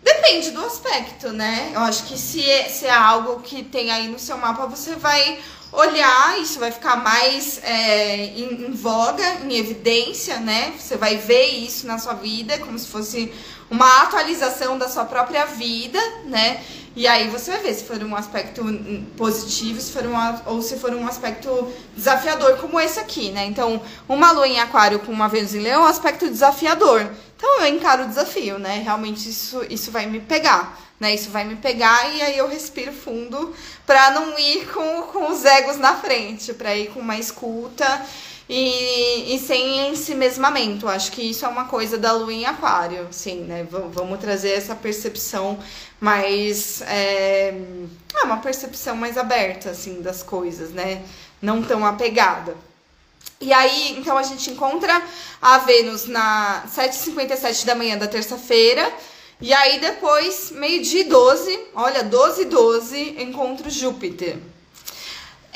Depende 0.02 0.52
do 0.52 0.66
aspecto, 0.66 1.32
né? 1.32 1.72
Eu 1.74 1.82
acho 1.82 2.06
que 2.06 2.18
se 2.18 2.48
é, 2.50 2.70
se 2.70 2.86
é 2.86 2.92
algo 2.92 3.42
que 3.42 3.64
tem 3.64 3.92
aí 3.92 4.08
no 4.08 4.18
seu 4.18 4.38
mapa, 4.38 4.66
você 4.66 4.96
vai 4.96 5.40
olhar, 5.72 6.40
isso 6.40 6.60
vai 6.60 6.72
ficar 6.72 6.96
mais 6.96 7.60
é, 7.64 8.26
em, 8.26 8.68
em, 8.68 8.72
voga, 8.72 9.24
em 9.44 9.56
evidência, 9.58 10.40
né? 10.40 10.74
Você 10.78 10.98
vai 10.98 11.18
ver 11.18 11.46
isso 11.48 11.86
na 11.86 11.98
sua 11.98 12.14
vida, 12.14 12.58
como 12.60 12.78
se 12.80 12.88
fosse 12.88 13.32
uma 13.70 14.04
atualização 14.04 14.78
da 14.78 14.88
sua 14.88 15.06
própria 15.06 15.46
vida, 15.46 16.00
né? 16.26 16.64
E 16.96 17.08
aí 17.08 17.30
você 17.30 17.52
vai 17.52 17.62
ver 17.62 17.74
se 17.76 17.84
for 17.84 18.02
um 18.04 18.16
aspecto 18.16 18.64
positivo, 19.16 19.80
se 19.80 19.92
for 19.92 20.04
ou 20.48 20.62
se 20.62 20.78
for 20.78 20.92
um 20.94 21.08
aspecto 21.08 21.72
desafiador, 21.96 22.58
como 22.58 22.80
esse 22.80 23.00
aqui, 23.00 23.32
né? 23.32 23.46
Então, 23.46 23.82
uma 24.08 24.32
lua 24.32 24.48
em 24.48 24.60
aquário 24.60 25.00
com 25.00 25.12
uma 25.12 25.30
Vênus 25.30 25.54
em 25.54 25.60
leão 25.60 25.84
é 25.84 25.86
um 25.86 25.88
aspecto 25.88 26.28
desafiador. 26.28 27.10
Então 27.40 27.62
eu 27.62 27.74
encaro 27.74 28.04
o 28.04 28.08
desafio, 28.08 28.60
né? 28.60 28.82
Realmente 28.84 29.30
isso, 29.30 29.66
isso 29.70 29.92
vai 29.92 30.06
me 30.06 30.20
pegar, 30.20 30.78
né? 31.00 31.16
Isso 31.16 31.30
vai 31.30 31.46
me 31.46 31.56
pegar 31.56 32.14
e 32.14 32.22
aí 32.22 32.38
eu 32.38 32.50
respiro 32.50 32.92
fundo 32.92 33.56
para 33.86 34.12
não 34.12 34.38
ir 34.38 34.68
com, 34.68 35.04
com 35.04 35.32
os 35.32 35.46
egos 35.46 35.78
na 35.78 35.96
frente, 35.96 36.54
para 36.54 36.76
ir 36.76 36.90
com 36.90 37.00
uma 37.00 37.18
escuta 37.18 38.06
e, 38.50 39.34
e 39.34 39.40
sem 39.40 39.88
ensimesmamento. 39.88 40.86
Acho 40.90 41.14
que 41.14 41.22
isso 41.22 41.46
é 41.46 41.48
uma 41.48 41.64
coisa 41.64 41.98
da 41.98 42.12
lua 42.12 42.34
em 42.34 42.46
aquário, 42.46 43.08
sim, 43.10 43.46
né? 43.46 43.64
V 43.64 43.84
vamos 43.90 44.20
trazer 44.20 44.52
essa 44.52 44.76
percepção 44.76 45.58
mais. 45.98 46.82
É, 46.82 47.54
é 48.16 48.24
uma 48.26 48.40
percepção 48.40 48.98
mais 48.98 49.18
aberta, 49.18 49.70
assim, 49.70 50.02
das 50.02 50.22
coisas, 50.22 50.72
né? 50.72 51.04
Não 51.42 51.64
tão 51.64 51.86
apegada. 51.86 52.58
E 53.42 53.54
aí, 53.54 53.96
então 53.98 54.18
a 54.18 54.24
gente 54.24 54.50
encontra 54.50 55.02
a 55.42 55.60
Vênus 55.60 56.06
na 56.06 56.66
7h57 56.68 57.66
da 57.66 57.74
manhã 57.74 57.98
da 57.98 58.08
terça-feira. 58.08 58.92
E 59.40 59.54
aí 59.54 59.80
depois, 59.80 60.52
meio-dia 60.52 61.06
12, 61.06 61.68
olha, 61.74 62.04
12 62.04 62.42
e 62.42 62.46
12, 62.46 63.16
encontro 63.22 63.70
Júpiter. 63.70 64.38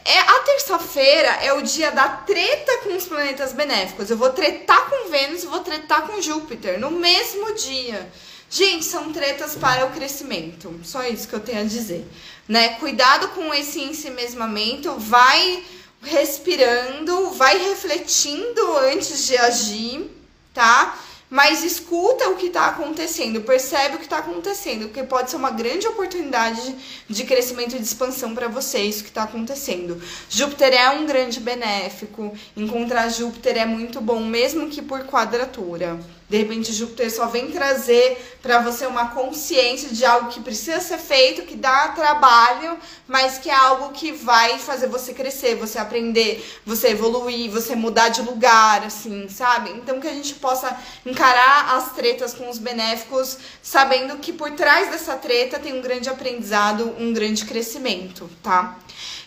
É, 0.06 0.20
a 0.20 0.40
terça-feira 0.40 1.28
é 1.42 1.52
o 1.52 1.62
dia 1.62 1.92
da 1.92 2.08
treta 2.08 2.78
com 2.84 2.96
os 2.96 3.06
planetas 3.06 3.52
benéficos. 3.52 4.10
Eu 4.10 4.18
vou 4.18 4.30
tretar 4.30 4.90
com 4.90 5.10
Vênus 5.10 5.44
e 5.44 5.48
vou 5.48 5.60
tretar 5.60 6.08
com 6.08 6.22
Júpiter 6.22 6.80
no 6.80 6.90
mesmo 6.90 7.54
dia. 7.54 8.10
Gente, 8.50 8.86
são 8.86 9.12
tretas 9.12 9.56
para 9.56 9.86
o 9.86 9.92
crescimento. 9.92 10.80
Só 10.86 11.04
isso 11.04 11.28
que 11.28 11.34
eu 11.34 11.40
tenho 11.42 11.62
a 11.62 11.66
dizer. 11.66 12.08
Né? 12.48 12.76
Cuidado 12.76 13.30
com 13.30 13.54
esse 13.54 13.82
ensimesmamento. 13.82 14.94
Vai 14.98 15.64
respirando, 16.04 17.32
vai 17.32 17.58
refletindo 17.70 18.78
antes 18.78 19.26
de 19.26 19.38
agir, 19.38 20.10
tá? 20.54 21.00
Mas 21.30 21.64
escuta 21.64 22.30
o 22.30 22.36
que 22.36 22.46
está 22.46 22.68
acontecendo, 22.68 23.42
percebe 23.42 23.96
o 23.96 23.98
que 23.98 24.04
está 24.04 24.20
acontecendo, 24.20 24.86
porque 24.86 25.02
pode 25.02 25.32
ser 25.32 25.38
uma 25.38 25.50
grande 25.50 25.88
oportunidade 25.88 26.76
de 27.10 27.24
crescimento 27.24 27.76
e 27.76 27.80
de 27.80 27.86
expansão 27.86 28.36
para 28.36 28.48
você, 28.48 28.80
isso 28.84 29.04
que 29.04 29.10
está 29.10 29.24
acontecendo. 29.24 30.00
Júpiter 30.30 30.74
é 30.74 30.92
um 30.92 31.08
grande 31.08 31.40
benéfico, 31.40 32.38
encontrar 32.56 33.10
Júpiter 33.10 33.58
é 33.58 33.66
muito 33.66 34.00
bom, 34.00 34.20
mesmo 34.20 34.70
que 34.70 34.80
por 34.80 35.06
quadratura. 35.06 36.00
De 36.34 36.40
repente, 36.40 36.74
Júpiter 36.74 37.12
só 37.12 37.28
vem 37.28 37.52
trazer 37.52 38.18
para 38.42 38.58
você 38.58 38.88
uma 38.88 39.10
consciência 39.10 39.90
de 39.90 40.04
algo 40.04 40.32
que 40.32 40.40
precisa 40.40 40.82
ser 40.82 40.98
feito, 40.98 41.44
que 41.44 41.56
dá 41.56 41.90
trabalho, 41.90 42.76
mas 43.08 43.38
que 43.38 43.52
é 43.52 43.54
algo 43.54 43.92
que 43.92 44.12
vai 44.12 44.58
fazer 44.58 44.88
você 44.88 45.14
crescer, 45.14 45.54
você 45.54 45.78
aprender, 45.78 46.44
você 46.66 46.88
evoluir, 46.88 47.52
você 47.52 47.76
mudar 47.76 48.10
de 48.10 48.24
lugar, 48.24 48.84
assim, 48.84 49.30
sabe? 49.30 49.70
Então, 49.74 50.02
que 50.02 50.08
a 50.08 50.14
gente 50.14 50.34
possa 50.34 50.76
encarar 51.06 51.76
as 51.76 51.92
tretas 51.94 52.34
com 52.34 52.50
os 52.50 52.58
benéficos, 52.58 53.38
sabendo 53.62 54.18
que 54.18 54.34
por 54.34 54.50
trás 54.54 54.90
dessa 54.90 55.16
treta 55.16 55.60
tem 55.60 55.78
um 55.78 55.84
grande 55.84 56.10
aprendizado, 56.10 56.96
um 56.98 57.14
grande 57.14 57.46
crescimento, 57.46 58.28
tá? 58.42 58.80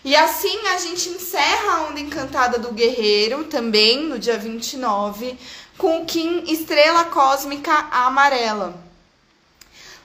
E 0.03 0.15
assim 0.15 0.67
a 0.67 0.77
gente 0.77 1.09
encerra 1.09 1.71
a 1.71 1.81
onda 1.87 1.99
encantada 1.99 2.57
do 2.57 2.71
guerreiro 2.71 3.45
também 3.45 4.03
no 4.03 4.17
dia 4.17 4.37
29 4.37 5.37
com 5.77 6.05
Kim 6.05 6.43
Estrela 6.47 7.05
Cósmica 7.05 7.71
Amarela. 7.91 8.75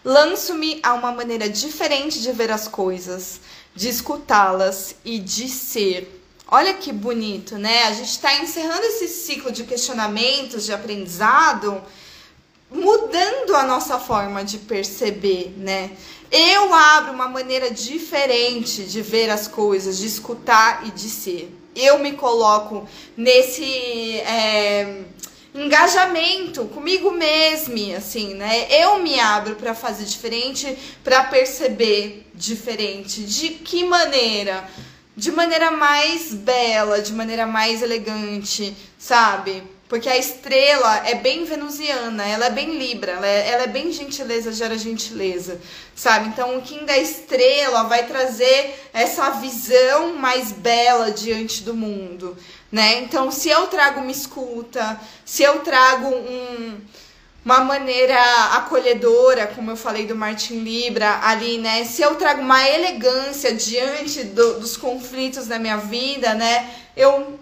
Lanço-me 0.04 0.80
a 0.82 0.94
uma 0.94 1.12
maneira 1.12 1.48
diferente 1.48 2.20
de 2.20 2.32
ver 2.32 2.50
as 2.50 2.68
coisas, 2.68 3.40
de 3.74 3.88
escutá-las 3.88 4.96
e 5.04 5.18
de 5.18 5.48
ser. 5.48 6.20
Olha 6.48 6.74
que 6.74 6.92
bonito, 6.92 7.56
né? 7.56 7.84
A 7.84 7.92
gente 7.92 8.10
está 8.10 8.34
encerrando 8.40 8.84
esse 8.84 9.08
ciclo 9.08 9.50
de 9.50 9.64
questionamentos, 9.64 10.64
de 10.64 10.72
aprendizado, 10.72 11.80
mudando 12.70 13.54
a 13.54 13.62
nossa 13.62 13.98
forma 13.98 14.44
de 14.44 14.58
perceber, 14.58 15.54
né? 15.56 15.92
Eu 16.30 16.74
abro 16.74 17.12
uma 17.12 17.28
maneira 17.28 17.70
diferente 17.70 18.84
de 18.84 19.00
ver 19.00 19.30
as 19.30 19.46
coisas, 19.46 19.98
de 19.98 20.06
escutar 20.06 20.86
e 20.86 20.90
de 20.90 21.08
ser. 21.08 21.56
Eu 21.74 22.00
me 22.00 22.12
coloco 22.12 22.86
nesse. 23.16 23.64
É 24.20 25.04
engajamento 25.54 26.64
comigo 26.66 27.10
mesma, 27.10 27.96
assim, 27.96 28.34
né? 28.34 28.66
Eu 28.70 28.98
me 29.00 29.18
abro 29.20 29.56
para 29.56 29.74
fazer 29.74 30.04
diferente, 30.04 30.78
para 31.04 31.24
perceber 31.24 32.26
diferente. 32.34 33.22
De 33.22 33.50
que 33.50 33.84
maneira? 33.84 34.64
De 35.14 35.30
maneira 35.30 35.70
mais 35.70 36.32
bela, 36.32 37.02
de 37.02 37.12
maneira 37.12 37.46
mais 37.46 37.82
elegante, 37.82 38.74
sabe? 38.98 39.62
Porque 39.92 40.08
a 40.08 40.16
estrela 40.16 41.06
é 41.06 41.16
bem 41.16 41.44
venusiana, 41.44 42.26
ela 42.26 42.46
é 42.46 42.50
bem 42.50 42.78
libra, 42.78 43.12
ela 43.12 43.26
é, 43.26 43.48
ela 43.50 43.64
é 43.64 43.66
bem 43.66 43.92
gentileza, 43.92 44.50
gera 44.50 44.78
gentileza, 44.78 45.60
sabe? 45.94 46.30
Então 46.30 46.56
o 46.56 46.62
Kim 46.62 46.86
da 46.86 46.96
estrela 46.96 47.82
vai 47.82 48.06
trazer 48.06 48.88
essa 48.94 49.28
visão 49.32 50.14
mais 50.14 50.50
bela 50.50 51.10
diante 51.10 51.62
do 51.62 51.74
mundo, 51.74 52.34
né? 52.72 53.00
Então 53.02 53.30
se 53.30 53.50
eu 53.50 53.66
trago 53.66 54.00
uma 54.00 54.10
escuta, 54.10 54.98
se 55.24 55.42
eu 55.42 55.60
trago 55.60 56.08
um, 56.08 56.80
uma 57.44 57.60
maneira 57.60 58.18
acolhedora, 58.54 59.46
como 59.48 59.70
eu 59.70 59.76
falei 59.76 60.06
do 60.06 60.16
Martin 60.16 60.60
Libra 60.60 61.20
ali, 61.22 61.58
né? 61.58 61.84
Se 61.84 62.00
eu 62.00 62.14
trago 62.14 62.40
uma 62.40 62.66
elegância 62.66 63.52
diante 63.52 64.24
do, 64.24 64.60
dos 64.60 64.76
conflitos 64.76 65.46
da 65.46 65.58
minha 65.58 65.76
vida, 65.76 66.34
né? 66.34 66.70
Eu 66.96 67.38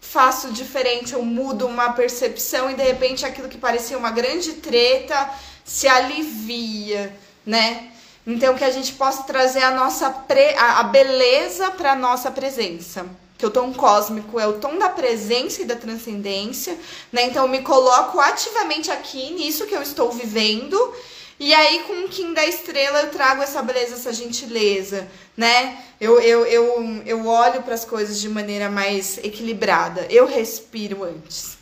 faço 0.00 0.50
diferente, 0.50 1.12
eu 1.12 1.22
mudo 1.22 1.66
uma 1.66 1.92
percepção 1.92 2.70
e 2.70 2.74
de 2.74 2.82
repente 2.82 3.24
aquilo 3.24 3.48
que 3.48 3.58
parecia 3.58 3.98
uma 3.98 4.10
grande 4.10 4.54
treta 4.54 5.30
se 5.64 5.86
alivia, 5.86 7.14
né? 7.44 7.90
Então 8.26 8.56
que 8.56 8.64
a 8.64 8.70
gente 8.70 8.94
possa 8.94 9.22
trazer 9.24 9.62
a 9.62 9.70
nossa 9.70 10.10
pre... 10.10 10.54
a 10.56 10.82
beleza 10.84 11.70
para 11.70 11.94
nossa 11.94 12.30
presença, 12.30 13.06
que 13.38 13.44
o 13.44 13.50
tom 13.50 13.72
cósmico 13.72 14.40
é 14.40 14.46
o 14.46 14.54
tom 14.54 14.78
da 14.78 14.88
presença 14.88 15.62
e 15.62 15.64
da 15.64 15.76
transcendência, 15.76 16.78
né? 17.12 17.26
Então 17.26 17.44
eu 17.44 17.48
me 17.48 17.60
coloco 17.62 18.18
ativamente 18.18 18.90
aqui 18.90 19.30
nisso 19.30 19.66
que 19.66 19.74
eu 19.74 19.82
estou 19.82 20.10
vivendo. 20.10 20.94
E 21.38 21.52
aí, 21.52 21.80
com 21.80 22.04
o 22.04 22.08
Kim 22.08 22.32
da 22.32 22.46
estrela, 22.46 23.02
eu 23.02 23.10
trago 23.10 23.42
essa 23.42 23.60
beleza, 23.60 23.94
essa 23.94 24.10
gentileza, 24.10 25.06
né? 25.36 25.84
Eu, 26.00 26.18
eu, 26.18 26.46
eu, 26.46 27.02
eu 27.04 27.26
olho 27.26 27.62
para 27.62 27.74
as 27.74 27.84
coisas 27.84 28.18
de 28.18 28.28
maneira 28.28 28.70
mais 28.70 29.18
equilibrada. 29.18 30.06
Eu 30.08 30.26
respiro 30.26 31.04
antes. 31.04 31.58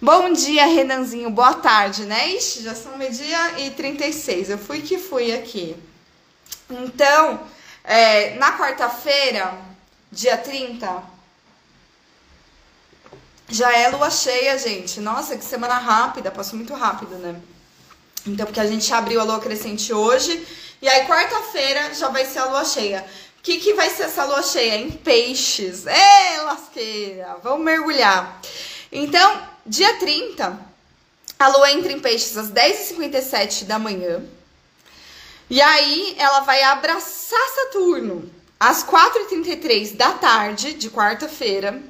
Bom 0.00 0.32
dia, 0.32 0.64
Renanzinho. 0.64 1.28
Boa 1.28 1.54
tarde, 1.54 2.06
né? 2.06 2.30
Ixi, 2.30 2.62
já 2.62 2.74
são 2.74 2.96
meio-dia 2.96 3.60
e 3.60 3.70
36. 3.70 4.48
Eu 4.48 4.58
fui 4.58 4.80
que 4.80 4.96
fui 4.96 5.30
aqui. 5.30 5.76
Então, 6.70 7.40
é, 7.84 8.34
na 8.36 8.56
quarta-feira, 8.56 9.54
dia 10.12 10.36
30, 10.36 11.02
já 13.48 13.74
é 13.74 13.88
lua 13.88 14.10
cheia, 14.10 14.58
gente. 14.58 15.00
Nossa, 15.00 15.38
que 15.38 15.44
semana 15.44 15.78
rápida, 15.78 16.30
passou 16.30 16.58
muito 16.58 16.74
rápido, 16.74 17.16
né? 17.16 17.40
Então, 18.26 18.44
porque 18.44 18.60
a 18.60 18.66
gente 18.66 18.92
abriu 18.92 19.20
a 19.20 19.24
lua 19.24 19.40
crescente 19.40 19.90
hoje, 19.92 20.46
e 20.82 20.88
aí 20.88 21.06
quarta-feira 21.06 21.94
já 21.94 22.08
vai 22.08 22.26
ser 22.26 22.40
a 22.40 22.44
lua 22.44 22.64
cheia. 22.64 23.06
O 23.38 23.42
que, 23.42 23.58
que 23.58 23.72
vai 23.72 23.88
ser 23.88 24.04
essa 24.04 24.24
lua 24.24 24.42
cheia? 24.42 24.76
Em 24.76 24.90
peixes. 24.90 25.86
É, 25.86 26.42
lasqueira! 26.42 27.38
Vamos 27.42 27.64
mergulhar. 27.64 28.38
Então, 28.92 29.42
dia 29.64 29.96
30, 29.98 30.60
a 31.38 31.48
lua 31.48 31.72
entra 31.72 31.90
em 31.90 32.00
peixes 32.00 32.36
às 32.36 32.52
10h57 32.52 33.64
da 33.64 33.78
manhã. 33.78 34.22
E 35.48 35.60
aí 35.60 36.14
ela 36.18 36.40
vai 36.40 36.62
abraçar 36.62 37.40
Saturno 37.54 38.30
às 38.62 38.84
4h33 38.84 39.96
da 39.96 40.12
tarde 40.12 40.74
de 40.74 40.88
quarta-feira. 40.88 41.82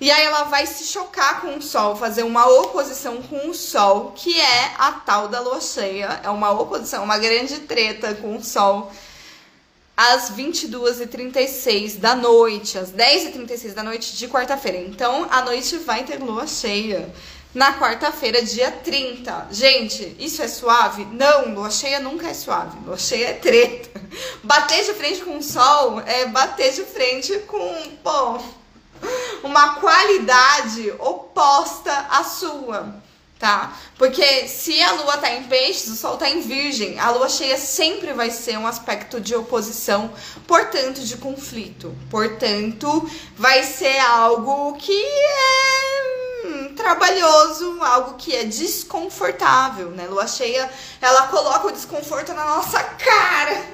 E 0.00 0.10
aí 0.10 0.24
ela 0.24 0.42
vai 0.44 0.66
se 0.66 0.82
chocar 0.84 1.40
com 1.40 1.56
o 1.56 1.62
Sol, 1.62 1.94
fazer 1.94 2.24
uma 2.24 2.48
oposição 2.48 3.22
com 3.22 3.48
o 3.48 3.54
Sol, 3.54 4.10
que 4.16 4.40
é 4.40 4.74
a 4.76 4.90
tal 4.90 5.28
da 5.28 5.38
lua 5.38 5.60
cheia. 5.60 6.20
É 6.24 6.28
uma 6.28 6.50
oposição, 6.50 7.04
uma 7.04 7.16
grande 7.16 7.60
treta 7.60 8.12
com 8.16 8.36
o 8.36 8.42
Sol. 8.42 8.90
Às 9.96 10.32
22h36 10.32 12.00
da 12.00 12.16
noite, 12.16 12.76
às 12.76 12.90
10h36 12.90 13.72
da 13.72 13.84
noite 13.84 14.16
de 14.16 14.26
quarta-feira. 14.26 14.78
Então, 14.78 15.28
a 15.30 15.42
noite 15.42 15.76
vai 15.76 16.02
ter 16.02 16.18
lua 16.18 16.44
cheia 16.44 17.08
na 17.54 17.78
quarta-feira, 17.78 18.42
dia 18.42 18.70
30. 18.70 19.48
Gente, 19.50 20.16
isso 20.18 20.42
é 20.42 20.48
suave? 20.48 21.04
Não, 21.06 21.52
lua 21.54 21.70
cheia 21.70 21.98
nunca 21.98 22.28
é 22.28 22.34
suave. 22.34 22.78
Lua 22.86 22.96
cheia 22.96 23.30
é 23.30 23.32
treta. 23.34 24.00
Bater 24.42 24.84
de 24.84 24.94
frente 24.94 25.22
com 25.22 25.38
o 25.38 25.42
sol 25.42 26.00
é 26.00 26.26
bater 26.26 26.72
de 26.72 26.84
frente 26.84 27.38
com, 27.40 27.96
pô, 28.02 28.38
uma 29.42 29.76
qualidade 29.76 30.92
oposta 30.98 31.92
à 32.10 32.22
sua, 32.24 32.94
tá? 33.38 33.76
Porque 33.96 34.48
se 34.48 34.80
a 34.82 34.92
lua 34.92 35.16
tá 35.18 35.30
em 35.32 35.44
peixes, 35.44 35.88
o 35.88 35.96
sol 35.96 36.16
tá 36.16 36.28
em 36.28 36.40
virgem. 36.40 36.98
A 36.98 37.10
lua 37.10 37.28
cheia 37.28 37.56
sempre 37.56 38.12
vai 38.12 38.30
ser 38.30 38.58
um 38.58 38.66
aspecto 38.66 39.20
de 39.20 39.34
oposição, 39.34 40.12
portanto, 40.46 41.00
de 41.00 41.16
conflito. 41.16 41.96
Portanto, 42.10 43.08
vai 43.36 43.62
ser 43.62 43.98
algo 44.00 44.76
que 44.76 44.92
é 44.92 46.29
trabalhoso, 46.76 47.78
algo 47.82 48.14
que 48.16 48.34
é 48.34 48.44
desconfortável, 48.44 49.90
né? 49.90 50.06
Lua 50.06 50.26
cheia, 50.26 50.70
ela 51.00 51.28
coloca 51.28 51.68
o 51.68 51.72
desconforto 51.72 52.32
na 52.32 52.44
nossa 52.44 52.82
cara. 52.82 53.64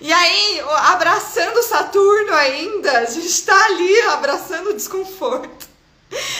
E 0.00 0.12
aí, 0.12 0.60
abraçando 0.88 1.62
Saturno 1.62 2.32
ainda, 2.34 2.98
a 2.98 3.04
gente 3.04 3.42
tá 3.42 3.66
ali 3.66 4.00
abraçando 4.02 4.70
o 4.70 4.74
desconforto. 4.74 5.68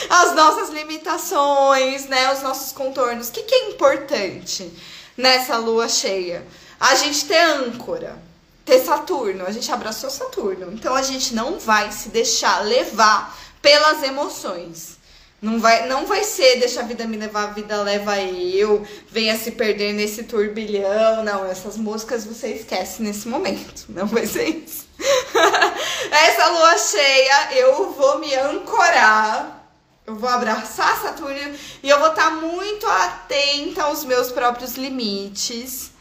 As 0.09 0.35
nossas 0.35 0.69
limitações, 0.69 2.05
né? 2.05 2.31
Os 2.33 2.41
nossos 2.41 2.71
contornos. 2.71 3.29
O 3.29 3.31
que, 3.31 3.43
que 3.43 3.55
é 3.55 3.69
importante 3.69 4.71
nessa 5.17 5.57
lua 5.57 5.89
cheia? 5.89 6.45
A 6.79 6.95
gente 6.95 7.25
ter 7.25 7.39
âncora, 7.39 8.21
ter 8.65 8.79
Saturno. 8.83 9.45
A 9.47 9.51
gente 9.51 9.71
abraçou 9.71 10.09
Saturno. 10.09 10.71
Então 10.73 10.95
a 10.95 11.01
gente 11.01 11.33
não 11.33 11.57
vai 11.57 11.91
se 11.91 12.09
deixar 12.09 12.59
levar 12.59 13.35
pelas 13.61 14.03
emoções. 14.03 14.97
Não 15.43 15.59
vai, 15.59 15.89
não 15.89 16.05
vai 16.05 16.23
ser 16.23 16.57
deixa 16.57 16.79
a 16.79 16.83
vida 16.83 17.05
me 17.05 17.17
levar, 17.17 17.43
a 17.43 17.51
vida 17.51 17.81
leva 17.81 18.17
eu, 18.21 18.87
venha 19.09 19.37
se 19.37 19.51
perder 19.51 19.91
nesse 19.91 20.23
turbilhão. 20.23 21.21
Não, 21.21 21.45
essas 21.45 21.75
músicas 21.75 22.23
você 22.23 22.53
esquece 22.53 23.01
nesse 23.01 23.27
momento. 23.27 23.83
Não 23.89 24.07
vai 24.07 24.25
ser 24.25 24.47
isso. 24.47 24.87
Essa 26.09 26.47
lua 26.47 26.77
cheia, 26.77 27.57
eu 27.57 27.91
vou 27.91 28.19
me 28.19 28.33
ancorar. 28.33 29.67
Eu 30.07 30.15
vou 30.15 30.29
abraçar 30.29 31.01
Saturno 31.01 31.57
e 31.83 31.89
eu 31.89 31.99
vou 31.99 32.11
estar 32.11 32.31
muito 32.31 32.87
atenta 32.87 33.83
aos 33.83 34.05
meus 34.05 34.31
próprios 34.31 34.75
limites 34.75 35.92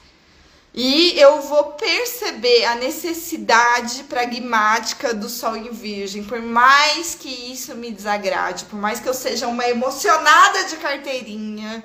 e 0.75 1.21
eu 1.21 1.43
vou 1.43 1.73
perceber 1.73 2.65
a 2.65 2.75
necessidade 2.75 4.05
pragmática 4.05 5.13
do 5.13 5.29
Sol 5.29 5.55
em 5.55 5.71
Virgem, 5.71 6.25
por 6.25 6.41
mais 6.41 7.15
que 7.15 7.29
isso 7.29 7.75
me 7.75 7.91
desagrade, 7.91 8.65
por 8.65 8.79
mais 8.79 8.99
que 8.99 9.07
eu 9.07 9.13
seja 9.13 9.47
uma 9.49 9.69
emocionada 9.69 10.65
de 10.65 10.77
carteirinha, 10.77 11.85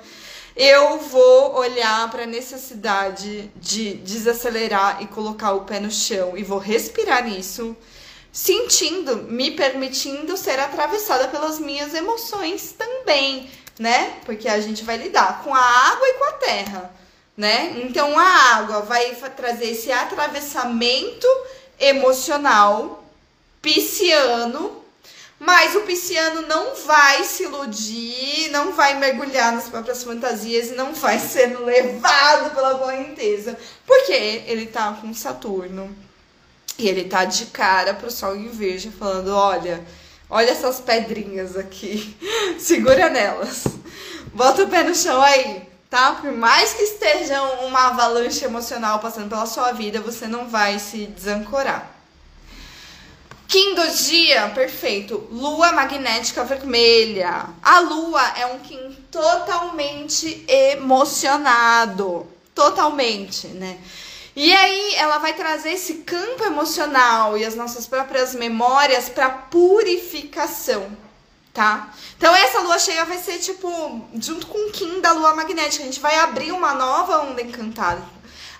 eu 0.56 0.98
vou 1.00 1.56
olhar 1.56 2.10
para 2.10 2.22
a 2.22 2.26
necessidade 2.26 3.50
de 3.56 3.94
desacelerar 3.94 5.02
e 5.02 5.06
colocar 5.06 5.52
o 5.52 5.64
pé 5.64 5.78
no 5.78 5.90
chão. 5.90 6.36
E 6.36 6.42
vou 6.42 6.58
respirar 6.58 7.24
nisso, 7.24 7.76
sentindo, 8.32 9.18
me 9.24 9.50
permitindo 9.50 10.34
ser 10.36 10.58
atravessada 10.58 11.28
pelas 11.28 11.58
minhas 11.58 11.92
emoções 11.92 12.72
também, 12.72 13.50
né? 13.78 14.14
Porque 14.24 14.48
a 14.48 14.58
gente 14.60 14.82
vai 14.82 14.96
lidar 14.96 15.42
com 15.44 15.54
a 15.54 15.60
água 15.60 16.08
e 16.08 16.14
com 16.14 16.24
a 16.24 16.32
terra 16.32 16.98
né? 17.38 17.72
Então 17.84 18.18
a 18.18 18.56
água 18.56 18.80
vai 18.80 19.14
trazer 19.14 19.66
esse 19.70 19.92
atravessamento 19.92 21.28
emocional 21.78 23.04
pisciano, 23.62 24.82
mas 25.38 25.76
o 25.76 25.82
pisciano 25.82 26.42
não 26.42 26.74
vai 26.74 27.22
se 27.22 27.44
iludir, 27.44 28.50
não 28.50 28.72
vai 28.72 28.94
mergulhar 28.94 29.52
nas 29.52 29.68
próprias 29.68 30.02
fantasias 30.02 30.70
e 30.70 30.74
não 30.74 30.92
vai 30.92 31.16
ser 31.20 31.56
levado 31.60 32.52
pela 32.56 32.76
correnteza, 32.76 33.56
porque 33.86 34.42
ele 34.46 34.66
tá 34.66 34.98
com 35.00 35.14
Saturno 35.14 35.96
e 36.76 36.88
ele 36.88 37.04
tá 37.04 37.24
de 37.24 37.46
cara 37.46 37.94
pro 37.94 38.10
sol 38.10 38.34
em 38.34 38.48
virgem 38.48 38.90
falando, 38.90 39.28
olha, 39.28 39.84
olha 40.28 40.50
essas 40.50 40.80
pedrinhas 40.80 41.56
aqui, 41.56 42.16
segura 42.58 43.08
nelas. 43.08 43.62
Bota 44.34 44.64
o 44.64 44.68
pé 44.68 44.82
no 44.82 44.94
chão 44.94 45.22
aí 45.22 45.68
tá? 45.90 46.12
Por 46.12 46.32
mais 46.32 46.72
que 46.74 46.82
esteja 46.82 47.42
uma 47.66 47.88
avalanche 47.88 48.44
emocional 48.44 48.98
passando 48.98 49.28
pela 49.28 49.46
sua 49.46 49.72
vida, 49.72 50.00
você 50.00 50.26
não 50.26 50.48
vai 50.48 50.78
se 50.78 51.06
desancorar. 51.06 51.98
Do 53.74 53.90
dia, 53.92 54.48
perfeito. 54.54 55.28
Lua 55.30 55.70
magnética 55.72 56.42
vermelha. 56.42 57.46
A 57.62 57.78
lua 57.78 58.20
é 58.36 58.44
um 58.46 58.58
Kim 58.58 58.92
totalmente 59.10 60.44
emocionado. 60.48 62.26
Totalmente, 62.54 63.46
né? 63.46 63.78
E 64.34 64.52
aí 64.52 64.94
ela 64.96 65.18
vai 65.18 65.32
trazer 65.32 65.70
esse 65.70 65.94
campo 65.98 66.44
emocional 66.44 67.38
e 67.38 67.44
as 67.44 67.54
nossas 67.54 67.86
próprias 67.86 68.34
memórias 68.34 69.08
para 69.08 69.30
purificação 69.30 71.07
tá? 71.58 71.92
Então 72.16 72.32
essa 72.36 72.60
lua 72.60 72.78
cheia 72.78 73.04
vai 73.04 73.18
ser 73.18 73.38
tipo, 73.38 73.68
junto 74.14 74.46
com 74.46 74.68
o 74.68 74.70
Kim 74.70 75.00
da 75.00 75.10
lua 75.10 75.34
magnética, 75.34 75.82
a 75.82 75.86
gente 75.86 75.98
vai 75.98 76.14
abrir 76.14 76.52
uma 76.52 76.72
nova 76.72 77.22
onda 77.22 77.42
encantada. 77.42 78.00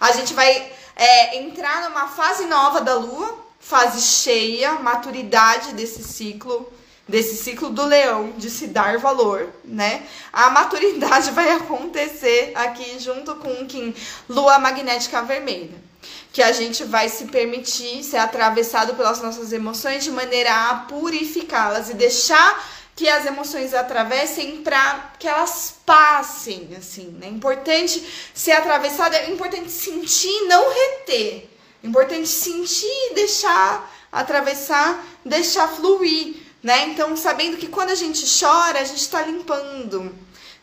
A 0.01 0.11
gente 0.11 0.35
vai 0.35 0.73
é, 0.97 1.39
entrar 1.39 1.89
numa 1.89 2.09
fase 2.09 2.47
nova 2.47 2.81
da 2.81 2.95
lua, 2.95 3.39
fase 3.61 4.01
cheia, 4.01 4.73
maturidade 4.81 5.75
desse 5.75 6.03
ciclo, 6.03 6.73
desse 7.07 7.37
ciclo 7.37 7.71
do 7.71 7.85
leão, 7.85 8.33
de 8.37 8.51
se 8.51 8.67
dar 8.67 8.99
valor, 8.99 9.49
né? 9.65 10.05
A 10.33 10.51
maturidade 10.51 11.31
vai 11.39 11.53
acontecer 11.53 12.51
aqui 12.57 12.99
junto 12.99 13.37
com 13.37 13.63
o 13.63 13.67
Kim, 13.67 13.95
lua 14.29 14.59
magnética 14.59 15.23
vermelha 15.23 15.87
que 16.33 16.43
a 16.43 16.53
gente 16.53 16.85
vai 16.85 17.09
se 17.09 17.25
permitir 17.25 18.05
ser 18.05 18.19
atravessado 18.19 18.95
pelas 18.95 19.21
nossas 19.21 19.53
emoções 19.53 20.05
de 20.05 20.11
maneira 20.11 20.71
a 20.71 20.75
purificá-las 20.81 21.91
e 21.91 21.95
deixar 21.95 22.78
que 22.99 23.09
as 23.09 23.25
emoções 23.25 23.73
atravessem 23.75 24.57
para 24.57 25.13
que 25.21 25.29
elas 25.29 25.77
passem, 25.87 26.71
assim, 26.77 27.17
né? 27.21 27.29
Importante 27.29 28.05
ser 28.35 28.51
atravessada, 28.51 29.17
é 29.17 29.31
importante 29.31 29.71
sentir, 29.71 30.49
não 30.49 30.69
reter. 30.69 31.49
Importante 31.81 32.27
sentir, 32.27 33.15
deixar 33.15 33.89
atravessar, 34.11 35.01
deixar 35.25 35.69
fluir, 35.69 36.39
né? 36.61 36.89
Então, 36.89 37.17
sabendo 37.17 37.57
que 37.57 37.69
quando 37.69 37.91
a 37.91 37.95
gente 37.95 38.27
chora, 38.27 38.81
a 38.81 38.85
gente 38.85 39.03
está 39.03 39.23
limpando. 39.23 40.13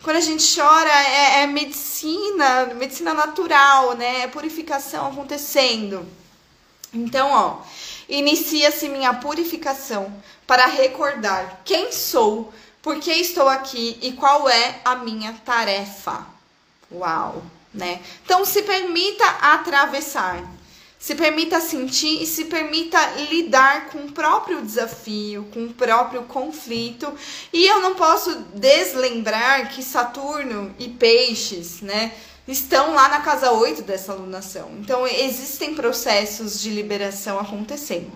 Quando 0.03 0.17
a 0.17 0.21
gente 0.21 0.43
chora, 0.59 0.91
é, 0.91 1.43
é 1.43 1.47
medicina, 1.47 2.65
medicina 2.75 3.13
natural, 3.13 3.95
né? 3.95 4.23
É 4.23 4.27
purificação 4.27 5.07
acontecendo. 5.07 6.05
Então, 6.93 7.31
ó, 7.31 7.61
inicia-se 8.07 8.89
minha 8.89 9.13
purificação 9.13 10.13
para 10.45 10.65
recordar 10.65 11.61
quem 11.65 11.91
sou, 11.91 12.53
por 12.81 12.99
que 12.99 13.11
estou 13.11 13.49
aqui 13.49 13.97
e 14.01 14.11
qual 14.11 14.47
é 14.47 14.79
a 14.85 14.95
minha 14.95 15.33
tarefa. 15.45 16.25
Uau, 16.91 17.43
né? 17.73 17.99
Então 18.23 18.45
se 18.45 18.61
permita 18.61 19.25
atravessar, 19.25 20.43
se 20.99 21.15
permita 21.15 21.59
sentir 21.59 22.21
e 22.21 22.27
se 22.27 22.45
permita 22.45 22.99
lidar 23.29 23.87
com 23.87 23.99
o 23.99 24.11
próprio 24.11 24.61
desafio, 24.61 25.47
com 25.53 25.65
o 25.65 25.73
próprio 25.73 26.23
conflito. 26.23 27.11
E 27.51 27.65
eu 27.65 27.81
não 27.81 27.95
posso 27.95 28.35
deslembrar 28.53 29.69
que 29.69 29.83
Saturno 29.83 30.73
e 30.77 30.87
Peixes, 30.87 31.81
né? 31.81 32.11
Estão 32.47 32.93
lá 32.93 33.09
na 33.09 33.21
casa 33.21 33.51
8 33.51 33.81
dessa 33.81 34.11
alunação. 34.11 34.71
Então, 34.79 35.07
existem 35.07 35.73
processos 35.73 36.61
de 36.61 36.69
liberação 36.69 37.39
acontecendo. 37.39 38.11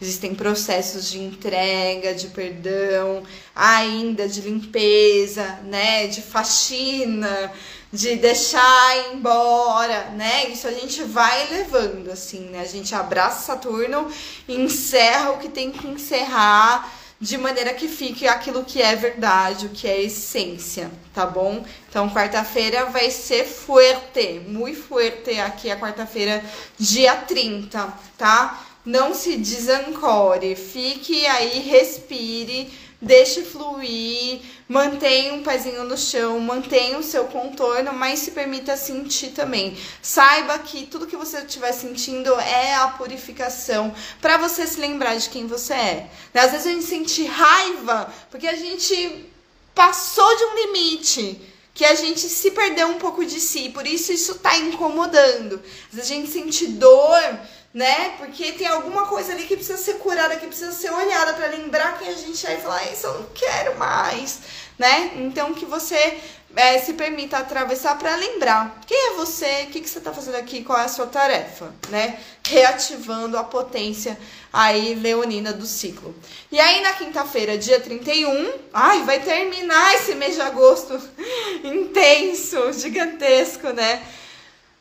Existem 0.00 0.34
processos 0.34 1.08
de 1.08 1.20
entrega, 1.20 2.12
de 2.12 2.26
perdão, 2.28 3.22
ainda 3.54 4.28
de 4.28 4.40
limpeza, 4.40 5.44
né, 5.64 6.08
de 6.08 6.20
faxina, 6.20 7.52
de 7.92 8.16
deixar 8.16 9.12
embora, 9.12 10.10
né? 10.16 10.48
Isso 10.48 10.66
a 10.66 10.72
gente 10.72 11.04
vai 11.04 11.46
levando 11.50 12.10
assim, 12.10 12.40
né? 12.50 12.60
A 12.60 12.64
gente 12.64 12.92
abraça 12.94 13.52
Saturno, 13.52 14.10
encerra 14.48 15.32
o 15.32 15.38
que 15.38 15.48
tem 15.48 15.70
que 15.70 15.86
encerrar 15.86 16.90
de 17.22 17.38
maneira 17.38 17.72
que 17.72 17.86
fique 17.86 18.26
aquilo 18.26 18.64
que 18.64 18.82
é 18.82 18.96
verdade, 18.96 19.66
o 19.66 19.68
que 19.68 19.86
é 19.86 20.02
essência, 20.02 20.90
tá 21.14 21.24
bom? 21.24 21.64
Então, 21.88 22.10
quarta-feira 22.10 22.86
vai 22.86 23.12
ser 23.12 23.44
fuerte, 23.44 24.42
muito 24.48 24.82
fuerte 24.82 25.38
aqui 25.38 25.70
a 25.70 25.78
quarta-feira, 25.78 26.44
dia 26.76 27.14
30, 27.14 27.96
tá? 28.18 28.66
Não 28.84 29.14
se 29.14 29.36
desancore, 29.36 30.56
fique 30.56 31.24
aí, 31.26 31.60
respire, 31.60 32.68
deixe 33.02 33.42
fluir, 33.42 34.40
mantenha 34.68 35.34
um 35.34 35.42
pezinho 35.42 35.82
no 35.82 35.98
chão, 35.98 36.38
mantenha 36.38 36.96
o 36.96 37.02
seu 37.02 37.24
contorno, 37.24 37.92
mas 37.92 38.20
se 38.20 38.30
permita 38.30 38.76
sentir 38.76 39.30
também. 39.30 39.76
Saiba 40.00 40.56
que 40.60 40.86
tudo 40.86 41.08
que 41.08 41.16
você 41.16 41.38
estiver 41.38 41.72
sentindo 41.72 42.32
é 42.38 42.76
a 42.76 42.88
purificação 42.88 43.92
para 44.20 44.36
você 44.36 44.64
se 44.68 44.78
lembrar 44.78 45.16
de 45.16 45.28
quem 45.28 45.48
você 45.48 45.74
é. 45.74 46.10
Às 46.32 46.52
vezes 46.52 46.66
a 46.68 46.70
gente 46.70 46.84
sente 46.84 47.24
raiva 47.24 48.12
porque 48.30 48.46
a 48.46 48.54
gente 48.54 49.26
passou 49.74 50.36
de 50.36 50.44
um 50.44 50.54
limite 50.66 51.40
que 51.74 51.84
a 51.84 51.94
gente 51.94 52.20
se 52.20 52.50
perdeu 52.50 52.86
um 52.86 52.98
pouco 52.98 53.24
de 53.24 53.40
si, 53.40 53.70
por 53.70 53.86
isso 53.86 54.12
isso 54.12 54.36
tá 54.36 54.56
incomodando. 54.58 55.60
Às 55.88 55.96
vezes 55.96 56.10
a 56.10 56.14
gente 56.14 56.30
sente 56.30 56.66
dor 56.68 57.40
né? 57.74 58.10
Porque 58.18 58.52
tem 58.52 58.66
alguma 58.66 59.06
coisa 59.06 59.32
ali 59.32 59.44
que 59.44 59.56
precisa 59.56 59.78
ser 59.78 59.94
curada, 59.94 60.36
que 60.36 60.46
precisa 60.46 60.72
ser 60.72 60.90
olhada 60.90 61.32
para 61.32 61.46
lembrar 61.46 61.98
quem 61.98 62.08
a 62.08 62.14
gente 62.14 62.46
é 62.46 62.54
e 62.54 62.60
falar, 62.60 62.84
isso 62.92 63.06
eu 63.06 63.14
não 63.14 63.26
quero 63.34 63.78
mais, 63.78 64.40
né? 64.78 65.12
Então 65.16 65.54
que 65.54 65.64
você 65.64 66.20
é, 66.54 66.78
se 66.78 66.92
permita 66.92 67.38
atravessar 67.38 67.98
para 67.98 68.14
lembrar 68.16 68.78
quem 68.86 69.12
é 69.12 69.14
você, 69.14 69.64
o 69.64 69.66
que, 69.70 69.80
que 69.80 69.88
você 69.88 69.98
está 69.98 70.12
fazendo 70.12 70.34
aqui, 70.34 70.62
qual 70.62 70.78
é 70.78 70.84
a 70.84 70.88
sua 70.88 71.06
tarefa, 71.06 71.74
né? 71.88 72.18
Reativando 72.46 73.38
a 73.38 73.44
potência 73.44 74.18
aí 74.52 74.94
leonina 74.94 75.50
do 75.52 75.64
ciclo. 75.64 76.14
E 76.50 76.60
aí 76.60 76.82
na 76.82 76.92
quinta-feira, 76.92 77.56
dia 77.56 77.80
31, 77.80 78.52
ai, 78.72 79.02
vai 79.04 79.20
terminar 79.20 79.94
esse 79.94 80.14
mês 80.14 80.34
de 80.34 80.42
agosto 80.42 81.00
intenso, 81.64 82.70
gigantesco, 82.74 83.68
né? 83.68 84.02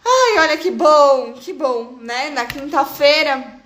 Ai, 0.03 0.39
olha 0.39 0.57
que 0.57 0.71
bom, 0.71 1.33
que 1.33 1.53
bom, 1.53 1.97
né? 2.01 2.29
Na 2.31 2.45
quinta-feira 2.45 3.59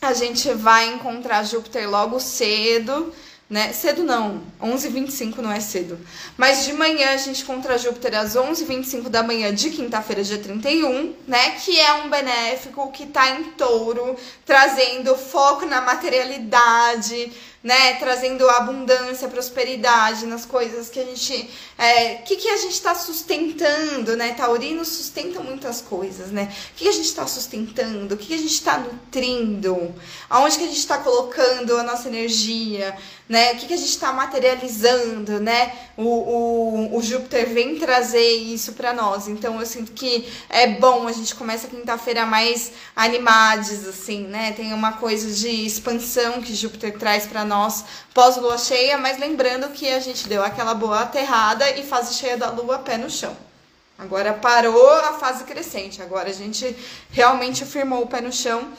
a 0.00 0.12
gente 0.12 0.52
vai 0.52 0.92
encontrar 0.92 1.44
Júpiter 1.44 1.88
logo 1.88 2.20
cedo, 2.20 3.12
né? 3.48 3.72
Cedo 3.72 4.02
não, 4.02 4.42
11h25 4.62 5.38
não 5.38 5.50
é 5.50 5.60
cedo. 5.60 5.98
Mas 6.36 6.64
de 6.64 6.72
manhã 6.72 7.10
a 7.10 7.16
gente 7.16 7.42
encontra 7.42 7.78
Júpiter 7.78 8.14
às 8.18 8.36
11h25 8.36 9.08
da 9.08 9.22
manhã 9.22 9.52
de 9.54 9.70
quinta-feira, 9.70 10.22
dia 10.22 10.38
31, 10.38 11.14
né? 11.26 11.50
Que 11.52 11.80
é 11.80 11.94
um 11.94 12.10
benéfico 12.10 12.90
que 12.92 13.06
tá 13.06 13.30
em 13.30 13.44
touro, 13.52 14.16
trazendo 14.44 15.16
foco 15.16 15.66
na 15.66 15.80
materialidade, 15.80 17.32
né? 17.64 17.94
Trazendo 17.94 18.46
abundância, 18.50 19.26
prosperidade 19.26 20.26
nas 20.26 20.44
coisas 20.44 20.90
que 20.90 21.00
a 21.00 21.04
gente. 21.04 21.48
É, 21.78 22.16
que, 22.16 22.36
que 22.36 22.46
a 22.46 22.58
gente 22.58 22.74
está 22.74 22.94
sustentando, 22.94 24.14
né? 24.18 24.34
Taurino 24.34 24.84
sustenta 24.84 25.40
muitas 25.40 25.80
coisas, 25.80 26.30
né? 26.30 26.52
O 26.72 26.74
que, 26.76 26.84
que 26.84 26.90
a 26.90 26.92
gente 26.92 27.06
está 27.06 27.26
sustentando? 27.26 28.14
O 28.14 28.18
que, 28.18 28.26
que 28.26 28.34
a 28.34 28.38
gente 28.38 28.52
está 28.52 28.76
nutrindo? 28.76 29.94
Aonde 30.28 30.58
que 30.58 30.64
a 30.64 30.66
gente 30.66 30.78
está 30.78 30.98
colocando 30.98 31.74
a 31.78 31.82
nossa 31.82 32.06
energia? 32.06 32.94
Né? 33.26 33.54
O 33.54 33.56
que, 33.56 33.68
que 33.68 33.72
a 33.72 33.78
gente 33.78 33.88
está 33.88 34.12
materializando, 34.12 35.40
né? 35.40 35.72
O, 35.96 36.02
o, 36.04 36.98
o 36.98 37.02
Júpiter 37.02 37.48
vem 37.48 37.78
trazer 37.78 38.20
isso 38.20 38.74
para 38.74 38.92
nós. 38.92 39.26
Então 39.26 39.58
eu 39.58 39.64
sinto 39.64 39.92
que 39.92 40.28
é 40.50 40.66
bom 40.66 41.08
a 41.08 41.12
gente 41.12 41.34
começa 41.34 41.66
quinta-feira 41.66 42.26
mais 42.26 42.72
animados, 42.94 43.88
assim, 43.88 44.26
né? 44.26 44.52
Tem 44.52 44.74
uma 44.74 44.92
coisa 44.92 45.30
de 45.30 45.48
expansão 45.48 46.42
que 46.42 46.54
Júpiter 46.54 46.98
traz 46.98 47.24
para 47.24 47.42
nós 47.42 47.53
nós 47.54 47.84
pós-lua 48.12 48.58
cheia, 48.58 48.98
mas 48.98 49.18
lembrando 49.18 49.68
que 49.68 49.88
a 49.88 50.00
gente 50.00 50.28
deu 50.28 50.42
aquela 50.42 50.74
boa 50.74 51.00
aterrada 51.00 51.70
e 51.70 51.84
fase 51.84 52.14
cheia 52.14 52.36
da 52.36 52.50
lua 52.50 52.78
pé 52.80 52.98
no 52.98 53.08
chão. 53.08 53.36
Agora 53.96 54.34
parou 54.34 54.90
a 54.90 55.12
fase 55.12 55.44
crescente, 55.44 56.02
agora 56.02 56.28
a 56.28 56.32
gente 56.32 56.76
realmente 57.10 57.64
firmou 57.64 58.02
o 58.02 58.08
pé 58.08 58.20
no 58.20 58.32
chão. 58.32 58.72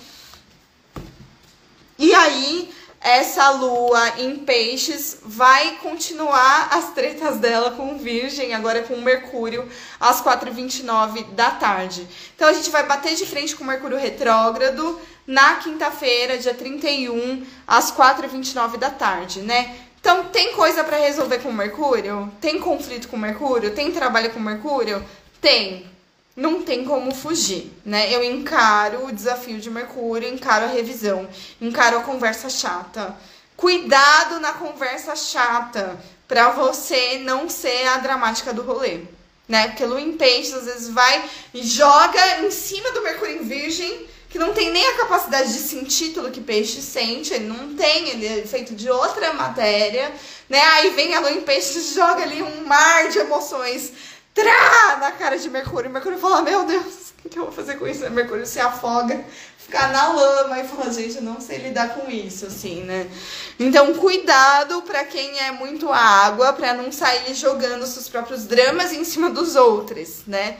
E 1.97 2.13
aí, 2.13 2.69
essa 2.99 3.51
lua 3.51 4.19
em 4.19 4.39
peixes 4.39 5.19
vai 5.23 5.77
continuar 5.77 6.67
as 6.71 6.91
tretas 6.93 7.37
dela 7.37 7.71
com 7.71 7.97
Virgem, 7.97 8.53
agora 8.53 8.83
com 8.83 8.97
Mercúrio, 8.97 9.69
às 9.99 10.21
4h29 10.21 11.23
da 11.31 11.51
tarde. 11.51 12.05
Então 12.35 12.49
a 12.49 12.53
gente 12.53 12.69
vai 12.69 12.83
bater 12.83 13.15
de 13.15 13.25
frente 13.25 13.55
com 13.55 13.63
Mercúrio 13.63 13.97
retrógrado 13.97 14.99
na 15.27 15.55
quinta-feira, 15.55 16.37
dia 16.37 16.53
31, 16.53 17.45
às 17.67 17.91
4h29 17.91 18.77
da 18.77 18.89
tarde, 18.89 19.41
né? 19.41 19.75
Então, 19.99 20.25
tem 20.25 20.53
coisa 20.53 20.83
para 20.83 20.97
resolver 20.97 21.39
com 21.39 21.51
Mercúrio? 21.51 22.31
Tem 22.39 22.59
conflito 22.59 23.07
com 23.07 23.17
Mercúrio? 23.17 23.73
Tem 23.73 23.91
trabalho 23.91 24.31
com 24.31 24.39
Mercúrio? 24.39 25.03
Tem. 25.41 25.89
Não 26.35 26.61
tem 26.61 26.85
como 26.85 27.15
fugir, 27.15 27.71
né? 27.83 28.13
Eu 28.13 28.23
encaro 28.23 29.05
o 29.05 29.11
desafio 29.11 29.57
de 29.57 29.71
Mercúrio, 29.71 30.27
encaro 30.27 30.65
a 30.65 30.67
revisão, 30.67 31.27
encaro 31.59 31.97
a 31.97 32.03
conversa 32.03 32.49
chata. 32.49 33.15
Cuidado 33.57 34.39
na 34.39 34.53
conversa 34.53 35.15
chata, 35.15 35.97
para 36.27 36.49
você 36.49 37.19
não 37.19 37.49
ser 37.49 37.87
a 37.87 37.97
dramática 37.97 38.53
do 38.53 38.63
rolê, 38.63 39.01
né? 39.47 39.69
Porque 39.69 39.85
Lua 39.85 40.01
em 40.01 40.17
Peixes 40.17 40.53
às 40.53 40.65
vezes 40.65 40.89
vai 40.89 41.23
e 41.53 41.63
joga 41.63 42.41
em 42.41 42.51
cima 42.51 42.91
do 42.91 43.01
Mercúrio 43.01 43.41
em 43.41 43.43
Virgem 43.43 44.05
que 44.35 44.39
não 44.39 44.51
tem 44.51 44.69
nem 44.69 44.85
a 44.85 44.97
capacidade 44.97 45.53
de 45.53 45.59
sentir 45.59 46.09
tudo 46.09 46.29
que 46.29 46.41
peixe 46.41 46.81
sente, 46.81 47.33
ele 47.33 47.45
não 47.45 47.73
tem, 47.73 48.09
ele 48.09 48.41
é 48.41 48.43
feito 48.45 48.75
de 48.75 48.89
outra 48.89 49.31
matéria, 49.31 50.11
né? 50.49 50.59
Aí 50.59 50.89
vem 50.89 51.15
a 51.15 51.21
lua 51.21 51.31
em 51.31 51.39
peixe 51.39 51.79
e 51.79 51.81
joga 51.95 52.21
ali 52.21 52.43
um 52.43 52.65
mar 52.65 53.07
de 53.07 53.17
emoções 53.17 53.93
trá, 54.33 54.97
na 54.99 55.13
cara 55.13 55.37
de 55.39 55.49
Mercúrio. 55.49 55.89
Mercúrio 55.89 56.19
fala: 56.19 56.41
Meu 56.41 56.65
Deus, 56.65 57.13
o 57.23 57.29
que 57.29 57.39
eu 57.39 57.45
vou 57.45 57.53
fazer 57.53 57.75
com 57.75 57.87
isso? 57.87 58.09
Mercúrio 58.11 58.45
se 58.45 58.59
afoga, 58.59 59.23
fica 59.57 59.87
na 59.87 60.09
lama 60.09 60.59
e 60.59 60.67
fala: 60.67 60.91
Gente, 60.91 61.15
eu 61.15 61.23
não 61.23 61.39
sei 61.39 61.59
lidar 61.59 61.93
com 61.93 62.11
isso, 62.11 62.47
assim, 62.47 62.83
né? 62.83 63.09
Então, 63.57 63.93
cuidado 63.93 64.81
para 64.81 65.05
quem 65.05 65.39
é 65.39 65.51
muito 65.51 65.89
água, 65.93 66.51
para 66.51 66.73
não 66.73 66.91
sair 66.91 67.33
jogando 67.33 67.85
seus 67.85 68.09
próprios 68.09 68.43
dramas 68.43 68.91
em 68.91 69.05
cima 69.05 69.29
dos 69.29 69.55
outros, 69.55 70.23
né? 70.27 70.57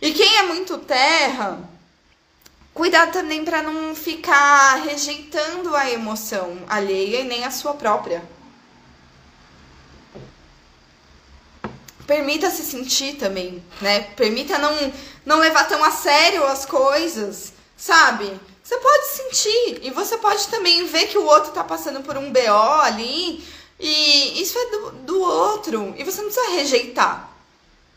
E 0.00 0.12
quem 0.12 0.36
é 0.38 0.42
muito 0.44 0.78
terra 0.78 1.74
Cuidado 2.76 3.10
também 3.10 3.42
para 3.42 3.62
não 3.62 3.94
ficar 3.94 4.82
rejeitando 4.84 5.74
a 5.74 5.90
emoção 5.90 6.58
alheia 6.68 7.20
e 7.20 7.24
nem 7.24 7.42
a 7.42 7.50
sua 7.50 7.72
própria. 7.72 8.22
Permita 12.06 12.50
se 12.50 12.62
sentir 12.62 13.14
também, 13.14 13.64
né? 13.80 14.00
Permita 14.14 14.58
não, 14.58 14.92
não 15.24 15.38
levar 15.38 15.66
tão 15.66 15.82
a 15.82 15.90
sério 15.90 16.44
as 16.44 16.66
coisas, 16.66 17.54
sabe? 17.78 18.38
Você 18.62 18.76
pode 18.76 19.06
sentir 19.06 19.80
e 19.80 19.90
você 19.90 20.18
pode 20.18 20.46
também 20.48 20.84
ver 20.84 21.06
que 21.06 21.16
o 21.16 21.24
outro 21.24 21.52
tá 21.52 21.64
passando 21.64 22.02
por 22.02 22.18
um 22.18 22.30
BO 22.30 22.80
ali 22.82 23.42
e 23.80 24.42
isso 24.42 24.58
é 24.58 24.66
do, 24.66 24.90
do 24.90 25.20
outro 25.22 25.94
e 25.96 26.04
você 26.04 26.20
não 26.20 26.30
precisa 26.30 26.54
rejeitar. 26.54 27.32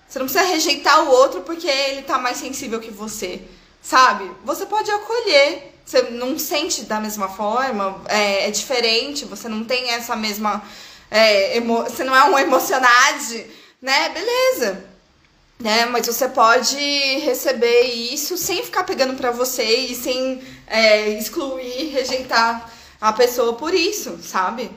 Você 0.08 0.20
não 0.20 0.26
precisa 0.26 0.50
rejeitar 0.50 1.04
o 1.04 1.10
outro 1.10 1.42
porque 1.42 1.68
ele 1.68 2.04
tá 2.04 2.18
mais 2.18 2.38
sensível 2.38 2.80
que 2.80 2.92
você 2.92 3.46
sabe? 3.82 4.30
Você 4.44 4.66
pode 4.66 4.90
acolher. 4.92 5.74
Você 5.86 6.04
não 6.04 6.38
sente 6.38 6.84
da 6.84 7.00
mesma 7.00 7.28
forma, 7.28 8.00
é, 8.08 8.48
é 8.48 8.52
diferente, 8.52 9.26
você 9.26 9.50
não 9.50 9.64
tem 9.66 9.90
essa 9.90 10.16
mesma. 10.16 10.62
É, 11.10 11.58
emo, 11.58 11.82
você 11.82 12.04
não 12.04 12.16
é 12.16 12.24
um 12.26 12.38
emocionade, 12.38 13.48
né? 13.82 14.10
Beleza. 14.10 14.86
né? 15.60 15.86
Mas 15.88 16.06
você 16.06 16.30
pode 16.30 16.78
receber 17.20 17.82
isso 17.84 18.38
sem 18.38 18.64
ficar 18.64 18.84
pegando 18.84 19.16
para 19.16 19.32
você 19.32 19.64
e 19.64 19.96
sem 19.96 20.44
é, 20.68 21.10
excluir, 21.10 21.90
rejeitar 21.90 22.70
a 23.02 23.12
pessoa 23.14 23.54
por 23.54 23.74
isso, 23.74 24.20
sabe? 24.24 24.70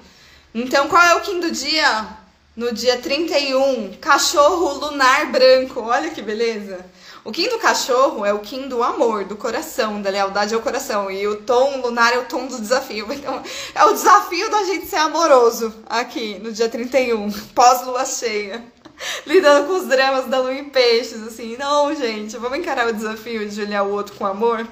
Então, 0.55 0.89
qual 0.89 1.03
é 1.03 1.15
o 1.17 1.21
Kim 1.21 1.41
do 1.41 1.51
dia? 1.51 2.09
No 2.57 2.73
dia 2.73 2.99
31, 2.99 3.97
cachorro 4.01 4.75
lunar 4.79 5.31
branco. 5.31 5.81
Olha 5.81 6.11
que 6.11 6.21
beleza. 6.23 6.85
O 7.25 7.31
Kim 7.31 7.49
do 7.49 7.59
cachorro 7.59 8.27
é 8.27 8.33
o 8.33 8.41
Kim 8.41 8.69
do 8.69 8.83
amor, 8.83 9.25
do 9.25 9.37
coração, 9.37 10.03
da 10.03 10.11
lealdade 10.11 10.55
ao 10.55 10.61
coração. 10.61 11.11
E 11.11 11.27
o 11.27 11.37
tom 11.43 11.81
lunar 11.81 12.13
é 12.13 12.19
o 12.19 12.25
tom 12.25 12.47
do 12.47 12.61
desafio. 12.61 13.07
Então, 13.13 13.43
é 13.75 13.85
o 13.85 13.93
desafio 13.93 14.51
da 14.51 14.65
gente 14.65 14.87
ser 14.87 14.97
amoroso 14.97 15.73
aqui 15.87 16.39
no 16.41 16.51
dia 16.51 16.69
31, 16.69 17.31
pós-lua 17.55 18.05
cheia. 18.05 18.65
lidando 19.27 19.67
com 19.67 19.75
os 19.75 19.89
dramas 19.89 20.27
da 20.27 20.39
lua 20.39 20.55
em 20.55 20.69
peixes, 20.69 21.23
assim. 21.27 21.57
Não, 21.57 21.95
gente, 21.95 22.37
vamos 22.37 22.59
encarar 22.59 22.89
o 22.89 22.93
desafio 22.93 23.49
de 23.49 23.61
olhar 23.61 23.83
o 23.83 23.93
outro 23.93 24.15
com 24.15 24.27
amor? 24.27 24.67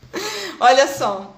Olha 0.60 0.86
só. 0.86 1.36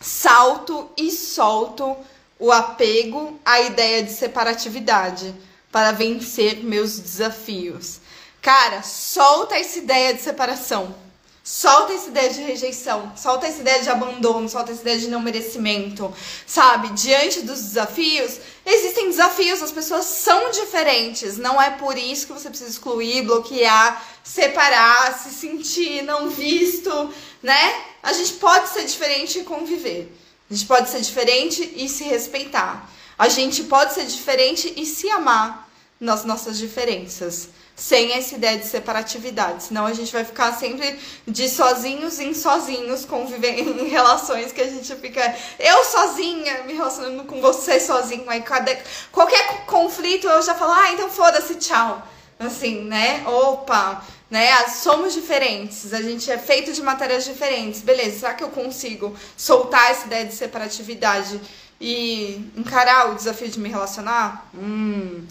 Salto 0.00 0.90
e 0.96 1.10
solto 1.10 1.96
o 2.38 2.52
apego 2.52 3.38
à 3.44 3.60
ideia 3.60 4.02
de 4.02 4.12
separatividade 4.12 5.34
para 5.72 5.92
vencer 5.92 6.62
meus 6.62 6.98
desafios. 6.98 8.00
Cara, 8.44 8.82
solta 8.82 9.56
essa 9.56 9.78
ideia 9.78 10.12
de 10.12 10.20
separação. 10.20 10.94
Solta 11.42 11.94
essa 11.94 12.08
ideia 12.08 12.28
de 12.28 12.42
rejeição, 12.42 13.10
solta 13.16 13.46
essa 13.46 13.60
ideia 13.60 13.82
de 13.82 13.88
abandono, 13.88 14.48
solta 14.50 14.70
essa 14.70 14.82
ideia 14.82 14.98
de 14.98 15.08
não 15.08 15.20
merecimento, 15.20 16.12
sabe? 16.46 16.90
Diante 16.90 17.40
dos 17.40 17.60
desafios, 17.60 18.38
existem 18.66 19.08
desafios, 19.08 19.62
as 19.62 19.72
pessoas 19.72 20.04
são 20.04 20.50
diferentes. 20.50 21.38
Não 21.38 21.60
é 21.60 21.70
por 21.70 21.96
isso 21.96 22.26
que 22.26 22.34
você 22.34 22.50
precisa 22.50 22.68
excluir, 22.68 23.22
bloquear, 23.22 24.02
separar, 24.22 25.18
se 25.18 25.30
sentir 25.30 26.02
não 26.02 26.28
visto, 26.28 27.14
né? 27.42 27.82
A 28.02 28.12
gente 28.12 28.34
pode 28.34 28.68
ser 28.68 28.84
diferente 28.84 29.38
e 29.38 29.44
conviver. 29.44 30.14
A 30.50 30.54
gente 30.54 30.66
pode 30.66 30.90
ser 30.90 31.00
diferente 31.00 31.72
e 31.76 31.88
se 31.88 32.04
respeitar. 32.04 32.90
A 33.18 33.28
gente 33.28 33.64
pode 33.64 33.94
ser 33.94 34.04
diferente 34.04 34.70
e 34.76 34.84
se 34.84 35.08
amar 35.08 35.66
nas 35.98 36.26
nossas 36.26 36.58
diferenças 36.58 37.48
sem 37.76 38.12
essa 38.12 38.36
ideia 38.36 38.58
de 38.58 38.66
separatividade. 38.66 39.64
Senão 39.64 39.84
a 39.84 39.92
gente 39.92 40.12
vai 40.12 40.24
ficar 40.24 40.52
sempre 40.52 40.98
de 41.26 41.48
sozinhos 41.48 42.20
em 42.20 42.32
sozinhos, 42.32 43.04
convivendo 43.04 43.80
em 43.82 43.88
relações 43.88 44.52
que 44.52 44.60
a 44.60 44.68
gente 44.68 44.94
fica 44.96 45.34
eu 45.58 45.84
sozinha 45.84 46.62
me 46.64 46.74
relacionando 46.74 47.24
com 47.24 47.40
você 47.40 47.80
sozinho. 47.80 48.28
Aí 48.28 48.42
cada, 48.42 48.76
qualquer 49.10 49.64
conflito 49.66 50.28
eu 50.28 50.42
já 50.42 50.54
falo, 50.54 50.72
ah, 50.72 50.92
então 50.92 51.10
foda-se, 51.10 51.56
tchau. 51.56 52.06
Assim, 52.38 52.84
né? 52.84 53.24
Opa, 53.26 54.04
né? 54.28 54.68
Somos 54.68 55.14
diferentes, 55.14 55.94
a 55.94 56.02
gente 56.02 56.30
é 56.30 56.36
feito 56.36 56.72
de 56.72 56.82
matérias 56.82 57.24
diferentes. 57.24 57.80
Beleza, 57.80 58.20
será 58.20 58.34
que 58.34 58.42
eu 58.42 58.48
consigo 58.48 59.14
soltar 59.36 59.90
essa 59.90 60.06
ideia 60.06 60.24
de 60.24 60.34
separatividade 60.34 61.40
e 61.80 62.50
encarar 62.56 63.10
o 63.10 63.14
desafio 63.14 63.48
de 63.48 63.58
me 63.58 63.68
relacionar? 63.68 64.48
Hum 64.52 65.24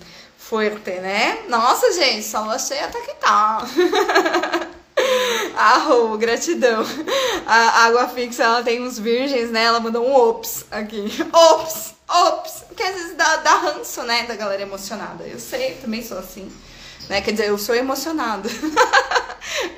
forte, 0.54 0.92
né? 1.00 1.40
Nossa, 1.50 1.92
gente, 1.94 2.24
só 2.24 2.48
achei 2.52 2.80
até 2.80 3.02
que 3.02 3.16
tá. 3.16 3.66
Arro, 5.58 6.16
gratidão. 6.16 6.86
A 7.48 7.86
água 7.86 8.08
fixa, 8.08 8.44
ela 8.44 8.62
tem 8.62 8.80
uns 8.80 9.00
virgens, 9.00 9.50
né? 9.50 9.64
Ela 9.64 9.80
mandou 9.80 10.08
um 10.08 10.14
ops 10.14 10.68
aqui. 10.70 11.08
Ops, 11.34 11.96
ops. 12.08 12.66
Que 12.78 12.84
às 12.84 12.94
vezes 12.94 13.16
dá, 13.16 13.38
dá 13.38 13.56
ranço, 13.56 14.04
né? 14.04 14.26
Da 14.28 14.36
galera 14.36 14.62
emocionada. 14.62 15.24
Eu 15.24 15.40
sei, 15.40 15.74
também 15.82 16.04
sou 16.04 16.20
assim. 16.20 16.48
Né? 17.10 17.20
Quer 17.22 17.32
dizer, 17.32 17.48
eu 17.48 17.58
sou 17.58 17.74
emocionada. 17.74 18.48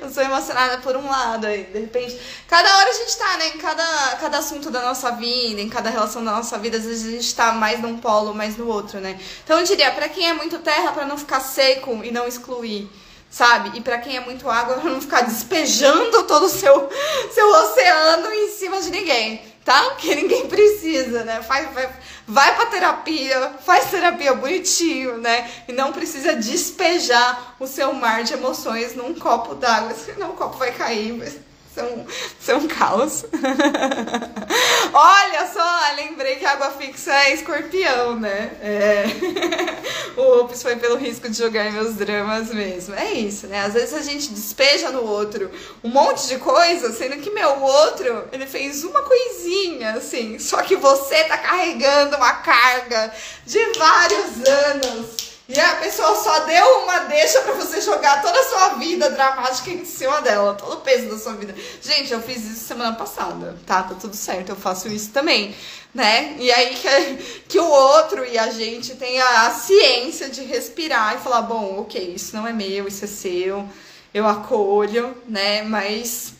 eu 0.06 0.12
sou 0.12 0.22
emocionada 0.22 0.78
por 0.78 0.96
um 0.96 1.08
lado 1.08 1.46
aí, 1.46 1.64
de 1.64 1.80
repente. 1.80 2.18
Cada 2.48 2.76
hora 2.78 2.90
a 2.90 2.92
gente 2.92 3.16
tá, 3.16 3.36
né? 3.36 3.48
Em 3.48 3.58
cada, 3.58 4.16
cada 4.20 4.38
assunto 4.38 4.70
da 4.70 4.82
nossa 4.82 5.10
vida, 5.12 5.60
em 5.60 5.68
cada 5.68 5.90
relação 5.90 6.24
da 6.24 6.32
nossa 6.32 6.58
vida, 6.58 6.76
às 6.76 6.84
vezes 6.84 7.06
a 7.06 7.10
gente 7.10 7.34
tá 7.34 7.52
mais 7.52 7.80
num 7.80 7.98
polo, 7.98 8.34
mais 8.34 8.56
no 8.56 8.68
outro, 8.68 9.00
né? 9.00 9.18
Então 9.44 9.58
eu 9.58 9.64
diria, 9.64 9.90
para 9.90 10.08
quem 10.08 10.28
é 10.28 10.34
muito 10.34 10.58
terra, 10.60 10.92
para 10.92 11.04
não 11.04 11.18
ficar 11.18 11.40
seco 11.40 12.00
e 12.04 12.10
não 12.10 12.26
excluir 12.26 12.88
sabe? 13.28 13.76
E 13.76 13.82
para 13.82 13.98
quem 13.98 14.16
é 14.16 14.20
muito 14.20 14.48
água, 14.48 14.76
pra 14.76 14.88
não 14.88 15.00
ficar 15.00 15.20
despejando 15.26 16.22
todo 16.22 16.46
o 16.46 16.48
seu, 16.48 16.88
seu 17.30 17.48
oceano 17.50 18.32
em 18.32 18.50
cima 18.50 18.80
de 18.80 18.90
ninguém, 18.90 19.42
tá? 19.66 19.96
Que 19.96 20.14
ninguém 20.14 20.46
precisa, 20.46 21.24
né? 21.24 21.42
Faz, 21.42 21.74
vai, 21.74 21.90
vai 22.26 22.54
pra 22.54 22.66
terapia, 22.66 23.54
faz 23.64 23.90
terapia 23.90 24.32
bonitinho, 24.32 25.18
né? 25.18 25.50
E 25.66 25.72
não 25.72 25.92
precisa 25.92 26.36
despejar 26.36 27.56
o 27.58 27.66
seu 27.66 27.92
mar 27.92 28.22
de 28.22 28.32
emoções 28.32 28.94
num 28.94 29.12
copo 29.14 29.56
d'água, 29.56 29.92
senão 29.98 30.30
o 30.30 30.34
copo 30.34 30.56
vai 30.56 30.72
cair. 30.72 31.12
Mas 31.12 31.36
são, 31.76 32.06
são 32.40 32.68
caos. 32.68 33.26
Olha 34.92 35.46
só, 35.52 35.94
lembrei 35.96 36.36
que 36.36 36.46
água 36.46 36.70
fixa 36.70 37.12
é 37.12 37.34
escorpião, 37.34 38.18
né? 38.18 38.50
É. 38.62 39.04
o 40.16 40.40
Ops 40.40 40.62
foi 40.62 40.76
pelo 40.76 40.96
risco 40.96 41.28
de 41.28 41.36
jogar 41.36 41.70
meus 41.70 41.94
dramas 41.94 42.48
mesmo. 42.48 42.94
É 42.94 43.12
isso, 43.12 43.46
né? 43.46 43.60
Às 43.60 43.74
vezes 43.74 43.92
a 43.92 44.00
gente 44.00 44.32
despeja 44.32 44.90
no 44.90 45.04
outro 45.04 45.50
um 45.84 45.90
monte 45.90 46.26
de 46.28 46.38
coisa, 46.38 46.90
sendo 46.92 47.18
que, 47.18 47.30
meu, 47.30 47.50
o 47.50 47.62
outro, 47.62 48.24
ele 48.32 48.46
fez 48.46 48.82
uma 48.82 49.02
coisinha, 49.02 49.92
assim. 49.92 50.38
Só 50.38 50.62
que 50.62 50.76
você 50.76 51.24
tá 51.24 51.36
carregando 51.36 52.16
uma 52.16 52.32
carga 52.36 53.12
de 53.44 53.62
vários 53.78 54.48
anos 54.48 55.35
e 55.48 55.60
a 55.60 55.76
pessoa 55.76 56.16
só 56.16 56.40
deu 56.40 56.82
uma 56.82 57.00
deixa 57.00 57.40
para 57.42 57.52
você 57.54 57.80
jogar 57.80 58.20
toda 58.20 58.38
a 58.38 58.48
sua 58.48 58.68
vida 58.78 59.08
dramática 59.10 59.70
em 59.70 59.84
cima 59.84 60.20
dela, 60.20 60.54
todo 60.54 60.78
o 60.78 60.80
peso 60.80 61.08
da 61.08 61.16
sua 61.16 61.34
vida. 61.34 61.54
Gente, 61.80 62.12
eu 62.12 62.20
fiz 62.20 62.44
isso 62.44 62.66
semana 62.66 62.96
passada, 62.96 63.56
tá? 63.64 63.84
Tá 63.84 63.94
tudo 63.94 64.16
certo, 64.16 64.48
eu 64.48 64.56
faço 64.56 64.88
isso 64.88 65.10
também, 65.10 65.54
né? 65.94 66.34
E 66.40 66.50
aí 66.50 66.74
que, 66.74 67.42
que 67.48 67.58
o 67.60 67.68
outro 67.68 68.24
e 68.24 68.36
a 68.36 68.50
gente 68.50 68.96
tenha 68.96 69.46
a 69.46 69.50
ciência 69.52 70.28
de 70.28 70.42
respirar 70.42 71.14
e 71.14 71.18
falar: 71.18 71.42
bom, 71.42 71.78
ok, 71.78 72.14
isso 72.14 72.34
não 72.34 72.44
é 72.44 72.52
meu, 72.52 72.88
isso 72.88 73.04
é 73.04 73.08
seu, 73.08 73.68
eu 74.12 74.26
acolho, 74.26 75.16
né? 75.28 75.62
Mas 75.62 76.32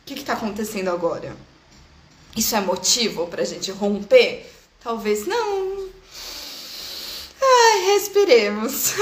o 0.00 0.06
que, 0.06 0.14
que 0.14 0.24
tá 0.24 0.32
acontecendo 0.32 0.88
agora? 0.88 1.36
Isso 2.34 2.56
é 2.56 2.60
motivo 2.62 3.26
pra 3.26 3.44
gente 3.44 3.70
romper? 3.70 4.50
Talvez 4.82 5.26
não, 5.26 5.86
Ai, 7.54 7.84
respiremos. 7.92 8.94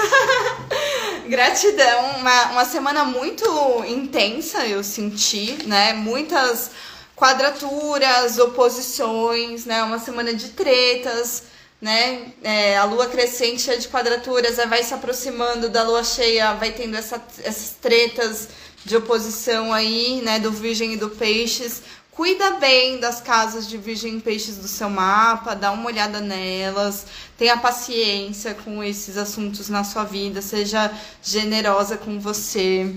Gratidão. 1.28 2.16
Uma, 2.18 2.50
uma 2.50 2.64
semana 2.64 3.04
muito 3.04 3.46
intensa, 3.86 4.66
eu 4.66 4.82
senti, 4.82 5.56
né? 5.66 5.92
Muitas 5.92 6.70
quadraturas, 7.14 8.38
oposições, 8.38 9.64
né? 9.64 9.82
Uma 9.84 9.98
semana 10.00 10.34
de 10.34 10.48
tretas, 10.48 11.44
né? 11.80 12.32
É, 12.42 12.76
a 12.76 12.84
lua 12.84 13.06
crescente 13.06 13.62
cheia 13.62 13.78
de 13.78 13.88
quadraturas, 13.88 14.56
vai 14.68 14.82
se 14.82 14.94
aproximando 14.94 15.68
da 15.68 15.84
lua 15.84 16.02
cheia, 16.02 16.54
vai 16.54 16.72
tendo 16.72 16.96
essa, 16.96 17.22
essas 17.44 17.76
tretas 17.80 18.48
de 18.84 18.96
oposição 18.96 19.72
aí, 19.72 20.20
né? 20.22 20.40
Do 20.40 20.50
Virgem 20.50 20.94
e 20.94 20.96
do 20.96 21.10
Peixes. 21.10 21.82
Cuida 22.12 22.52
bem 22.54 22.98
das 22.98 23.20
casas 23.20 23.68
de 23.68 23.78
Virgem 23.78 24.18
Peixes 24.18 24.56
do 24.56 24.66
seu 24.66 24.90
mapa, 24.90 25.54
dá 25.54 25.70
uma 25.70 25.86
olhada 25.86 26.20
nelas, 26.20 27.06
tenha 27.38 27.56
paciência 27.56 28.52
com 28.52 28.82
esses 28.82 29.16
assuntos 29.16 29.68
na 29.68 29.84
sua 29.84 30.04
vida, 30.04 30.42
seja 30.42 30.92
generosa 31.22 31.96
com 31.96 32.18
você. 32.18 32.94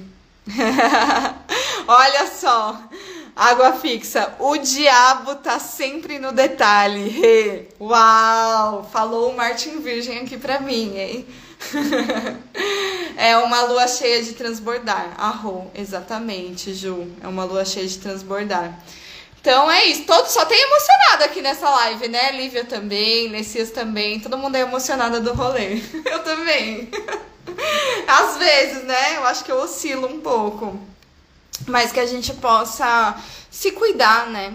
Olha 1.87 2.27
só, 2.27 2.81
água 3.35 3.73
fixa, 3.73 4.33
o 4.39 4.57
diabo 4.57 5.35
tá 5.35 5.59
sempre 5.59 6.17
no 6.17 6.31
detalhe. 6.31 7.69
Uau, 7.79 8.89
falou 8.91 9.31
o 9.31 9.37
Martin 9.37 9.79
Virgem 9.79 10.19
aqui 10.19 10.37
pra 10.37 10.59
mim, 10.59 10.97
hein? 10.97 11.25
é 13.15 13.37
uma 13.37 13.61
lua 13.63 13.87
cheia 13.87 14.23
de 14.23 14.33
transbordar. 14.33 15.13
Arro, 15.17 15.71
exatamente, 15.75 16.73
Ju. 16.73 17.07
É 17.21 17.27
uma 17.27 17.45
lua 17.45 17.63
cheia 17.63 17.87
de 17.87 17.99
transbordar. 17.99 18.77
Então 19.43 19.69
é 19.69 19.87
isso. 19.87 20.05
Todo, 20.05 20.25
só 20.27 20.45
tem 20.45 20.57
emocionado 20.57 21.25
aqui 21.25 21.41
nessa 21.41 21.69
live, 21.69 22.07
né? 22.07 22.31
Lívia 22.31 22.63
também, 22.63 23.27
Messias 23.27 23.71
também. 23.71 24.21
Todo 24.21 24.37
mundo 24.37 24.55
é 24.55 24.61
emocionada 24.61 25.19
do 25.19 25.33
rolê. 25.33 25.81
Eu 26.09 26.23
também. 26.23 26.89
Às 28.07 28.37
vezes, 28.37 28.85
né? 28.85 29.17
Eu 29.17 29.25
acho 29.25 29.43
que 29.43 29.51
eu 29.51 29.57
oscilo 29.57 30.07
um 30.07 30.21
pouco. 30.21 30.79
Mas 31.67 31.91
que 31.91 31.99
a 31.99 32.05
gente 32.05 32.33
possa 32.35 33.21
se 33.51 33.73
cuidar, 33.73 34.27
né? 34.27 34.53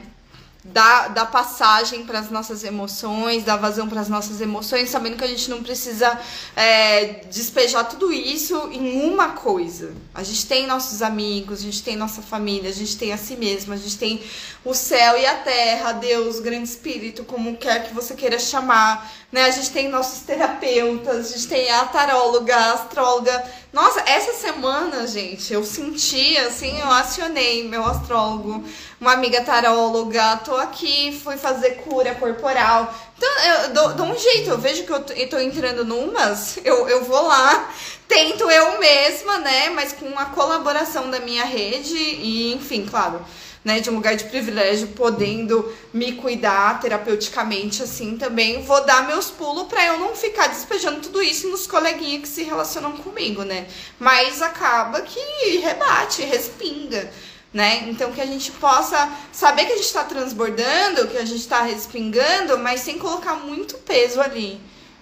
Dar, 0.73 1.31
passagem 1.31 2.05
para 2.05 2.19
as 2.19 2.31
nossas 2.31 2.65
emoções, 2.65 3.45
dar 3.45 3.57
vazão 3.57 3.89
para 3.89 4.01
as 4.01 4.09
nossas 4.09 4.41
emoções, 4.41 4.91
sabendo 4.91 5.17
que 5.17 5.25
a 5.25 5.29
gente 5.29 5.51
não 5.51 5.63
precisa 5.63 6.19
é, 6.57 7.25
despejar 7.31 7.89
tudo 7.89 8.13
isso 8.13 8.69
em 8.73 9.11
uma 9.11 9.31
coisa. 9.31 9.93
A 10.15 10.23
gente 10.23 10.47
tem 10.47 10.67
nossos 10.67 11.03
amigos, 11.03 11.61
a 11.61 11.63
gente 11.63 11.83
tem 11.83 11.97
nossa 11.97 12.23
família, 12.23 12.71
a 12.71 12.73
gente 12.73 12.97
tem 12.97 13.13
a 13.13 13.19
si 13.19 13.37
mesma, 13.37 13.75
a 13.75 13.79
gente 13.79 13.99
tem 13.99 14.23
o 14.65 14.75
céu 14.75 15.19
e 15.19 15.27
a 15.27 15.35
terra, 15.35 15.93
Deus, 15.93 16.41
grande 16.41 16.69
espírito, 16.69 17.25
como 17.25 17.57
quer 17.57 17.87
que 17.87 17.95
você 17.95 18.15
queira 18.15 18.39
chamar. 18.39 19.11
Né? 19.31 19.45
A 19.45 19.51
gente 19.51 19.71
tem 19.71 19.89
nossos 19.89 20.21
terapeutas, 20.21 21.27
a 21.27 21.37
gente 21.37 21.49
tem 21.49 21.71
a 21.71 21.85
taróloga, 21.85 22.57
a 22.57 22.73
astróloga 22.73 23.45
Nossa, 23.71 24.01
essa 24.07 24.33
semana, 24.33 25.07
gente, 25.07 25.53
eu 25.53 25.63
senti 25.63 26.39
assim, 26.39 26.81
eu 26.81 26.91
acionei 26.91 27.69
meu 27.69 27.85
astrólogo, 27.85 28.65
uma 28.99 29.13
amiga 29.13 29.43
taróloga, 29.43 30.39
tô 30.39 30.57
aqui, 30.57 31.21
fui 31.23 31.37
fazer 31.37 31.83
cura 31.83 32.15
corporal. 32.15 32.95
Então, 33.17 33.29
eu 33.45 33.75
dou, 33.75 33.95
dou 33.95 34.07
um 34.07 34.19
jeito, 34.19 34.49
eu 34.49 34.59
vejo 34.59 34.85
que 34.85 34.91
eu 34.91 35.03
tô, 35.03 35.39
entrando 35.39 35.85
numas, 35.85 36.59
eu, 36.65 36.89
eu 36.89 37.05
vou 37.05 37.27
lá, 37.27 37.71
tento 38.09 38.51
eu 38.51 38.79
mesma, 38.79 39.39
né? 39.39 39.69
Mas 39.69 39.93
com 39.93 40.19
a 40.19 40.25
colaboração 40.27 41.11
da 41.11 41.21
minha 41.21 41.45
rede 41.45 41.95
e, 41.95 42.55
enfim, 42.55 42.87
claro 42.87 43.23
né, 43.65 43.81
de 43.81 43.91
um 43.91 43.95
lugar 43.95 44.17
de 44.17 44.25
privilégio, 44.25 44.89
podendo 44.89 45.73
me 45.93 46.13
cuidar 46.13 46.81
terapeuticamente 46.81 47.83
assim 47.83 48.17
também, 48.17 48.63
vou 48.63 48.85
dar 48.85 49.07
meus 49.07 49.31
pulos 49.31 49.67
para 49.69 49.85
eu 49.87 49.99
não 49.99 50.15
ficar 50.15 50.47
despejando 50.49 51.01
tudo 51.01 51.23
isso 51.23 51.49
nos 51.49 51.67
coleguinhas 51.67 52.23
que 52.23 52.29
se 52.29 52.43
relacionam 52.43 52.93
comigo, 52.97 53.43
né? 53.43 53.67
Mas 53.99 54.41
acaba 54.41 55.01
que 55.03 55.59
rebate, 55.59 56.23
respinga. 56.23 57.11
Né? 57.51 57.89
Então 57.89 58.13
que 58.13 58.21
a 58.21 58.27
gente 58.27 58.53
possa 58.53 59.11
saber 59.33 59.65
que 59.65 59.73
a 59.73 59.77
gente 59.77 59.87
está 59.87 60.05
transbordando, 60.05 61.09
que 61.09 61.17
a 61.17 61.25
gente 61.25 61.41
está 61.41 61.63
respingando, 61.63 62.59
mas 62.59 62.81
sem 62.81 62.99
colocar 62.99 63.37
muito 63.37 63.79
peso 63.79 64.21
ali, 64.21 64.61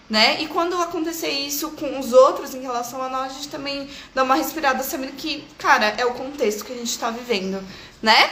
né? 0.08 0.40
E 0.40 0.46
quando 0.46 0.80
acontecer 0.80 1.28
isso 1.28 1.72
com 1.72 1.98
os 1.98 2.12
outros 2.12 2.54
em 2.54 2.62
relação 2.62 3.02
a 3.02 3.08
nós, 3.08 3.32
a 3.32 3.34
gente 3.34 3.48
também 3.48 3.88
dá 4.14 4.22
uma 4.22 4.36
respirada 4.36 4.82
sabendo 4.84 5.14
que, 5.14 5.44
cara, 5.58 5.86
é 5.98 6.06
o 6.06 6.14
contexto 6.14 6.64
que 6.64 6.72
a 6.72 6.76
gente 6.76 6.90
está 6.90 7.10
vivendo, 7.10 7.60
né? 8.02 8.30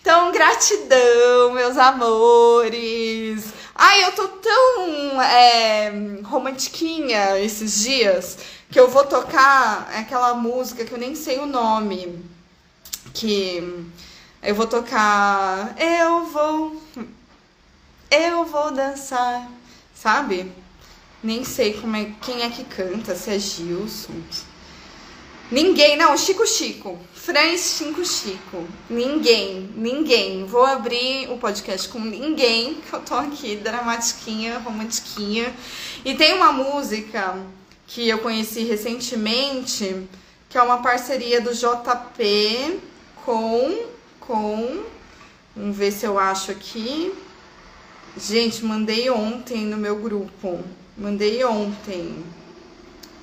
Então, 0.00 0.32
gratidão, 0.32 1.52
meus 1.52 1.76
amores. 1.76 3.52
Ai, 3.74 4.04
eu 4.04 4.12
tô 4.12 4.28
tão 4.28 5.22
é, 5.22 5.92
romantiquinha 6.24 7.38
esses 7.38 7.82
dias 7.82 8.38
que 8.70 8.80
eu 8.80 8.88
vou 8.88 9.04
tocar 9.04 9.88
aquela 9.94 10.34
música 10.34 10.84
que 10.84 10.92
eu 10.92 10.98
nem 10.98 11.14
sei 11.14 11.38
o 11.38 11.46
nome. 11.46 12.24
Que 13.14 13.86
eu 14.42 14.54
vou 14.54 14.66
tocar. 14.66 15.74
Eu 15.78 16.24
vou. 16.24 16.82
Eu 18.10 18.44
vou 18.44 18.72
dançar. 18.72 19.48
Sabe? 19.94 20.50
Nem 21.22 21.44
sei 21.44 21.74
como 21.74 21.94
é, 21.94 22.12
quem 22.20 22.42
é 22.42 22.50
que 22.50 22.64
canta, 22.64 23.14
se 23.14 23.30
é 23.30 23.38
Gilson. 23.38 24.20
Ninguém, 25.50 25.96
não, 25.96 26.16
Chico 26.16 26.44
Chico. 26.44 26.98
Franz 27.22 27.76
Chico 27.78 28.04
Chico. 28.04 28.66
Ninguém, 28.90 29.70
ninguém. 29.76 30.44
Vou 30.44 30.66
abrir 30.66 31.30
o 31.30 31.38
podcast 31.38 31.88
com 31.88 32.00
ninguém, 32.00 32.74
que 32.74 32.92
eu 32.92 32.98
tô 32.98 33.14
aqui, 33.14 33.54
dramatiquinha, 33.54 34.58
romantiquinha. 34.58 35.54
E 36.04 36.16
tem 36.16 36.34
uma 36.34 36.50
música 36.50 37.38
que 37.86 38.08
eu 38.08 38.18
conheci 38.18 38.64
recentemente, 38.64 40.04
que 40.48 40.58
é 40.58 40.62
uma 40.62 40.82
parceria 40.82 41.40
do 41.40 41.54
JP 41.54 42.80
com. 43.24 43.84
com. 44.18 44.82
Vamos 45.54 45.76
ver 45.76 45.92
se 45.92 46.04
eu 46.04 46.18
acho 46.18 46.50
aqui. 46.50 47.14
Gente, 48.16 48.64
mandei 48.64 49.08
ontem 49.10 49.64
no 49.64 49.76
meu 49.76 49.94
grupo. 49.94 50.58
Mandei 50.98 51.44
ontem. 51.44 52.16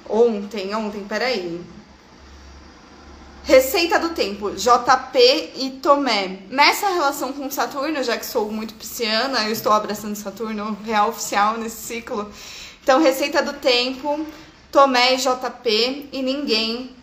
Ontem, 0.07 0.73
ontem, 0.73 1.03
peraí. 1.03 1.61
Receita 3.49 3.97
do 3.97 4.09
tempo, 4.09 4.51
JP 4.51 5.53
e 5.55 5.79
Tomé. 5.81 6.37
Nessa 6.51 6.87
relação 6.89 7.33
com 7.33 7.49
Saturno, 7.49 8.03
já 8.03 8.15
que 8.15 8.23
sou 8.23 8.51
muito 8.51 8.75
pisciana, 8.75 9.45
eu 9.45 9.51
estou 9.51 9.71
abraçando 9.71 10.15
Saturno 10.15 10.77
real 10.85 11.09
oficial 11.09 11.57
nesse 11.57 11.77
ciclo. 11.77 12.31
Então, 12.83 13.01
receita 13.01 13.41
do 13.41 13.53
tempo, 13.53 14.23
Tomé 14.71 15.15
e 15.15 15.17
JP 15.17 16.09
e 16.11 16.21
ninguém, 16.21 16.95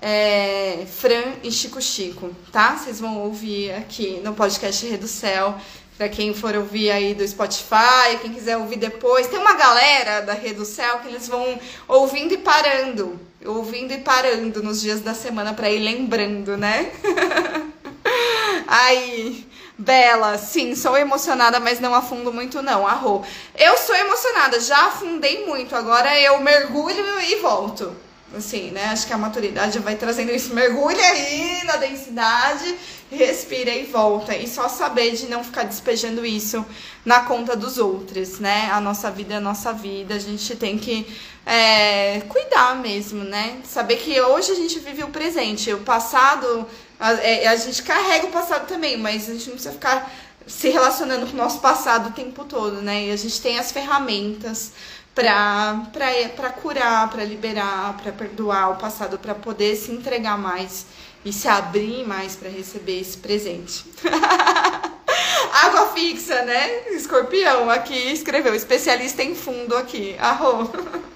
é, 0.00 0.86
Fran 0.90 1.34
e 1.42 1.52
Chico 1.52 1.82
Chico, 1.82 2.34
tá? 2.50 2.78
Vocês 2.78 2.98
vão 2.98 3.18
ouvir 3.18 3.72
aqui 3.72 4.22
no 4.24 4.32
podcast 4.32 4.86
Rei 4.86 4.96
do 4.96 5.06
Céu. 5.06 5.54
Pra 5.98 6.08
quem 6.08 6.32
for 6.32 6.56
ouvir 6.56 6.90
aí 6.90 7.12
do 7.12 7.28
Spotify, 7.28 8.16
quem 8.22 8.32
quiser 8.32 8.56
ouvir 8.56 8.78
depois. 8.78 9.26
Tem 9.26 9.38
uma 9.38 9.52
galera 9.52 10.22
da 10.22 10.32
Rede 10.32 10.54
do 10.54 10.64
Céu 10.64 11.00
que 11.00 11.08
eles 11.08 11.28
vão 11.28 11.60
ouvindo 11.86 12.32
e 12.32 12.38
parando 12.38 13.20
ouvindo 13.44 13.92
e 13.92 13.98
parando 13.98 14.62
nos 14.62 14.80
dias 14.80 15.00
da 15.00 15.14
semana 15.14 15.54
para 15.54 15.70
ir 15.70 15.78
lembrando, 15.78 16.56
né? 16.56 16.92
Aí, 18.66 19.46
Bela, 19.76 20.36
sim, 20.38 20.74
sou 20.74 20.96
emocionada, 20.96 21.58
mas 21.58 21.80
não 21.80 21.94
afundo 21.94 22.32
muito 22.32 22.62
não, 22.62 22.86
arro. 22.86 23.24
Eu 23.56 23.76
sou 23.78 23.96
emocionada, 23.96 24.60
já 24.60 24.86
afundei 24.86 25.46
muito, 25.46 25.74
agora 25.74 26.20
eu 26.20 26.40
mergulho 26.40 27.20
e 27.22 27.36
volto. 27.36 27.96
Assim, 28.36 28.70
né? 28.70 28.84
Acho 28.86 29.08
que 29.08 29.12
a 29.12 29.18
maturidade 29.18 29.78
vai 29.80 29.96
trazendo 29.96 30.30
isso. 30.30 30.54
Mergulha 30.54 31.04
aí 31.04 31.64
na 31.64 31.76
densidade, 31.76 32.76
respira 33.10 33.72
e 33.72 33.84
volta. 33.84 34.36
E 34.36 34.46
só 34.46 34.68
saber 34.68 35.12
de 35.16 35.26
não 35.26 35.42
ficar 35.42 35.64
despejando 35.64 36.24
isso 36.24 36.64
na 37.04 37.20
conta 37.20 37.56
dos 37.56 37.76
outros, 37.76 38.38
né? 38.38 38.70
A 38.70 38.80
nossa 38.80 39.10
vida 39.10 39.34
é 39.34 39.36
a 39.38 39.40
nossa 39.40 39.72
vida, 39.72 40.14
a 40.14 40.18
gente 40.18 40.54
tem 40.54 40.78
que 40.78 41.06
é, 41.44 42.20
cuidar 42.28 42.76
mesmo, 42.76 43.24
né? 43.24 43.58
Saber 43.64 43.96
que 43.96 44.20
hoje 44.20 44.52
a 44.52 44.54
gente 44.54 44.78
vive 44.78 45.02
o 45.02 45.08
presente, 45.08 45.72
o 45.72 45.80
passado, 45.80 46.66
a, 47.00 47.12
é, 47.14 47.48
a 47.48 47.56
gente 47.56 47.82
carrega 47.82 48.26
o 48.26 48.30
passado 48.30 48.68
também, 48.68 48.96
mas 48.96 49.28
a 49.28 49.32
gente 49.32 49.46
não 49.46 49.54
precisa 49.54 49.72
ficar 49.72 50.08
se 50.46 50.68
relacionando 50.68 51.26
com 51.26 51.32
o 51.32 51.36
nosso 51.36 51.60
passado 51.60 52.10
o 52.10 52.12
tempo 52.12 52.44
todo, 52.44 52.80
né? 52.80 53.06
E 53.06 53.10
a 53.10 53.16
gente 53.16 53.40
tem 53.40 53.58
as 53.58 53.72
ferramentas 53.72 54.72
para 55.20 56.50
curar, 56.50 57.10
para 57.10 57.24
liberar, 57.24 57.96
para 58.02 58.12
perdoar 58.12 58.72
o 58.72 58.76
passado, 58.76 59.18
para 59.18 59.34
poder 59.34 59.76
se 59.76 59.92
entregar 59.92 60.38
mais 60.38 60.86
e 61.24 61.32
se 61.32 61.46
abrir 61.48 62.06
mais 62.06 62.36
para 62.36 62.48
receber 62.48 63.00
esse 63.00 63.18
presente. 63.18 63.84
Água 65.52 65.88
fixa, 65.88 66.42
né? 66.42 66.88
Escorpião 66.90 67.68
aqui 67.68 68.12
escreveu, 68.12 68.54
especialista 68.54 69.22
em 69.22 69.34
fundo 69.34 69.76
aqui. 69.76 70.16
Arro. 70.18 70.70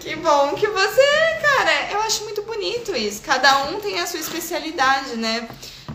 Que 0.00 0.16
bom 0.16 0.54
que 0.54 0.66
você, 0.66 1.38
cara, 1.42 1.92
eu 1.92 2.00
acho 2.00 2.24
muito 2.24 2.42
bonito 2.42 2.96
isso. 2.96 3.20
Cada 3.22 3.64
um 3.66 3.80
tem 3.80 4.00
a 4.00 4.06
sua 4.06 4.18
especialidade, 4.18 5.16
né? 5.16 5.46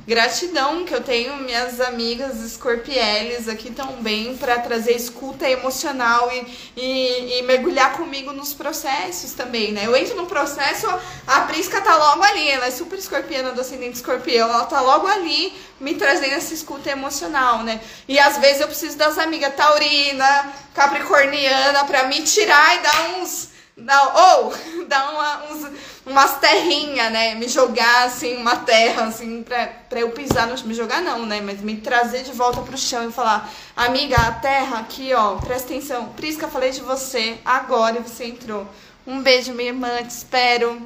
Gratidão 0.08 0.86
que 0.86 0.94
eu 0.96 1.04
tenho 1.04 1.36
minhas 1.36 1.82
amigas 1.82 2.38
escorpieles 2.38 3.50
aqui 3.50 3.72
também 3.72 4.38
para 4.38 4.58
trazer 4.60 4.94
escuta 4.94 5.50
emocional 5.50 6.32
e, 6.32 6.82
e, 6.82 7.27
mergulhar 7.42 7.94
comigo 7.94 8.32
nos 8.32 8.54
processos 8.54 9.34
também, 9.34 9.72
né? 9.72 9.86
Eu 9.86 9.96
entro 9.96 10.16
no 10.16 10.26
processo, 10.26 10.88
a 11.26 11.42
Prisca 11.42 11.82
tá 11.82 11.96
logo 11.96 12.24
ali, 12.24 12.50
ela 12.50 12.68
é 12.68 12.72
super 12.72 12.98
escorpiana 12.98 13.52
do 13.52 13.62
ascendente 13.62 13.96
escorpião, 13.96 14.50
ela 14.50 14.66
tá 14.66 14.82
logo 14.82 15.08
ali 15.08 15.54
me 15.80 15.96
trazendo 15.96 16.34
essa 16.34 16.54
escuta 16.54 16.90
emocional, 16.90 17.64
né? 17.64 17.80
E 18.08 18.20
às 18.20 18.38
vezes 18.38 18.62
eu 18.62 18.68
preciso 18.68 18.98
das 18.98 19.18
amigas 19.18 19.56
taurina, 19.56 20.54
capricorniana 20.74 21.86
para 21.86 22.04
me 22.04 22.22
tirar 22.24 22.76
e 22.76 22.80
dar 22.80 23.10
uns 23.20 23.57
não, 23.78 24.12
ou 24.16 24.54
dar 24.90 25.12
uma, 25.12 25.44
uns, 25.52 25.72
umas 26.06 26.40
terrinhas, 26.40 27.12
né? 27.12 27.36
Me 27.36 27.48
jogar 27.48 28.06
assim, 28.06 28.36
uma 28.38 28.56
terra, 28.58 29.06
assim, 29.06 29.44
pra, 29.44 29.68
pra 29.88 30.00
eu 30.00 30.10
pisar 30.10 30.48
no. 30.48 30.58
Me 30.68 30.74
jogar 30.74 31.02
não, 31.02 31.26
né? 31.26 31.40
Mas 31.42 31.62
me 31.62 31.78
trazer 31.78 32.24
de 32.24 32.32
volta 32.32 32.62
pro 32.62 32.78
chão 32.78 33.08
e 33.08 33.12
falar, 33.12 33.50
amiga, 33.76 34.16
a 34.16 34.32
terra 34.32 34.80
aqui, 34.80 35.14
ó, 35.14 35.36
presta 35.36 35.74
atenção. 35.74 36.10
Prisca, 36.10 36.48
falei 36.48 36.72
de 36.72 36.82
você 36.82 37.38
agora 37.46 38.00
e 38.00 38.02
você 38.02 38.26
entrou. 38.26 38.68
Um 39.06 39.22
beijo, 39.22 39.54
minha 39.54 39.70
irmã, 39.70 40.04
te 40.04 40.10
espero. 40.10 40.82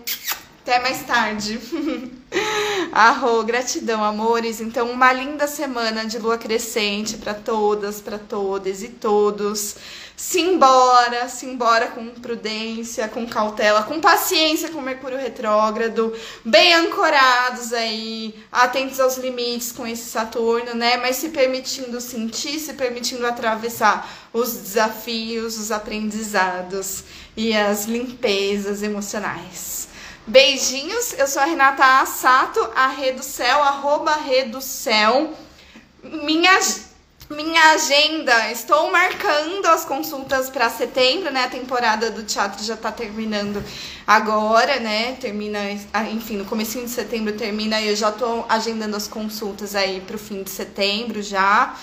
Até 0.61 0.77
mais 0.79 1.01
tarde. 1.07 1.59
Arro, 2.91 3.41
gratidão, 3.43 4.03
amores. 4.03 4.61
Então, 4.61 4.91
uma 4.91 5.11
linda 5.11 5.47
semana 5.47 6.05
de 6.05 6.19
lua 6.19 6.37
crescente 6.37 7.17
para 7.17 7.33
todas, 7.33 7.99
para 7.99 8.19
todas 8.19 8.83
e 8.83 8.89
todos 8.89 9.75
simbora, 10.21 11.27
simbora 11.27 11.87
com 11.87 12.07
prudência, 12.09 13.07
com 13.07 13.25
cautela, 13.25 13.81
com 13.81 13.99
paciência 13.99 14.69
com 14.69 14.79
Mercúrio 14.79 15.17
retrógrado, 15.17 16.15
bem 16.45 16.75
ancorados 16.75 17.73
aí, 17.73 18.35
atentos 18.51 18.99
aos 18.99 19.17
limites 19.17 19.71
com 19.71 19.85
esse 19.87 20.07
Saturno, 20.11 20.75
né? 20.75 20.97
Mas 20.97 21.15
se 21.15 21.29
permitindo 21.29 21.99
sentir, 21.99 22.59
se 22.59 22.73
permitindo 22.73 23.25
atravessar 23.25 24.07
os 24.31 24.53
desafios, 24.53 25.57
os 25.57 25.71
aprendizados 25.71 27.03
e 27.35 27.57
as 27.57 27.85
limpezas 27.85 28.83
emocionais. 28.83 29.87
Beijinhos, 30.27 31.13
eu 31.17 31.25
sou 31.25 31.41
a 31.41 31.45
Renata 31.45 31.99
Assato, 31.99 32.59
a 32.75 32.93
Céu, 33.23 33.63
arroba 33.63 34.15
Céu. 34.61 35.33
Minha 36.03 36.59
minha 37.31 37.71
agenda, 37.71 38.51
estou 38.51 38.91
marcando 38.91 39.65
as 39.67 39.85
consultas 39.85 40.49
para 40.49 40.69
setembro, 40.69 41.31
né? 41.31 41.45
A 41.45 41.49
temporada 41.49 42.11
do 42.11 42.23
teatro 42.23 42.63
já 42.63 42.73
está 42.73 42.91
terminando 42.91 43.63
agora, 44.05 44.79
né? 44.79 45.13
Termina, 45.13 45.59
enfim, 46.11 46.37
no 46.37 46.45
começo 46.45 46.79
de 46.79 46.89
setembro 46.89 47.33
termina 47.33 47.79
e 47.81 47.87
eu 47.87 47.95
já 47.95 48.09
estou 48.09 48.45
agendando 48.49 48.95
as 48.95 49.07
consultas 49.07 49.75
aí 49.75 50.01
para 50.01 50.15
o 50.15 50.19
fim 50.19 50.43
de 50.43 50.49
setembro 50.49 51.21
já. 51.21 51.75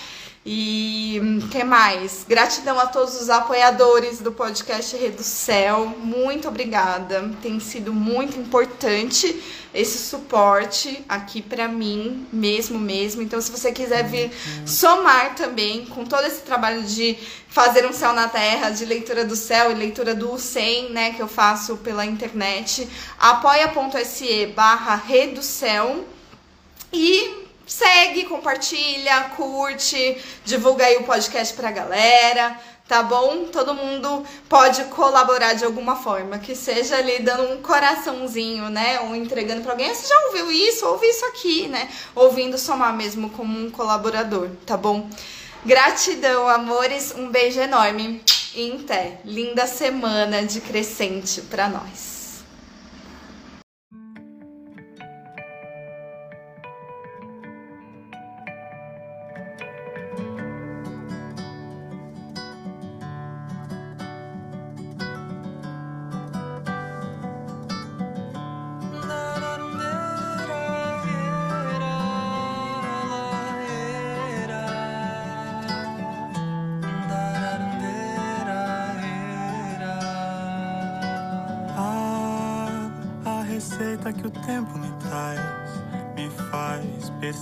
E 0.51 1.21
que 1.51 1.63
mais? 1.63 2.25
Gratidão 2.27 2.81
a 2.81 2.87
todos 2.87 3.21
os 3.21 3.29
apoiadores 3.29 4.21
do 4.21 4.33
podcast 4.33 4.97
Rede 4.97 5.19
do 5.19 5.23
Céu. 5.23 5.95
Muito 5.99 6.49
obrigada. 6.49 7.31
Tem 7.43 7.61
sido 7.61 7.93
muito 7.93 8.41
importante 8.41 9.43
esse 9.75 9.99
suporte 9.99 11.05
aqui 11.07 11.43
para 11.43 11.69
mim, 11.69 12.27
mesmo 12.33 12.79
mesmo. 12.79 13.21
Então, 13.21 13.39
se 13.43 13.51
você 13.51 13.71
quiser 13.73 14.09
vir 14.09 14.31
somar 14.65 15.35
também 15.35 15.85
com 15.85 16.07
todo 16.07 16.25
esse 16.25 16.41
trabalho 16.41 16.83
de 16.83 17.19
fazer 17.51 17.85
um 17.85 17.93
céu 17.93 18.15
na 18.15 18.27
terra, 18.27 18.71
de 18.71 18.87
leitura 18.87 19.27
do 19.27 19.37
céu 19.37 19.71
e 19.71 19.75
leitura 19.75 20.15
do 20.15 20.39
100, 20.39 20.93
né, 20.93 21.13
que 21.13 21.21
eu 21.21 21.29
faço 21.29 21.77
pela 21.77 22.07
internet, 22.07 22.89
apoia.se 23.19 24.47
barra 24.47 24.95
Reducel 24.95 26.07
e 26.91 27.48
segue, 27.69 28.25
compartilha, 28.25 29.31
curte, 29.37 30.21
divulga 30.45 30.87
aí 30.87 30.97
o 30.97 31.05
podcast 31.05 31.55
pra 31.55 31.71
galera, 31.71 32.59
tá 32.89 33.03
bom? 33.03 33.45
Todo 33.53 33.75
mundo 33.75 34.25
pode 34.49 34.85
colaborar 34.87 35.53
de 35.53 35.65
alguma 35.65 35.95
forma, 35.95 36.39
que 36.39 36.57
seja 36.57 36.97
ali 36.97 37.21
dando 37.21 37.53
um 37.53 37.63
coraçãozinho, 37.63 38.71
né? 38.71 39.01
Ou 39.03 39.15
entregando 39.15 39.63
pra 39.63 39.73
alguém. 39.73 39.95
Você 39.95 40.09
já 40.09 40.19
ouviu 40.27 40.51
isso? 40.51 40.87
Ouve 40.87 41.07
isso 41.07 41.25
aqui, 41.27 41.69
né? 41.69 41.89
Ouvindo 42.15 42.57
somar 42.57 42.97
mesmo 42.97 43.31
como 43.31 43.57
um 43.57 43.71
colaborador, 43.71 44.49
tá 44.65 44.77
bom? 44.77 45.09
Gratidão, 45.65 46.49
amores. 46.49 47.15
Um 47.15 47.31
beijo 47.31 47.61
enorme. 47.61 48.23
E 48.55 48.73
até. 48.73 49.21
Linda 49.25 49.67
semana 49.67 50.43
de 50.43 50.61
crescente 50.61 51.43
para 51.43 51.69
nós. 51.69 52.08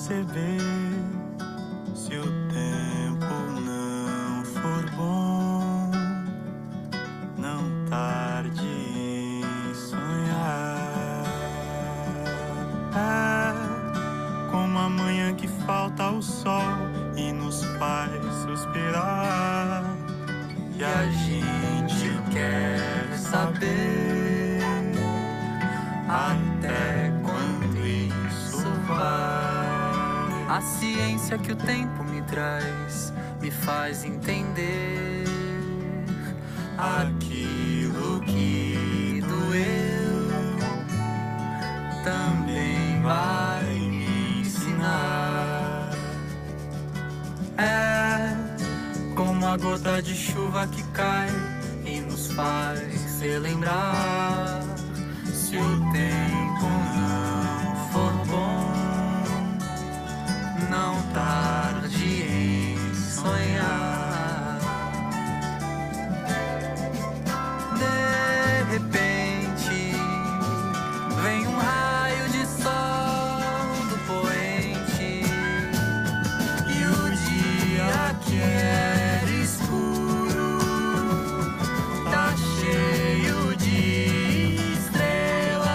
Perceber 0.06 0.60
se 1.94 2.16
o 2.16 2.24
tempo 2.48 3.34
não 3.60 4.44
for 4.44 4.90
bom, 4.96 5.90
não 7.36 7.88
tarde 7.90 8.64
em 8.64 9.74
sonhar. 9.74 11.24
É 12.94 14.50
como 14.50 14.78
a 14.78 14.88
manhã 14.88 15.34
que 15.34 15.48
falta 15.48 16.04
ao 16.04 16.22
sol 16.22 16.62
e 17.16 17.32
nos 17.32 17.64
faz 17.78 18.22
suspirar. 18.44 19.82
E 20.78 20.84
a 20.84 21.10
vai? 30.66 30.76
A 30.76 30.78
ciência 30.78 31.38
que 31.38 31.52
o 31.52 31.56
tempo 31.56 32.02
me 32.04 32.22
traz 32.22 33.12
me 33.40 33.50
faz 33.50 34.04
entender 34.04 35.24
aquilo 36.76 38.20
que 38.22 39.22
doeu 39.26 40.56
também 42.04 43.02
vai 43.02 43.64
me 43.64 44.40
ensinar. 44.40 45.90
É 47.58 49.14
como 49.14 49.46
a 49.46 49.56
gota 49.56 50.02
de 50.02 50.14
chuva 50.14 50.66
que 50.66 50.82
cai 50.92 51.30
e 51.84 52.00
nos 52.00 52.32
faz 52.32 53.20
relembrar 53.20 54.62
se 55.32 55.56
o 55.56 55.92
tempo 55.92 56.15
tarde 61.16 62.22
em 62.28 62.94
sonhar. 62.94 64.58
De 67.80 68.72
repente, 68.72 69.78
vem 71.22 71.46
um 71.46 71.56
raio 71.56 72.28
de 72.28 72.44
sol 72.46 73.40
do 73.88 73.96
poente 74.06 75.24
e 76.68 76.78
o 76.84 77.00
dia 77.24 78.14
que 78.20 78.36
era 78.38 79.30
escuro 79.42 80.58
tá 82.10 82.34
cheio 82.60 83.56
de 83.56 84.74
estrelas. 84.74 85.66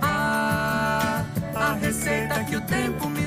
Ah, 0.00 1.24
a 1.56 1.72
receita 1.72 2.44
que 2.44 2.54
o 2.54 2.60
tempo 2.60 3.08
me 3.08 3.17